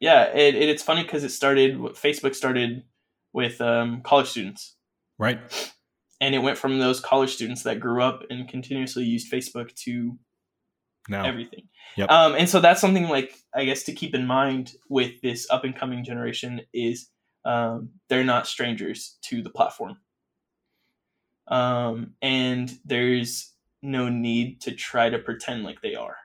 Yeah, 0.00 0.24
it, 0.24 0.54
it, 0.54 0.68
it's 0.68 0.82
funny 0.82 1.02
because 1.02 1.24
it 1.24 1.30
started. 1.30 1.76
Facebook 1.78 2.34
started 2.34 2.84
with 3.32 3.60
um, 3.60 4.02
college 4.02 4.28
students, 4.28 4.76
right? 5.18 5.38
And 6.20 6.34
it 6.34 6.38
went 6.38 6.58
from 6.58 6.78
those 6.78 7.00
college 7.00 7.34
students 7.34 7.62
that 7.62 7.78
grew 7.78 8.02
up 8.02 8.22
and 8.30 8.48
continuously 8.48 9.04
used 9.04 9.32
Facebook 9.32 9.74
to 9.84 10.18
now. 11.08 11.24
everything. 11.24 11.68
Yep. 11.96 12.10
Um, 12.10 12.34
and 12.34 12.48
so 12.48 12.60
that's 12.60 12.80
something 12.80 13.08
like 13.08 13.34
I 13.54 13.64
guess 13.64 13.82
to 13.84 13.92
keep 13.92 14.14
in 14.14 14.26
mind 14.26 14.74
with 14.88 15.20
this 15.20 15.48
up 15.50 15.64
and 15.64 15.74
coming 15.74 16.04
generation 16.04 16.60
is 16.72 17.08
um, 17.44 17.90
they're 18.08 18.24
not 18.24 18.46
strangers 18.46 19.18
to 19.22 19.42
the 19.42 19.50
platform. 19.50 19.96
Um, 21.48 22.14
and 22.20 22.70
there's 22.84 23.52
no 23.82 24.08
need 24.08 24.60
to 24.62 24.72
try 24.72 25.08
to 25.08 25.18
pretend 25.18 25.64
like 25.64 25.80
they 25.80 25.94
are, 25.94 26.16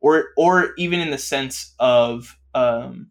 or 0.00 0.28
or 0.36 0.74
even 0.78 1.00
in 1.00 1.10
the 1.10 1.18
sense 1.18 1.74
of 1.78 2.36
um, 2.54 3.10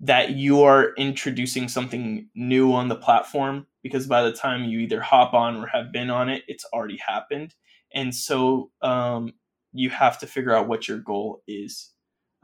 that 0.00 0.30
you 0.30 0.62
are 0.62 0.92
introducing 0.96 1.68
something 1.68 2.28
new 2.34 2.72
on 2.72 2.88
the 2.88 2.96
platform 2.96 3.66
because 3.82 4.06
by 4.06 4.22
the 4.22 4.32
time 4.32 4.64
you 4.64 4.80
either 4.80 5.00
hop 5.00 5.32
on 5.32 5.56
or 5.56 5.66
have 5.68 5.92
been 5.92 6.10
on 6.10 6.28
it, 6.28 6.42
it's 6.48 6.64
already 6.72 6.98
happened. 6.98 7.54
And 7.94 8.14
so 8.14 8.70
um, 8.82 9.32
you 9.72 9.90
have 9.90 10.18
to 10.20 10.26
figure 10.26 10.54
out 10.54 10.68
what 10.68 10.88
your 10.88 10.98
goal 10.98 11.42
is. 11.46 11.90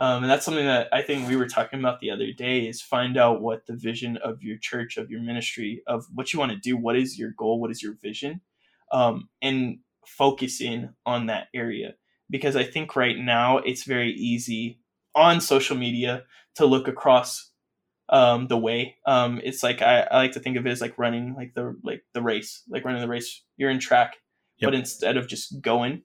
Um, 0.00 0.22
and 0.22 0.30
that's 0.30 0.44
something 0.44 0.66
that 0.66 0.88
I 0.92 1.02
think 1.02 1.28
we 1.28 1.36
were 1.36 1.48
talking 1.48 1.80
about 1.80 2.00
the 2.00 2.10
other 2.10 2.30
day 2.32 2.68
is 2.68 2.80
find 2.80 3.16
out 3.16 3.40
what 3.40 3.66
the 3.66 3.74
vision 3.74 4.16
of 4.18 4.42
your 4.42 4.56
church, 4.56 4.96
of 4.96 5.10
your 5.10 5.20
ministry, 5.20 5.82
of 5.86 6.06
what 6.14 6.32
you 6.32 6.38
want 6.38 6.52
to 6.52 6.58
do. 6.58 6.76
What 6.76 6.96
is 6.96 7.18
your 7.18 7.32
goal? 7.36 7.60
What 7.60 7.72
is 7.72 7.82
your 7.82 7.94
vision? 8.00 8.40
Um, 8.92 9.28
and 9.42 9.78
focus 10.06 10.60
in 10.60 10.94
on 11.04 11.26
that 11.26 11.48
area. 11.52 11.94
Because 12.30 12.54
I 12.56 12.62
think 12.62 12.94
right 12.94 13.18
now 13.18 13.58
it's 13.58 13.84
very 13.84 14.12
easy 14.12 14.80
on 15.14 15.40
social 15.40 15.76
media 15.76 16.24
to 16.56 16.66
look 16.66 16.86
across 16.86 17.50
um, 18.10 18.46
the 18.46 18.56
way. 18.56 18.96
Um, 19.06 19.40
it's 19.42 19.62
like 19.62 19.82
I, 19.82 20.00
I 20.02 20.16
like 20.18 20.32
to 20.32 20.40
think 20.40 20.56
of 20.56 20.66
it 20.66 20.70
as 20.70 20.80
like 20.80 20.98
running 20.98 21.34
like 21.34 21.54
the 21.54 21.76
like 21.82 22.04
the 22.14 22.22
race, 22.22 22.62
like 22.68 22.84
running 22.84 23.00
the 23.00 23.08
race. 23.08 23.42
You're 23.56 23.70
in 23.70 23.80
track, 23.80 24.16
yep. 24.58 24.70
but 24.70 24.74
instead 24.74 25.16
of 25.16 25.28
just 25.28 25.60
going, 25.60 26.02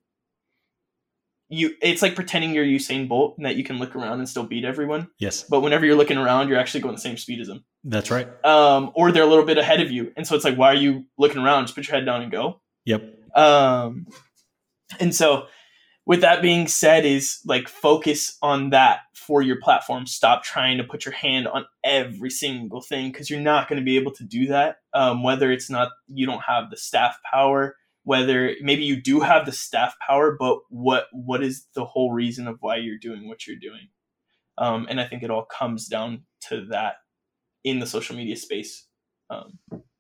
you 1.50 1.76
it's 1.82 2.02
like 2.02 2.16
pretending 2.16 2.54
you're 2.54 2.66
Usain 2.66 3.08
Bolt 3.08 3.36
and 3.38 3.46
that 3.46 3.56
you 3.56 3.64
can 3.64 3.78
look 3.78 3.96
around 3.96 4.20
and 4.20 4.28
still 4.28 4.44
beat 4.44 4.66
everyone. 4.66 5.10
Yes. 5.20 5.44
But 5.44 5.62
whenever 5.62 5.86
you're 5.86 5.96
looking 5.96 6.18
around, 6.18 6.50
you're 6.50 6.60
actually 6.60 6.82
going 6.82 6.96
the 6.96 7.02
same 7.02 7.18
speed 7.18 7.40
as 7.42 7.48
them. 7.48 7.64
That's 7.84 8.10
right. 8.10 8.28
Um, 8.46 8.92
or 8.96 9.12
they're 9.12 9.24
a 9.24 9.28
little 9.28 9.46
bit 9.46 9.58
ahead 9.58 9.82
of 9.82 9.92
you, 9.92 10.12
and 10.16 10.26
so 10.26 10.36
it's 10.36 10.46
like, 10.46 10.58
why 10.58 10.68
are 10.68 10.76
you 10.76 11.06
looking 11.18 11.42
around? 11.42 11.66
Just 11.66 11.76
put 11.76 11.88
your 11.88 11.96
head 11.96 12.06
down 12.06 12.22
and 12.22 12.32
go. 12.32 12.62
Yep. 12.86 13.04
Um, 13.36 14.08
and 15.00 15.14
so 15.14 15.48
with 16.06 16.22
that 16.22 16.42
being 16.42 16.68
said, 16.68 17.06
is 17.06 17.40
like 17.46 17.68
focus 17.68 18.38
on 18.42 18.72
that 18.72 19.02
for 19.16 19.42
your 19.42 19.60
platform. 19.62 20.06
Stop 20.06 20.44
trying 20.44 20.78
to 20.78 20.84
put 20.84 21.06
your 21.06 21.14
hand 21.14 21.48
on 21.48 21.66
every 21.84 22.30
single 22.30 22.82
thing 22.82 23.12
because 23.12 23.30
you're 23.30 23.40
not 23.40 23.70
going 23.70 23.80
to 23.80 23.86
be 23.86 23.98
able 23.98 24.12
to 24.14 24.24
do 24.24 24.48
that. 24.48 24.78
Um, 24.94 25.24
whether 25.24 25.52
it's 25.52 25.70
not 25.70 25.92
you 26.08 26.26
don't 26.26 26.44
have 26.44 26.70
the 26.70 26.78
staff 26.78 27.18
power 27.32 27.76
whether 28.04 28.56
maybe 28.62 28.84
you 28.84 29.02
do 29.02 29.22
have 29.22 29.46
the 29.46 29.52
staff 29.52 29.96
power, 30.06 30.36
but 30.38 30.60
what 30.70 31.08
what 31.12 31.44
is 31.44 31.66
the 31.76 31.86
whole 31.86 32.12
reason 32.12 32.48
of 32.48 32.58
why 32.60 32.78
you're 32.78 32.98
doing 32.98 33.28
what 33.28 33.48
you're 33.48 33.58
doing? 33.58 33.88
Um, 34.58 34.88
and 34.90 35.00
I 35.00 35.08
think 35.08 35.24
it 35.24 35.32
all 35.32 35.46
comes 35.46 35.88
down 35.88 36.24
to 36.50 36.66
that 36.66 36.96
in 37.64 37.80
the 37.80 37.88
social 37.88 38.16
media 38.16 38.36
space. 38.36 38.86
Um, 39.30 39.58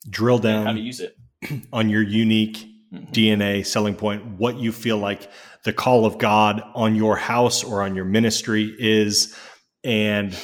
Drill 0.10 0.40
down 0.40 0.66
how 0.66 0.74
to 0.74 0.80
use 0.80 1.00
it 1.00 1.18
on 1.74 1.90
your 1.90 2.02
unique 2.02 2.68
mm-hmm. 2.94 3.12
DNA 3.12 3.66
selling 3.66 3.96
point. 3.96 4.26
What 4.38 4.58
you 4.58 4.72
feel 4.72 4.98
like 4.98 5.30
the 5.64 5.74
call 5.74 6.06
of 6.06 6.18
God 6.18 6.62
on 6.76 6.96
your 6.96 7.16
house 7.16 7.64
or 7.64 7.82
on 7.82 7.96
your 7.96 8.06
ministry 8.06 8.76
is, 8.78 9.36
and 9.84 10.38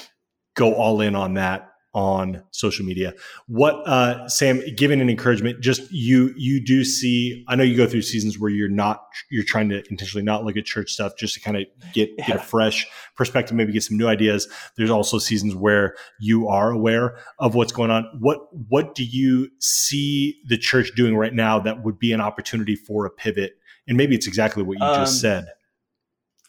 go 0.55 0.73
all 0.73 1.01
in 1.01 1.15
on 1.15 1.35
that 1.35 1.68
on 1.93 2.43
social 2.51 2.85
media. 2.85 3.13
What, 3.47 3.75
uh, 3.87 4.27
Sam, 4.27 4.61
given 4.75 5.01
an 5.01 5.09
encouragement, 5.09 5.59
just 5.59 5.91
you, 5.91 6.33
you 6.37 6.63
do 6.63 6.83
see, 6.83 7.43
I 7.47 7.55
know 7.55 7.63
you 7.63 7.75
go 7.75 7.87
through 7.87 8.03
seasons 8.03 8.37
where 8.37 8.51
you're 8.51 8.69
not, 8.69 9.03
you're 9.31 9.43
trying 9.43 9.69
to 9.69 9.83
intentionally 9.89 10.23
not 10.23 10.45
look 10.45 10.55
at 10.55 10.65
church 10.65 10.91
stuff 10.91 11.13
just 11.17 11.33
to 11.33 11.39
kind 11.39 11.57
of 11.57 11.63
get, 11.93 12.09
yeah. 12.17 12.27
get 12.27 12.35
a 12.35 12.39
fresh 12.39 12.85
perspective, 13.15 13.55
maybe 13.55 13.73
get 13.73 13.83
some 13.83 13.97
new 13.97 14.07
ideas. 14.07 14.47
There's 14.77 14.91
also 14.91 15.17
seasons 15.17 15.55
where 15.55 15.95
you 16.19 16.47
are 16.47 16.71
aware 16.71 17.17
of 17.39 17.55
what's 17.55 17.71
going 17.71 17.91
on. 17.91 18.05
What, 18.19 18.39
what 18.51 18.93
do 18.93 19.03
you 19.03 19.49
see 19.59 20.39
the 20.47 20.57
church 20.57 20.91
doing 20.95 21.15
right 21.15 21.33
now 21.33 21.59
that 21.59 21.83
would 21.83 21.97
be 21.97 22.13
an 22.13 22.21
opportunity 22.21 22.75
for 22.75 23.05
a 23.05 23.09
pivot? 23.09 23.53
And 23.87 23.97
maybe 23.97 24.15
it's 24.15 24.27
exactly 24.27 24.61
what 24.61 24.77
you 24.77 24.85
um, 24.85 24.95
just 24.95 25.19
said. 25.19 25.47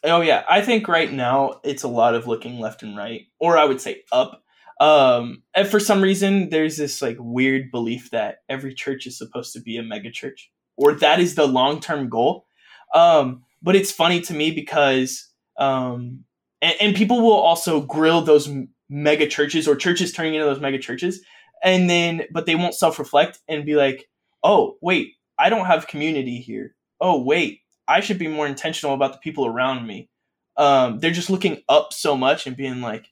Oh 0.03 0.21
yeah, 0.23 0.45
I 0.49 0.63
think 0.63 0.89
right 0.89 1.13
now 1.13 1.61
it's 1.63 1.83
a 1.83 1.89
lot 1.89 2.15
of 2.15 2.27
looking 2.27 2.59
left 2.59 2.83
and 2.83 2.97
right, 2.97 3.23
or 3.39 3.59
I 3.59 3.65
would 3.67 3.81
say 3.81 4.03
up 4.13 4.43
um, 4.81 5.43
and 5.55 5.69
for 5.69 5.79
some 5.79 6.01
reason, 6.01 6.49
there's 6.49 6.79
this 6.79 7.03
like 7.03 7.19
weird 7.21 7.71
belief 7.71 8.11
that 8.11 8.39
every 8.49 8.75
church 8.75 9.07
is 9.07 9.19
supposed 9.19 9.53
to 9.53 9.61
be 9.61 9.77
a 9.77 9.83
mega 9.83 10.11
church, 10.11 10.51
or 10.77 10.95
that 10.95 11.21
is 11.21 11.35
the 11.35 11.47
long 11.47 11.81
term 11.81 12.09
goal. 12.09 12.47
Um, 12.95 13.43
but 13.63 13.77
it's 13.77 13.93
funny 13.93 14.23
to 14.23 14.33
me 14.33 14.51
because, 14.51 15.29
um, 15.59 16.25
and, 16.63 16.75
and 16.81 16.97
people 16.97 17.21
will 17.21 17.33
also 17.33 17.83
grill 17.83 18.23
those 18.23 18.51
mega 18.89 19.27
churches 19.27 19.69
or 19.69 19.77
churches 19.77 20.13
turning 20.13 20.35
into 20.35 20.47
those 20.47 20.61
mega 20.61 20.79
churches, 20.79 21.23
and 21.63 21.91
then 21.91 22.23
but 22.33 22.47
they 22.47 22.55
won't 22.55 22.75
self 22.75 22.99
reflect 22.99 23.39
and 23.49 23.67
be 23.67 23.77
like, 23.77 24.09
oh 24.43 24.79
wait, 24.81 25.13
I 25.39 25.51
don't 25.51 25.67
have 25.67 25.89
community 25.89 26.39
here. 26.39 26.75
Oh 27.03 27.23
wait, 27.23 27.61
I 27.87 28.01
should 28.01 28.19
be 28.19 28.29
more 28.29 28.47
intentional 28.47 28.95
about 28.95 29.13
the 29.13 29.19
people 29.19 29.45
around 29.45 29.87
me. 29.87 30.09
Um, 30.57 31.01
they're 31.01 31.11
just 31.11 31.29
looking 31.29 31.63
up 31.69 31.93
so 31.93 32.17
much 32.17 32.47
and 32.47 32.57
being 32.57 32.81
like, 32.81 33.09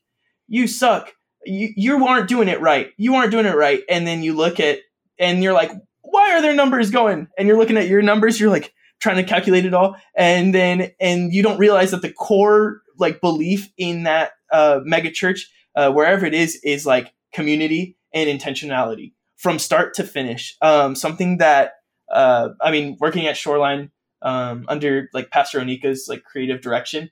you 0.47 0.67
suck 0.67 1.13
you, 1.45 1.69
you 1.75 2.07
aren't 2.07 2.27
doing 2.27 2.47
it 2.47 2.61
right. 2.61 2.91
You 2.97 3.15
aren't 3.15 3.31
doing 3.31 3.45
it 3.45 3.55
right. 3.55 3.81
And 3.89 4.05
then 4.05 4.23
you 4.23 4.33
look 4.35 4.59
at, 4.59 4.79
and 5.17 5.43
you're 5.43 5.53
like, 5.53 5.71
why 6.01 6.33
are 6.33 6.41
their 6.41 6.55
numbers 6.55 6.91
going? 6.91 7.27
And 7.37 7.47
you're 7.47 7.57
looking 7.57 7.77
at 7.77 7.87
your 7.87 8.01
numbers, 8.01 8.39
you're 8.39 8.49
like 8.49 8.73
trying 8.99 9.17
to 9.17 9.23
calculate 9.23 9.65
it 9.65 9.73
all. 9.73 9.95
And 10.15 10.53
then, 10.53 10.91
and 10.99 11.33
you 11.33 11.43
don't 11.43 11.59
realize 11.59 11.91
that 11.91 12.01
the 12.01 12.11
core 12.11 12.81
like 12.97 13.21
belief 13.21 13.69
in 13.77 14.03
that 14.03 14.31
uh, 14.51 14.79
mega 14.83 15.11
church, 15.11 15.49
uh, 15.75 15.91
wherever 15.91 16.25
it 16.25 16.33
is, 16.33 16.59
is 16.63 16.85
like 16.85 17.13
community 17.33 17.97
and 18.13 18.29
intentionality 18.29 19.13
from 19.37 19.59
start 19.59 19.93
to 19.95 20.03
finish. 20.03 20.57
Um, 20.61 20.95
something 20.95 21.37
that, 21.37 21.73
uh, 22.11 22.49
I 22.61 22.71
mean, 22.71 22.97
working 22.99 23.27
at 23.27 23.37
Shoreline 23.37 23.91
um, 24.21 24.65
under 24.67 25.09
like 25.13 25.29
Pastor 25.29 25.59
Onika's 25.59 26.07
like 26.09 26.23
creative 26.23 26.61
direction, 26.61 27.11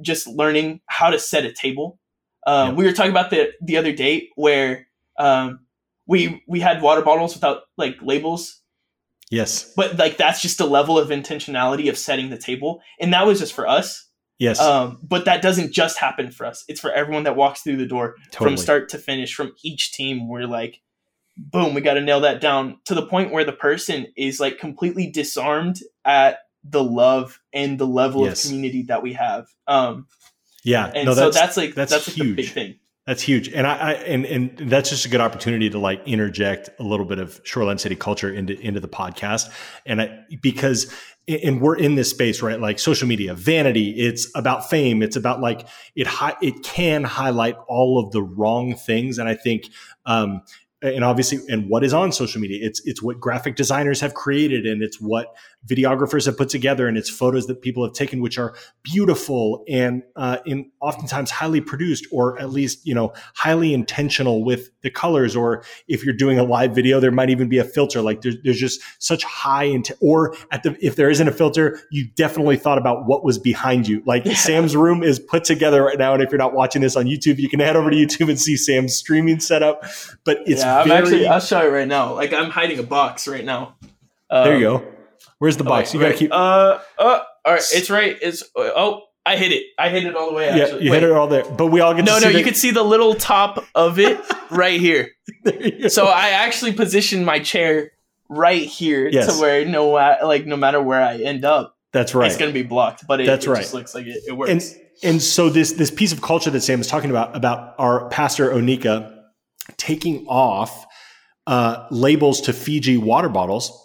just 0.00 0.26
learning 0.26 0.80
how 0.86 1.10
to 1.10 1.18
set 1.18 1.44
a 1.44 1.52
table 1.52 2.00
um. 2.46 2.76
We 2.76 2.84
were 2.84 2.92
talking 2.92 3.10
about 3.10 3.30
the 3.30 3.52
the 3.62 3.76
other 3.76 3.92
day 3.92 4.28
where 4.36 4.86
um, 5.18 5.60
we 6.06 6.42
we 6.46 6.60
had 6.60 6.82
water 6.82 7.02
bottles 7.02 7.34
without 7.34 7.62
like 7.76 7.96
labels. 8.02 8.60
Yes, 9.30 9.72
but 9.74 9.96
like 9.98 10.16
that's 10.16 10.42
just 10.42 10.60
a 10.60 10.66
level 10.66 10.98
of 10.98 11.08
intentionality 11.08 11.88
of 11.88 11.98
setting 11.98 12.30
the 12.30 12.38
table, 12.38 12.82
and 13.00 13.12
that 13.12 13.26
was 13.26 13.40
just 13.40 13.52
for 13.52 13.66
us. 13.66 14.08
Yes, 14.38 14.60
um, 14.60 14.98
but 15.02 15.24
that 15.24 15.42
doesn't 15.42 15.72
just 15.72 15.98
happen 15.98 16.30
for 16.30 16.44
us. 16.44 16.64
It's 16.68 16.80
for 16.80 16.92
everyone 16.92 17.24
that 17.24 17.36
walks 17.36 17.62
through 17.62 17.76
the 17.76 17.86
door 17.86 18.16
totally. 18.30 18.50
from 18.50 18.56
start 18.56 18.88
to 18.90 18.98
finish. 18.98 19.34
From 19.34 19.54
each 19.64 19.92
team, 19.92 20.28
we're 20.28 20.46
like, 20.46 20.80
boom, 21.36 21.74
we 21.74 21.80
got 21.80 21.94
to 21.94 22.00
nail 22.00 22.20
that 22.20 22.40
down 22.40 22.78
to 22.84 22.94
the 22.94 23.06
point 23.06 23.32
where 23.32 23.44
the 23.44 23.52
person 23.52 24.06
is 24.16 24.40
like 24.40 24.58
completely 24.58 25.10
disarmed 25.10 25.80
at 26.04 26.38
the 26.62 26.82
love 26.82 27.40
and 27.52 27.78
the 27.78 27.86
level 27.86 28.24
yes. 28.24 28.44
of 28.44 28.50
community 28.50 28.82
that 28.82 29.02
we 29.02 29.12
have. 29.12 29.46
Um, 29.66 30.06
yeah, 30.64 30.90
and 30.94 31.06
no, 31.06 31.14
so 31.14 31.20
that's, 31.30 31.36
that's 31.36 31.56
like 31.56 31.74
that's, 31.74 31.92
that's 31.92 32.08
like 32.08 32.16
huge. 32.16 32.36
big 32.36 32.48
thing. 32.48 32.74
That's 33.06 33.20
huge, 33.20 33.48
and 33.48 33.66
I, 33.66 33.76
I, 33.76 33.92
and 33.92 34.24
and 34.24 34.58
that's 34.70 34.88
just 34.88 35.04
a 35.04 35.08
good 35.10 35.20
opportunity 35.20 35.68
to 35.70 35.78
like 35.78 36.02
interject 36.06 36.70
a 36.78 36.82
little 36.82 37.04
bit 37.04 37.18
of 37.18 37.40
Shoreline 37.44 37.78
City 37.78 37.96
culture 37.96 38.32
into 38.32 38.58
into 38.58 38.80
the 38.80 38.88
podcast, 38.88 39.52
and 39.84 40.00
I, 40.00 40.24
because 40.40 40.92
and 41.26 41.60
we're 41.60 41.76
in 41.76 41.94
this 41.94 42.10
space 42.10 42.42
right? 42.42 42.60
Like 42.60 42.78
social 42.78 43.08
media 43.08 43.34
vanity 43.34 43.90
it's 43.90 44.30
about 44.34 44.68
fame. 44.68 45.02
It's 45.02 45.16
about 45.16 45.40
like 45.40 45.66
it 45.96 46.06
hi- 46.06 46.36
it 46.42 46.62
can 46.62 47.04
highlight 47.04 47.56
all 47.66 47.98
of 47.98 48.12
the 48.12 48.22
wrong 48.22 48.74
things. 48.74 49.18
And 49.18 49.28
i 49.28 49.34
think 49.34 49.70
um 50.06 50.42
and 50.82 51.02
obviously 51.02 51.40
and 51.48 51.68
what 51.68 51.82
is 51.82 51.94
on 51.94 52.12
social 52.12 52.40
media? 52.40 52.58
It's 52.62 52.84
it's 52.86 53.02
what 53.02 53.20
graphic 53.20 53.56
designers 53.56 54.00
have 54.00 54.12
created 54.14 54.66
and 54.66 54.82
it's 54.82 55.00
what 55.00 55.34
videographers 55.66 56.26
have 56.26 56.36
put 56.36 56.48
together 56.48 56.86
and 56.86 56.98
it's 56.98 57.08
photos 57.08 57.46
that 57.46 57.62
people 57.62 57.84
have 57.84 57.94
taken 57.94 58.20
which 58.20 58.38
are 58.38 58.54
beautiful 58.82 59.64
and 59.68 60.02
uh, 60.16 60.38
in 60.44 60.70
oftentimes 60.80 61.30
highly 61.30 61.60
produced 61.60 62.06
or 62.12 62.38
at 62.38 62.50
least 62.50 62.86
you 62.86 62.94
know 62.94 63.12
highly 63.34 63.72
intentional 63.72 64.44
with 64.44 64.70
the 64.82 64.90
colors. 64.90 65.34
Or 65.34 65.64
if 65.88 66.04
you're 66.04 66.14
doing 66.14 66.38
a 66.38 66.44
live 66.44 66.74
video 66.74 67.00
there 67.00 67.10
might 67.10 67.30
even 67.30 67.48
be 67.48 67.58
a 67.58 67.64
filter. 67.64 68.02
Like 68.02 68.20
there's, 68.20 68.36
there's 68.42 68.58
just 68.58 68.80
such 68.98 69.24
high 69.24 69.64
int- 69.64 69.92
or 70.00 70.36
at 70.50 70.62
the 70.62 70.76
if 70.84 70.96
there 70.96 71.08
isn't 71.08 71.26
a 71.26 71.32
filter 71.32 71.80
you 71.90 72.08
definitely 72.14 72.56
thought 72.56 72.78
about 72.78 73.06
what 73.06 73.24
was 73.24 73.38
behind 73.38 73.88
you. 73.88 74.02
Like 74.06 74.24
yeah. 74.24 74.34
sam's 74.34 74.76
room 74.76 75.02
is 75.02 75.18
put 75.18 75.44
together 75.44 75.82
right 75.82 75.98
now 75.98 76.14
and 76.14 76.22
if 76.22 76.30
you're 76.30 76.38
not 76.38 76.54
watching 76.54 76.82
this 76.82 76.96
on 76.96 77.06
youtube 77.06 77.38
you 77.38 77.48
can 77.48 77.60
head 77.60 77.76
over 77.76 77.90
to 77.90 77.96
youtube 77.96 78.28
and 78.28 78.38
see 78.38 78.56
sam's 78.56 78.94
streaming 78.94 79.40
setup. 79.40 79.84
But 80.24 80.38
it's 80.46 80.60
yeah 80.60 80.80
i'm 80.80 80.88
very, 80.88 81.00
actually 81.00 81.26
i'll 81.26 81.40
show 81.40 81.62
you 81.62 81.70
right 81.70 81.88
now. 81.88 82.14
Like 82.14 82.32
i'm 82.32 82.50
hiding 82.50 82.78
a 82.78 82.82
box 82.82 83.26
right 83.26 83.44
now. 83.44 83.76
Um, 84.30 84.44
there 84.44 84.54
you 84.56 84.60
go 84.60 84.93
Where's 85.38 85.56
the 85.56 85.64
box? 85.64 85.90
Okay, 85.90 85.98
you 85.98 86.04
gotta 86.04 86.18
keep. 86.18 86.32
Uh, 86.32 86.78
uh, 86.98 87.22
all 87.44 87.52
right. 87.52 87.62
It's 87.72 87.90
right. 87.90 88.16
It's 88.22 88.42
oh, 88.56 89.02
I 89.26 89.36
hit 89.36 89.52
it. 89.52 89.64
I 89.78 89.88
hit 89.88 90.04
it 90.04 90.14
all 90.14 90.28
the 90.28 90.34
way. 90.34 90.48
Actually. 90.48 90.78
Yeah, 90.78 90.84
you 90.84 90.90
Wait. 90.90 91.00
hit 91.00 91.10
it 91.10 91.12
all 91.12 91.28
there. 91.28 91.44
But 91.44 91.68
we 91.68 91.80
all 91.80 91.94
get 91.94 92.04
no, 92.04 92.18
no. 92.18 92.28
you 92.28 92.44
can 92.44 92.54
see 92.54 92.70
the 92.70 92.82
little 92.82 93.14
top 93.14 93.64
of 93.74 93.98
it 93.98 94.20
right 94.50 94.80
here. 94.80 95.10
so 95.88 96.06
I 96.06 96.30
actually 96.30 96.72
positioned 96.72 97.24
my 97.24 97.38
chair 97.38 97.92
right 98.28 98.62
here 98.62 99.08
yes. 99.08 99.34
to 99.34 99.40
where 99.40 99.64
no, 99.64 99.88
like 99.88 100.46
no 100.46 100.56
matter 100.56 100.80
where 100.82 101.02
I 101.02 101.16
end 101.16 101.44
up, 101.44 101.76
that's 101.92 102.14
right. 102.14 102.30
It's 102.30 102.38
gonna 102.38 102.52
be 102.52 102.62
blocked. 102.62 103.06
But 103.06 103.20
it, 103.20 103.26
that's 103.26 103.46
it 103.46 103.50
right. 103.50 103.62
just 103.62 103.74
looks 103.74 103.94
like 103.94 104.06
it, 104.06 104.22
it 104.26 104.32
works. 104.32 104.50
And 104.50 104.62
and 105.02 105.22
so 105.22 105.48
this 105.48 105.72
this 105.72 105.90
piece 105.90 106.12
of 106.12 106.20
culture 106.20 106.50
that 106.50 106.60
Sam 106.60 106.78
was 106.78 106.88
talking 106.88 107.10
about 107.10 107.34
about 107.34 107.74
our 107.78 108.08
pastor 108.10 108.50
Onika 108.50 109.22
taking 109.76 110.26
off 110.26 110.86
uh, 111.46 111.86
labels 111.90 112.42
to 112.42 112.52
Fiji 112.52 112.96
water 112.96 113.28
bottles 113.28 113.83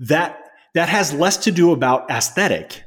that 0.00 0.40
that 0.74 0.88
has 0.88 1.12
less 1.12 1.36
to 1.38 1.52
do 1.52 1.72
about 1.72 2.10
aesthetic 2.10 2.84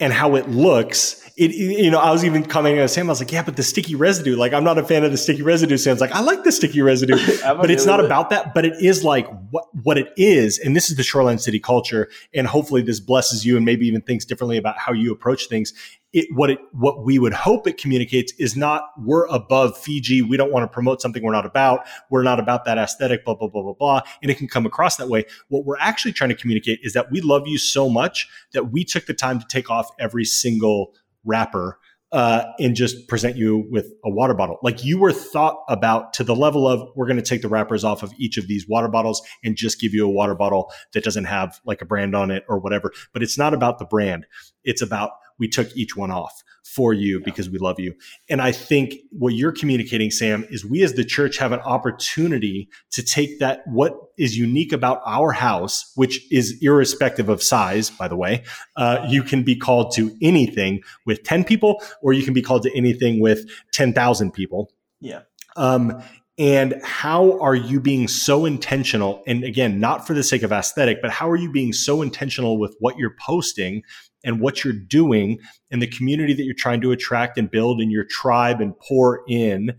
and 0.00 0.12
how 0.12 0.36
it 0.36 0.48
looks. 0.48 1.20
It, 1.36 1.52
you 1.52 1.90
know, 1.90 1.98
I 1.98 2.10
was 2.10 2.24
even 2.24 2.44
commenting 2.44 2.80
on 2.80 2.88
Sam. 2.88 3.08
I 3.08 3.12
was 3.12 3.20
like, 3.20 3.32
yeah, 3.32 3.42
but 3.42 3.56
the 3.56 3.62
sticky 3.62 3.94
residue, 3.94 4.36
like, 4.36 4.52
I'm 4.52 4.62
not 4.62 4.78
a 4.78 4.84
fan 4.84 5.04
of 5.04 5.10
the 5.10 5.16
sticky 5.16 5.42
residue. 5.42 5.76
Sam's 5.76 6.00
like, 6.00 6.12
I 6.12 6.20
like 6.20 6.44
the 6.44 6.52
sticky 6.52 6.82
residue, 6.82 7.16
but 7.42 7.70
it's 7.70 7.86
not 7.86 8.04
about 8.04 8.30
that. 8.30 8.54
But 8.54 8.66
it 8.66 8.74
is 8.80 9.02
like 9.02 9.26
what, 9.50 9.64
what 9.82 9.98
it 9.98 10.12
is. 10.16 10.58
And 10.58 10.76
this 10.76 10.90
is 10.90 10.96
the 10.96 11.02
Shoreline 11.02 11.38
City 11.38 11.58
culture. 11.58 12.08
And 12.34 12.46
hopefully 12.46 12.82
this 12.82 13.00
blesses 13.00 13.44
you 13.44 13.56
and 13.56 13.64
maybe 13.64 13.86
even 13.86 14.02
thinks 14.02 14.24
differently 14.24 14.58
about 14.58 14.78
how 14.78 14.92
you 14.92 15.12
approach 15.12 15.46
things 15.46 15.72
it 16.14 16.28
what 16.32 16.48
it 16.48 16.58
what 16.72 17.04
we 17.04 17.18
would 17.18 17.34
hope 17.34 17.66
it 17.66 17.76
communicates 17.76 18.32
is 18.38 18.56
not 18.56 18.84
we're 18.96 19.26
above 19.26 19.76
Fiji. 19.76 20.22
We 20.22 20.36
don't 20.36 20.52
want 20.52 20.62
to 20.62 20.72
promote 20.72 21.02
something 21.02 21.22
we're 21.22 21.32
not 21.32 21.44
about. 21.44 21.86
We're 22.08 22.22
not 22.22 22.38
about 22.38 22.64
that 22.64 22.78
aesthetic, 22.78 23.24
blah, 23.24 23.34
blah, 23.34 23.48
blah, 23.48 23.62
blah, 23.62 23.74
blah. 23.74 24.00
And 24.22 24.30
it 24.30 24.38
can 24.38 24.48
come 24.48 24.64
across 24.64 24.96
that 24.96 25.08
way. 25.08 25.24
What 25.48 25.66
we're 25.66 25.78
actually 25.78 26.12
trying 26.12 26.30
to 26.30 26.36
communicate 26.36 26.78
is 26.82 26.92
that 26.92 27.10
we 27.10 27.20
love 27.20 27.46
you 27.46 27.58
so 27.58 27.90
much 27.90 28.28
that 28.52 28.70
we 28.70 28.84
took 28.84 29.06
the 29.06 29.14
time 29.14 29.40
to 29.40 29.46
take 29.48 29.70
off 29.70 29.90
every 29.98 30.24
single 30.24 30.94
wrapper 31.24 31.78
uh, 32.12 32.44
and 32.60 32.76
just 32.76 33.08
present 33.08 33.36
you 33.36 33.66
with 33.70 33.92
a 34.04 34.10
water 34.10 34.34
bottle. 34.34 34.58
Like 34.62 34.84
you 34.84 35.00
were 35.00 35.12
thought 35.12 35.64
about 35.68 36.12
to 36.12 36.22
the 36.22 36.36
level 36.36 36.68
of 36.68 36.88
we're 36.94 37.08
going 37.08 37.16
to 37.16 37.22
take 37.22 37.42
the 37.42 37.48
wrappers 37.48 37.82
off 37.82 38.04
of 38.04 38.12
each 38.16 38.36
of 38.36 38.46
these 38.46 38.68
water 38.68 38.86
bottles 38.86 39.20
and 39.42 39.56
just 39.56 39.80
give 39.80 39.92
you 39.92 40.06
a 40.06 40.08
water 40.08 40.36
bottle 40.36 40.70
that 40.92 41.02
doesn't 41.02 41.24
have 41.24 41.60
like 41.66 41.82
a 41.82 41.84
brand 41.84 42.14
on 42.14 42.30
it 42.30 42.44
or 42.48 42.60
whatever. 42.60 42.92
But 43.12 43.24
it's 43.24 43.36
not 43.36 43.52
about 43.52 43.80
the 43.80 43.84
brand. 43.84 44.26
It's 44.62 44.80
about 44.80 45.10
we 45.38 45.48
took 45.48 45.74
each 45.76 45.96
one 45.96 46.10
off 46.10 46.42
for 46.64 46.92
you 46.92 47.18
yeah. 47.18 47.24
because 47.24 47.50
we 47.50 47.58
love 47.58 47.78
you. 47.78 47.94
And 48.28 48.40
I 48.40 48.52
think 48.52 48.94
what 49.10 49.34
you're 49.34 49.52
communicating, 49.52 50.10
Sam, 50.10 50.46
is 50.50 50.64
we 50.64 50.82
as 50.82 50.94
the 50.94 51.04
church 51.04 51.38
have 51.38 51.52
an 51.52 51.60
opportunity 51.60 52.68
to 52.92 53.02
take 53.02 53.38
that, 53.38 53.62
what 53.66 53.94
is 54.16 54.36
unique 54.36 54.72
about 54.72 55.00
our 55.04 55.32
house, 55.32 55.92
which 55.94 56.20
is 56.32 56.58
irrespective 56.62 57.28
of 57.28 57.42
size, 57.42 57.90
by 57.90 58.08
the 58.08 58.16
way. 58.16 58.42
Uh, 58.76 59.04
you 59.08 59.22
can 59.22 59.42
be 59.42 59.56
called 59.56 59.92
to 59.94 60.16
anything 60.22 60.82
with 61.04 61.22
10 61.22 61.44
people, 61.44 61.82
or 62.00 62.12
you 62.12 62.22
can 62.22 62.34
be 62.34 62.42
called 62.42 62.62
to 62.62 62.76
anything 62.76 63.20
with 63.20 63.48
10,000 63.72 64.32
people. 64.32 64.70
Yeah. 65.00 65.22
Um, 65.56 66.02
and 66.36 66.80
how 66.82 67.38
are 67.40 67.54
you 67.54 67.80
being 67.80 68.08
so 68.08 68.44
intentional 68.44 69.22
and 69.26 69.44
again 69.44 69.78
not 69.78 70.06
for 70.06 70.14
the 70.14 70.22
sake 70.22 70.42
of 70.42 70.50
aesthetic 70.50 71.00
but 71.00 71.10
how 71.10 71.30
are 71.30 71.36
you 71.36 71.52
being 71.52 71.72
so 71.72 72.02
intentional 72.02 72.58
with 72.58 72.74
what 72.80 72.98
you're 72.98 73.14
posting 73.24 73.82
and 74.24 74.40
what 74.40 74.64
you're 74.64 74.72
doing 74.72 75.38
and 75.70 75.80
the 75.80 75.86
community 75.86 76.32
that 76.32 76.42
you're 76.42 76.54
trying 76.54 76.80
to 76.80 76.90
attract 76.90 77.38
and 77.38 77.50
build 77.50 77.80
in 77.80 77.90
your 77.90 78.04
tribe 78.04 78.60
and 78.60 78.76
pour 78.78 79.22
in. 79.28 79.72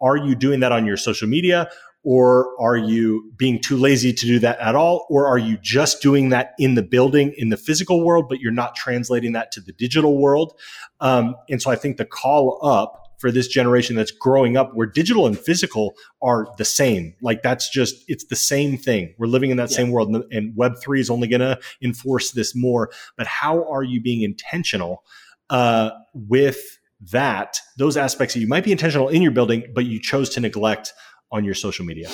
Are 0.00 0.16
you 0.16 0.34
doing 0.34 0.60
that 0.60 0.72
on 0.72 0.86
your 0.86 0.96
social 0.96 1.28
media? 1.28 1.70
Or 2.02 2.54
are 2.58 2.78
you 2.78 3.30
being 3.36 3.60
too 3.60 3.76
lazy 3.76 4.14
to 4.14 4.26
do 4.26 4.38
that 4.38 4.58
at 4.58 4.74
all? 4.74 5.06
Or 5.10 5.26
are 5.26 5.38
you 5.38 5.58
just 5.60 6.00
doing 6.00 6.30
that 6.30 6.54
in 6.58 6.74
the 6.74 6.82
building, 6.82 7.34
in 7.36 7.50
the 7.50 7.58
physical 7.58 8.02
world, 8.02 8.26
but 8.26 8.40
you're 8.40 8.52
not 8.52 8.74
translating 8.74 9.32
that 9.32 9.52
to 9.52 9.60
the 9.60 9.72
digital 9.72 10.18
world? 10.18 10.58
Um, 11.00 11.36
and 11.50 11.60
so 11.60 11.70
I 11.70 11.76
think 11.76 11.98
the 11.98 12.06
call 12.06 12.58
up 12.62 12.99
for 13.20 13.30
this 13.30 13.46
generation 13.46 13.96
that's 13.96 14.10
growing 14.10 14.56
up 14.56 14.74
where 14.74 14.86
digital 14.86 15.26
and 15.26 15.38
physical 15.38 15.94
are 16.22 16.46
the 16.56 16.64
same. 16.64 17.14
Like 17.20 17.42
that's 17.42 17.68
just, 17.68 18.02
it's 18.08 18.24
the 18.24 18.36
same 18.36 18.78
thing. 18.78 19.14
We're 19.18 19.26
living 19.26 19.50
in 19.50 19.58
that 19.58 19.70
yeah. 19.70 19.76
same 19.76 19.90
world 19.90 20.08
and 20.30 20.56
Web3 20.56 20.98
is 20.98 21.10
only 21.10 21.28
going 21.28 21.40
to 21.40 21.58
enforce 21.82 22.32
this 22.32 22.56
more. 22.56 22.90
But 23.16 23.26
how 23.26 23.70
are 23.70 23.82
you 23.82 24.00
being 24.00 24.22
intentional 24.22 25.04
uh, 25.50 25.90
with 26.14 26.78
that, 27.12 27.58
those 27.76 27.96
aspects 27.98 28.34
that 28.34 28.40
you 28.40 28.48
might 28.48 28.64
be 28.64 28.72
intentional 28.72 29.08
in 29.08 29.20
your 29.20 29.32
building, 29.32 29.64
but 29.74 29.84
you 29.84 30.00
chose 30.00 30.30
to 30.30 30.40
neglect 30.40 30.92
on 31.30 31.44
your 31.44 31.54
social 31.54 31.84
media? 31.84 32.08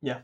Yeah. 0.00 0.20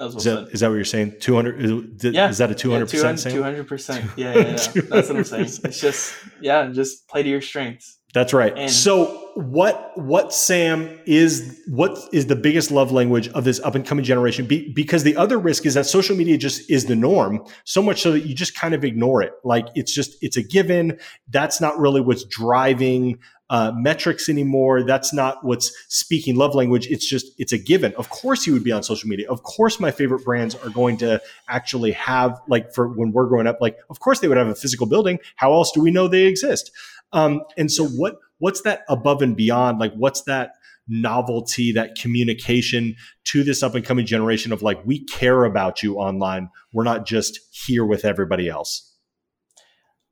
Is 0.00 0.24
that, 0.24 0.48
is 0.52 0.60
that 0.60 0.68
what 0.68 0.76
you're 0.76 0.84
saying? 0.84 1.16
200? 1.20 2.02
Is, 2.02 2.14
yeah. 2.14 2.28
Is 2.28 2.38
that 2.38 2.50
a 2.50 2.54
200%? 2.54 2.92
Yeah, 2.92 3.52
200%. 3.52 3.66
200%. 3.66 4.16
Yeah, 4.16 4.34
yeah, 4.34 4.40
yeah. 4.40 4.82
That's 4.88 5.08
what 5.08 5.16
I'm 5.16 5.24
saying. 5.24 5.44
It's 5.64 5.80
just, 5.80 6.14
yeah, 6.40 6.66
just 6.72 7.06
play 7.08 7.22
to 7.22 7.28
your 7.28 7.42
strengths. 7.42 7.98
That's 8.12 8.32
right. 8.32 8.52
And 8.56 8.70
so 8.70 9.21
what 9.34 9.92
what 9.96 10.32
Sam 10.32 11.00
is 11.06 11.60
what 11.66 11.98
is 12.12 12.26
the 12.26 12.36
biggest 12.36 12.70
love 12.70 12.92
language 12.92 13.28
of 13.28 13.44
this 13.44 13.60
up 13.60 13.74
and 13.74 13.86
coming 13.86 14.04
generation? 14.04 14.46
Be, 14.46 14.72
because 14.72 15.02
the 15.02 15.16
other 15.16 15.38
risk 15.38 15.66
is 15.66 15.74
that 15.74 15.86
social 15.86 16.16
media 16.16 16.36
just 16.36 16.70
is 16.70 16.86
the 16.86 16.96
norm, 16.96 17.44
so 17.64 17.82
much 17.82 18.02
so 18.02 18.12
that 18.12 18.20
you 18.20 18.34
just 18.34 18.54
kind 18.54 18.74
of 18.74 18.84
ignore 18.84 19.22
it. 19.22 19.32
Like 19.44 19.66
it's 19.74 19.94
just 19.94 20.16
it's 20.20 20.36
a 20.36 20.42
given. 20.42 20.98
That's 21.28 21.60
not 21.60 21.78
really 21.78 22.00
what's 22.00 22.24
driving 22.24 23.18
uh, 23.50 23.72
metrics 23.74 24.28
anymore. 24.28 24.82
That's 24.82 25.12
not 25.12 25.44
what's 25.44 25.72
speaking 25.88 26.36
love 26.36 26.54
language. 26.54 26.86
It's 26.86 27.06
just 27.06 27.26
it's 27.38 27.52
a 27.52 27.58
given. 27.58 27.94
Of 27.96 28.08
course, 28.08 28.46
you 28.46 28.52
would 28.54 28.64
be 28.64 28.72
on 28.72 28.82
social 28.82 29.08
media. 29.08 29.30
Of 29.30 29.42
course, 29.42 29.78
my 29.78 29.90
favorite 29.90 30.24
brands 30.24 30.54
are 30.54 30.70
going 30.70 30.96
to 30.98 31.20
actually 31.48 31.92
have 31.92 32.40
like 32.48 32.72
for 32.72 32.88
when 32.88 33.12
we're 33.12 33.26
growing 33.26 33.46
up. 33.46 33.58
Like, 33.60 33.76
of 33.90 34.00
course, 34.00 34.20
they 34.20 34.28
would 34.28 34.38
have 34.38 34.48
a 34.48 34.54
physical 34.54 34.86
building. 34.86 35.18
How 35.36 35.52
else 35.52 35.70
do 35.72 35.80
we 35.80 35.90
know 35.90 36.08
they 36.08 36.24
exist? 36.24 36.70
Um, 37.12 37.42
and 37.58 37.70
so 37.70 37.86
what 37.86 38.16
what's 38.42 38.62
that 38.62 38.82
above 38.88 39.22
and 39.22 39.36
beyond? 39.36 39.78
Like 39.78 39.94
what's 39.94 40.22
that 40.22 40.54
novelty, 40.88 41.70
that 41.70 41.94
communication 41.94 42.96
to 43.26 43.44
this 43.44 43.62
up 43.62 43.76
and 43.76 43.84
coming 43.84 44.04
generation 44.04 44.52
of 44.52 44.62
like, 44.62 44.84
we 44.84 45.04
care 45.04 45.44
about 45.44 45.80
you 45.80 45.98
online. 45.98 46.50
We're 46.72 46.82
not 46.82 47.06
just 47.06 47.38
here 47.52 47.86
with 47.86 48.04
everybody 48.04 48.48
else. 48.48 48.96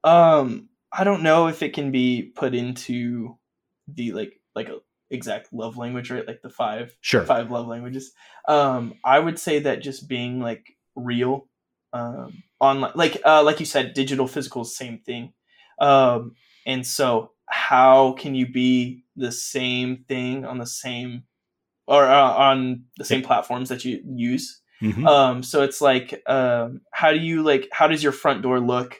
Um, 0.04 0.68
I 0.92 1.02
don't 1.02 1.24
know 1.24 1.48
if 1.48 1.60
it 1.60 1.74
can 1.74 1.90
be 1.90 2.22
put 2.22 2.54
into 2.54 3.36
the 3.88 4.12
like 4.12 4.40
like 4.54 4.68
a 4.68 4.78
exact 5.10 5.52
love 5.52 5.76
language, 5.76 6.12
right? 6.12 6.24
Like 6.24 6.40
the 6.40 6.50
five 6.50 6.96
sure 7.00 7.24
five 7.24 7.50
love 7.50 7.66
languages. 7.66 8.12
Um, 8.46 8.94
I 9.04 9.18
would 9.18 9.40
say 9.40 9.58
that 9.58 9.82
just 9.82 10.08
being 10.08 10.38
like 10.38 10.76
real, 10.94 11.48
um, 11.92 12.44
online, 12.60 12.92
like 12.94 13.20
uh, 13.24 13.42
like 13.42 13.58
you 13.58 13.66
said, 13.66 13.92
digital, 13.92 14.28
physical, 14.28 14.64
same 14.64 15.00
thing. 15.00 15.32
Um, 15.80 16.36
and 16.64 16.86
so, 16.86 17.32
how 17.50 18.12
can 18.12 18.34
you 18.34 18.50
be 18.50 19.04
the 19.16 19.32
same 19.32 20.04
thing 20.08 20.44
on 20.44 20.58
the 20.58 20.66
same 20.66 21.24
or 21.86 22.04
uh, 22.04 22.32
on 22.32 22.84
the 22.96 23.04
same 23.04 23.22
platforms 23.22 23.68
that 23.68 23.84
you 23.84 24.02
use? 24.06 24.60
Mm-hmm. 24.80 25.06
Um, 25.06 25.42
so 25.42 25.62
it's 25.62 25.80
like, 25.80 26.22
um, 26.26 26.80
how 26.92 27.12
do 27.12 27.18
you 27.18 27.42
like? 27.42 27.68
How 27.72 27.86
does 27.86 28.02
your 28.02 28.12
front 28.12 28.42
door 28.42 28.60
look 28.60 28.96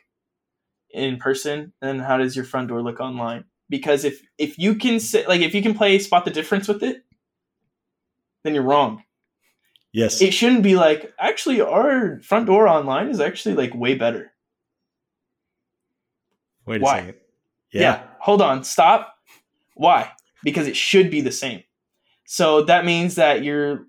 in 0.91 1.17
person, 1.17 1.73
and 1.81 2.01
how 2.01 2.19
does 2.19 2.37
your 2.37 2.45
front 2.45 2.69
door 2.69 2.83
look 2.83 3.01
online? 3.01 3.45
Because 3.71 4.05
if 4.05 4.21
if 4.37 4.59
you 4.59 4.75
can 4.75 5.01
sit 5.01 5.29
like 5.29 5.41
if 5.41 5.55
you 5.55 5.63
can 5.63 5.75
play 5.75 5.99
spot 6.01 6.25
the 6.25 6.31
difference 6.31 6.69
with 6.69 6.83
it, 6.83 7.05
then 8.45 8.55
you're 8.55 8.65
wrong. 8.65 9.05
Yes. 9.93 10.21
It 10.21 10.33
shouldn't 10.33 10.63
be 10.63 10.77
like 10.77 11.13
actually 11.19 11.61
our 11.61 12.21
front 12.21 12.47
door 12.47 12.69
online 12.69 13.09
is 13.09 13.21
actually 13.21 13.55
like 13.55 13.75
way 13.75 13.95
better. 13.95 14.33
Wait 16.67 16.81
a 16.81 16.85
Why? 16.85 16.99
second. 16.99 17.20
Yeah. 17.73 17.81
yeah. 17.83 18.03
Hold 18.21 18.43
on. 18.43 18.65
Stop. 18.65 19.15
Why? 19.75 20.11
Because 20.43 20.67
it 20.67 20.77
should 20.77 21.11
be 21.11 21.21
the 21.21 21.33
same. 21.33 21.63
So 22.25 22.63
that 22.65 22.85
means 22.85 23.17
that 23.17 23.43
you're 23.43 23.87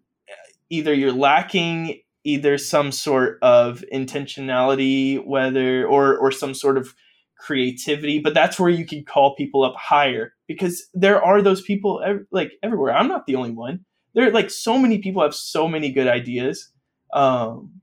either 0.69 0.93
you're 0.93 1.11
lacking 1.11 2.01
either 2.23 2.57
some 2.57 2.91
sort 2.91 3.39
of 3.41 3.83
intentionality, 3.93 5.23
whether 5.25 5.85
or 5.85 6.17
or 6.17 6.31
some 6.31 6.53
sort 6.53 6.77
of 6.77 6.93
creativity. 7.37 8.19
But 8.19 8.33
that's 8.33 8.59
where 8.59 8.69
you 8.69 8.85
can 8.85 9.03
call 9.03 9.35
people 9.35 9.63
up 9.63 9.75
higher 9.75 10.33
because 10.47 10.87
there 10.93 11.23
are 11.23 11.41
those 11.41 11.61
people 11.61 12.01
ev- 12.05 12.25
like 12.31 12.53
everywhere. 12.63 12.95
I'm 12.95 13.07
not 13.07 13.25
the 13.25 13.35
only 13.35 13.51
one. 13.51 13.85
There 14.13 14.27
are 14.27 14.31
like 14.31 14.49
so 14.49 14.77
many 14.77 14.99
people 14.99 15.21
have 15.21 15.35
so 15.35 15.67
many 15.67 15.91
good 15.91 16.07
ideas, 16.07 16.69
um, 17.13 17.81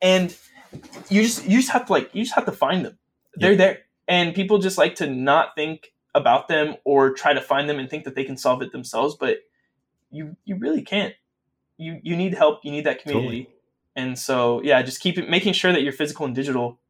and 0.00 0.36
you 1.08 1.22
just 1.22 1.44
you 1.46 1.58
just 1.58 1.70
have 1.70 1.86
to 1.86 1.92
like 1.92 2.14
you 2.14 2.22
just 2.22 2.34
have 2.34 2.46
to 2.46 2.52
find 2.52 2.84
them. 2.84 2.98
They're 3.34 3.56
there, 3.56 3.78
and 4.10 4.34
people 4.34 4.58
just 4.58 4.76
like 4.76 4.96
to 4.96 5.08
not 5.08 5.54
think 5.54 5.92
about 6.14 6.48
them 6.48 6.74
or 6.84 7.12
try 7.12 7.32
to 7.32 7.40
find 7.40 7.68
them 7.68 7.78
and 7.78 7.88
think 7.88 8.04
that 8.04 8.16
they 8.16 8.24
can 8.24 8.36
solve 8.36 8.60
it 8.60 8.72
themselves, 8.72 9.16
but 9.18 9.38
you 10.10 10.36
you 10.44 10.56
really 10.56 10.82
can't. 10.82 11.14
You 11.78 12.00
you 12.02 12.16
need 12.16 12.34
help. 12.34 12.60
You 12.64 12.72
need 12.72 12.84
that 12.84 13.00
community. 13.00 13.44
Totally. 13.44 13.56
And 13.94 14.18
so 14.18 14.60
yeah, 14.62 14.82
just 14.82 15.00
keep 15.00 15.16
it, 15.16 15.30
making 15.30 15.52
sure 15.52 15.72
that 15.72 15.82
your 15.82 15.92
physical 15.92 16.26
and 16.26 16.34
digital 16.34 16.80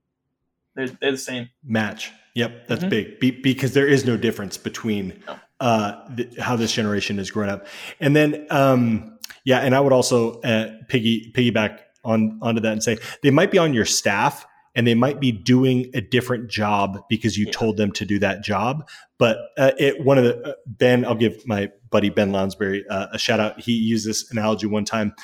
they're, 0.75 0.89
they're 0.89 1.12
the 1.12 1.18
same 1.18 1.51
match. 1.62 2.11
Yep, 2.35 2.68
that's 2.68 2.81
mm-hmm. 2.81 2.91
big 2.91 3.21
Be- 3.21 3.31
because 3.33 3.75
there 3.75 3.87
is 3.87 4.07
no 4.07 4.16
difference 4.16 4.57
between 4.57 5.23
no. 5.27 5.37
uh, 5.61 6.14
th- 6.16 6.39
how 6.39 6.57
this 6.57 6.73
generation 6.73 7.18
has 7.18 7.31
grown 7.31 7.51
up. 7.51 7.66
And 8.01 8.16
then 8.16 8.47
um, 8.49 9.18
yeah, 9.45 9.59
and 9.59 9.75
I 9.75 9.81
would 9.81 9.93
also 9.93 10.41
uh, 10.41 10.71
piggy 10.89 11.33
piggyback 11.33 11.81
on 12.03 12.39
onto 12.41 12.62
that 12.62 12.73
and 12.73 12.83
say 12.83 12.97
they 13.23 13.31
might 13.31 13.51
be 13.51 13.59
on 13.59 13.75
your 13.75 13.85
staff 13.85 14.47
and 14.75 14.87
they 14.87 14.95
might 14.95 15.21
be 15.21 15.33
doing 15.33 15.91
a 15.95 16.01
different 16.01 16.49
job 16.49 17.03
because 17.09 17.37
you 17.37 17.47
yeah. 17.47 17.53
told 17.53 17.77
them 17.77 17.91
to 17.93 18.05
do 18.05 18.18
that 18.21 18.43
job. 18.43 18.89
But 19.18 19.39
uh, 19.59 19.73
it, 19.79 20.05
one 20.05 20.18
of 20.18 20.25
the 20.25 20.51
uh, 20.51 20.53
Ben, 20.66 21.05
I'll 21.05 21.14
give 21.14 21.47
my 21.47 21.71
buddy 21.91 22.09
Ben 22.09 22.33
Lounsbury 22.33 22.85
uh, 22.89 23.09
a 23.12 23.18
shout 23.18 23.41
out. 23.41 23.61
He 23.61 23.73
used 23.73 24.07
this 24.07 24.31
analogy 24.31 24.66
one 24.66 24.85
time 24.85 25.14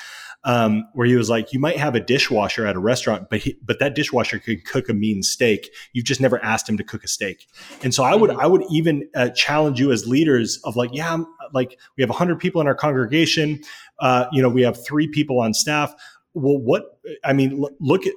um, 0.43 0.87
where 0.93 1.07
he 1.07 1.15
was 1.15 1.29
like, 1.29 1.51
"You 1.51 1.59
might 1.59 1.77
have 1.77 1.95
a 1.95 1.99
dishwasher 1.99 2.65
at 2.65 2.75
a 2.75 2.79
restaurant, 2.79 3.29
but 3.29 3.39
he, 3.39 3.57
but 3.63 3.79
that 3.79 3.95
dishwasher 3.95 4.39
could 4.39 4.65
cook 4.65 4.89
a 4.89 4.93
mean 4.93 5.23
steak. 5.23 5.69
You've 5.93 6.05
just 6.05 6.21
never 6.21 6.43
asked 6.43 6.69
him 6.69 6.77
to 6.77 6.83
cook 6.83 7.03
a 7.03 7.07
steak." 7.07 7.47
And 7.83 7.93
so 7.93 8.03
I 8.03 8.15
would 8.15 8.31
I 8.31 8.47
would 8.47 8.63
even 8.69 9.09
uh, 9.15 9.29
challenge 9.29 9.79
you 9.79 9.91
as 9.91 10.07
leaders 10.07 10.59
of 10.63 10.75
like, 10.75 10.91
yeah, 10.93 11.13
I'm, 11.13 11.25
like 11.53 11.79
we 11.97 12.01
have 12.01 12.09
hundred 12.09 12.39
people 12.39 12.61
in 12.61 12.67
our 12.67 12.75
congregation. 12.75 13.61
Uh, 13.99 14.25
you 14.31 14.41
know, 14.41 14.49
we 14.49 14.61
have 14.61 14.83
three 14.85 15.07
people 15.07 15.39
on 15.39 15.53
staff. 15.53 15.93
Well, 16.33 16.59
what 16.59 16.99
I 17.23 17.33
mean, 17.33 17.65
look 17.79 18.05
at 18.05 18.13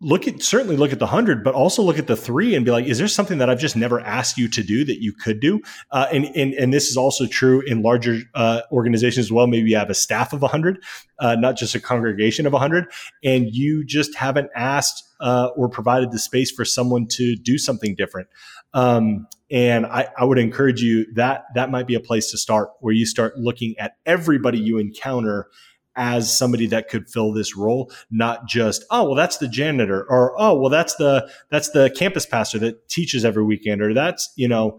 look 0.00 0.28
at 0.28 0.42
certainly 0.42 0.76
look 0.76 0.92
at 0.92 0.98
the 0.98 1.06
hundred, 1.06 1.42
but 1.42 1.54
also 1.54 1.82
look 1.82 1.98
at 1.98 2.06
the 2.06 2.16
three 2.16 2.54
and 2.54 2.64
be 2.64 2.70
like, 2.70 2.84
is 2.84 2.98
there 2.98 3.08
something 3.08 3.38
that 3.38 3.48
I've 3.48 3.58
just 3.58 3.76
never 3.76 4.00
asked 4.00 4.36
you 4.36 4.48
to 4.48 4.62
do 4.62 4.84
that 4.84 5.02
you 5.02 5.12
could 5.12 5.40
do? 5.40 5.60
Uh, 5.90 6.06
and, 6.12 6.26
and 6.36 6.52
and 6.54 6.72
this 6.72 6.90
is 6.90 6.96
also 6.96 7.26
true 7.26 7.62
in 7.66 7.82
larger 7.82 8.18
uh, 8.34 8.62
organizations 8.70 9.26
as 9.26 9.32
well. 9.32 9.46
Maybe 9.46 9.70
you 9.70 9.76
have 9.76 9.90
a 9.90 9.94
staff 9.94 10.32
of 10.32 10.42
hundred, 10.42 10.82
uh, 11.18 11.36
not 11.36 11.56
just 11.56 11.74
a 11.74 11.80
congregation 11.80 12.46
of 12.46 12.52
hundred, 12.52 12.86
and 13.24 13.48
you 13.50 13.84
just 13.84 14.14
haven't 14.16 14.50
asked 14.54 15.02
uh, 15.20 15.48
or 15.56 15.68
provided 15.68 16.12
the 16.12 16.18
space 16.18 16.50
for 16.50 16.64
someone 16.64 17.06
to 17.12 17.34
do 17.36 17.56
something 17.56 17.94
different. 17.94 18.28
Um, 18.74 19.26
and 19.50 19.86
I, 19.86 20.08
I 20.18 20.24
would 20.24 20.38
encourage 20.38 20.82
you 20.82 21.06
that 21.14 21.44
that 21.54 21.70
might 21.70 21.86
be 21.86 21.94
a 21.94 22.00
place 22.00 22.30
to 22.32 22.38
start 22.38 22.70
where 22.80 22.92
you 22.92 23.06
start 23.06 23.38
looking 23.38 23.78
at 23.78 23.96
everybody 24.04 24.58
you 24.58 24.78
encounter 24.78 25.48
as 25.96 26.36
somebody 26.36 26.66
that 26.66 26.88
could 26.88 27.08
fill 27.08 27.32
this 27.32 27.56
role, 27.56 27.90
not 28.10 28.46
just, 28.46 28.84
oh, 28.90 29.04
well, 29.04 29.14
that's 29.14 29.38
the 29.38 29.48
janitor 29.48 30.06
or, 30.08 30.34
oh, 30.38 30.58
well, 30.58 30.70
that's 30.70 30.94
the, 30.96 31.28
that's 31.50 31.70
the 31.70 31.90
campus 31.96 32.26
pastor 32.26 32.58
that 32.58 32.88
teaches 32.88 33.24
every 33.24 33.44
weekend 33.44 33.82
or 33.82 33.94
that's, 33.94 34.32
you 34.36 34.48
know, 34.48 34.78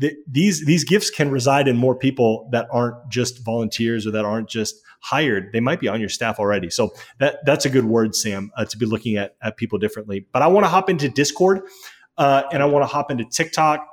th- 0.00 0.16
these, 0.26 0.64
these 0.64 0.84
gifts 0.84 1.10
can 1.10 1.30
reside 1.30 1.68
in 1.68 1.76
more 1.76 1.94
people 1.94 2.48
that 2.52 2.66
aren't 2.72 2.96
just 3.08 3.44
volunteers 3.44 4.06
or 4.06 4.10
that 4.10 4.24
aren't 4.24 4.48
just 4.48 4.76
hired. 5.00 5.52
They 5.52 5.60
might 5.60 5.80
be 5.80 5.88
on 5.88 6.00
your 6.00 6.08
staff 6.08 6.38
already. 6.38 6.70
So 6.70 6.92
that, 7.18 7.38
that's 7.44 7.64
a 7.64 7.70
good 7.70 7.84
word, 7.84 8.14
Sam, 8.14 8.50
uh, 8.56 8.64
to 8.64 8.76
be 8.76 8.86
looking 8.86 9.16
at, 9.16 9.36
at 9.42 9.56
people 9.56 9.78
differently. 9.78 10.26
But 10.32 10.42
I 10.42 10.48
want 10.48 10.64
to 10.64 10.68
hop 10.68 10.90
into 10.90 11.08
Discord 11.08 11.62
uh, 12.16 12.42
and 12.52 12.62
I 12.62 12.66
want 12.66 12.82
to 12.82 12.86
hop 12.86 13.10
into 13.10 13.24
TikTok 13.24 13.86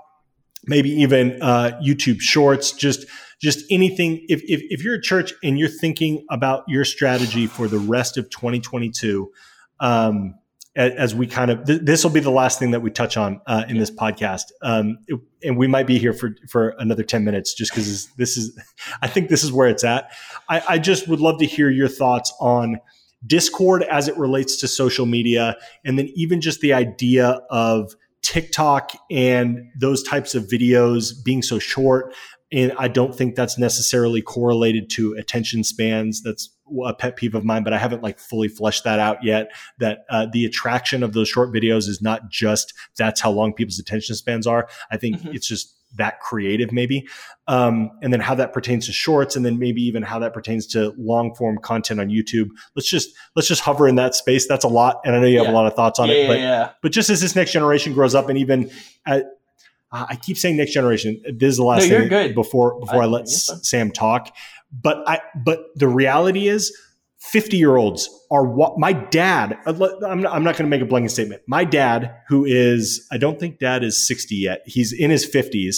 maybe 0.68 0.90
even 0.90 1.42
uh, 1.42 1.80
YouTube 1.84 2.20
Shorts, 2.20 2.72
just 2.72 3.06
just 3.42 3.66
anything. 3.70 4.26
If, 4.30 4.42
if, 4.44 4.62
if 4.70 4.84
you're 4.84 4.96
a 4.96 5.02
church 5.02 5.34
and 5.44 5.58
you're 5.60 5.70
thinking 5.70 6.26
about 6.30 6.64
your 6.68 6.86
strategy 6.86 7.48
for 7.48 7.68
the 7.68 7.80
rest 7.80 8.18
of 8.18 8.30
2022, 8.30 9.32
um, 9.80 10.36
as 10.76 11.16
we 11.16 11.26
kind 11.26 11.52
of 11.52 11.66
th- 11.66 11.82
this 11.84 12.04
will 12.04 12.12
be 12.12 12.20
the 12.20 12.32
last 12.32 12.60
thing 12.60 12.72
that 12.72 12.82
we 12.82 12.92
touch 12.92 13.16
on 13.16 13.40
uh, 13.48 13.64
in 13.70 13.78
this 13.78 13.90
podcast, 13.90 14.52
um, 14.62 14.98
it, 15.08 15.18
and 15.44 15.58
we 15.58 15.68
might 15.68 15.88
be 15.88 15.98
here 15.98 16.12
for 16.12 16.36
for 16.50 16.76
another 16.80 17.04
10 17.04 17.24
minutes 17.24 17.54
just 17.54 17.72
because 17.72 18.08
this 18.18 18.36
is 18.36 18.60
I 19.02 19.08
think 19.08 19.30
this 19.30 19.44
is 19.44 19.54
where 19.54 19.70
it's 19.70 19.84
at. 19.84 20.12
I, 20.50 20.62
I 20.70 20.78
just 20.80 21.08
would 21.08 21.22
love 21.22 21.40
to 21.40 21.46
hear 21.46 21.70
your 21.70 21.88
thoughts 21.88 22.34
on. 22.40 22.80
Discord 23.26 23.82
as 23.82 24.08
it 24.08 24.16
relates 24.18 24.58
to 24.58 24.68
social 24.68 25.08
media, 25.08 25.56
and 25.84 25.98
then 25.98 26.12
even 26.14 26.42
just 26.42 26.60
the 26.60 26.74
idea 26.74 27.42
of 27.50 27.96
TikTok 28.22 28.92
and 29.10 29.72
those 29.80 30.04
types 30.04 30.36
of 30.36 30.44
videos 30.44 31.24
being 31.24 31.42
so 31.42 31.58
short. 31.58 32.14
And 32.52 32.74
I 32.78 32.88
don't 32.88 33.16
think 33.16 33.36
that's 33.36 33.58
necessarily 33.58 34.22
correlated 34.22 34.90
to 34.92 35.14
attention 35.14 35.64
spans. 35.64 36.22
That's 36.22 36.56
a 36.86 36.94
pet 36.94 37.16
peeve 37.16 37.36
of 37.36 37.44
mine, 37.44 37.64
but 37.64 37.74
I 37.74 37.78
haven't 37.78 38.04
like 38.04 38.20
fully 38.20 38.48
fleshed 38.48 38.84
that 38.84 39.00
out 39.00 39.24
yet. 39.24 39.52
That 39.80 40.06
uh, 40.10 40.28
the 40.32 40.46
attraction 40.46 41.04
of 41.04 41.14
those 41.14 41.28
short 41.28 41.52
videos 41.52 41.88
is 41.88 42.02
not 42.02 42.30
just 42.30 42.74
that's 42.98 43.20
how 43.20 43.32
long 43.32 43.54
people's 43.54 43.80
attention 43.80 44.16
spans 44.16 44.46
are. 44.46 44.68
I 44.92 44.98
think 44.98 45.18
mm-hmm. 45.18 45.34
it's 45.34 45.48
just 45.48 45.76
that 45.98 46.20
creative 46.20 46.72
maybe 46.72 47.08
um, 47.48 47.90
and 48.02 48.12
then 48.12 48.20
how 48.20 48.36
that 48.36 48.54
pertains 48.54 48.86
to 48.86 48.92
shorts 48.92 49.36
and 49.36 49.46
then 49.46 49.60
maybe 49.60 49.82
even 49.82 50.04
how 50.04 50.20
that 50.20 50.34
pertains 50.34 50.68
to 50.68 50.94
long 50.98 51.34
form 51.36 51.58
content 51.58 52.00
on 52.00 52.10
youtube 52.10 52.50
let's 52.76 52.90
just 52.90 53.16
let's 53.36 53.48
just 53.48 53.62
hover 53.62 53.88
in 53.88 53.96
that 53.96 54.14
space 54.14 54.48
that's 54.48 54.66
a 54.66 54.68
lot 54.68 55.00
and 55.06 55.16
i 55.16 55.20
know 55.20 55.26
you 55.26 55.38
have 55.38 55.48
yeah. 55.48 55.54
a 55.54 55.56
lot 55.56 55.66
of 55.66 55.74
thoughts 55.74 56.00
on 56.00 56.10
yeah, 56.10 56.16
it 56.16 56.28
but 56.28 56.40
yeah. 56.40 56.72
but 56.82 56.92
just 56.92 57.10
as 57.10 57.22
this 57.22 57.36
next 57.36 57.52
generation 57.52 57.94
grows 57.94 58.14
up 58.14 58.30
and 58.30 58.38
even 58.38 58.70
at, 59.06 59.26
I 59.92 60.16
keep 60.16 60.38
saying 60.38 60.58
next 60.58 60.74
generation. 60.74 61.22
This 61.34 61.52
is 61.52 61.58
the 61.58 61.64
last 61.64 61.90
no, 61.90 62.00
thing 62.00 62.10
good. 62.10 62.36
before 62.36 62.80
before 62.80 63.02
I, 63.02 63.06
I 63.06 63.08
let 63.08 63.30
Sam 63.30 63.92
talk. 63.92 64.36
But 64.72 65.08
I 65.08 65.22
but 65.36 65.68
the 65.76 65.88
reality 65.88 66.48
is 66.48 66.76
50 67.20 67.58
year 67.58 67.76
olds 67.76 68.08
are 68.30 68.46
what 68.46 68.78
my 68.78 68.94
dad, 68.94 69.58
uh, 69.66 69.74
I'm 70.06 70.22
not, 70.22 70.34
I'm 70.34 70.44
not 70.44 70.58
going 70.58 70.70
to 70.70 70.78
make 70.78 70.82
a 70.82 70.86
blanket 70.86 71.10
statement. 71.10 71.42
My 71.48 71.64
dad, 71.64 72.16
who 72.28 72.46
is, 72.46 73.08
I 73.12 73.18
don't 73.18 73.40
think 73.40 73.58
dad 73.58 73.84
is 73.84 74.08
60 74.08 74.36
yet, 74.36 74.62
he's 74.66 74.94
in 74.94 75.10
his 75.10 75.26
50s, 75.26 75.78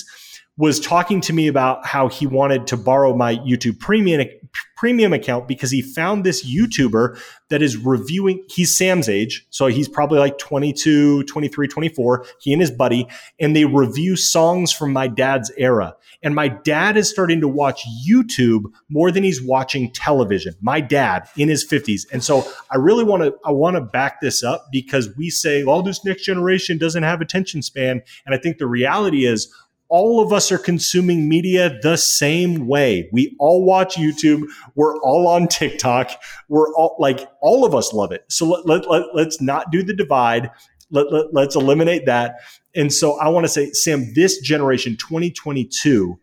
was 0.58 0.80
talking 0.80 1.22
to 1.22 1.34
me 1.34 1.48
about 1.48 1.86
how 1.86 2.10
he 2.10 2.28
wanted 2.28 2.68
to 2.68 2.78
borrow 2.78 3.16
my 3.16 3.36
YouTube 3.38 3.80
premium 3.80 4.28
premium 4.76 5.14
account 5.14 5.48
because 5.48 5.72
he 5.72 5.82
found 5.82 6.24
this 6.24 6.46
YouTuber 6.46 7.20
that 7.50 7.62
is 7.62 7.78
reviewing 7.78 8.44
he's 8.50 8.78
Sam's 8.78 9.10
age 9.10 9.46
so 9.50 9.68
he's 9.68 9.88
probably 9.88 10.20
like 10.20 10.38
22 10.38 11.24
23 11.24 11.68
24 11.68 12.26
he 12.40 12.54
and 12.54 12.62
his 12.62 12.72
buddy 12.72 13.08
and 13.40 13.56
they 13.56 13.66
review 13.66 14.16
songs 14.16 14.72
from 14.72 14.94
my 14.94 15.08
dad's 15.08 15.52
era. 15.58 15.96
And 16.24 16.34
my 16.34 16.48
dad 16.48 16.98
is 16.98 17.10
starting 17.10 17.42
to 17.42 17.48
watch 17.48 17.86
YouTube 18.08 18.64
more 18.90 19.12
than 19.12 19.24
he's 19.24 19.42
watching 19.42 19.92
television 19.92 20.56
my 20.62 20.82
dad 20.82 21.28
in 21.38 21.50
his 21.50 21.66
50s 21.68 22.06
and 22.12 22.24
so 22.24 22.46
I 22.72 22.78
really 22.78 23.04
want 23.04 23.24
to 23.24 23.36
I 23.46 23.52
want 23.52 23.76
to 23.76 23.82
back 23.82 24.22
this 24.22 24.44
up 24.44 24.68
because 24.72 25.16
we 25.16 25.30
say 25.30 25.64
all 25.64 25.80
oh, 25.80 25.82
this 25.82 26.04
next 26.04 26.24
generation 26.24 26.78
doesn't 26.78 27.04
have 27.04 27.22
attention 27.22 27.62
span. 27.62 28.02
And 28.26 28.36
I 28.36 28.38
think 28.38 28.58
the 28.58 28.68
reality 28.68 29.26
is 29.26 29.54
all 29.90 30.22
of 30.22 30.34
us 30.34 30.52
are 30.52 30.58
consuming 30.58 31.30
media 31.30 31.78
the 31.82 31.98
same 31.98 32.68
way. 32.68 33.10
We 33.12 33.36
all 33.40 33.64
watch 33.64 33.96
YouTube. 33.96 34.44
We're 34.76 34.98
all 35.00 35.28
on 35.28 35.48
TikTok. 35.48 36.12
We're 36.50 36.74
all 36.76 36.96
like, 37.00 37.28
all 37.42 37.66
of 37.66 37.74
us 37.74 37.94
love 37.94 38.12
it. 38.12 38.26
So 38.30 38.46
let, 38.48 38.66
let, 38.66 38.90
let, 38.90 39.04
let's 39.14 39.42
not 39.42 39.72
do 39.72 39.84
the 39.84 39.94
divide. 39.94 40.52
Let, 40.92 41.12
let, 41.12 41.34
let's 41.34 41.56
eliminate 41.56 42.06
that. 42.06 42.36
And 42.76 42.92
so 42.94 43.18
I 43.20 43.30
want 43.30 43.46
to 43.46 43.50
say, 43.50 43.72
Sam, 43.72 44.14
this 44.14 44.40
generation, 44.40 44.98
2022, 44.98 46.20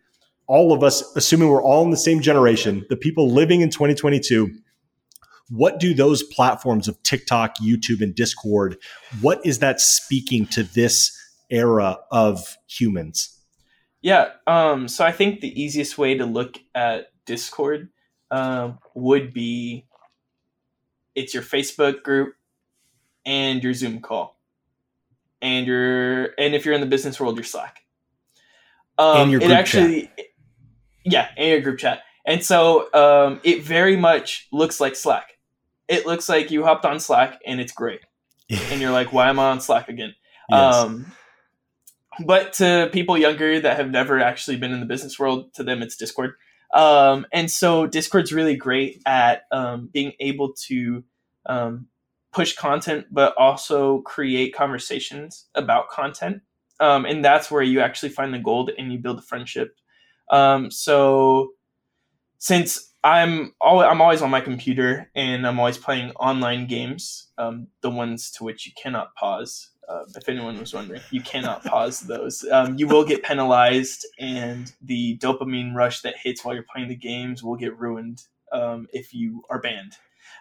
all 0.46 0.72
of 0.72 0.82
us, 0.82 1.02
assuming 1.16 1.48
we're 1.48 1.62
all 1.62 1.84
in 1.84 1.90
the 1.90 1.96
same 1.96 2.20
generation, 2.20 2.84
the 2.90 2.96
people 2.96 3.30
living 3.30 3.60
in 3.60 3.70
2022, 3.70 4.50
what 5.48 5.78
do 5.78 5.94
those 5.94 6.22
platforms 6.22 6.88
of 6.88 7.02
TikTok, 7.02 7.56
YouTube, 7.58 8.00
and 8.00 8.14
Discord, 8.14 8.76
what 9.20 9.44
is 9.44 9.58
that 9.58 9.80
speaking 9.80 10.46
to 10.48 10.62
this 10.62 11.16
era 11.50 11.98
of 12.10 12.56
humans? 12.66 13.30
Yeah. 14.04 14.32
Um, 14.46 14.86
so 14.86 15.02
I 15.02 15.12
think 15.12 15.40
the 15.40 15.60
easiest 15.60 15.96
way 15.96 16.18
to 16.18 16.26
look 16.26 16.58
at 16.74 17.06
Discord 17.24 17.88
um, 18.30 18.78
would 18.94 19.32
be 19.32 19.86
it's 21.14 21.32
your 21.32 21.42
Facebook 21.42 22.02
group 22.02 22.34
and 23.24 23.64
your 23.64 23.72
Zoom 23.72 24.02
call, 24.02 24.38
and 25.40 25.66
your 25.66 26.34
and 26.38 26.54
if 26.54 26.66
you're 26.66 26.74
in 26.74 26.82
the 26.82 26.86
business 26.86 27.18
world, 27.18 27.36
your 27.36 27.44
Slack. 27.44 27.80
Um, 28.98 29.22
and 29.22 29.30
your 29.30 29.40
group 29.40 29.52
it 29.52 29.54
actually, 29.54 30.02
chat. 30.02 30.26
yeah, 31.06 31.28
and 31.38 31.48
your 31.48 31.60
group 31.62 31.78
chat. 31.78 32.02
And 32.26 32.44
so 32.44 32.92
um, 32.92 33.40
it 33.42 33.62
very 33.62 33.96
much 33.96 34.48
looks 34.52 34.82
like 34.82 34.96
Slack. 34.96 35.38
It 35.88 36.04
looks 36.04 36.28
like 36.28 36.50
you 36.50 36.62
hopped 36.62 36.84
on 36.84 37.00
Slack 37.00 37.40
and 37.46 37.58
it's 37.58 37.72
great, 37.72 38.00
and 38.50 38.82
you're 38.82 38.92
like, 38.92 39.14
"Why 39.14 39.30
am 39.30 39.38
I 39.38 39.44
on 39.44 39.62
Slack 39.62 39.88
again?" 39.88 40.14
Yes. 40.50 40.74
Um, 40.74 41.10
but 42.20 42.52
to 42.54 42.88
people 42.92 43.16
younger 43.16 43.60
that 43.60 43.76
have 43.76 43.90
never 43.90 44.20
actually 44.20 44.56
been 44.56 44.72
in 44.72 44.80
the 44.80 44.86
business 44.86 45.18
world, 45.18 45.52
to 45.54 45.64
them 45.64 45.82
it's 45.82 45.96
Discord. 45.96 46.34
Um, 46.72 47.26
and 47.32 47.50
so 47.50 47.86
Discord's 47.86 48.32
really 48.32 48.56
great 48.56 49.00
at 49.06 49.44
um, 49.52 49.88
being 49.92 50.12
able 50.20 50.52
to 50.66 51.04
um, 51.46 51.86
push 52.32 52.54
content, 52.54 53.06
but 53.10 53.34
also 53.38 54.00
create 54.00 54.54
conversations 54.54 55.46
about 55.54 55.88
content. 55.88 56.42
Um, 56.80 57.04
and 57.04 57.24
that's 57.24 57.50
where 57.50 57.62
you 57.62 57.80
actually 57.80 58.08
find 58.08 58.34
the 58.34 58.40
gold 58.40 58.72
and 58.76 58.92
you 58.92 58.98
build 58.98 59.20
a 59.20 59.22
friendship. 59.22 59.76
Um, 60.30 60.70
so 60.70 61.52
since 62.38 62.92
I'm 63.04 63.54
always, 63.60 63.86
I'm 63.86 64.00
always 64.00 64.22
on 64.22 64.30
my 64.30 64.40
computer 64.40 65.10
and 65.14 65.46
I'm 65.46 65.60
always 65.60 65.78
playing 65.78 66.10
online 66.12 66.66
games, 66.66 67.30
um, 67.38 67.68
the 67.82 67.90
ones 67.90 68.30
to 68.32 68.44
which 68.44 68.66
you 68.66 68.72
cannot 68.76 69.14
pause. 69.14 69.70
Uh, 69.88 70.04
if 70.16 70.28
anyone 70.28 70.58
was 70.58 70.74
wondering, 70.74 71.00
you 71.10 71.20
cannot 71.20 71.64
pause 71.64 72.00
those. 72.00 72.44
Um, 72.50 72.78
you 72.78 72.86
will 72.86 73.04
get 73.04 73.22
penalized, 73.22 74.06
and 74.18 74.72
the 74.82 75.18
dopamine 75.18 75.74
rush 75.74 76.02
that 76.02 76.14
hits 76.16 76.44
while 76.44 76.54
you're 76.54 76.64
playing 76.72 76.88
the 76.88 76.96
games 76.96 77.42
will 77.42 77.56
get 77.56 77.78
ruined 77.78 78.22
um, 78.52 78.86
if 78.92 79.12
you 79.12 79.42
are 79.50 79.60
banned. 79.60 79.96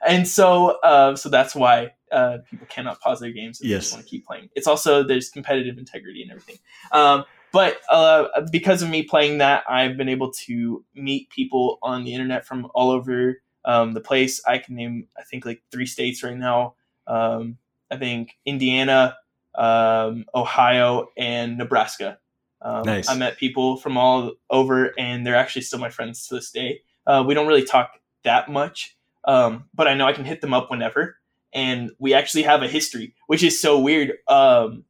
And 0.06 0.28
so, 0.28 0.80
uh, 0.84 1.16
so 1.16 1.30
that's 1.30 1.56
why 1.56 1.92
uh, 2.12 2.40
people 2.50 2.68
cannot 2.70 3.00
pause 3.00 3.20
their 3.20 3.32
games 3.32 3.62
and 3.62 3.70
yes. 3.70 3.84
just 3.84 3.94
want 3.94 4.06
to 4.06 4.10
keep 4.10 4.26
playing. 4.26 4.50
It's 4.56 4.68
also 4.68 5.04
there's 5.04 5.30
competitive 5.30 5.78
integrity 5.78 6.22
and 6.22 6.32
everything. 6.32 6.58
Um, 6.92 7.24
but 7.52 7.82
uh, 7.90 8.26
because 8.52 8.82
of 8.82 8.90
me 8.90 9.04
playing 9.04 9.38
that, 9.38 9.64
I've 9.70 9.96
been 9.96 10.10
able 10.10 10.32
to 10.46 10.84
meet 10.96 11.30
people 11.30 11.78
on 11.84 12.04
the 12.04 12.14
internet 12.14 12.46
from 12.46 12.68
all 12.74 12.90
over 12.90 13.42
um, 13.66 13.94
the 13.94 14.02
place. 14.02 14.42
I 14.46 14.58
can 14.58 14.76
name, 14.76 15.08
I 15.18 15.24
think, 15.24 15.46
like 15.46 15.62
three 15.72 15.86
states 15.86 16.24
right 16.24 16.38
now. 16.38 16.76
Um, 17.08 17.58
I 17.92 17.98
think 17.98 18.32
Indiana, 18.46 19.16
um, 19.56 20.26
Ohio, 20.34 21.10
and 21.18 21.58
Nebraska. 21.58 22.18
Um, 22.62 22.84
nice. 22.84 23.10
I 23.10 23.16
met 23.16 23.38
people 23.38 23.78
from 23.78 23.98
all 23.98 24.34
over, 24.50 24.94
and 24.98 25.26
they're 25.26 25.36
actually 25.36 25.64
still 25.64 25.80
my 25.80 25.90
friends 25.90 26.28
to 26.28 26.36
this 26.36 26.52
day. 26.52 26.82
Uh, 27.06 27.24
we 27.28 27.34
don't 27.34 27.48
really 27.48 27.66
talk 27.66 28.00
that 28.24 28.50
much, 28.50 28.96
um, 29.26 29.66
but 29.74 29.88
I 29.88 29.94
know 29.94 30.08
I 30.08 30.14
can 30.14 30.26
hit 30.26 30.42
them 30.42 30.54
up 30.54 30.72
whenever. 30.72 31.18
And 31.54 31.92
we 32.00 32.14
actually 32.14 32.44
have 32.44 32.64
a 32.64 32.68
history, 32.68 33.14
which 33.28 33.44
is 33.44 33.62
so 33.62 33.80
weird. 33.80 34.14
Um, 34.28 34.86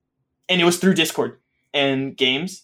and 0.47 0.61
it 0.61 0.63
was 0.63 0.77
through 0.77 0.93
Discord 0.93 1.39
and 1.73 2.15
games. 2.15 2.63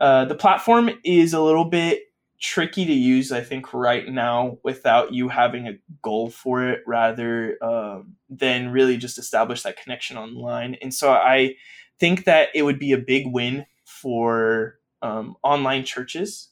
Uh, 0.00 0.24
the 0.26 0.34
platform 0.34 0.90
is 1.04 1.32
a 1.32 1.40
little 1.40 1.64
bit 1.64 2.11
tricky 2.42 2.84
to 2.84 2.92
use, 2.92 3.30
I 3.30 3.40
think, 3.40 3.72
right 3.72 4.06
now 4.06 4.58
without 4.64 5.14
you 5.14 5.28
having 5.28 5.68
a 5.68 5.78
goal 6.02 6.28
for 6.28 6.68
it 6.68 6.82
rather 6.86 7.56
um, 7.62 8.16
than 8.28 8.70
really 8.70 8.96
just 8.96 9.16
establish 9.16 9.62
that 9.62 9.80
connection 9.80 10.18
online. 10.18 10.76
And 10.82 10.92
so 10.92 11.12
I 11.12 11.54
think 12.00 12.24
that 12.24 12.48
it 12.54 12.64
would 12.64 12.80
be 12.80 12.92
a 12.92 12.98
big 12.98 13.28
win 13.28 13.64
for 13.84 14.78
um, 15.02 15.36
online 15.44 15.84
churches. 15.84 16.48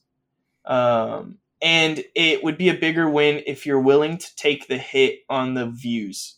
Um, 0.65 1.39
and 1.61 2.05
it 2.15 2.45
would 2.45 2.57
be 2.57 2.69
a 2.69 2.75
bigger 2.75 3.11
win 3.11 3.43
if 3.47 3.67
you're 3.67 3.81
willing 3.81 4.17
to 4.17 4.37
take 4.37 4.69
the 4.69 4.79
hit 4.79 5.21
on 5.29 5.55
the 5.55 5.67
views 5.67 6.37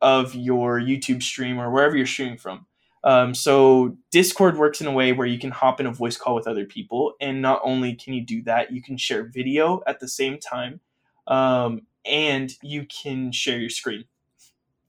of 0.00 0.34
your 0.34 0.80
YouTube 0.80 1.22
stream 1.22 1.58
or 1.58 1.70
wherever 1.70 1.96
you're 1.96 2.06
streaming 2.06 2.38
from. 2.38 2.66
Um, 3.06 3.34
so 3.34 3.96
Discord 4.10 4.58
works 4.58 4.80
in 4.80 4.88
a 4.88 4.92
way 4.92 5.12
where 5.12 5.28
you 5.28 5.38
can 5.38 5.52
hop 5.52 5.78
in 5.78 5.86
a 5.86 5.92
voice 5.92 6.16
call 6.16 6.34
with 6.34 6.48
other 6.48 6.64
people, 6.66 7.14
and 7.20 7.40
not 7.40 7.60
only 7.62 7.94
can 7.94 8.14
you 8.14 8.20
do 8.20 8.42
that, 8.42 8.72
you 8.72 8.82
can 8.82 8.96
share 8.96 9.22
video 9.22 9.80
at 9.86 10.00
the 10.00 10.08
same 10.08 10.38
time, 10.38 10.80
um, 11.28 11.82
and 12.04 12.52
you 12.62 12.84
can 12.84 13.30
share 13.30 13.58
your 13.58 13.70
screen. 13.70 14.04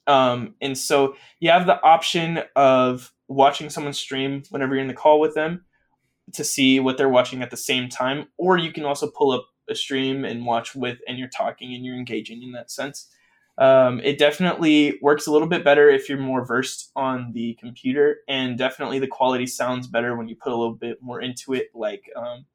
Um, 0.07 0.55
and 0.61 0.75
so 0.75 1.15
you 1.39 1.51
have 1.51 1.67
the 1.67 1.79
option 1.83 2.41
of 2.55 3.13
watching 3.27 3.69
someone 3.69 3.93
stream 3.93 4.41
whenever 4.49 4.73
you're 4.73 4.81
in 4.81 4.87
the 4.87 4.95
call 4.95 5.19
with 5.19 5.35
them 5.35 5.65
to 6.33 6.43
see 6.43 6.79
what 6.79 6.97
they're 6.97 7.09
watching 7.09 7.43
at 7.43 7.51
the 7.51 7.57
same 7.57 7.87
time, 7.87 8.29
or 8.37 8.57
you 8.57 8.73
can 8.73 8.83
also 8.83 9.11
pull 9.11 9.31
up 9.31 9.45
a 9.69 9.75
stream 9.75 10.25
and 10.25 10.43
watch 10.43 10.73
with, 10.73 10.97
and 11.07 11.19
you're 11.19 11.27
talking 11.27 11.75
and 11.75 11.85
you're 11.85 11.95
engaging 11.95 12.41
in 12.41 12.51
that 12.53 12.71
sense. 12.71 13.11
Um, 13.57 13.99
it 14.01 14.19
definitely 14.19 14.99
works 15.01 15.25
a 15.25 15.31
little 15.31 15.47
bit 15.47 15.63
better 15.63 15.89
if 15.89 16.07
you're 16.07 16.19
more 16.19 16.45
versed 16.45 16.91
on 16.95 17.31
the 17.33 17.55
computer, 17.55 18.19
and 18.27 18.57
definitely 18.57 18.99
the 18.99 19.07
quality 19.07 19.47
sounds 19.47 19.87
better 19.87 20.15
when 20.15 20.27
you 20.27 20.35
put 20.35 20.51
a 20.51 20.55
little 20.55 20.75
bit 20.75 21.01
more 21.01 21.21
into 21.21 21.53
it, 21.53 21.69
like 21.73 22.03
um, 22.15 22.45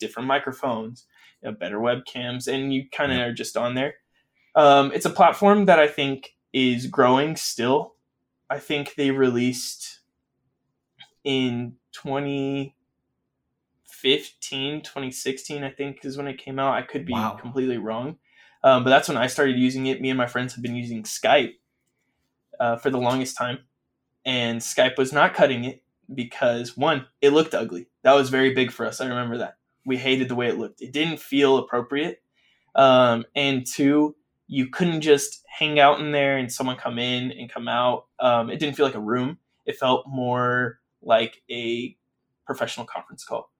different 0.00 0.26
microphones, 0.26 1.06
you 1.42 1.50
know, 1.50 1.56
better 1.56 1.78
webcams, 1.78 2.52
and 2.52 2.74
you 2.74 2.88
kind 2.90 3.12
of 3.12 3.18
are 3.18 3.32
just 3.32 3.56
on 3.56 3.74
there. 3.74 3.94
Um, 4.56 4.90
it's 4.92 5.06
a 5.06 5.10
platform 5.10 5.66
that 5.66 5.78
I 5.78 5.86
think 5.86 6.34
is 6.52 6.88
growing 6.88 7.36
still. 7.36 7.94
I 8.50 8.58
think 8.58 8.96
they 8.96 9.12
released 9.12 10.00
in 11.22 11.76
2015, 11.92 14.82
2016, 14.82 15.62
I 15.62 15.70
think 15.70 16.04
is 16.04 16.16
when 16.16 16.26
it 16.26 16.38
came 16.38 16.58
out. 16.58 16.74
I 16.74 16.82
could 16.82 17.04
be 17.04 17.12
wow. 17.12 17.38
completely 17.40 17.78
wrong. 17.78 18.18
Um, 18.64 18.84
but 18.84 18.90
that's 18.90 19.08
when 19.08 19.16
I 19.16 19.26
started 19.26 19.56
using 19.56 19.86
it. 19.86 20.00
Me 20.00 20.10
and 20.10 20.18
my 20.18 20.26
friends 20.26 20.54
have 20.54 20.62
been 20.62 20.74
using 20.74 21.02
Skype 21.04 21.54
uh, 22.58 22.76
for 22.76 22.90
the 22.90 22.98
longest 22.98 23.36
time, 23.36 23.60
and 24.24 24.60
Skype 24.60 24.98
was 24.98 25.12
not 25.12 25.34
cutting 25.34 25.64
it 25.64 25.82
because 26.12 26.76
one, 26.76 27.06
it 27.20 27.30
looked 27.30 27.54
ugly. 27.54 27.88
That 28.02 28.14
was 28.14 28.30
very 28.30 28.54
big 28.54 28.72
for 28.72 28.86
us. 28.86 29.00
I 29.00 29.06
remember 29.06 29.38
that 29.38 29.56
we 29.84 29.96
hated 29.96 30.28
the 30.28 30.34
way 30.34 30.48
it 30.48 30.58
looked. 30.58 30.82
It 30.82 30.92
didn't 30.92 31.20
feel 31.20 31.58
appropriate, 31.58 32.22
um, 32.74 33.24
and 33.34 33.66
two, 33.66 34.16
you 34.48 34.68
couldn't 34.68 35.02
just 35.02 35.44
hang 35.46 35.78
out 35.78 36.00
in 36.00 36.10
there 36.10 36.38
and 36.38 36.50
someone 36.50 36.76
come 36.76 36.98
in 36.98 37.32
and 37.32 37.52
come 37.52 37.68
out. 37.68 38.06
Um, 38.18 38.50
it 38.50 38.58
didn't 38.58 38.76
feel 38.76 38.86
like 38.86 38.94
a 38.94 39.00
room. 39.00 39.38
It 39.66 39.76
felt 39.76 40.06
more 40.08 40.80
like 41.02 41.42
a 41.50 41.96
professional 42.46 42.86
conference 42.86 43.24
call. 43.24 43.50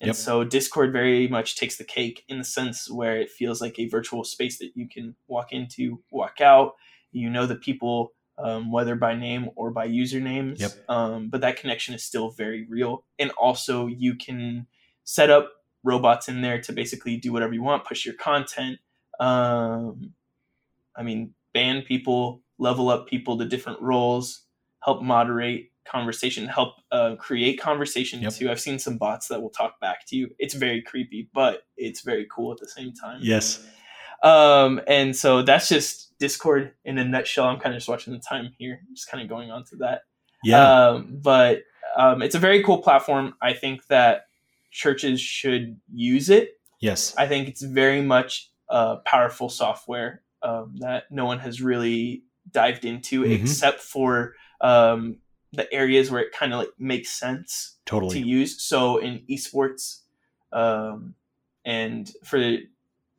And 0.00 0.08
yep. 0.08 0.16
so 0.16 0.44
Discord 0.44 0.92
very 0.92 1.26
much 1.26 1.56
takes 1.56 1.76
the 1.76 1.84
cake 1.84 2.24
in 2.28 2.38
the 2.38 2.44
sense 2.44 2.90
where 2.90 3.16
it 3.16 3.30
feels 3.30 3.60
like 3.62 3.78
a 3.78 3.88
virtual 3.88 4.24
space 4.24 4.58
that 4.58 4.72
you 4.74 4.88
can 4.88 5.16
walk 5.26 5.52
into, 5.52 6.02
walk 6.10 6.40
out. 6.40 6.72
You 7.12 7.30
know 7.30 7.46
the 7.46 7.56
people, 7.56 8.12
um, 8.36 8.70
whether 8.70 8.94
by 8.94 9.14
name 9.14 9.48
or 9.56 9.70
by 9.70 9.88
usernames. 9.88 10.60
Yep. 10.60 10.72
Um, 10.90 11.28
but 11.30 11.40
that 11.40 11.56
connection 11.56 11.94
is 11.94 12.04
still 12.04 12.30
very 12.30 12.66
real. 12.68 13.04
And 13.18 13.30
also, 13.32 13.86
you 13.86 14.16
can 14.16 14.66
set 15.04 15.30
up 15.30 15.50
robots 15.82 16.28
in 16.28 16.42
there 16.42 16.60
to 16.60 16.72
basically 16.72 17.16
do 17.16 17.32
whatever 17.32 17.54
you 17.54 17.62
want, 17.62 17.86
push 17.86 18.04
your 18.04 18.16
content. 18.16 18.78
Um, 19.18 20.12
I 20.94 21.02
mean, 21.02 21.32
ban 21.54 21.82
people, 21.82 22.42
level 22.58 22.90
up 22.90 23.06
people 23.06 23.38
to 23.38 23.46
different 23.46 23.80
roles, 23.80 24.42
help 24.82 25.02
moderate 25.02 25.70
conversation, 25.86 26.46
help 26.46 26.74
uh, 26.92 27.16
create 27.16 27.60
conversation 27.60 28.20
yep. 28.20 28.32
too. 28.32 28.50
I've 28.50 28.60
seen 28.60 28.78
some 28.78 28.98
bots 28.98 29.28
that 29.28 29.40
will 29.40 29.50
talk 29.50 29.80
back 29.80 30.06
to 30.08 30.16
you. 30.16 30.30
It's 30.38 30.54
very 30.54 30.82
creepy, 30.82 31.28
but 31.32 31.62
it's 31.76 32.02
very 32.02 32.26
cool 32.30 32.52
at 32.52 32.58
the 32.58 32.68
same 32.68 32.92
time. 32.92 33.20
Yes. 33.22 33.64
Um, 34.22 34.80
and 34.86 35.14
so 35.14 35.42
that's 35.42 35.68
just 35.68 36.18
Discord 36.18 36.72
in 36.84 36.98
a 36.98 37.04
nutshell. 37.04 37.46
I'm 37.46 37.60
kind 37.60 37.74
of 37.74 37.78
just 37.78 37.88
watching 37.88 38.12
the 38.12 38.18
time 38.18 38.54
here, 38.58 38.80
just 38.94 39.10
kind 39.10 39.22
of 39.22 39.28
going 39.28 39.50
on 39.50 39.64
to 39.66 39.76
that. 39.76 40.02
Yeah. 40.42 40.88
Um, 40.88 41.18
but 41.22 41.62
um, 41.96 42.22
it's 42.22 42.34
a 42.34 42.38
very 42.38 42.62
cool 42.62 42.78
platform. 42.78 43.34
I 43.42 43.52
think 43.52 43.86
that 43.88 44.26
churches 44.70 45.20
should 45.20 45.80
use 45.92 46.28
it. 46.30 46.54
Yes. 46.80 47.14
I 47.16 47.26
think 47.26 47.48
it's 47.48 47.62
very 47.62 48.02
much 48.02 48.50
a 48.68 48.96
powerful 49.04 49.48
software 49.48 50.22
um, 50.42 50.74
that 50.78 51.04
no 51.10 51.24
one 51.24 51.38
has 51.38 51.60
really 51.62 52.24
dived 52.50 52.84
into 52.84 53.22
mm-hmm. 53.22 53.32
except 53.32 53.80
for 53.80 54.34
um, 54.60 55.18
the 55.52 55.72
areas 55.72 56.10
where 56.10 56.20
it 56.20 56.32
kind 56.32 56.52
of 56.52 56.60
like 56.60 56.70
makes 56.78 57.10
sense 57.10 57.76
totally 57.86 58.20
to 58.20 58.26
use. 58.26 58.62
So 58.62 58.98
in 58.98 59.22
esports, 59.30 60.00
um, 60.52 61.14
and 61.64 62.10
for 62.24 62.58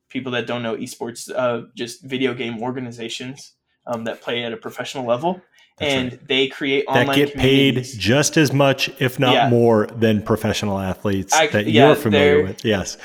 people 0.10 0.32
that 0.34 0.48
don't 0.48 0.64
know 0.64 0.76
esports, 0.76 1.32
uh, 1.34 1.68
just 1.76 2.04
video 2.04 2.34
game 2.34 2.62
organizations 2.62 3.54
um, 3.86 4.04
that 4.06 4.22
play 4.22 4.44
at 4.44 4.54
a 4.54 4.58
professional 4.58 5.06
level. 5.06 5.42
That's 5.78 5.94
and 5.94 6.12
right. 6.12 6.28
they 6.28 6.48
create 6.48 6.86
online 6.88 7.08
that 7.08 7.16
get 7.16 7.36
paid 7.36 7.84
just 7.84 8.36
as 8.36 8.52
much, 8.52 8.90
if 9.00 9.20
not 9.20 9.34
yeah. 9.34 9.50
more, 9.50 9.86
than 9.88 10.24
professional 10.24 10.80
athletes 10.80 11.34
I, 11.36 11.48
that 11.48 11.68
yeah, 11.68 11.88
you're 11.88 11.96
familiar 11.96 12.44
with. 12.44 12.66
Yes, 12.66 12.98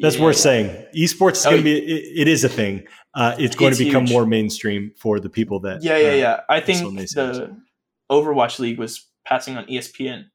that's 0.00 0.16
yeah, 0.16 0.22
worth 0.22 0.36
saying. 0.36 0.86
Esports 0.94 1.38
is 1.38 1.46
oh, 1.46 1.50
going 1.50 1.62
to 1.62 1.64
be 1.64 1.76
it, 1.76 2.20
it 2.20 2.28
is 2.28 2.44
a 2.44 2.48
thing. 2.48 2.86
Uh, 3.14 3.34
it's 3.36 3.56
going 3.56 3.70
it's 3.70 3.78
to 3.78 3.84
become 3.84 4.04
huge. 4.04 4.12
more 4.12 4.26
mainstream 4.26 4.92
for 4.96 5.18
the 5.18 5.28
people 5.28 5.58
that. 5.60 5.82
Yeah, 5.82 5.98
yeah, 5.98 6.08
uh, 6.08 6.14
yeah. 6.14 6.40
I 6.48 6.60
think 6.60 6.94
the 6.94 7.56
Overwatch 8.10 8.58
League 8.58 8.78
was 8.78 9.06
passing 9.24 9.56
on 9.56 9.66
ESPN. 9.66 10.26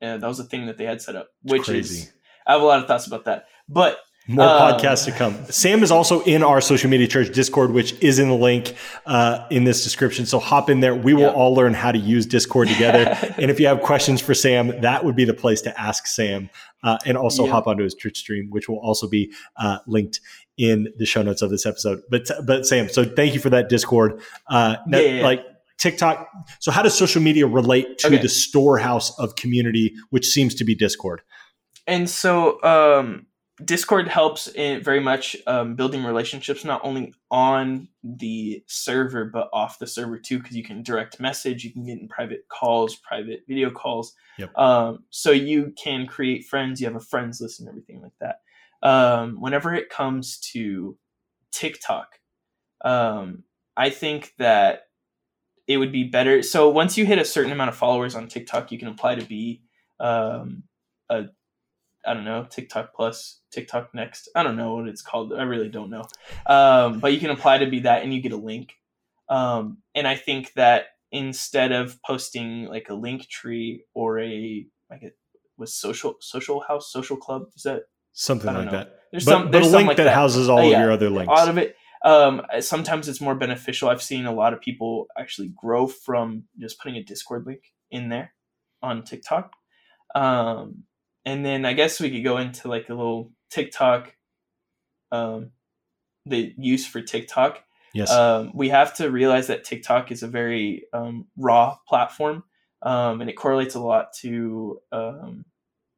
Yeah, 0.00 0.18
that 0.18 0.26
was 0.26 0.38
a 0.38 0.44
thing 0.44 0.66
that 0.66 0.76
they 0.76 0.84
had 0.84 1.00
set 1.00 1.16
up, 1.16 1.28
which 1.42 1.68
is 1.68 2.12
I 2.46 2.52
have 2.52 2.62
a 2.62 2.64
lot 2.64 2.80
of 2.80 2.86
thoughts 2.86 3.06
about 3.06 3.24
that. 3.24 3.46
But 3.68 3.98
more 4.26 4.46
um, 4.46 4.72
podcasts 4.72 5.04
to 5.04 5.12
come. 5.12 5.44
Sam 5.50 5.82
is 5.82 5.90
also 5.90 6.22
in 6.22 6.42
our 6.42 6.60
social 6.60 6.88
media 6.88 7.06
church 7.06 7.32
Discord, 7.34 7.72
which 7.72 7.92
is 8.02 8.18
in 8.18 8.28
the 8.28 8.34
link 8.34 8.74
uh, 9.04 9.46
in 9.50 9.64
this 9.64 9.84
description. 9.84 10.24
So 10.24 10.38
hop 10.38 10.70
in 10.70 10.80
there. 10.80 10.94
We 10.94 11.12
will 11.12 11.30
all 11.30 11.54
learn 11.54 11.74
how 11.74 11.92
to 11.92 11.98
use 11.98 12.24
Discord 12.24 12.68
together. 12.68 13.16
and 13.38 13.50
if 13.50 13.60
you 13.60 13.66
have 13.66 13.82
questions 13.82 14.22
for 14.22 14.32
Sam, 14.32 14.80
that 14.80 15.04
would 15.04 15.14
be 15.14 15.26
the 15.26 15.34
place 15.34 15.60
to 15.62 15.80
ask 15.80 16.06
Sam. 16.06 16.48
Uh, 16.82 16.98
and 17.06 17.16
also 17.16 17.46
hop 17.46 17.66
onto 17.66 17.82
his 17.82 17.94
Twitch 17.94 18.18
stream, 18.18 18.48
which 18.50 18.68
will 18.68 18.78
also 18.78 19.08
be 19.08 19.32
uh, 19.56 19.78
linked 19.86 20.20
in 20.56 20.88
the 20.98 21.06
show 21.06 21.22
notes 21.22 21.40
of 21.40 21.50
this 21.50 21.64
episode. 21.66 22.00
But 22.10 22.28
but 22.46 22.66
Sam, 22.66 22.88
so 22.88 23.04
thank 23.04 23.34
you 23.34 23.40
for 23.40 23.50
that 23.50 23.68
Discord. 23.68 24.20
Uh, 24.46 24.76
yeah, 24.88 24.98
yeah, 24.98 25.22
like 25.22 25.44
TikTok. 25.84 26.30
So, 26.60 26.72
how 26.72 26.82
does 26.82 26.96
social 26.96 27.20
media 27.20 27.46
relate 27.46 27.98
to 27.98 28.06
okay. 28.06 28.16
the 28.16 28.28
storehouse 28.28 29.16
of 29.18 29.36
community, 29.36 29.94
which 30.08 30.24
seems 30.24 30.54
to 30.54 30.64
be 30.64 30.74
Discord? 30.74 31.20
And 31.86 32.08
so, 32.08 32.62
um, 32.62 33.26
Discord 33.62 34.08
helps 34.08 34.48
in 34.48 34.82
very 34.82 35.00
much 35.00 35.36
um, 35.46 35.74
building 35.76 36.02
relationships, 36.02 36.64
not 36.64 36.80
only 36.82 37.12
on 37.30 37.88
the 38.02 38.64
server, 38.66 39.26
but 39.26 39.50
off 39.52 39.78
the 39.78 39.86
server 39.86 40.18
too, 40.18 40.38
because 40.38 40.56
you 40.56 40.64
can 40.64 40.82
direct 40.82 41.20
message, 41.20 41.64
you 41.64 41.72
can 41.72 41.84
get 41.84 42.00
in 42.00 42.08
private 42.08 42.46
calls, 42.48 42.96
private 42.96 43.40
video 43.46 43.70
calls. 43.70 44.14
Yep. 44.38 44.56
Um, 44.56 45.04
so, 45.10 45.32
you 45.32 45.74
can 45.76 46.06
create 46.06 46.46
friends, 46.46 46.80
you 46.80 46.86
have 46.86 46.96
a 46.96 47.00
friends 47.00 47.42
list 47.42 47.60
and 47.60 47.68
everything 47.68 48.00
like 48.00 48.16
that. 48.22 48.36
um, 48.82 49.38
whenever 49.38 49.74
it 49.74 49.90
comes 49.90 50.38
to 50.52 50.96
TikTok, 51.52 52.08
um, 52.84 53.44
I 53.76 53.90
think 53.90 54.32
that 54.38 54.83
it 55.66 55.78
would 55.78 55.92
be 55.92 56.04
better. 56.04 56.42
So 56.42 56.68
once 56.68 56.98
you 56.98 57.06
hit 57.06 57.18
a 57.18 57.24
certain 57.24 57.52
amount 57.52 57.70
of 57.70 57.76
followers 57.76 58.14
on 58.14 58.28
TikTok, 58.28 58.70
you 58.70 58.78
can 58.78 58.88
apply 58.88 59.16
to 59.16 59.24
be 59.24 59.62
um, 60.00 60.64
a 61.08 61.24
I 62.06 62.12
don't 62.12 62.24
know 62.24 62.46
TikTok 62.48 62.94
Plus, 62.94 63.40
TikTok 63.50 63.94
Next. 63.94 64.28
I 64.34 64.42
don't 64.42 64.56
know 64.56 64.74
what 64.74 64.88
it's 64.88 65.02
called. 65.02 65.32
I 65.32 65.42
really 65.42 65.68
don't 65.68 65.90
know. 65.90 66.04
Um, 66.46 67.00
but 67.00 67.12
you 67.12 67.18
can 67.18 67.30
apply 67.30 67.58
to 67.58 67.66
be 67.66 67.80
that, 67.80 68.02
and 68.02 68.12
you 68.12 68.20
get 68.20 68.32
a 68.32 68.36
link. 68.36 68.74
Um, 69.28 69.78
and 69.94 70.06
I 70.06 70.16
think 70.16 70.52
that 70.54 70.88
instead 71.10 71.72
of 71.72 72.02
posting 72.02 72.66
like 72.66 72.88
a 72.90 72.94
link 72.94 73.28
tree 73.28 73.84
or 73.94 74.18
a 74.18 74.66
like 74.90 75.02
it 75.02 75.16
was 75.56 75.72
social 75.72 76.16
social 76.20 76.60
house 76.60 76.92
social 76.92 77.16
club 77.16 77.44
is 77.56 77.62
that 77.62 77.82
something 78.12 78.52
like 78.52 78.66
know. 78.66 78.70
that 78.72 78.98
there's 79.12 79.24
but, 79.24 79.30
some 79.30 79.50
there's 79.52 79.66
but 79.66 79.74
a 79.74 79.76
link 79.76 79.88
like 79.88 79.96
that, 79.96 80.04
that, 80.04 80.14
houses 80.14 80.48
all 80.48 80.58
uh, 80.58 80.62
yeah, 80.62 80.76
of 80.76 80.82
your 80.82 80.92
other 80.92 81.08
links 81.08 81.32
out 81.32 81.48
of 81.48 81.56
it 81.56 81.76
um, 82.04 82.42
sometimes 82.60 83.08
it's 83.08 83.20
more 83.20 83.34
beneficial 83.34 83.88
i've 83.88 84.02
seen 84.02 84.26
a 84.26 84.32
lot 84.32 84.52
of 84.52 84.60
people 84.60 85.06
actually 85.18 85.52
grow 85.54 85.86
from 85.86 86.44
just 86.58 86.78
putting 86.78 86.96
a 86.96 87.02
discord 87.02 87.46
link 87.46 87.72
in 87.90 88.08
there 88.08 88.32
on 88.82 89.02
tiktok 89.02 89.52
um, 90.14 90.84
and 91.24 91.44
then 91.44 91.64
i 91.64 91.72
guess 91.72 92.00
we 92.00 92.10
could 92.10 92.24
go 92.24 92.38
into 92.38 92.68
like 92.68 92.88
a 92.88 92.94
little 92.94 93.32
tiktok 93.50 94.14
um, 95.12 95.50
the 96.26 96.54
use 96.56 96.86
for 96.86 97.00
tiktok 97.00 97.64
Yes. 97.94 98.10
Um, 98.10 98.50
we 98.52 98.68
have 98.70 98.92
to 98.96 99.10
realize 99.10 99.46
that 99.46 99.64
TikTok 99.64 100.10
is 100.10 100.22
a 100.24 100.28
very 100.28 100.84
um, 100.92 101.28
raw 101.36 101.76
platform, 101.88 102.42
um, 102.82 103.20
and 103.20 103.30
it 103.30 103.34
correlates 103.34 103.76
a 103.76 103.80
lot 103.80 104.12
to 104.20 104.80
um, 104.90 105.44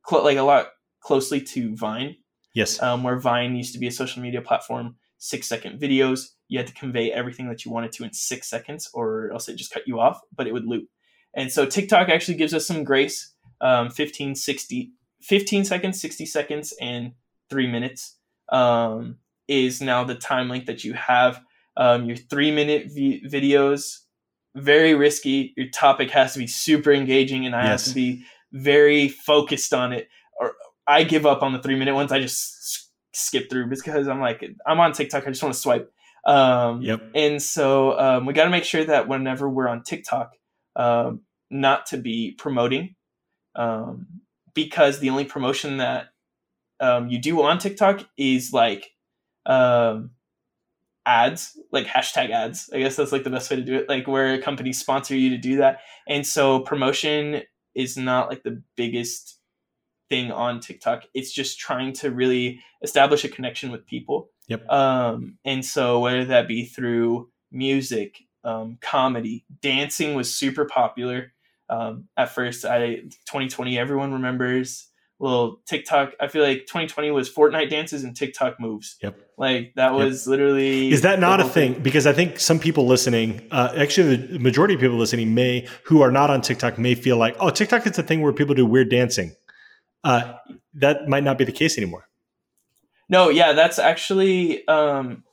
cl- 0.07 0.23
like 0.23 0.37
a 0.37 0.43
lot 0.43 0.69
closely 1.01 1.41
to 1.41 1.75
Vine. 1.75 2.17
Yes. 2.55 2.81
Um, 2.83 3.03
where 3.03 3.19
Vine 3.19 3.57
used 3.57 3.73
to 3.73 3.79
be 3.79 3.87
a 3.87 3.93
social 3.93 4.23
media 4.23 4.43
platform, 4.43 4.97
six 5.19 5.47
second 5.47 5.81
videos. 5.81 6.29
You 6.49 6.59
had 6.59 6.67
to 6.69 6.75
convey 6.75 7.11
everything 7.13 7.49
that 7.49 7.65
you 7.65 7.71
wanted 7.71 7.93
to 7.93 8.05
in 8.05 8.13
six 8.13 8.49
seconds, 8.49 8.89
or 8.95 9.31
else 9.33 9.49
it 9.49 9.57
just 9.57 9.73
cut 9.73 9.87
you 9.87 10.01
off. 10.01 10.21
But 10.35 10.47
it 10.47 10.53
would 10.53 10.67
loop. 10.67 10.89
And 11.35 11.51
so 11.53 11.67
TikTok 11.67 12.09
actually 12.09 12.37
gives 12.37 12.55
us 12.55 12.67
some 12.67 12.85
grace. 12.85 13.33
Um, 13.61 13.89
15, 13.89 14.35
60, 14.35 14.93
15 15.23 15.65
seconds, 15.65 16.01
60 16.01 16.27
seconds, 16.27 16.75
and 16.81 17.13
three 17.49 17.67
minutes 17.67 18.19
um, 18.51 19.17
is 19.49 19.81
now 19.81 20.05
the 20.05 20.15
time 20.15 20.49
length 20.49 20.67
that 20.67 20.85
you 20.85 20.93
have 20.93 21.41
um, 21.77 22.07
your 22.07 22.17
three 22.17 22.51
minute 22.51 22.87
v- 22.93 23.23
videos, 23.27 23.99
very 24.55 24.95
risky. 24.95 25.53
Your 25.57 25.69
topic 25.69 26.11
has 26.11 26.33
to 26.33 26.39
be 26.39 26.47
super 26.47 26.93
engaging, 26.93 27.47
and 27.47 27.55
I 27.55 27.65
yes. 27.65 27.87
have 27.87 27.93
to 27.93 27.95
be 27.95 28.25
very 28.53 29.09
focused 29.09 29.75
on 29.75 29.93
it. 29.93 30.09
Or 30.41 30.55
I 30.87 31.05
give 31.05 31.27
up 31.27 31.43
on 31.43 31.53
the 31.53 31.61
three 31.61 31.77
minute 31.77 31.95
ones. 31.95 32.13
I 32.13 32.21
just 32.21 32.86
skip 33.17 33.51
through 33.51 33.69
because 33.69 34.09
I'm 34.09 34.21
like, 34.21 34.45
I'm 34.67 34.81
on 34.81 34.93
TikTok. 34.93 35.27
I 35.27 35.31
just 35.31 35.43
want 35.43 35.55
to 35.55 35.61
swipe. 35.61 35.93
Um, 36.27 36.83
yep. 36.83 37.03
And 37.15 37.41
so 37.41 37.99
um, 37.99 38.27
we 38.27 38.35
got 38.35 38.45
to 38.45 38.51
make 38.51 38.65
sure 38.65 38.85
that 38.85 39.09
whenever 39.09 39.49
we're 39.49 39.69
on 39.69 39.83
TikTok, 39.83 40.33
um, 40.75 41.21
not 41.51 41.87
to 41.87 41.97
be 41.97 42.33
promoting, 42.37 42.97
um, 43.55 44.07
because 44.55 44.99
the 44.99 45.11
only 45.11 45.25
promotion 45.25 45.79
that 45.79 46.09
um, 46.81 47.09
you 47.09 47.21
do 47.21 47.43
on 47.43 47.59
TikTok 47.59 48.07
is 48.19 48.53
like 48.53 48.91
um, 49.47 50.11
ads, 51.07 51.59
like 51.73 51.87
hashtag 51.87 52.31
ads. 52.31 52.69
I 52.73 52.81
guess 52.81 52.97
that's 52.97 53.13
like 53.13 53.25
the 53.25 53.31
best 53.31 53.51
way 53.51 53.57
to 53.57 53.63
do 53.63 53.77
it, 53.77 53.89
like 53.89 54.07
where 54.07 54.41
companies 54.43 54.81
sponsor 54.81 55.17
you 55.17 55.31
to 55.31 55.39
do 55.39 55.59
that. 55.59 55.79
And 56.09 56.27
so 56.27 56.61
promotion 56.61 57.43
is 57.75 57.97
not 57.97 58.29
like 58.29 58.43
the 58.43 58.63
biggest 58.77 59.36
thing 60.09 60.31
on 60.31 60.61
TikTok. 60.61 61.05
It's 61.15 61.33
just 61.33 61.59
trying 61.59 61.93
to 61.95 62.11
really 62.11 62.61
establish 62.83 63.25
a 63.25 63.29
connection 63.29 63.71
with 63.71 63.87
people. 63.87 64.31
Yep. 64.49 64.69
Um, 64.71 65.39
and 65.45 65.65
so 65.65 66.01
whether 66.01 66.25
that 66.27 66.49
be 66.49 66.65
through 66.65 67.31
music, 67.51 68.19
um, 68.45 68.79
comedy, 68.81 69.45
dancing 69.61 70.15
was 70.15 70.35
super 70.35 70.65
popular. 70.65 71.33
Um, 71.69 72.09
at 72.17 72.31
first, 72.31 72.65
I 72.65 72.97
2020, 73.27 73.79
everyone 73.79 74.13
remembers 74.13 74.89
little 75.19 75.61
TikTok. 75.67 76.13
I 76.21 76.29
feel 76.29 76.43
like 76.43 76.61
2020 76.67 77.11
was 77.11 77.33
Fortnite 77.33 77.71
dances 77.71 78.05
and 78.05 78.15
TikTok 78.15 78.61
moves. 78.61 78.97
Yep. 79.03 79.19
Like 79.39 79.73
that 79.77 79.95
was 79.95 80.27
yep. 80.27 80.31
literally. 80.31 80.91
Is 80.91 81.03
that 81.03 81.19
not 81.19 81.41
a 81.41 81.45
thing? 81.45 81.75
thing? 81.75 81.83
Because 81.83 82.07
I 82.07 82.13
think 82.13 82.39
some 82.39 82.59
people 82.59 82.87
listening, 82.87 83.47
uh, 83.51 83.73
actually, 83.77 84.17
the 84.17 84.39
majority 84.39 84.75
of 84.75 84.81
people 84.81 84.97
listening 84.97 85.35
may, 85.35 85.67
who 85.85 86.03
are 86.03 86.11
not 86.11 86.31
on 86.31 86.41
TikTok, 86.41 86.79
may 86.79 86.95
feel 86.95 87.17
like, 87.17 87.37
oh, 87.41 87.51
TikTok 87.51 87.87
is 87.87 87.99
a 87.99 88.03
thing 88.03 88.23
where 88.23 88.33
people 88.33 88.55
do 88.55 88.67
weird 88.67 88.91
dancing. 88.91 89.35
Uh, 90.07 90.35
that 90.73 91.09
might 91.09 91.25
not 91.25 91.37
be 91.37 91.45
the 91.45 91.51
case 91.51 91.77
anymore. 91.77 92.09
No, 93.09 93.29
yeah, 93.29 93.53
that's 93.53 93.81
actually 93.81 94.67
um, 94.69 95.25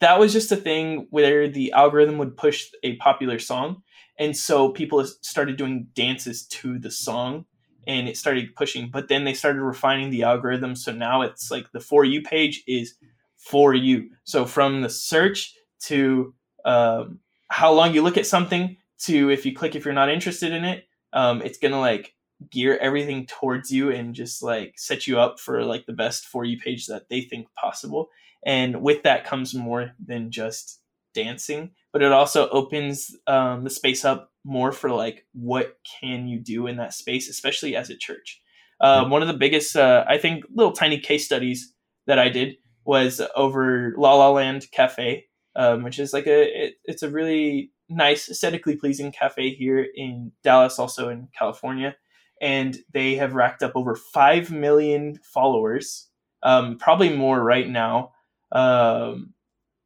that 0.00 0.18
was 0.18 0.32
just 0.32 0.52
a 0.52 0.56
thing 0.56 1.06
where 1.08 1.48
the 1.48 1.72
algorithm 1.72 2.18
would 2.18 2.36
push 2.36 2.66
a 2.82 2.96
popular 2.96 3.38
song, 3.38 3.82
and 4.18 4.36
so 4.36 4.68
people 4.72 5.02
started 5.22 5.56
doing 5.56 5.88
dances 5.94 6.46
to 6.48 6.78
the 6.78 6.90
song 6.90 7.46
and 7.86 8.08
it 8.08 8.16
started 8.18 8.54
pushing. 8.54 8.90
But 8.90 9.08
then 9.08 9.24
they 9.24 9.32
started 9.32 9.62
refining 9.62 10.10
the 10.10 10.24
algorithm. 10.24 10.76
So 10.76 10.92
now 10.92 11.22
it's 11.22 11.50
like 11.50 11.72
the 11.72 11.80
For 11.80 12.04
You 12.04 12.20
page 12.20 12.62
is 12.66 12.94
for 13.38 13.72
you. 13.74 14.10
So 14.24 14.44
from 14.44 14.82
the 14.82 14.90
search 14.90 15.54
to 15.84 16.34
um, 16.66 17.20
how 17.48 17.72
long 17.72 17.94
you 17.94 18.02
look 18.02 18.18
at 18.18 18.26
something 18.26 18.76
to 18.98 19.30
if 19.30 19.46
you 19.46 19.54
click 19.54 19.74
if 19.74 19.86
you're 19.86 19.94
not 19.94 20.10
interested 20.10 20.52
in 20.52 20.64
it, 20.64 20.84
um, 21.14 21.40
it's 21.40 21.58
to 21.72 21.80
like 21.80 22.14
gear 22.50 22.78
everything 22.80 23.26
towards 23.26 23.70
you 23.70 23.90
and 23.90 24.14
just 24.14 24.42
like 24.42 24.74
set 24.76 25.06
you 25.06 25.18
up 25.18 25.38
for 25.38 25.64
like 25.64 25.86
the 25.86 25.92
best 25.92 26.26
For 26.26 26.44
You 26.44 26.58
page 26.58 26.86
that 26.86 27.08
they 27.08 27.20
think 27.20 27.48
possible. 27.54 28.08
And 28.44 28.82
with 28.82 29.02
that 29.02 29.24
comes 29.24 29.54
more 29.54 29.92
than 30.04 30.30
just 30.30 30.80
dancing, 31.12 31.72
but 31.92 32.02
it 32.02 32.12
also 32.12 32.48
opens 32.48 33.14
um, 33.26 33.64
the 33.64 33.70
space 33.70 34.04
up 34.04 34.30
more 34.44 34.72
for 34.72 34.90
like 34.90 35.26
what 35.32 35.76
can 36.00 36.26
you 36.26 36.38
do 36.38 36.66
in 36.66 36.76
that 36.76 36.94
space, 36.94 37.28
especially 37.28 37.76
as 37.76 37.90
a 37.90 37.96
church. 37.96 38.40
Uh, 38.80 39.06
one 39.06 39.20
of 39.20 39.28
the 39.28 39.34
biggest, 39.34 39.76
uh, 39.76 40.04
I 40.08 40.16
think, 40.16 40.44
little 40.54 40.72
tiny 40.72 40.98
case 40.98 41.26
studies 41.26 41.74
that 42.06 42.18
I 42.18 42.30
did 42.30 42.56
was 42.84 43.20
over 43.36 43.92
La 43.98 44.14
La 44.14 44.30
Land 44.30 44.66
Cafe, 44.72 45.26
um, 45.54 45.82
which 45.82 45.98
is 45.98 46.14
like 46.14 46.26
a 46.26 46.64
it, 46.64 46.74
it's 46.84 47.02
a 47.02 47.10
really 47.10 47.72
nice, 47.90 48.30
aesthetically 48.30 48.76
pleasing 48.76 49.12
cafe 49.12 49.50
here 49.50 49.86
in 49.94 50.32
Dallas, 50.42 50.78
also 50.78 51.08
in 51.08 51.28
California, 51.36 51.96
and 52.40 52.78
they 52.92 53.16
have 53.16 53.34
racked 53.34 53.62
up 53.62 53.72
over 53.74 53.94
five 53.94 54.50
million 54.50 55.18
followers, 55.22 56.08
um, 56.42 56.78
probably 56.78 57.14
more 57.14 57.42
right 57.42 57.68
now, 57.68 58.12
um, 58.52 59.34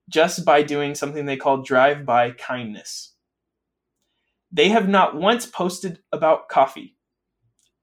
just 0.09 0.45
by 0.45 0.63
doing 0.63 0.95
something 0.95 1.27
they 1.27 1.37
call 1.37 1.63
drive 1.63 2.07
by 2.07 2.31
kindness. 2.31 3.15
They 4.53 4.69
have 4.69 4.89
not 4.89 5.17
once 5.17 5.47
posted 5.47 5.99
about 6.13 6.49
coffee. 6.49 6.97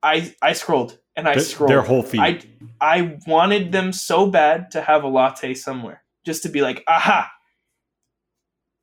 I 0.02 0.34
I 0.42 0.54
scrolled 0.54 0.98
and 1.16 1.28
I 1.28 1.38
scrolled 1.38 1.70
their 1.70 1.82
whole 1.82 2.02
feed. 2.02 2.22
I 2.22 2.40
I 2.80 3.20
wanted 3.28 3.72
them 3.72 3.92
so 3.92 4.26
bad 4.28 4.72
to 4.72 4.82
have 4.82 5.04
a 5.04 5.08
latte 5.08 5.54
somewhere, 5.54 6.04
just 6.26 6.44
to 6.44 6.50
be 6.50 6.62
like, 6.62 6.84
aha. 6.88 7.30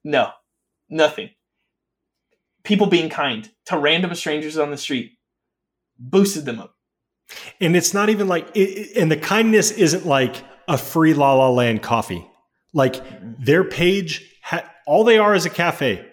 No, 0.05 0.31
nothing. 0.91 1.31
People 2.63 2.87
being 2.89 3.09
kind 3.09 3.51
to 3.67 3.79
random 3.79 4.15
strangers 4.15 4.59
on 4.59 4.71
the 4.71 4.77
street 4.77 5.18
boosted 5.99 6.45
them 6.45 6.61
up. 6.61 6.75
And 7.61 7.77
it's 7.77 7.93
not 7.93 8.09
even 8.09 8.29
like, 8.29 8.49
it, 8.55 8.97
and 8.97 9.11
the 9.11 9.17
kindness 9.17 9.71
isn't 9.71 10.07
like 10.07 10.43
a 10.67 10.79
free 10.79 11.15
La 11.15 11.35
La 11.35 11.51
Land 11.51 11.83
coffee. 11.83 12.27
Like 12.73 12.95
mm-hmm. 12.95 13.45
their 13.45 13.65
page, 13.65 14.39
ha- 14.43 14.71
all 14.87 15.05
they 15.05 15.19
are 15.19 15.35
is 15.35 15.45
a 15.47 15.51
cafe 15.51 16.09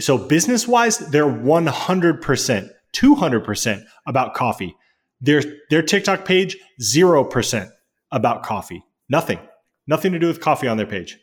so 0.00 0.18
business 0.18 0.66
wise, 0.66 0.98
they're 0.98 1.24
100%, 1.24 2.70
200% 2.94 3.84
about 4.06 4.34
coffee. 4.34 4.76
Their, 5.20 5.42
their 5.70 5.82
TikTok 5.82 6.24
page, 6.24 6.56
0% 6.80 7.70
about 8.10 8.42
coffee. 8.42 8.84
Nothing. 9.08 9.38
Nothing 9.86 10.12
to 10.12 10.18
do 10.18 10.26
with 10.26 10.40
coffee 10.40 10.68
on 10.68 10.76
their 10.76 10.86
page. 10.86 11.18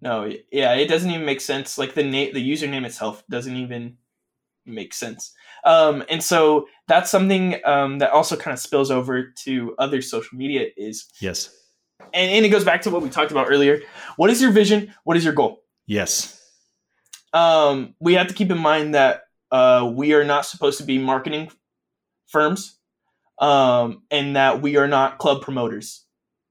No, 0.00 0.32
yeah, 0.50 0.74
it 0.74 0.88
doesn't 0.88 1.10
even 1.10 1.24
make 1.24 1.40
sense. 1.40 1.78
Like 1.78 1.94
the 1.94 2.02
name, 2.02 2.34
the 2.34 2.50
username 2.50 2.84
itself 2.84 3.22
doesn't 3.30 3.56
even 3.56 3.98
make 4.66 4.94
sense. 4.94 5.32
Um, 5.64 6.04
and 6.08 6.22
so 6.22 6.66
that's 6.88 7.10
something 7.10 7.56
um, 7.64 7.98
that 7.98 8.10
also 8.10 8.36
kind 8.36 8.52
of 8.52 8.58
spills 8.58 8.90
over 8.90 9.32
to 9.44 9.74
other 9.78 10.02
social 10.02 10.36
media 10.36 10.68
is 10.76 11.06
yes, 11.20 11.56
and, 12.12 12.30
and 12.30 12.44
it 12.44 12.48
goes 12.48 12.64
back 12.64 12.82
to 12.82 12.90
what 12.90 13.02
we 13.02 13.08
talked 13.08 13.30
about 13.30 13.46
earlier. 13.48 13.80
What 14.16 14.30
is 14.30 14.42
your 14.42 14.50
vision? 14.50 14.94
What 15.04 15.16
is 15.16 15.24
your 15.24 15.34
goal? 15.34 15.62
Yes 15.86 16.40
um, 17.32 17.94
we 18.00 18.14
have 18.14 18.28
to 18.28 18.34
keep 18.34 18.50
in 18.50 18.58
mind 18.58 18.94
that 18.94 19.22
uh, 19.50 19.90
we 19.92 20.14
are 20.14 20.24
not 20.24 20.46
supposed 20.46 20.78
to 20.78 20.84
be 20.84 20.98
marketing 20.98 21.50
firms 22.28 22.78
um, 23.38 24.02
and 24.10 24.36
that 24.36 24.62
we 24.62 24.76
are 24.76 24.88
not 24.88 25.18
club 25.18 25.42
promoters. 25.42 26.04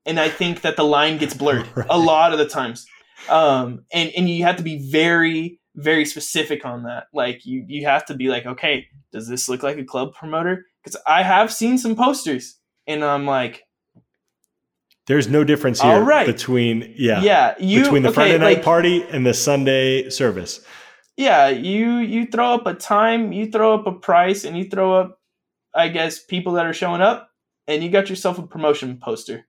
And 0.05 0.19
I 0.19 0.29
think 0.29 0.61
that 0.61 0.77
the 0.77 0.83
line 0.83 1.17
gets 1.17 1.33
blurred 1.33 1.67
right. 1.75 1.87
a 1.89 1.97
lot 1.97 2.33
of 2.33 2.39
the 2.39 2.47
times. 2.47 2.85
Um, 3.29 3.85
and, 3.93 4.11
and 4.17 4.29
you 4.29 4.43
have 4.43 4.57
to 4.57 4.63
be 4.63 4.89
very, 4.89 5.59
very 5.81 6.05
specific 6.05 6.65
on 6.65 6.83
that. 6.83 7.05
Like 7.13 7.45
you, 7.45 7.65
you 7.67 7.85
have 7.85 8.05
to 8.05 8.13
be 8.13 8.29
like, 8.29 8.45
okay, 8.45 8.87
does 9.11 9.27
this 9.27 9.49
look 9.49 9.63
like 9.63 9.77
a 9.77 9.83
club 9.83 10.13
promoter? 10.13 10.65
Because 10.83 10.99
I 11.07 11.23
have 11.23 11.51
seen 11.51 11.77
some 11.77 11.95
posters 11.95 12.57
and 12.87 13.03
I'm 13.03 13.25
like, 13.25 13.63
There's 15.07 15.27
no 15.27 15.43
difference 15.43 15.81
here 15.81 16.01
right. 16.01 16.25
between 16.25 16.93
yeah 16.97 17.21
yeah 17.21 17.55
you, 17.59 17.83
between 17.83 18.03
the 18.03 18.09
okay, 18.09 18.15
Friday 18.15 18.37
night 18.37 18.57
like, 18.57 18.63
party 18.63 19.03
and 19.03 19.25
the 19.25 19.33
Sunday 19.33 20.09
service. 20.09 20.61
Yeah, 21.17 21.49
you 21.49 21.97
you 21.97 22.25
throw 22.25 22.53
up 22.53 22.65
a 22.65 22.73
time, 22.73 23.31
you 23.31 23.51
throw 23.51 23.75
up 23.75 23.85
a 23.85 23.91
price, 23.91 24.43
and 24.43 24.57
you 24.57 24.69
throw 24.69 24.93
up, 24.93 25.19
I 25.75 25.89
guess, 25.89 26.23
people 26.23 26.53
that 26.53 26.65
are 26.65 26.73
showing 26.73 27.01
up, 27.01 27.29
and 27.67 27.83
you 27.83 27.89
got 27.89 28.09
yourself 28.09 28.39
a 28.39 28.47
promotion 28.47 28.97
poster. 28.97 29.45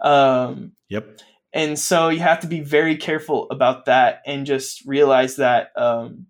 Um, 0.00 0.72
yep. 0.88 1.20
And 1.52 1.78
so 1.78 2.08
you 2.08 2.20
have 2.20 2.40
to 2.40 2.46
be 2.46 2.60
very 2.60 2.96
careful 2.96 3.46
about 3.50 3.86
that, 3.86 4.22
and 4.26 4.46
just 4.46 4.84
realize 4.86 5.36
that 5.36 5.70
um, 5.76 6.26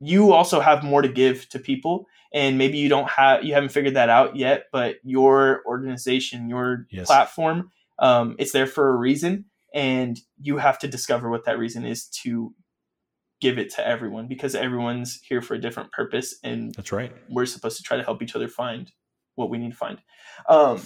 you 0.00 0.32
also 0.32 0.60
have 0.60 0.84
more 0.84 1.02
to 1.02 1.08
give 1.08 1.48
to 1.50 1.58
people. 1.58 2.06
And 2.34 2.58
maybe 2.58 2.76
you 2.78 2.88
don't 2.88 3.08
have 3.08 3.44
you 3.44 3.54
haven't 3.54 3.70
figured 3.70 3.94
that 3.94 4.10
out 4.10 4.36
yet 4.36 4.64
but 4.72 4.96
your 5.04 5.62
organization 5.64 6.50
your 6.50 6.86
yes. 6.90 7.06
platform 7.06 7.70
um, 7.98 8.36
it's 8.38 8.52
there 8.52 8.66
for 8.66 8.88
a 8.88 8.96
reason. 8.96 9.46
And 9.74 10.18
you 10.40 10.58
have 10.58 10.78
to 10.80 10.88
discover 10.88 11.30
what 11.30 11.44
that 11.44 11.58
reason 11.58 11.84
is 11.84 12.06
to 12.22 12.54
give 13.40 13.58
it 13.58 13.70
to 13.74 13.86
everyone 13.86 14.28
because 14.28 14.54
everyone's 14.54 15.20
here 15.28 15.42
for 15.42 15.54
a 15.54 15.60
different 15.60 15.92
purpose 15.92 16.36
and 16.42 16.74
that's 16.74 16.90
right. 16.90 17.12
we're 17.28 17.44
supposed 17.44 17.76
to 17.76 17.82
try 17.82 17.98
to 17.98 18.02
help 18.02 18.22
each 18.22 18.34
other 18.34 18.48
find 18.48 18.92
what 19.34 19.50
we 19.50 19.58
need 19.58 19.72
to 19.72 19.76
find. 19.76 19.98
Um, 20.48 20.80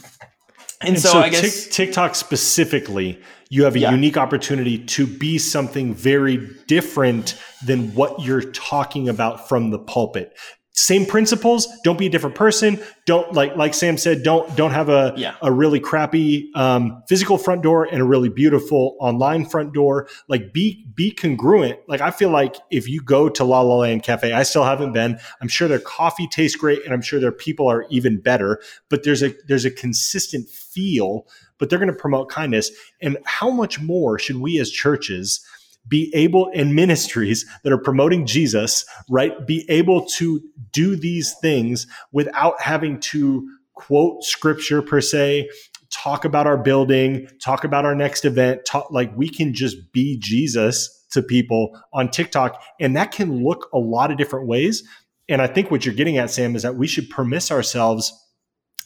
and, 0.81 0.91
and, 0.91 1.01
so, 1.01 1.11
so 1.11 1.19
I 1.21 1.29
guess 1.29 1.67
TikTok 1.69 2.15
specifically, 2.15 3.21
you 3.51 3.65
have 3.65 3.77
a 3.77 3.81
yeah. 3.81 3.91
unique 3.91 4.17
opportunity 4.17 4.79
to 4.79 5.07
be 5.07 5.37
something 5.37 5.95
very 5.95 6.49
different 6.67 7.41
than 7.65 7.95
what 7.95 8.21
you're 8.23 8.43
talking 8.43 9.09
about 9.09 9.49
from 9.49 9.71
the 9.71 9.79
pulpit 9.79 10.37
same 10.73 11.05
principles 11.05 11.69
don't 11.85 11.99
be 11.99 12.07
a 12.07 12.09
different 12.09 12.37
person 12.37 12.79
don't 13.05 13.33
like 13.33 13.55
like 13.57 13.75
sam 13.75 13.99
said 13.99 14.23
don't 14.23 14.55
don't 14.57 14.71
have 14.71 14.89
a 14.89 15.13
yeah. 15.17 15.35
a 15.43 15.53
really 15.53 15.81
crappy 15.81 16.51
um, 16.55 17.03
physical 17.09 17.37
front 17.37 17.63
door 17.63 17.85
and 17.85 18.01
a 18.01 18.05
really 18.05 18.29
beautiful 18.29 18.97
online 19.01 19.45
front 19.45 19.75
door 19.75 20.09
like 20.29 20.53
be 20.53 20.87
be 20.95 21.11
congruent 21.11 21.79
like 21.89 22.01
i 22.01 22.11
feel 22.11 22.31
like 22.31 22.57
if 22.71 22.89
you 22.89 23.03
go 23.03 23.29
to 23.29 23.45
la 23.45 23.61
la 23.61 23.77
land 23.77 24.03
cafe 24.03 24.33
i 24.33 24.43
still 24.43 24.65
haven't 24.65 24.93
been 24.93 25.19
i'm 25.43 25.49
sure 25.49 25.67
their 25.67 25.81
coffee 25.81 26.29
tastes 26.29 26.57
great 26.57 26.83
and 26.85 26.95
i'm 26.95 27.03
sure 27.03 27.19
their 27.19 27.33
people 27.33 27.69
are 27.69 27.85
even 27.91 28.21
better 28.21 28.61
but 28.89 29.03
there's 29.03 29.23
a 29.23 29.35
there's 29.49 29.65
a 29.65 29.71
consistent 29.71 30.49
feel 30.73 31.27
but 31.59 31.69
they're 31.69 31.79
going 31.79 31.91
to 31.91 31.95
promote 31.95 32.29
kindness 32.29 32.71
and 33.01 33.19
how 33.25 33.51
much 33.51 33.81
more 33.81 34.19
should 34.19 34.37
we 34.37 34.59
as 34.59 34.71
churches 34.71 35.45
be 35.87 36.11
able 36.15 36.49
in 36.49 36.75
ministries 36.75 37.47
that 37.65 37.73
are 37.73 37.79
promoting 37.79 38.27
Jesus, 38.27 38.85
right? 39.09 39.47
Be 39.47 39.65
able 39.69 40.05
to 40.07 40.41
do 40.73 40.97
these 40.97 41.35
things 41.41 41.87
without 42.13 42.61
having 42.61 43.01
to 43.01 43.49
quote 43.75 44.23
scripture 44.25 44.83
per 44.83 45.01
se, 45.01 45.49
talk 45.91 46.25
about 46.25 46.47
our 46.47 46.59
building, 46.59 47.27
talk 47.43 47.65
about 47.65 47.85
our 47.85 47.95
next 47.95 48.25
event, 48.25 48.61
talk 48.67 48.91
like 48.91 49.15
we 49.17 49.29
can 49.29 49.55
just 49.55 49.93
be 49.93 50.19
Jesus 50.19 51.07
to 51.13 51.23
people 51.23 51.79
on 51.93 52.11
TikTok. 52.11 52.63
And 52.79 52.95
that 52.97 53.11
can 53.11 53.43
look 53.43 53.69
a 53.73 53.79
lot 53.79 54.11
of 54.11 54.19
different 54.19 54.47
ways. 54.47 54.85
And 55.29 55.41
I 55.41 55.47
think 55.47 55.71
what 55.71 55.85
you're 55.85 55.95
getting 55.95 56.19
at, 56.19 56.31
Sam, 56.31 56.55
is 56.55 56.63
that 56.63 56.77
we 56.77 56.87
should 56.87 57.09
permit 57.09 57.51
ourselves 57.51 58.13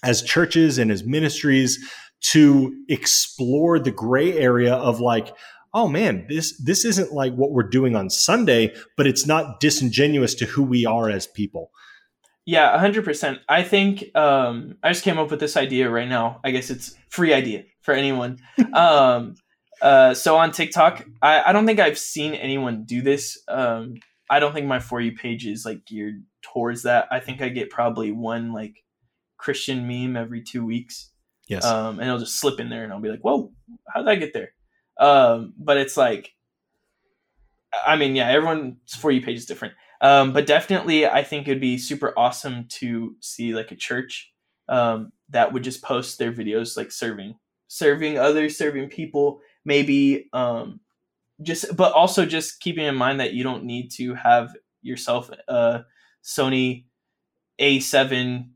as 0.05 0.22
churches 0.22 0.78
and 0.78 0.90
as 0.90 1.05
ministries 1.05 1.78
to 2.32 2.74
explore 2.88 3.78
the 3.78 3.90
gray 3.90 4.38
area 4.38 4.74
of 4.74 5.00
like, 5.00 5.34
oh 5.72 5.88
man, 5.88 6.26
this 6.28 6.57
this 6.62 6.84
isn't 6.84 7.12
like 7.12 7.34
what 7.34 7.50
we're 7.50 7.68
doing 7.68 7.96
on 7.96 8.09
Sunday, 8.09 8.74
but 8.96 9.07
it's 9.07 9.26
not 9.26 9.61
disingenuous 9.61 10.34
to 10.36 10.46
who 10.46 10.62
we 10.62 10.86
are 10.86 11.11
as 11.11 11.26
people. 11.26 11.70
Yeah, 12.46 12.78
hundred 12.78 13.05
percent. 13.05 13.38
I 13.48 13.62
think 13.62 14.14
um, 14.14 14.76
I 14.82 14.90
just 14.90 15.02
came 15.02 15.18
up 15.18 15.30
with 15.30 15.40
this 15.40 15.57
idea 15.57 15.90
right 15.90 16.09
now. 16.09 16.40
I 16.44 16.50
guess 16.50 16.70
it's 16.70 16.94
free 17.09 17.32
idea 17.32 17.64
for 17.80 17.94
anyone. 17.94 18.38
um, 18.72 19.34
uh, 19.82 20.14
so 20.14 20.36
on 20.36 20.50
TikTok, 20.52 21.05
I, 21.20 21.42
I 21.42 21.52
don't 21.52 21.66
think 21.66 21.80
I've 21.80 21.98
seen 21.98 22.34
anyone 22.34 22.84
do 22.84 23.02
this. 23.02 23.42
Um, 23.48 23.94
I 24.30 24.40
don't 24.40 24.55
think 24.55 24.66
my 24.66 24.78
for 24.78 25.00
you 25.00 25.12
page 25.12 25.46
is 25.46 25.64
like 25.64 25.84
geared 25.84 26.24
towards 26.42 26.82
that. 26.82 27.09
I 27.11 27.20
think 27.20 27.42
I 27.42 27.48
get 27.48 27.70
probably 27.70 28.12
one 28.12 28.52
like 28.52 28.84
Christian 29.45 29.86
meme 29.86 30.16
every 30.16 30.42
two 30.42 30.64
weeks. 30.64 31.11
Yes. 31.47 31.66
Um, 31.66 32.01
and 32.01 32.09
it'll 32.09 32.18
just 32.18 32.40
slip 32.40 32.59
in 32.59 32.70
there, 32.70 32.84
and 32.84 32.92
I'll 32.92 33.01
be 33.01 33.11
like, 33.11 33.20
"Whoa, 33.20 33.53
how 33.92 34.01
did 34.01 34.09
I 34.09 34.16
get 34.16 34.32
there?" 34.32 34.53
Um, 34.99 35.53
but 35.59 35.76
it's 35.76 35.97
like, 35.99 36.32
I 37.86 37.97
mean, 37.97 38.16
yeah, 38.16 38.30
everyone's 38.30 38.95
for 38.99 39.11
you 39.11 39.20
page 39.20 39.36
is 39.36 39.45
different. 39.45 39.74
Um, 40.01 40.32
but 40.32 40.47
definitely, 40.47 41.07
I 41.07 41.22
think 41.22 41.47
it'd 41.47 41.61
be 41.61 41.76
super 41.76 42.14
awesome 42.16 42.66
to 42.80 43.16
see 43.20 43.55
like 43.55 43.70
a 43.72 43.76
church 43.76 44.32
um, 44.68 45.12
that 45.28 45.53
would 45.53 45.62
just 45.62 45.82
post 45.82 46.18
their 46.18 46.32
videos 46.32 46.76
like 46.76 46.90
serving, 46.90 47.34
serving 47.68 48.18
others, 48.18 48.57
serving 48.57 48.88
people, 48.88 49.40
maybe 49.66 50.30
um, 50.32 50.80
just, 51.42 51.76
but 51.76 51.92
also 51.92 52.24
just 52.24 52.61
keeping 52.61 52.86
in 52.86 52.95
mind 52.95 53.20
that 53.20 53.34
you 53.34 53.45
don't 53.45 53.64
need 53.64 53.90
to 53.92 54.14
have 54.14 54.55
yourself 54.80 55.30
a 55.49 55.84
Sony 56.22 56.84
A7 57.61 58.49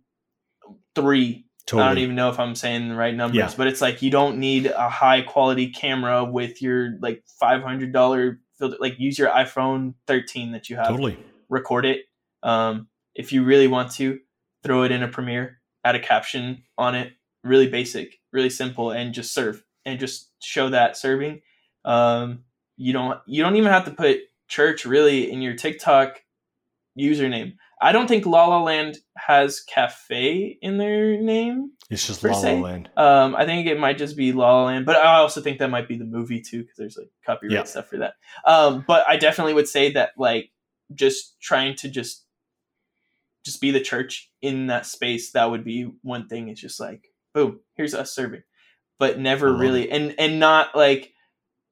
III 0.99 1.44
Totally. 1.68 1.84
I 1.84 1.88
don't 1.88 1.99
even 1.99 2.14
know 2.14 2.30
if 2.30 2.40
I'm 2.40 2.55
saying 2.55 2.88
the 2.88 2.94
right 2.94 3.14
numbers, 3.14 3.36
yeah. 3.36 3.53
but 3.55 3.66
it's 3.66 3.82
like 3.82 4.01
you 4.01 4.11
don't 4.11 4.38
need 4.38 4.64
a 4.64 4.88
high 4.88 5.20
quality 5.20 5.68
camera 5.68 6.24
with 6.24 6.62
your 6.62 6.96
like 7.03 7.22
five 7.38 7.62
hundred 7.62 7.92
dollar 7.92 8.40
filter. 8.59 8.78
Like 8.80 8.99
use 8.99 9.18
your 9.18 9.28
iPhone 9.28 9.92
13 10.07 10.53
that 10.53 10.70
you 10.70 10.76
have. 10.76 10.88
Totally. 10.88 11.18
Record 11.51 11.84
it. 11.84 12.07
Um, 12.42 12.88
if 13.14 13.34
you 13.34 13.44
really 13.44 13.68
want 13.68 13.90
to, 13.92 14.18
throw 14.62 14.84
it 14.84 14.92
in 14.92 15.03
a 15.03 15.09
Premiere, 15.09 15.61
add 15.84 15.94
a 15.94 16.01
caption 16.01 16.62
on 16.78 16.94
it. 16.94 17.12
Really 17.44 17.68
basic, 17.68 18.18
really 18.32 18.49
simple, 18.49 18.90
and 18.90 19.12
just 19.12 19.34
serve 19.34 19.62
and 19.84 20.01
just 20.01 20.30
show 20.40 20.70
that 20.70 20.96
serving. 20.96 21.42
Um, 21.84 22.44
you 22.78 22.94
don't 22.94 23.20
you 23.26 23.42
don't 23.42 23.57
even 23.57 23.70
have 23.70 23.84
to 23.84 23.90
put 23.90 24.20
church 24.49 24.86
really 24.86 25.30
in 25.30 25.42
your 25.42 25.55
TikTok 25.55 26.22
username. 26.99 27.57
I 27.81 27.93
don't 27.93 28.09
think 28.09 28.26
La 28.26 28.47
La 28.47 28.62
Land 28.62 28.99
has 29.16 29.61
cafe 29.61 30.59
in 30.61 30.79
their 30.79 31.20
name. 31.20 31.72
It's 31.91 32.07
just 32.07 32.24
La 32.24 32.39
La 32.39 32.53
Land. 32.53 32.91
Um, 32.97 33.37
I 33.37 33.47
think 33.47 33.66
it 33.66 33.79
might 33.79 33.99
just 33.99 34.16
be 34.16 34.33
La 34.33 34.53
La 34.53 34.64
Land, 34.66 34.87
but 34.87 34.97
I 34.97 35.16
also 35.18 35.41
think 35.41 35.59
that 35.59 35.70
might 35.70 35.89
be 35.89 35.97
the 35.97 36.05
movie 36.05 36.41
too 36.41 36.62
because 36.62 36.76
there's 36.76 36.97
like 36.97 37.11
copyright 37.24 37.53
yeah. 37.53 37.64
stuff 37.64 37.89
for 37.89 37.99
that. 37.99 38.14
Um, 38.45 38.85
but 38.87 39.05
I 39.09 39.16
definitely 39.16 39.55
would 39.55 39.68
say 39.68 39.93
that 39.93 40.11
like 40.18 40.51
just 40.95 41.41
trying 41.41 41.76
to 41.76 41.89
just 41.89 42.24
just 43.45 43.61
be 43.61 43.70
the 43.70 43.81
church 43.81 44.31
in 44.43 44.66
that 44.66 44.85
space 44.85 45.33
that 45.33 45.51
would 45.51 45.64
be 45.64 45.91
one 46.03 46.26
thing. 46.29 46.49
It's 46.49 46.61
just 46.61 46.81
like 46.81 47.09
boom, 47.33 47.61
here's 47.74 47.95
us 47.95 48.14
serving, 48.14 48.43
but 48.99 49.18
never 49.18 49.53
really 49.55 49.91
and 49.91 50.14
and 50.18 50.41
not 50.41 50.74
like 50.74 51.12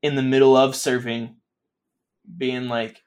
in 0.03 0.15
the 0.15 0.23
middle 0.23 0.57
of 0.57 0.77
serving, 0.77 1.37
being 2.37 2.69
like 2.69 3.03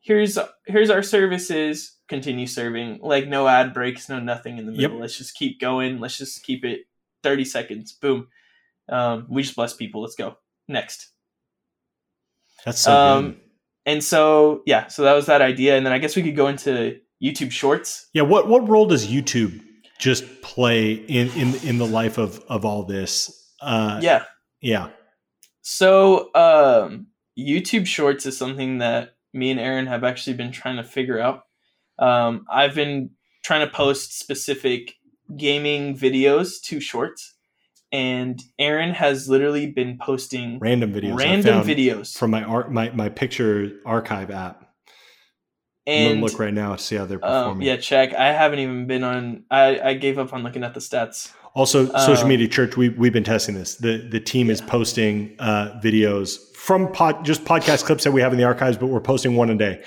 here's 0.00 0.36
here's 0.66 0.90
our 0.90 1.02
services 1.02 1.93
continue 2.08 2.46
serving. 2.46 3.00
Like 3.02 3.28
no 3.28 3.48
ad 3.48 3.72
breaks, 3.72 4.08
no 4.08 4.20
nothing 4.20 4.58
in 4.58 4.66
the 4.66 4.72
middle. 4.72 4.92
Yep. 4.92 5.00
Let's 5.00 5.18
just 5.18 5.34
keep 5.34 5.60
going. 5.60 6.00
Let's 6.00 6.18
just 6.18 6.42
keep 6.44 6.64
it 6.64 6.80
30 7.22 7.44
seconds. 7.44 7.92
Boom. 7.92 8.28
Um, 8.88 9.26
we 9.28 9.42
just 9.42 9.56
bless 9.56 9.74
people. 9.74 10.02
Let's 10.02 10.14
go. 10.14 10.36
Next. 10.68 11.10
That's 12.64 12.80
so 12.80 12.92
um, 12.92 13.24
good. 13.24 13.40
And 13.86 14.04
so, 14.04 14.62
yeah, 14.66 14.86
so 14.86 15.02
that 15.02 15.14
was 15.14 15.26
that 15.26 15.42
idea. 15.42 15.76
And 15.76 15.84
then 15.84 15.92
I 15.92 15.98
guess 15.98 16.16
we 16.16 16.22
could 16.22 16.36
go 16.36 16.48
into 16.48 16.98
YouTube 17.22 17.50
Shorts. 17.50 18.08
Yeah. 18.14 18.22
What, 18.22 18.48
what 18.48 18.68
role 18.68 18.86
does 18.86 19.06
YouTube 19.06 19.60
just 19.98 20.42
play 20.42 20.92
in, 20.92 21.28
in, 21.30 21.54
in 21.66 21.78
the 21.78 21.86
life 21.86 22.18
of, 22.18 22.42
of 22.48 22.64
all 22.64 22.84
this? 22.84 23.52
Uh, 23.60 24.00
yeah. 24.02 24.24
Yeah. 24.60 24.90
So, 25.60 26.34
um, 26.34 27.08
YouTube 27.38 27.86
Shorts 27.86 28.26
is 28.26 28.36
something 28.36 28.78
that 28.78 29.16
me 29.32 29.50
and 29.50 29.60
Aaron 29.60 29.86
have 29.86 30.04
actually 30.04 30.36
been 30.36 30.52
trying 30.52 30.76
to 30.76 30.84
figure 30.84 31.18
out. 31.18 31.42
Um, 31.98 32.44
I've 32.50 32.74
been 32.74 33.10
trying 33.44 33.66
to 33.66 33.72
post 33.72 34.18
specific 34.18 34.94
gaming 35.36 35.96
videos 35.96 36.60
to 36.64 36.80
shorts, 36.80 37.34
and 37.92 38.40
Aaron 38.58 38.92
has 38.94 39.28
literally 39.28 39.70
been 39.70 39.98
posting 39.98 40.58
random 40.58 40.92
videos, 40.92 41.18
random 41.18 41.62
videos 41.62 42.16
from 42.16 42.30
my 42.30 42.42
art, 42.42 42.72
my 42.72 42.90
my 42.90 43.08
picture 43.08 43.72
archive 43.86 44.30
app. 44.30 44.60
And 45.86 46.22
look 46.22 46.38
right 46.38 46.54
now 46.54 46.74
to 46.74 46.82
see 46.82 46.96
how 46.96 47.04
they're 47.04 47.22
um, 47.24 47.44
performing. 47.44 47.66
Yeah, 47.66 47.76
check. 47.76 48.14
I 48.14 48.32
haven't 48.32 48.58
even 48.58 48.86
been 48.86 49.04
on. 49.04 49.44
I 49.50 49.78
I 49.80 49.94
gave 49.94 50.18
up 50.18 50.32
on 50.32 50.42
looking 50.42 50.64
at 50.64 50.72
the 50.72 50.80
stats. 50.80 51.32
Also, 51.54 51.86
social 51.86 52.22
um, 52.22 52.28
media 52.28 52.48
church. 52.48 52.76
We 52.76 52.88
we've 52.88 53.12
been 53.12 53.22
testing 53.22 53.54
this. 53.54 53.76
The 53.76 53.98
the 53.98 54.18
team 54.18 54.46
yeah. 54.46 54.54
is 54.54 54.60
posting 54.62 55.36
uh, 55.38 55.78
videos 55.84 56.38
from 56.56 56.90
pod, 56.90 57.24
just 57.24 57.44
podcast 57.44 57.84
clips 57.84 58.02
that 58.04 58.12
we 58.12 58.22
have 58.22 58.32
in 58.32 58.38
the 58.38 58.44
archives, 58.44 58.78
but 58.78 58.86
we're 58.86 59.00
posting 59.00 59.36
one 59.36 59.50
a 59.50 59.54
day. 59.54 59.84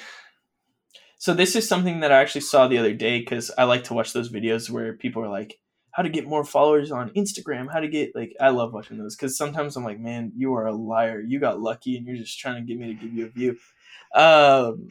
So 1.18 1.34
this 1.34 1.55
is 1.55 1.68
something 1.68 2.01
that 2.01 2.11
I 2.11 2.22
actually 2.22 2.41
saw 2.41 2.68
the 2.68 2.78
other 2.78 2.93
day 2.93 3.20
because 3.20 3.51
I 3.57 3.63
like 3.63 3.86
to 3.86 3.93
watch 3.93 4.13
those 4.13 4.32
videos 4.32 4.70
where 4.70 4.93
people 4.93 5.24
are 5.24 5.30
like, 5.30 5.59
how 5.97 6.03
to 6.03 6.09
get 6.09 6.28
more 6.28 6.43
followers 6.43 6.91
on 6.91 7.09
Instagram, 7.15 7.74
how 7.74 7.80
to 7.80 7.88
get 7.88 8.15
like 8.15 8.36
I 8.39 8.49
love 8.49 8.72
watching 8.72 8.99
those 8.99 9.15
because 9.15 9.36
sometimes 9.36 9.76
I'm 9.76 9.84
like, 9.84 9.99
man, 9.99 10.32
you 10.36 10.53
are 10.53 10.68
a 10.68 10.76
liar. 10.76 11.20
You 11.20 11.39
got 11.39 11.59
lucky 11.59 11.97
and 11.97 12.05
you're 12.05 12.18
just 12.18 12.38
trying 12.38 12.55
to 12.55 12.61
get 12.61 12.80
me 12.80 12.88
to 12.88 12.93
give 12.93 13.13
you 13.13 13.26
a 13.26 13.30
view. 13.30 13.57
Um, 14.13 14.89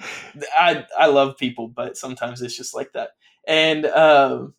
I 0.58 0.84
I 0.98 1.06
love 1.06 1.36
people, 1.36 1.68
but 1.68 1.96
sometimes 1.96 2.42
it's 2.42 2.56
just 2.56 2.74
like 2.74 2.92
that. 2.94 3.10
And 3.46 3.86
um, 3.86 4.54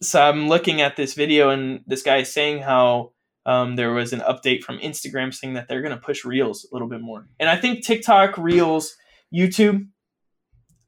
so 0.00 0.22
I'm 0.22 0.48
looking 0.48 0.80
at 0.80 0.94
this 0.94 1.14
video 1.14 1.50
and 1.50 1.80
this 1.88 2.04
guy 2.04 2.18
is 2.18 2.32
saying 2.32 2.62
how 2.62 3.12
um, 3.44 3.74
there 3.74 3.92
was 3.92 4.12
an 4.12 4.20
update 4.20 4.62
from 4.62 4.78
Instagram 4.78 5.34
saying 5.34 5.54
that 5.54 5.66
they're 5.68 5.82
going 5.82 5.94
to 5.94 6.00
push 6.00 6.24
Reels 6.24 6.68
a 6.70 6.74
little 6.74 6.88
bit 6.88 7.00
more. 7.00 7.26
And 7.40 7.48
I 7.48 7.56
think 7.56 7.84
TikTok, 7.84 8.38
Reels, 8.38 8.94
YouTube, 9.34 9.88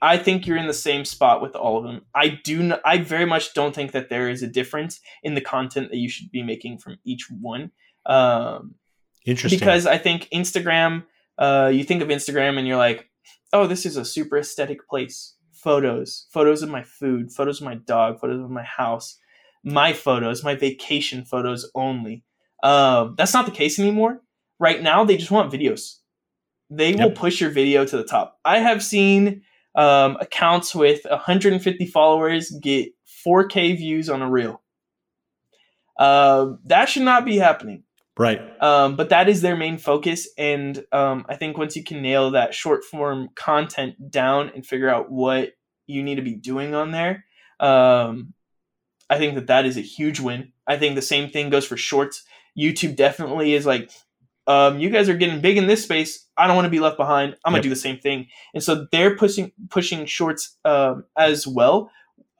I 0.03 0.16
think 0.16 0.46
you're 0.46 0.57
in 0.57 0.66
the 0.66 0.72
same 0.72 1.05
spot 1.05 1.42
with 1.42 1.55
all 1.55 1.78
of 1.78 1.84
them. 1.84 2.03
I 2.14 2.40
do. 2.42 2.74
I 2.84 2.98
very 2.98 3.26
much 3.26 3.53
don't 3.53 3.74
think 3.74 3.92
that 3.92 4.09
there 4.09 4.28
is 4.28 4.42
a 4.42 4.46
difference 4.46 5.01
in 5.22 5.34
the 5.34 5.40
content 5.40 5.90
that 5.90 5.98
you 5.98 6.09
should 6.09 6.30
be 6.30 6.42
making 6.42 6.78
from 6.78 6.98
each 7.05 7.28
one. 7.30 7.70
Um, 8.07 8.76
Interesting. 9.26 9.59
Because 9.59 9.86
I 9.86 9.98
think 9.98 10.28
Instagram, 10.32 11.05
uh, 11.38 11.70
you 11.72 11.84
think 11.84 12.03
of 12.03 12.09
Instagram 12.09 12.59
and 12.59 12.66
you're 12.66 12.78
like, 12.78 13.11
oh, 13.53 13.66
this 13.66 13.84
is 13.84 13.96
a 13.96 14.05
super 14.05 14.38
aesthetic 14.38 14.88
place. 14.88 15.34
Photos, 15.53 16.26
photos 16.32 16.62
of 16.62 16.70
my 16.70 16.82
food, 16.82 17.30
photos 17.30 17.61
of 17.61 17.66
my 17.66 17.74
dog, 17.74 18.18
photos 18.18 18.42
of 18.42 18.51
my 18.51 18.62
house, 18.62 19.18
my 19.62 19.92
photos, 19.92 20.42
my 20.42 20.55
vacation 20.55 21.24
photos 21.24 21.70
only. 21.74 22.24
Um, 22.62 23.14
that's 23.18 23.34
not 23.34 23.44
the 23.44 23.53
case 23.53 23.78
anymore. 23.78 24.22
Right 24.59 24.82
now, 24.82 25.05
they 25.05 25.18
just 25.18 25.30
want 25.30 25.53
videos. 25.53 25.96
They 26.70 26.90
yep. 26.90 27.01
will 27.01 27.11
push 27.11 27.40
your 27.40 27.51
video 27.51 27.84
to 27.84 27.96
the 27.96 28.05
top. 28.05 28.38
I 28.44 28.59
have 28.59 28.82
seen 28.82 29.42
um, 29.75 30.16
accounts 30.21 30.75
with 30.75 31.01
150 31.09 31.87
followers 31.87 32.51
get 32.62 32.91
4K 33.27 33.77
views 33.77 34.09
on 34.09 34.23
a 34.23 34.31
reel. 34.31 34.62
Uh, 35.99 36.53
that 36.64 36.89
should 36.89 37.03
not 37.03 37.25
be 37.25 37.37
happening. 37.37 37.85
Right. 38.18 38.41
Um, 38.62 38.97
but 38.97 39.11
that 39.11 39.29
is 39.29 39.41
their 39.41 39.57
main 39.57 39.79
focus. 39.79 40.29
And 40.37 40.85
um, 40.93 41.25
I 41.29 41.37
think 41.37 41.57
once 41.57 41.77
you 41.77 41.85
can 41.85 42.03
nail 42.03 42.33
that 42.33 42.55
short 42.55 42.85
form 42.85 43.29
content 43.35 44.11
down 44.11 44.51
and 44.55 44.66
figure 44.66 44.89
out 44.89 45.11
what 45.11 45.53
you 45.87 46.03
need 46.03 46.16
to 46.16 46.23
be 46.23 46.35
doing 46.35 46.75
on 46.75 46.91
there, 46.91 47.25
um, 47.61 48.35
I 49.09 49.18
think 49.18 49.35
that 49.37 49.47
that 49.47 49.66
is 49.66 49.77
a 49.77 49.83
huge 49.83 50.21
win. 50.21 50.53
I 50.66 50.77
think 50.77 50.95
the 50.95 51.03
same 51.03 51.31
thing 51.31 51.51
goes 51.51 51.66
for 51.66 51.77
shorts. 51.77 52.25
YouTube 52.59 52.97
definitely 52.97 53.55
is 53.55 53.66
like, 53.66 53.91
um, 54.51 54.80
you 54.80 54.90
guys 54.90 55.09
are 55.09 55.16
getting 55.16 55.40
big 55.40 55.57
in 55.57 55.68
this 55.68 55.84
space. 55.84 56.26
I 56.36 56.48
don't 56.48 56.57
want 56.57 56.66
to 56.66 56.70
be 56.70 56.80
left 56.80 56.96
behind. 56.96 57.36
I'm 57.44 57.53
yep. 57.53 57.59
gonna 57.59 57.62
do 57.62 57.68
the 57.68 57.76
same 57.76 57.98
thing. 57.98 58.26
And 58.53 58.62
so 58.62 58.86
they're 58.90 59.16
pushing 59.16 59.53
pushing 59.68 60.07
shorts 60.07 60.57
um, 60.64 61.05
as 61.16 61.46
well. 61.46 61.90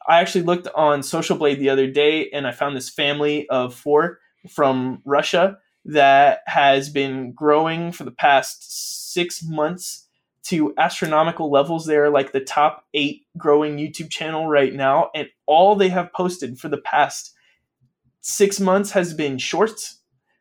I 0.08 0.20
actually 0.20 0.42
looked 0.42 0.66
on 0.74 1.04
Social 1.04 1.36
Blade 1.36 1.61
the 1.61 1.68
other 1.68 1.88
day, 1.88 2.28
and 2.30 2.46
I 2.46 2.52
found 2.52 2.76
this 2.76 2.90
family 2.90 3.48
of 3.48 3.74
four 3.74 4.18
from 4.48 5.02
Russia 5.04 5.58
that 5.84 6.40
has 6.46 6.88
been 6.88 7.32
growing 7.32 7.92
for 7.92 8.02
the 8.02 8.11
past 8.11 9.12
six 9.12 9.42
months 9.44 10.08
to 10.46 10.74
astronomical 10.78 11.48
levels. 11.48 11.86
They're 11.86 12.11
like 12.11 12.32
the 12.32 12.40
top 12.40 12.86
eight 12.92 13.26
growing 13.38 13.76
YouTube 13.76 14.11
channel 14.11 14.48
right 14.48 14.74
now, 14.74 15.11
and 15.14 15.28
all 15.46 15.76
they 15.76 15.90
have 15.90 16.12
posted 16.12 16.58
for 16.58 16.68
the 16.68 16.78
past 16.80 17.34
six 18.20 18.58
months 18.58 18.90
has 18.90 19.14
been 19.14 19.38
shorts. 19.38 19.99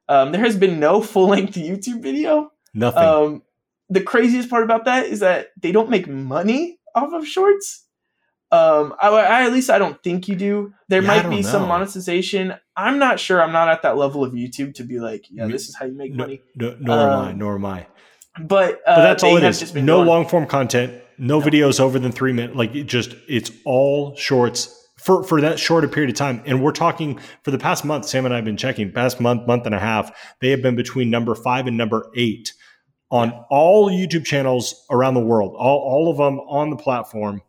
Um, 0.10 0.32
there 0.32 0.42
has 0.42 0.58
been 0.58 0.80
no 0.80 1.02
full 1.02 1.28
length 1.30 1.54
YouTube 1.54 2.02
video. 2.02 2.52
Nothing. 2.74 3.04
Um, 3.04 3.44
the 3.90 4.02
craziest 4.02 4.50
part 4.50 4.64
about 4.64 4.86
that 4.86 5.06
is 5.06 5.20
that 5.20 5.50
they 5.62 5.72
don't 5.72 5.90
make 5.90 6.08
money 6.08 6.80
off 6.96 7.14
of 7.14 7.26
shorts. 7.26 7.86
Um, 8.52 8.96
I, 9.00 9.10
I, 9.10 9.44
at 9.46 9.54
least 9.54 9.70
I 9.70 9.78
don't 9.78 10.02
think 10.02 10.28
you 10.28 10.36
do. 10.36 10.74
There 10.88 11.04
yeah, 11.04 11.08
might 11.08 11.30
be 11.30 11.42
know. 11.44 11.50
some 11.50 11.68
monetization. 11.68 12.56
I'm 12.76 12.98
not 12.98 13.20
sure. 13.20 13.42
I'm 13.42 13.52
not 13.52 13.70
at 13.70 13.84
that 13.84 13.96
level 13.96 14.24
of 14.24 14.34
YouTube 14.34 14.74
to 14.76 14.84
be 14.84 15.00
like, 15.00 15.26
yeah, 15.30 15.46
this 15.46 15.70
is 15.70 15.76
how 15.76 15.86
you 15.86 15.94
make 15.94 16.14
no, 16.14 16.24
money. 16.24 16.42
No, 16.56 16.76
nor 16.80 16.98
um, 16.98 17.10
am 17.10 17.20
I. 17.20 17.32
Nor 17.34 17.56
am 17.56 17.66
I. 17.66 17.88
But 18.42 18.82
uh, 18.88 18.96
but 18.96 19.04
that's 19.04 19.24
all 19.24 19.38
it 19.38 19.44
is. 19.44 19.76
No 19.76 20.02
long 20.02 20.28
form 20.28 20.48
content. 20.48 20.94
No, 21.20 21.40
no, 21.40 21.46
videos 21.46 21.80
over 21.80 22.00
than 22.00 22.12
three 22.12 22.34
minutes. 22.34 22.56
Like 22.56 22.74
it 22.74 22.86
just 22.86 23.16
it's 23.28 23.52
all 23.66 24.16
shorts 24.16 24.79
for 25.00 25.24
for 25.24 25.42
that 25.42 25.60
short 25.60 25.84
a 25.84 25.88
period 25.88 26.10
of 26.10 26.16
time. 26.16 26.42
And 26.46 26.64
we're 26.64 26.72
talking 26.72 27.20
for 27.44 27.52
the 27.52 27.58
past 27.58 27.86
month. 27.86 28.06
Sam 28.06 28.26
and 28.26 28.34
I 28.34 28.38
have 28.38 28.46
been 28.46 28.58
checking. 28.58 28.92
Past 28.92 29.20
month, 29.20 29.48
month 29.48 29.66
and 29.66 29.76
a 29.76 29.80
half, 29.80 30.12
they 30.42 30.50
have 30.50 30.62
been 30.62 30.76
between 30.76 31.10
number 31.10 31.36
five 31.36 31.68
and 31.68 31.78
number 31.78 32.12
eight 32.16 32.54
on 33.12 33.32
all 33.50 33.90
YouTube 33.90 34.26
channels 34.26 34.86
around 34.92 35.16
the 35.16 35.20
world. 35.20 35.56
All 35.58 35.80
all 35.80 36.12
of 36.12 36.18
them 36.18 36.40
on 36.42 36.70
the 36.70 36.78
platform 36.78 37.42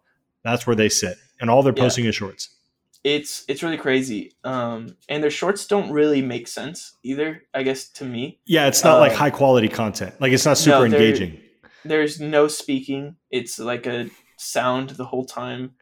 that's 0.45 0.67
where 0.67 0.77
they 0.77 0.89
sit, 0.89 1.17
and 1.41 1.51
all 1.51 1.63
they're 1.63 1.75
yeah. 1.77 1.83
posting 1.83 2.05
is 2.07 2.15
shorts. 2.15 2.57
It's 3.03 3.45
it's 3.49 3.63
really 3.63 3.79
crazy, 3.79 4.33
um, 4.45 4.97
and 5.09 5.23
their 5.23 5.31
shorts 5.31 5.67
don't 5.67 5.91
really 5.91 6.21
make 6.21 6.49
sense 6.49 6.97
either. 7.03 7.43
I 7.55 7.63
guess 7.63 7.89
to 7.93 8.05
me, 8.05 8.41
yeah, 8.47 8.67
it's 8.67 8.85
not 8.85 8.99
like 8.99 9.13
um, 9.13 9.19
high 9.19 9.31
quality 9.31 9.69
content. 9.69 10.21
Like 10.21 10.33
it's 10.33 10.45
not 10.45 10.59
super 10.59 10.89
no, 10.89 10.97
engaging. 10.97 11.41
There's 11.85 12.21
no 12.21 12.47
speaking. 12.47 13.17
It's 13.31 13.59
like 13.59 13.87
a 13.87 14.11
sound 14.37 14.91
the 14.91 15.07
whole 15.07 15.25
time. 15.25 15.73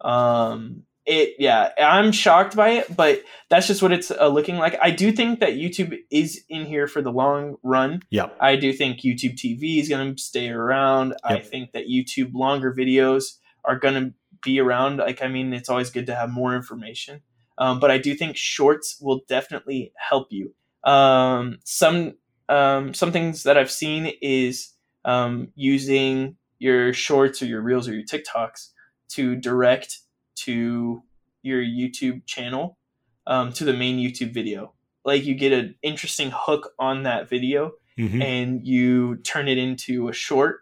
Um, 0.00 0.84
it 1.06 1.34
yeah 1.38 1.70
i'm 1.78 2.12
shocked 2.12 2.56
by 2.56 2.70
it 2.70 2.96
but 2.96 3.22
that's 3.50 3.66
just 3.66 3.82
what 3.82 3.92
it's 3.92 4.10
uh, 4.10 4.26
looking 4.26 4.56
like 4.56 4.76
i 4.80 4.90
do 4.90 5.12
think 5.12 5.40
that 5.40 5.52
youtube 5.52 5.98
is 6.10 6.42
in 6.48 6.64
here 6.64 6.86
for 6.86 7.02
the 7.02 7.12
long 7.12 7.56
run 7.62 8.00
yeah 8.10 8.28
i 8.40 8.56
do 8.56 8.72
think 8.72 9.00
youtube 9.00 9.34
tv 9.34 9.80
is 9.80 9.88
going 9.88 10.14
to 10.14 10.22
stay 10.22 10.48
around 10.48 11.08
yep. 11.08 11.18
i 11.24 11.38
think 11.38 11.72
that 11.72 11.86
youtube 11.86 12.32
longer 12.34 12.74
videos 12.74 13.36
are 13.64 13.78
going 13.78 13.94
to 13.94 14.14
be 14.44 14.60
around. 14.60 14.98
Like, 14.98 15.22
I 15.22 15.28
mean, 15.28 15.52
it's 15.52 15.68
always 15.68 15.90
good 15.90 16.06
to 16.06 16.14
have 16.14 16.30
more 16.30 16.54
information. 16.54 17.22
Um, 17.58 17.80
but 17.80 17.90
I 17.90 17.98
do 17.98 18.14
think 18.14 18.36
shorts 18.36 18.98
will 19.00 19.22
definitely 19.28 19.92
help 19.96 20.28
you. 20.30 20.54
Um, 20.84 21.58
some 21.64 22.14
um, 22.48 22.92
some 22.92 23.10
things 23.10 23.44
that 23.44 23.56
I've 23.56 23.70
seen 23.70 24.12
is 24.20 24.74
um, 25.04 25.48
using 25.54 26.36
your 26.58 26.92
shorts 26.92 27.40
or 27.40 27.46
your 27.46 27.62
reels 27.62 27.88
or 27.88 27.94
your 27.94 28.04
TikToks 28.04 28.68
to 29.10 29.34
direct 29.36 30.00
to 30.44 31.02
your 31.42 31.62
YouTube 31.62 32.26
channel 32.26 32.78
um, 33.26 33.52
to 33.52 33.64
the 33.64 33.72
main 33.72 33.98
YouTube 33.98 34.32
video. 34.32 34.72
Like 35.04 35.24
you 35.24 35.34
get 35.34 35.52
an 35.52 35.74
interesting 35.82 36.30
hook 36.34 36.72
on 36.78 37.02
that 37.02 37.28
video 37.28 37.72
mm-hmm. 37.98 38.22
and 38.22 38.66
you 38.66 39.16
turn 39.16 39.48
it 39.48 39.58
into 39.58 40.08
a 40.08 40.12
short, 40.12 40.60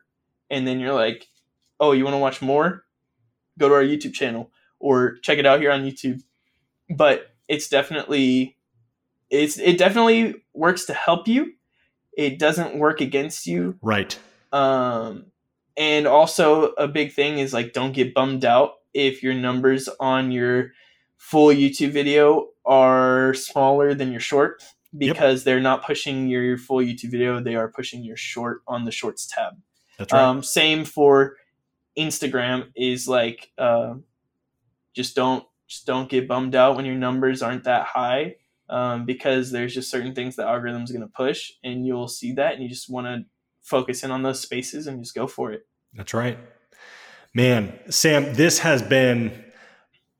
and 0.50 0.66
then 0.66 0.80
you're 0.80 0.94
like, 0.94 1.28
oh, 1.78 1.92
you 1.92 2.04
want 2.04 2.14
to 2.14 2.18
watch 2.18 2.42
more? 2.42 2.84
go 3.58 3.68
to 3.68 3.74
our 3.74 3.82
YouTube 3.82 4.14
channel 4.14 4.50
or 4.78 5.16
check 5.22 5.38
it 5.38 5.46
out 5.46 5.60
here 5.60 5.70
on 5.70 5.82
YouTube. 5.82 6.22
But 6.90 7.30
it's 7.48 7.68
definitely 7.68 8.56
it's 9.30 9.58
it 9.58 9.78
definitely 9.78 10.42
works 10.52 10.86
to 10.86 10.94
help 10.94 11.28
you. 11.28 11.52
It 12.16 12.38
doesn't 12.38 12.78
work 12.78 13.00
against 13.00 13.46
you. 13.46 13.78
Right. 13.80 14.18
Um 14.52 15.26
and 15.76 16.06
also 16.06 16.72
a 16.72 16.86
big 16.86 17.12
thing 17.12 17.38
is 17.38 17.52
like 17.52 17.72
don't 17.72 17.92
get 17.92 18.14
bummed 18.14 18.44
out 18.44 18.74
if 18.94 19.22
your 19.22 19.34
numbers 19.34 19.88
on 20.00 20.30
your 20.30 20.72
full 21.16 21.48
YouTube 21.48 21.92
video 21.92 22.48
are 22.64 23.34
smaller 23.34 23.94
than 23.94 24.10
your 24.10 24.20
short 24.20 24.62
because 24.96 25.40
yep. 25.40 25.44
they're 25.44 25.60
not 25.60 25.84
pushing 25.84 26.28
your 26.28 26.58
full 26.58 26.78
YouTube 26.78 27.10
video, 27.10 27.40
they 27.40 27.54
are 27.54 27.68
pushing 27.68 28.04
your 28.04 28.16
short 28.16 28.62
on 28.66 28.84
the 28.84 28.90
shorts 28.90 29.26
tab. 29.26 29.54
That's 29.98 30.12
right. 30.12 30.22
Um, 30.22 30.42
same 30.42 30.84
for 30.84 31.36
Instagram 31.98 32.68
is 32.76 33.08
like 33.08 33.50
uh, 33.58 33.94
just 34.94 35.14
don't 35.14 35.44
just 35.66 35.86
don't 35.86 36.08
get 36.08 36.28
bummed 36.28 36.54
out 36.54 36.76
when 36.76 36.84
your 36.84 36.94
numbers 36.94 37.42
aren't 37.42 37.64
that 37.64 37.86
high 37.86 38.36
um, 38.68 39.06
because 39.06 39.50
there's 39.50 39.74
just 39.74 39.90
certain 39.90 40.14
things 40.14 40.36
the 40.36 40.42
algorithm's 40.42 40.90
going 40.90 41.02
to 41.02 41.12
push 41.14 41.52
and 41.64 41.86
you'll 41.86 42.08
see 42.08 42.32
that 42.32 42.54
and 42.54 42.62
you 42.62 42.68
just 42.68 42.90
want 42.90 43.06
to 43.06 43.24
focus 43.62 44.02
in 44.02 44.10
on 44.10 44.22
those 44.22 44.40
spaces 44.40 44.86
and 44.86 45.02
just 45.02 45.14
go 45.14 45.26
for 45.26 45.52
it. 45.52 45.66
That's 45.94 46.14
right. 46.14 46.38
Man, 47.34 47.72
Sam, 47.88 48.34
this 48.34 48.58
has 48.58 48.82
been 48.82 49.32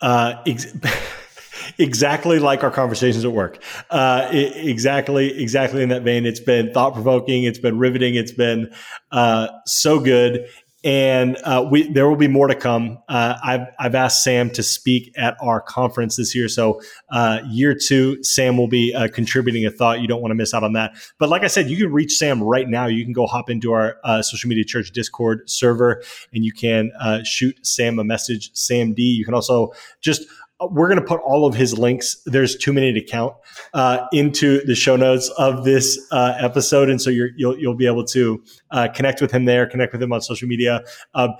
uh, 0.00 0.42
ex- 0.46 0.74
exactly 1.78 2.38
like 2.38 2.64
our 2.64 2.70
conversations 2.70 3.24
at 3.24 3.32
work. 3.32 3.62
Uh, 3.90 4.28
it, 4.32 4.66
exactly, 4.66 5.38
exactly 5.40 5.82
in 5.82 5.90
that 5.90 6.02
vein. 6.02 6.24
It's 6.24 6.40
been 6.40 6.72
thought 6.72 6.94
provoking. 6.94 7.44
It's 7.44 7.58
been 7.58 7.78
riveting. 7.78 8.14
It's 8.14 8.32
been 8.32 8.72
uh, 9.10 9.48
so 9.66 10.00
good 10.00 10.46
and 10.84 11.36
uh, 11.44 11.66
we 11.70 11.90
there 11.92 12.08
will 12.08 12.16
be 12.16 12.28
more 12.28 12.48
to 12.48 12.54
come. 12.54 12.98
Uh, 13.08 13.38
I've 13.42 13.66
I've 13.78 13.94
asked 13.94 14.24
Sam 14.24 14.50
to 14.50 14.62
speak 14.62 15.12
at 15.16 15.36
our 15.40 15.60
conference 15.60 16.16
this 16.16 16.34
year, 16.34 16.48
so 16.48 16.80
uh, 17.10 17.40
year 17.48 17.74
two, 17.74 18.22
Sam 18.24 18.56
will 18.56 18.68
be 18.68 18.92
uh, 18.94 19.08
contributing 19.08 19.64
a 19.64 19.70
thought. 19.70 20.00
You 20.00 20.08
don't 20.08 20.20
want 20.20 20.32
to 20.32 20.34
miss 20.34 20.52
out 20.52 20.64
on 20.64 20.72
that. 20.72 20.92
But 21.18 21.28
like 21.28 21.42
I 21.42 21.46
said, 21.46 21.70
you 21.70 21.76
can 21.76 21.92
reach 21.92 22.12
Sam 22.12 22.42
right 22.42 22.68
now. 22.68 22.86
You 22.86 23.04
can 23.04 23.12
go 23.12 23.26
hop 23.26 23.48
into 23.48 23.72
our 23.72 23.96
uh, 24.02 24.22
social 24.22 24.48
media 24.48 24.64
church 24.64 24.90
Discord 24.90 25.48
server, 25.48 26.02
and 26.32 26.44
you 26.44 26.52
can 26.52 26.90
uh, 27.00 27.22
shoot 27.22 27.64
Sam 27.64 27.98
a 27.98 28.04
message, 28.04 28.50
Sam 28.54 28.92
D. 28.92 29.02
You 29.02 29.24
can 29.24 29.34
also 29.34 29.72
just 30.00 30.22
we're 30.70 30.88
going 30.88 31.00
to 31.00 31.06
put 31.06 31.20
all 31.20 31.46
of 31.46 31.54
his 31.54 31.76
links. 31.78 32.20
There's 32.26 32.56
too 32.56 32.72
many 32.72 32.92
to 32.92 33.02
count 33.02 33.34
uh, 33.74 34.06
into 34.12 34.64
the 34.64 34.74
show 34.74 34.96
notes 34.96 35.28
of 35.38 35.64
this 35.64 35.98
uh, 36.10 36.34
episode, 36.38 36.88
and 36.88 37.00
so 37.00 37.10
you 37.10 37.22
will 37.22 37.30
you'll, 37.36 37.58
you'll 37.58 37.76
be 37.76 37.86
able 37.86 38.04
to 38.06 38.42
uh, 38.70 38.88
connect 38.88 39.20
with 39.20 39.30
him 39.32 39.44
there, 39.44 39.66
connect 39.66 39.92
with 39.92 40.02
him 40.02 40.12
on 40.12 40.20
social 40.20 40.48
media. 40.48 40.82
Um, 41.14 41.34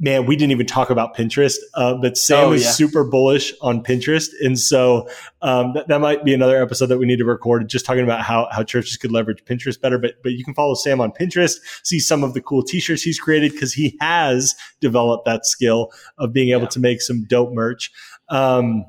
man, 0.00 0.26
we 0.26 0.36
didn't 0.36 0.52
even 0.52 0.66
talk 0.66 0.90
about 0.90 1.16
Pinterest, 1.16 1.56
uh, 1.74 1.94
but 1.94 2.16
Sam 2.16 2.48
oh, 2.48 2.52
is 2.52 2.64
yeah. 2.64 2.70
super 2.70 3.04
bullish 3.04 3.52
on 3.60 3.82
Pinterest, 3.82 4.28
and 4.40 4.58
so 4.58 5.08
um, 5.42 5.72
that, 5.74 5.88
that 5.88 6.00
might 6.00 6.24
be 6.24 6.32
another 6.32 6.62
episode 6.62 6.86
that 6.86 6.98
we 6.98 7.06
need 7.06 7.18
to 7.18 7.24
record, 7.24 7.68
just 7.68 7.84
talking 7.84 8.04
about 8.04 8.22
how 8.22 8.48
how 8.52 8.62
churches 8.62 8.96
could 8.96 9.12
leverage 9.12 9.44
Pinterest 9.44 9.80
better. 9.80 9.98
But 9.98 10.22
but 10.22 10.32
you 10.32 10.44
can 10.44 10.54
follow 10.54 10.74
Sam 10.74 11.00
on 11.00 11.12
Pinterest, 11.12 11.56
see 11.82 11.98
some 11.98 12.22
of 12.22 12.34
the 12.34 12.40
cool 12.40 12.62
T-shirts 12.62 13.02
he's 13.02 13.18
created 13.18 13.52
because 13.52 13.72
he 13.72 13.96
has 14.00 14.54
developed 14.80 15.24
that 15.24 15.46
skill 15.46 15.90
of 16.18 16.32
being 16.32 16.50
able 16.50 16.62
yeah. 16.62 16.68
to 16.68 16.80
make 16.80 17.00
some 17.02 17.24
dope 17.24 17.52
merch. 17.52 17.90
Um, 18.28 18.84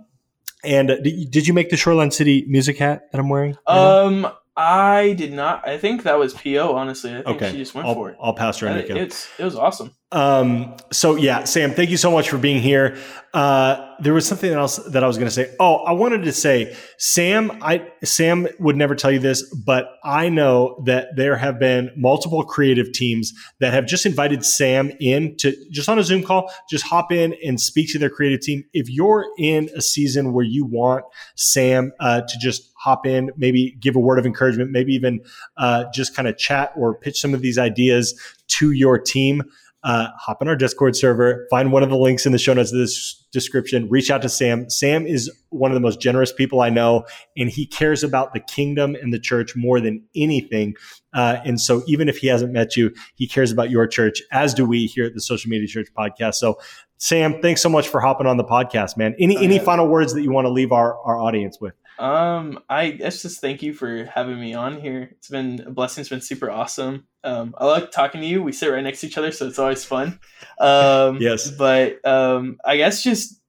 And 0.64 0.92
uh, 0.92 0.98
did 0.98 1.48
you 1.48 1.54
make 1.54 1.70
the 1.70 1.78
Shoreline 1.78 2.12
City 2.12 2.46
music 2.48 2.78
hat 2.78 3.12
that 3.12 3.20
I'm 3.20 3.30
wearing? 3.30 3.58
Right 3.68 4.02
um, 4.04 4.22
now? 4.22 4.38
I 4.58 5.14
did 5.14 5.32
not. 5.32 5.66
I 5.66 5.78
think 5.78 6.04
that 6.04 6.20
was 6.20 6.34
PO. 6.34 6.76
Honestly, 6.76 7.12
I 7.12 7.22
think 7.22 7.28
okay. 7.28 7.52
she 7.52 7.58
just 7.58 7.74
went 7.74 7.88
I'll, 7.88 7.94
for 7.94 8.10
it. 8.10 8.18
I'll 8.22 8.34
pass 8.34 8.60
her 8.60 8.68
on. 8.68 8.78
It, 8.78 8.90
it 9.38 9.44
was 9.44 9.56
awesome. 9.56 9.96
Um, 10.12 10.76
so 10.92 11.16
yeah, 11.16 11.44
Sam, 11.44 11.72
thank 11.72 11.92
you 11.92 11.98
so 11.98 12.10
much 12.10 12.30
for 12.30 12.40
being 12.40 12.62
here. 12.62 12.98
Uh, 13.32 13.96
there 14.00 14.14
was 14.14 14.26
something 14.26 14.52
else 14.52 14.78
that 14.78 15.04
I 15.04 15.08
was 15.08 15.18
going 15.18 15.28
to 15.28 15.34
say. 15.34 15.54
Oh, 15.60 15.84
I 15.84 15.92
wanted 15.92 16.24
to 16.24 16.32
say, 16.32 16.76
Sam, 16.98 17.52
I, 17.62 17.88
Sam 18.04 18.48
would 18.58 18.76
never 18.76 18.96
tell 18.96 19.12
you 19.12 19.20
this, 19.20 19.44
but 19.54 19.88
I 20.04 20.30
know 20.30 20.82
that 20.88 21.16
there 21.16 21.36
have 21.36 21.60
been 21.60 21.92
multiple 21.96 22.44
creative 22.44 22.92
teams 22.92 23.34
that 23.60 23.72
have 23.72 23.86
just 23.86 24.08
invited 24.08 24.44
Sam 24.44 24.92
in 25.00 25.38
to 25.38 25.56
just 25.70 25.88
on 25.88 26.00
a 26.00 26.04
Zoom 26.04 26.24
call, 26.24 26.52
just 26.72 26.86
hop 26.86 27.12
in 27.12 27.36
and 27.46 27.62
speak 27.62 27.92
to 27.92 28.00
their 28.00 28.10
creative 28.10 28.42
team. 28.42 28.64
If 28.74 28.90
you're 28.90 29.28
in 29.38 29.70
a 29.76 29.82
season 29.82 30.34
where 30.34 30.46
you 30.46 30.66
want 30.66 31.06
Sam, 31.36 31.92
uh, 32.00 32.22
to 32.22 32.38
just 32.40 32.72
hop 32.78 33.06
in, 33.06 33.30
maybe 33.38 33.78
give 33.80 33.96
a 33.96 34.00
word 34.00 34.18
of 34.18 34.26
encouragement, 34.26 34.72
maybe 34.72 34.94
even, 34.94 35.20
uh, 35.58 35.86
just 35.94 36.16
kind 36.16 36.28
of 36.28 36.36
chat 36.36 36.72
or 36.76 36.96
pitch 36.96 37.22
some 37.22 37.36
of 37.36 37.42
these 37.42 37.60
ideas 37.60 38.20
to 38.48 38.72
your 38.72 38.98
team 38.98 39.44
uh, 39.84 40.08
hop 40.18 40.42
on 40.42 40.48
our 40.48 40.56
Discord 40.56 40.96
server, 40.96 41.48
find 41.50 41.72
one 41.72 41.84
of 41.84 41.90
the 41.90 41.96
links 41.96 42.26
in 42.26 42.32
the 42.32 42.38
show 42.38 42.54
notes 42.54 42.72
of 42.72 42.80
this 42.80 43.26
description, 43.32 43.88
reach 43.90 44.12
out 44.12 44.22
to 44.22 44.30
Sam. 44.30 44.70
Sam 44.70 45.08
is 45.08 45.32
one 45.50 45.72
of 45.72 45.76
the 45.76 45.82
most 45.82 46.02
generous 46.02 46.34
people 46.34 46.62
I 46.62 46.70
know, 46.70 47.06
and 47.38 47.50
he 47.50 47.66
cares 47.66 48.04
about 48.04 48.34
the 48.34 48.42
kingdom 48.42 48.96
and 48.96 49.14
the 49.14 49.20
church 49.20 49.56
more 49.56 49.80
than 49.80 50.04
anything. 50.16 50.76
Uh, 51.14 51.38
and 51.46 51.62
so, 51.62 51.82
even 51.88 52.10
if 52.10 52.18
he 52.18 52.28
hasn't 52.28 52.52
met 52.52 52.76
you, 52.76 52.94
he 53.16 53.28
cares 53.28 53.52
about 53.52 53.70
your 53.70 53.88
church, 53.88 54.22
as 54.32 54.54
do 54.54 54.66
we 54.66 54.86
here 54.86 55.06
at 55.06 55.14
the 55.14 55.22
Social 55.22 55.50
Media 55.50 55.68
Church 55.68 55.88
podcast. 55.98 56.36
So, 56.36 56.60
Sam, 56.98 57.42
thanks 57.42 57.62
so 57.62 57.70
much 57.70 57.88
for 57.88 58.02
hopping 58.02 58.28
on 58.28 58.36
the 58.36 58.44
podcast, 58.44 58.98
man. 58.98 59.16
Any 59.18 59.38
oh, 59.38 59.42
any 59.42 59.60
final 59.60 59.88
words 59.88 60.14
that 60.14 60.22
you 60.22 60.32
want 60.32 60.46
to 60.46 60.52
leave 60.52 60.74
our, 60.74 61.00
our 61.06 61.18
audience 61.18 61.58
with? 61.62 61.74
Um, 62.00 62.60
I 62.70 62.92
guess 62.92 63.22
just 63.22 63.42
thank 63.42 63.62
you 63.62 63.74
for 63.74 64.06
having 64.06 64.40
me 64.40 64.54
on 64.54 64.80
here. 64.80 65.10
It's 65.12 65.28
been 65.28 65.62
a 65.68 65.70
blessing. 65.70 66.02
It's 66.02 66.10
been 66.10 66.22
super 66.22 66.50
awesome. 66.50 67.08
Um, 67.26 67.54
I 67.58 67.66
like 67.66 67.92
talking 67.92 68.22
to 68.22 68.28
you. 68.28 68.42
We 68.42 68.54
sit 68.54 68.70
right 68.70 68.82
next 68.82 69.02
to 69.02 69.08
each 69.08 69.18
other, 69.18 69.34
so 69.34 69.48
it's 69.48 69.60
always 69.60 69.86
fun. 69.86 70.20
Um, 70.60 71.20
yes. 71.22 71.50
But 71.52 72.06
um, 72.06 72.58
I 72.66 72.76
guess 72.76 73.02
just 73.02 73.42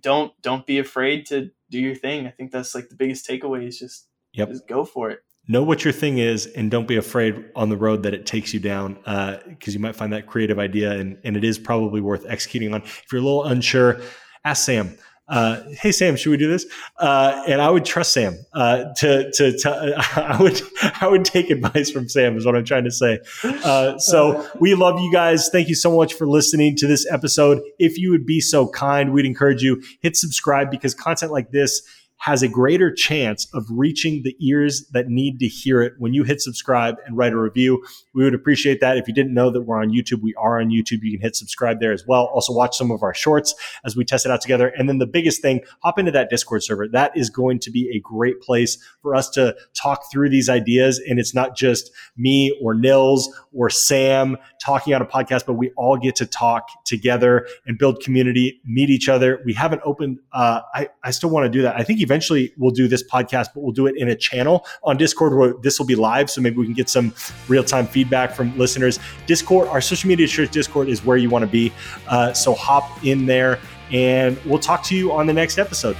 don't 0.00 0.30
don't 0.42 0.66
be 0.66 0.78
afraid 0.78 1.24
to 1.26 1.50
do 1.70 1.80
your 1.80 1.94
thing. 1.94 2.26
I 2.26 2.30
think 2.30 2.50
that's 2.50 2.74
like 2.74 2.90
the 2.90 2.94
biggest 2.94 3.26
takeaway 3.26 3.66
is 3.66 3.78
just 3.78 4.06
yep. 4.34 4.50
just 4.50 4.68
go 4.68 4.84
for 4.84 5.10
it. 5.10 5.20
Know 5.48 5.62
what 5.62 5.82
your 5.82 5.94
thing 5.94 6.18
is, 6.18 6.44
and 6.44 6.70
don't 6.70 6.86
be 6.86 6.96
afraid 6.96 7.42
on 7.56 7.70
the 7.70 7.76
road 7.78 8.02
that 8.02 8.12
it 8.12 8.26
takes 8.26 8.52
you 8.52 8.60
down, 8.60 8.94
because 8.96 9.74
uh, 9.74 9.76
you 9.76 9.78
might 9.78 9.96
find 9.96 10.12
that 10.12 10.26
creative 10.26 10.58
idea, 10.58 10.90
and 10.90 11.16
and 11.24 11.38
it 11.38 11.44
is 11.44 11.58
probably 11.58 12.02
worth 12.02 12.26
executing 12.28 12.74
on. 12.74 12.82
If 12.82 13.06
you're 13.10 13.22
a 13.22 13.24
little 13.24 13.44
unsure, 13.44 14.02
ask 14.44 14.66
Sam 14.66 14.98
uh, 15.28 15.62
hey 15.70 15.90
Sam, 15.90 16.16
should 16.16 16.30
we 16.30 16.36
do 16.36 16.48
this? 16.48 16.66
Uh, 16.96 17.42
and 17.48 17.60
I 17.60 17.68
would 17.68 17.84
trust 17.84 18.12
Sam 18.12 18.38
uh, 18.52 18.84
to 18.98 19.30
to, 19.32 19.58
to 19.58 19.94
I 20.16 20.40
would 20.40 20.60
I 21.00 21.08
would 21.08 21.24
take 21.24 21.50
advice 21.50 21.90
from 21.90 22.08
Sam 22.08 22.36
is 22.36 22.46
what 22.46 22.54
I'm 22.54 22.64
trying 22.64 22.84
to 22.84 22.92
say. 22.92 23.18
Uh, 23.42 23.98
so 23.98 24.48
we 24.60 24.74
love 24.74 25.00
you 25.00 25.12
guys. 25.12 25.48
Thank 25.50 25.68
you 25.68 25.74
so 25.74 25.96
much 25.96 26.14
for 26.14 26.26
listening 26.26 26.76
to 26.76 26.86
this 26.86 27.10
episode. 27.10 27.60
If 27.78 27.98
you 27.98 28.10
would 28.10 28.26
be 28.26 28.40
so 28.40 28.68
kind, 28.68 29.12
we'd 29.12 29.26
encourage 29.26 29.62
you 29.62 29.82
hit 30.00 30.16
subscribe 30.16 30.70
because 30.70 30.94
content 30.94 31.32
like 31.32 31.50
this 31.50 31.82
has 32.18 32.42
a 32.42 32.48
greater 32.48 32.92
chance 32.92 33.46
of 33.54 33.64
reaching 33.70 34.22
the 34.22 34.36
ears 34.40 34.86
that 34.92 35.08
need 35.08 35.38
to 35.38 35.46
hear 35.46 35.82
it 35.82 35.92
when 35.98 36.14
you 36.14 36.24
hit 36.24 36.40
subscribe 36.40 36.96
and 37.06 37.16
write 37.16 37.32
a 37.32 37.38
review. 37.38 37.84
We 38.14 38.24
would 38.24 38.34
appreciate 38.34 38.80
that. 38.80 38.96
If 38.96 39.06
you 39.06 39.14
didn't 39.14 39.34
know 39.34 39.50
that 39.50 39.62
we're 39.62 39.80
on 39.80 39.90
YouTube, 39.90 40.22
we 40.22 40.34
are 40.34 40.60
on 40.60 40.68
YouTube. 40.68 41.00
You 41.02 41.12
can 41.12 41.20
hit 41.20 41.36
subscribe 41.36 41.78
there 41.78 41.92
as 41.92 42.04
well. 42.06 42.24
Also, 42.34 42.52
watch 42.52 42.76
some 42.76 42.90
of 42.90 43.02
our 43.02 43.14
shorts 43.14 43.54
as 43.84 43.96
we 43.96 44.04
test 44.04 44.24
it 44.26 44.32
out 44.32 44.40
together. 44.40 44.68
And 44.68 44.88
then 44.88 44.98
the 44.98 45.06
biggest 45.06 45.42
thing, 45.42 45.60
hop 45.82 45.98
into 45.98 46.10
that 46.12 46.30
Discord 46.30 46.62
server. 46.62 46.88
That 46.88 47.16
is 47.16 47.30
going 47.30 47.58
to 47.60 47.70
be 47.70 47.90
a 47.94 48.00
great 48.00 48.40
place 48.40 48.78
for 49.02 49.14
us 49.14 49.28
to 49.30 49.54
talk 49.74 50.10
through 50.10 50.30
these 50.30 50.48
ideas. 50.48 51.00
And 51.06 51.18
it's 51.18 51.34
not 51.34 51.56
just 51.56 51.90
me 52.16 52.58
or 52.62 52.74
Nils 52.74 53.28
or 53.52 53.68
Sam 53.70 54.36
talking 54.64 54.94
on 54.94 55.02
a 55.02 55.06
podcast, 55.06 55.46
but 55.46 55.54
we 55.54 55.70
all 55.76 55.96
get 55.96 56.16
to 56.16 56.26
talk 56.26 56.66
together 56.84 57.46
and 57.66 57.78
build 57.78 58.00
community, 58.00 58.60
meet 58.64 58.90
each 58.90 59.08
other. 59.08 59.40
We 59.44 59.52
haven't 59.52 59.82
opened, 59.84 60.18
uh, 60.32 60.62
I, 60.74 60.88
I 61.04 61.10
still 61.10 61.30
want 61.30 61.44
to 61.44 61.50
do 61.50 61.62
that. 61.62 61.76
I 61.76 61.82
think 61.82 62.00
eventually 62.06 62.52
we'll 62.56 62.70
do 62.70 62.86
this 62.86 63.02
podcast, 63.02 63.48
but 63.52 63.62
we'll 63.62 63.72
do 63.72 63.86
it 63.86 63.96
in 63.96 64.08
a 64.08 64.14
channel 64.14 64.64
on 64.84 64.96
Discord 64.96 65.36
where 65.36 65.54
this 65.62 65.78
will 65.78 65.86
be 65.86 65.96
live. 65.96 66.30
So 66.30 66.40
maybe 66.40 66.56
we 66.56 66.64
can 66.64 66.74
get 66.74 66.88
some 66.88 67.12
real 67.48 67.64
time 67.64 67.86
feedback 67.86 68.32
from 68.32 68.56
listeners. 68.56 68.98
Discord, 69.26 69.68
our 69.68 69.80
social 69.80 70.08
media 70.08 70.28
church 70.28 70.50
Discord 70.50 70.88
is 70.88 71.04
where 71.04 71.16
you 71.16 71.28
want 71.28 71.42
to 71.42 71.50
be. 71.50 71.72
Uh, 72.08 72.32
so 72.32 72.54
hop 72.54 73.04
in 73.04 73.26
there 73.26 73.58
and 73.90 74.38
we'll 74.44 74.58
talk 74.58 74.82
to 74.84 74.96
you 74.96 75.12
on 75.12 75.26
the 75.26 75.32
next 75.32 75.58
episode. 75.58 75.96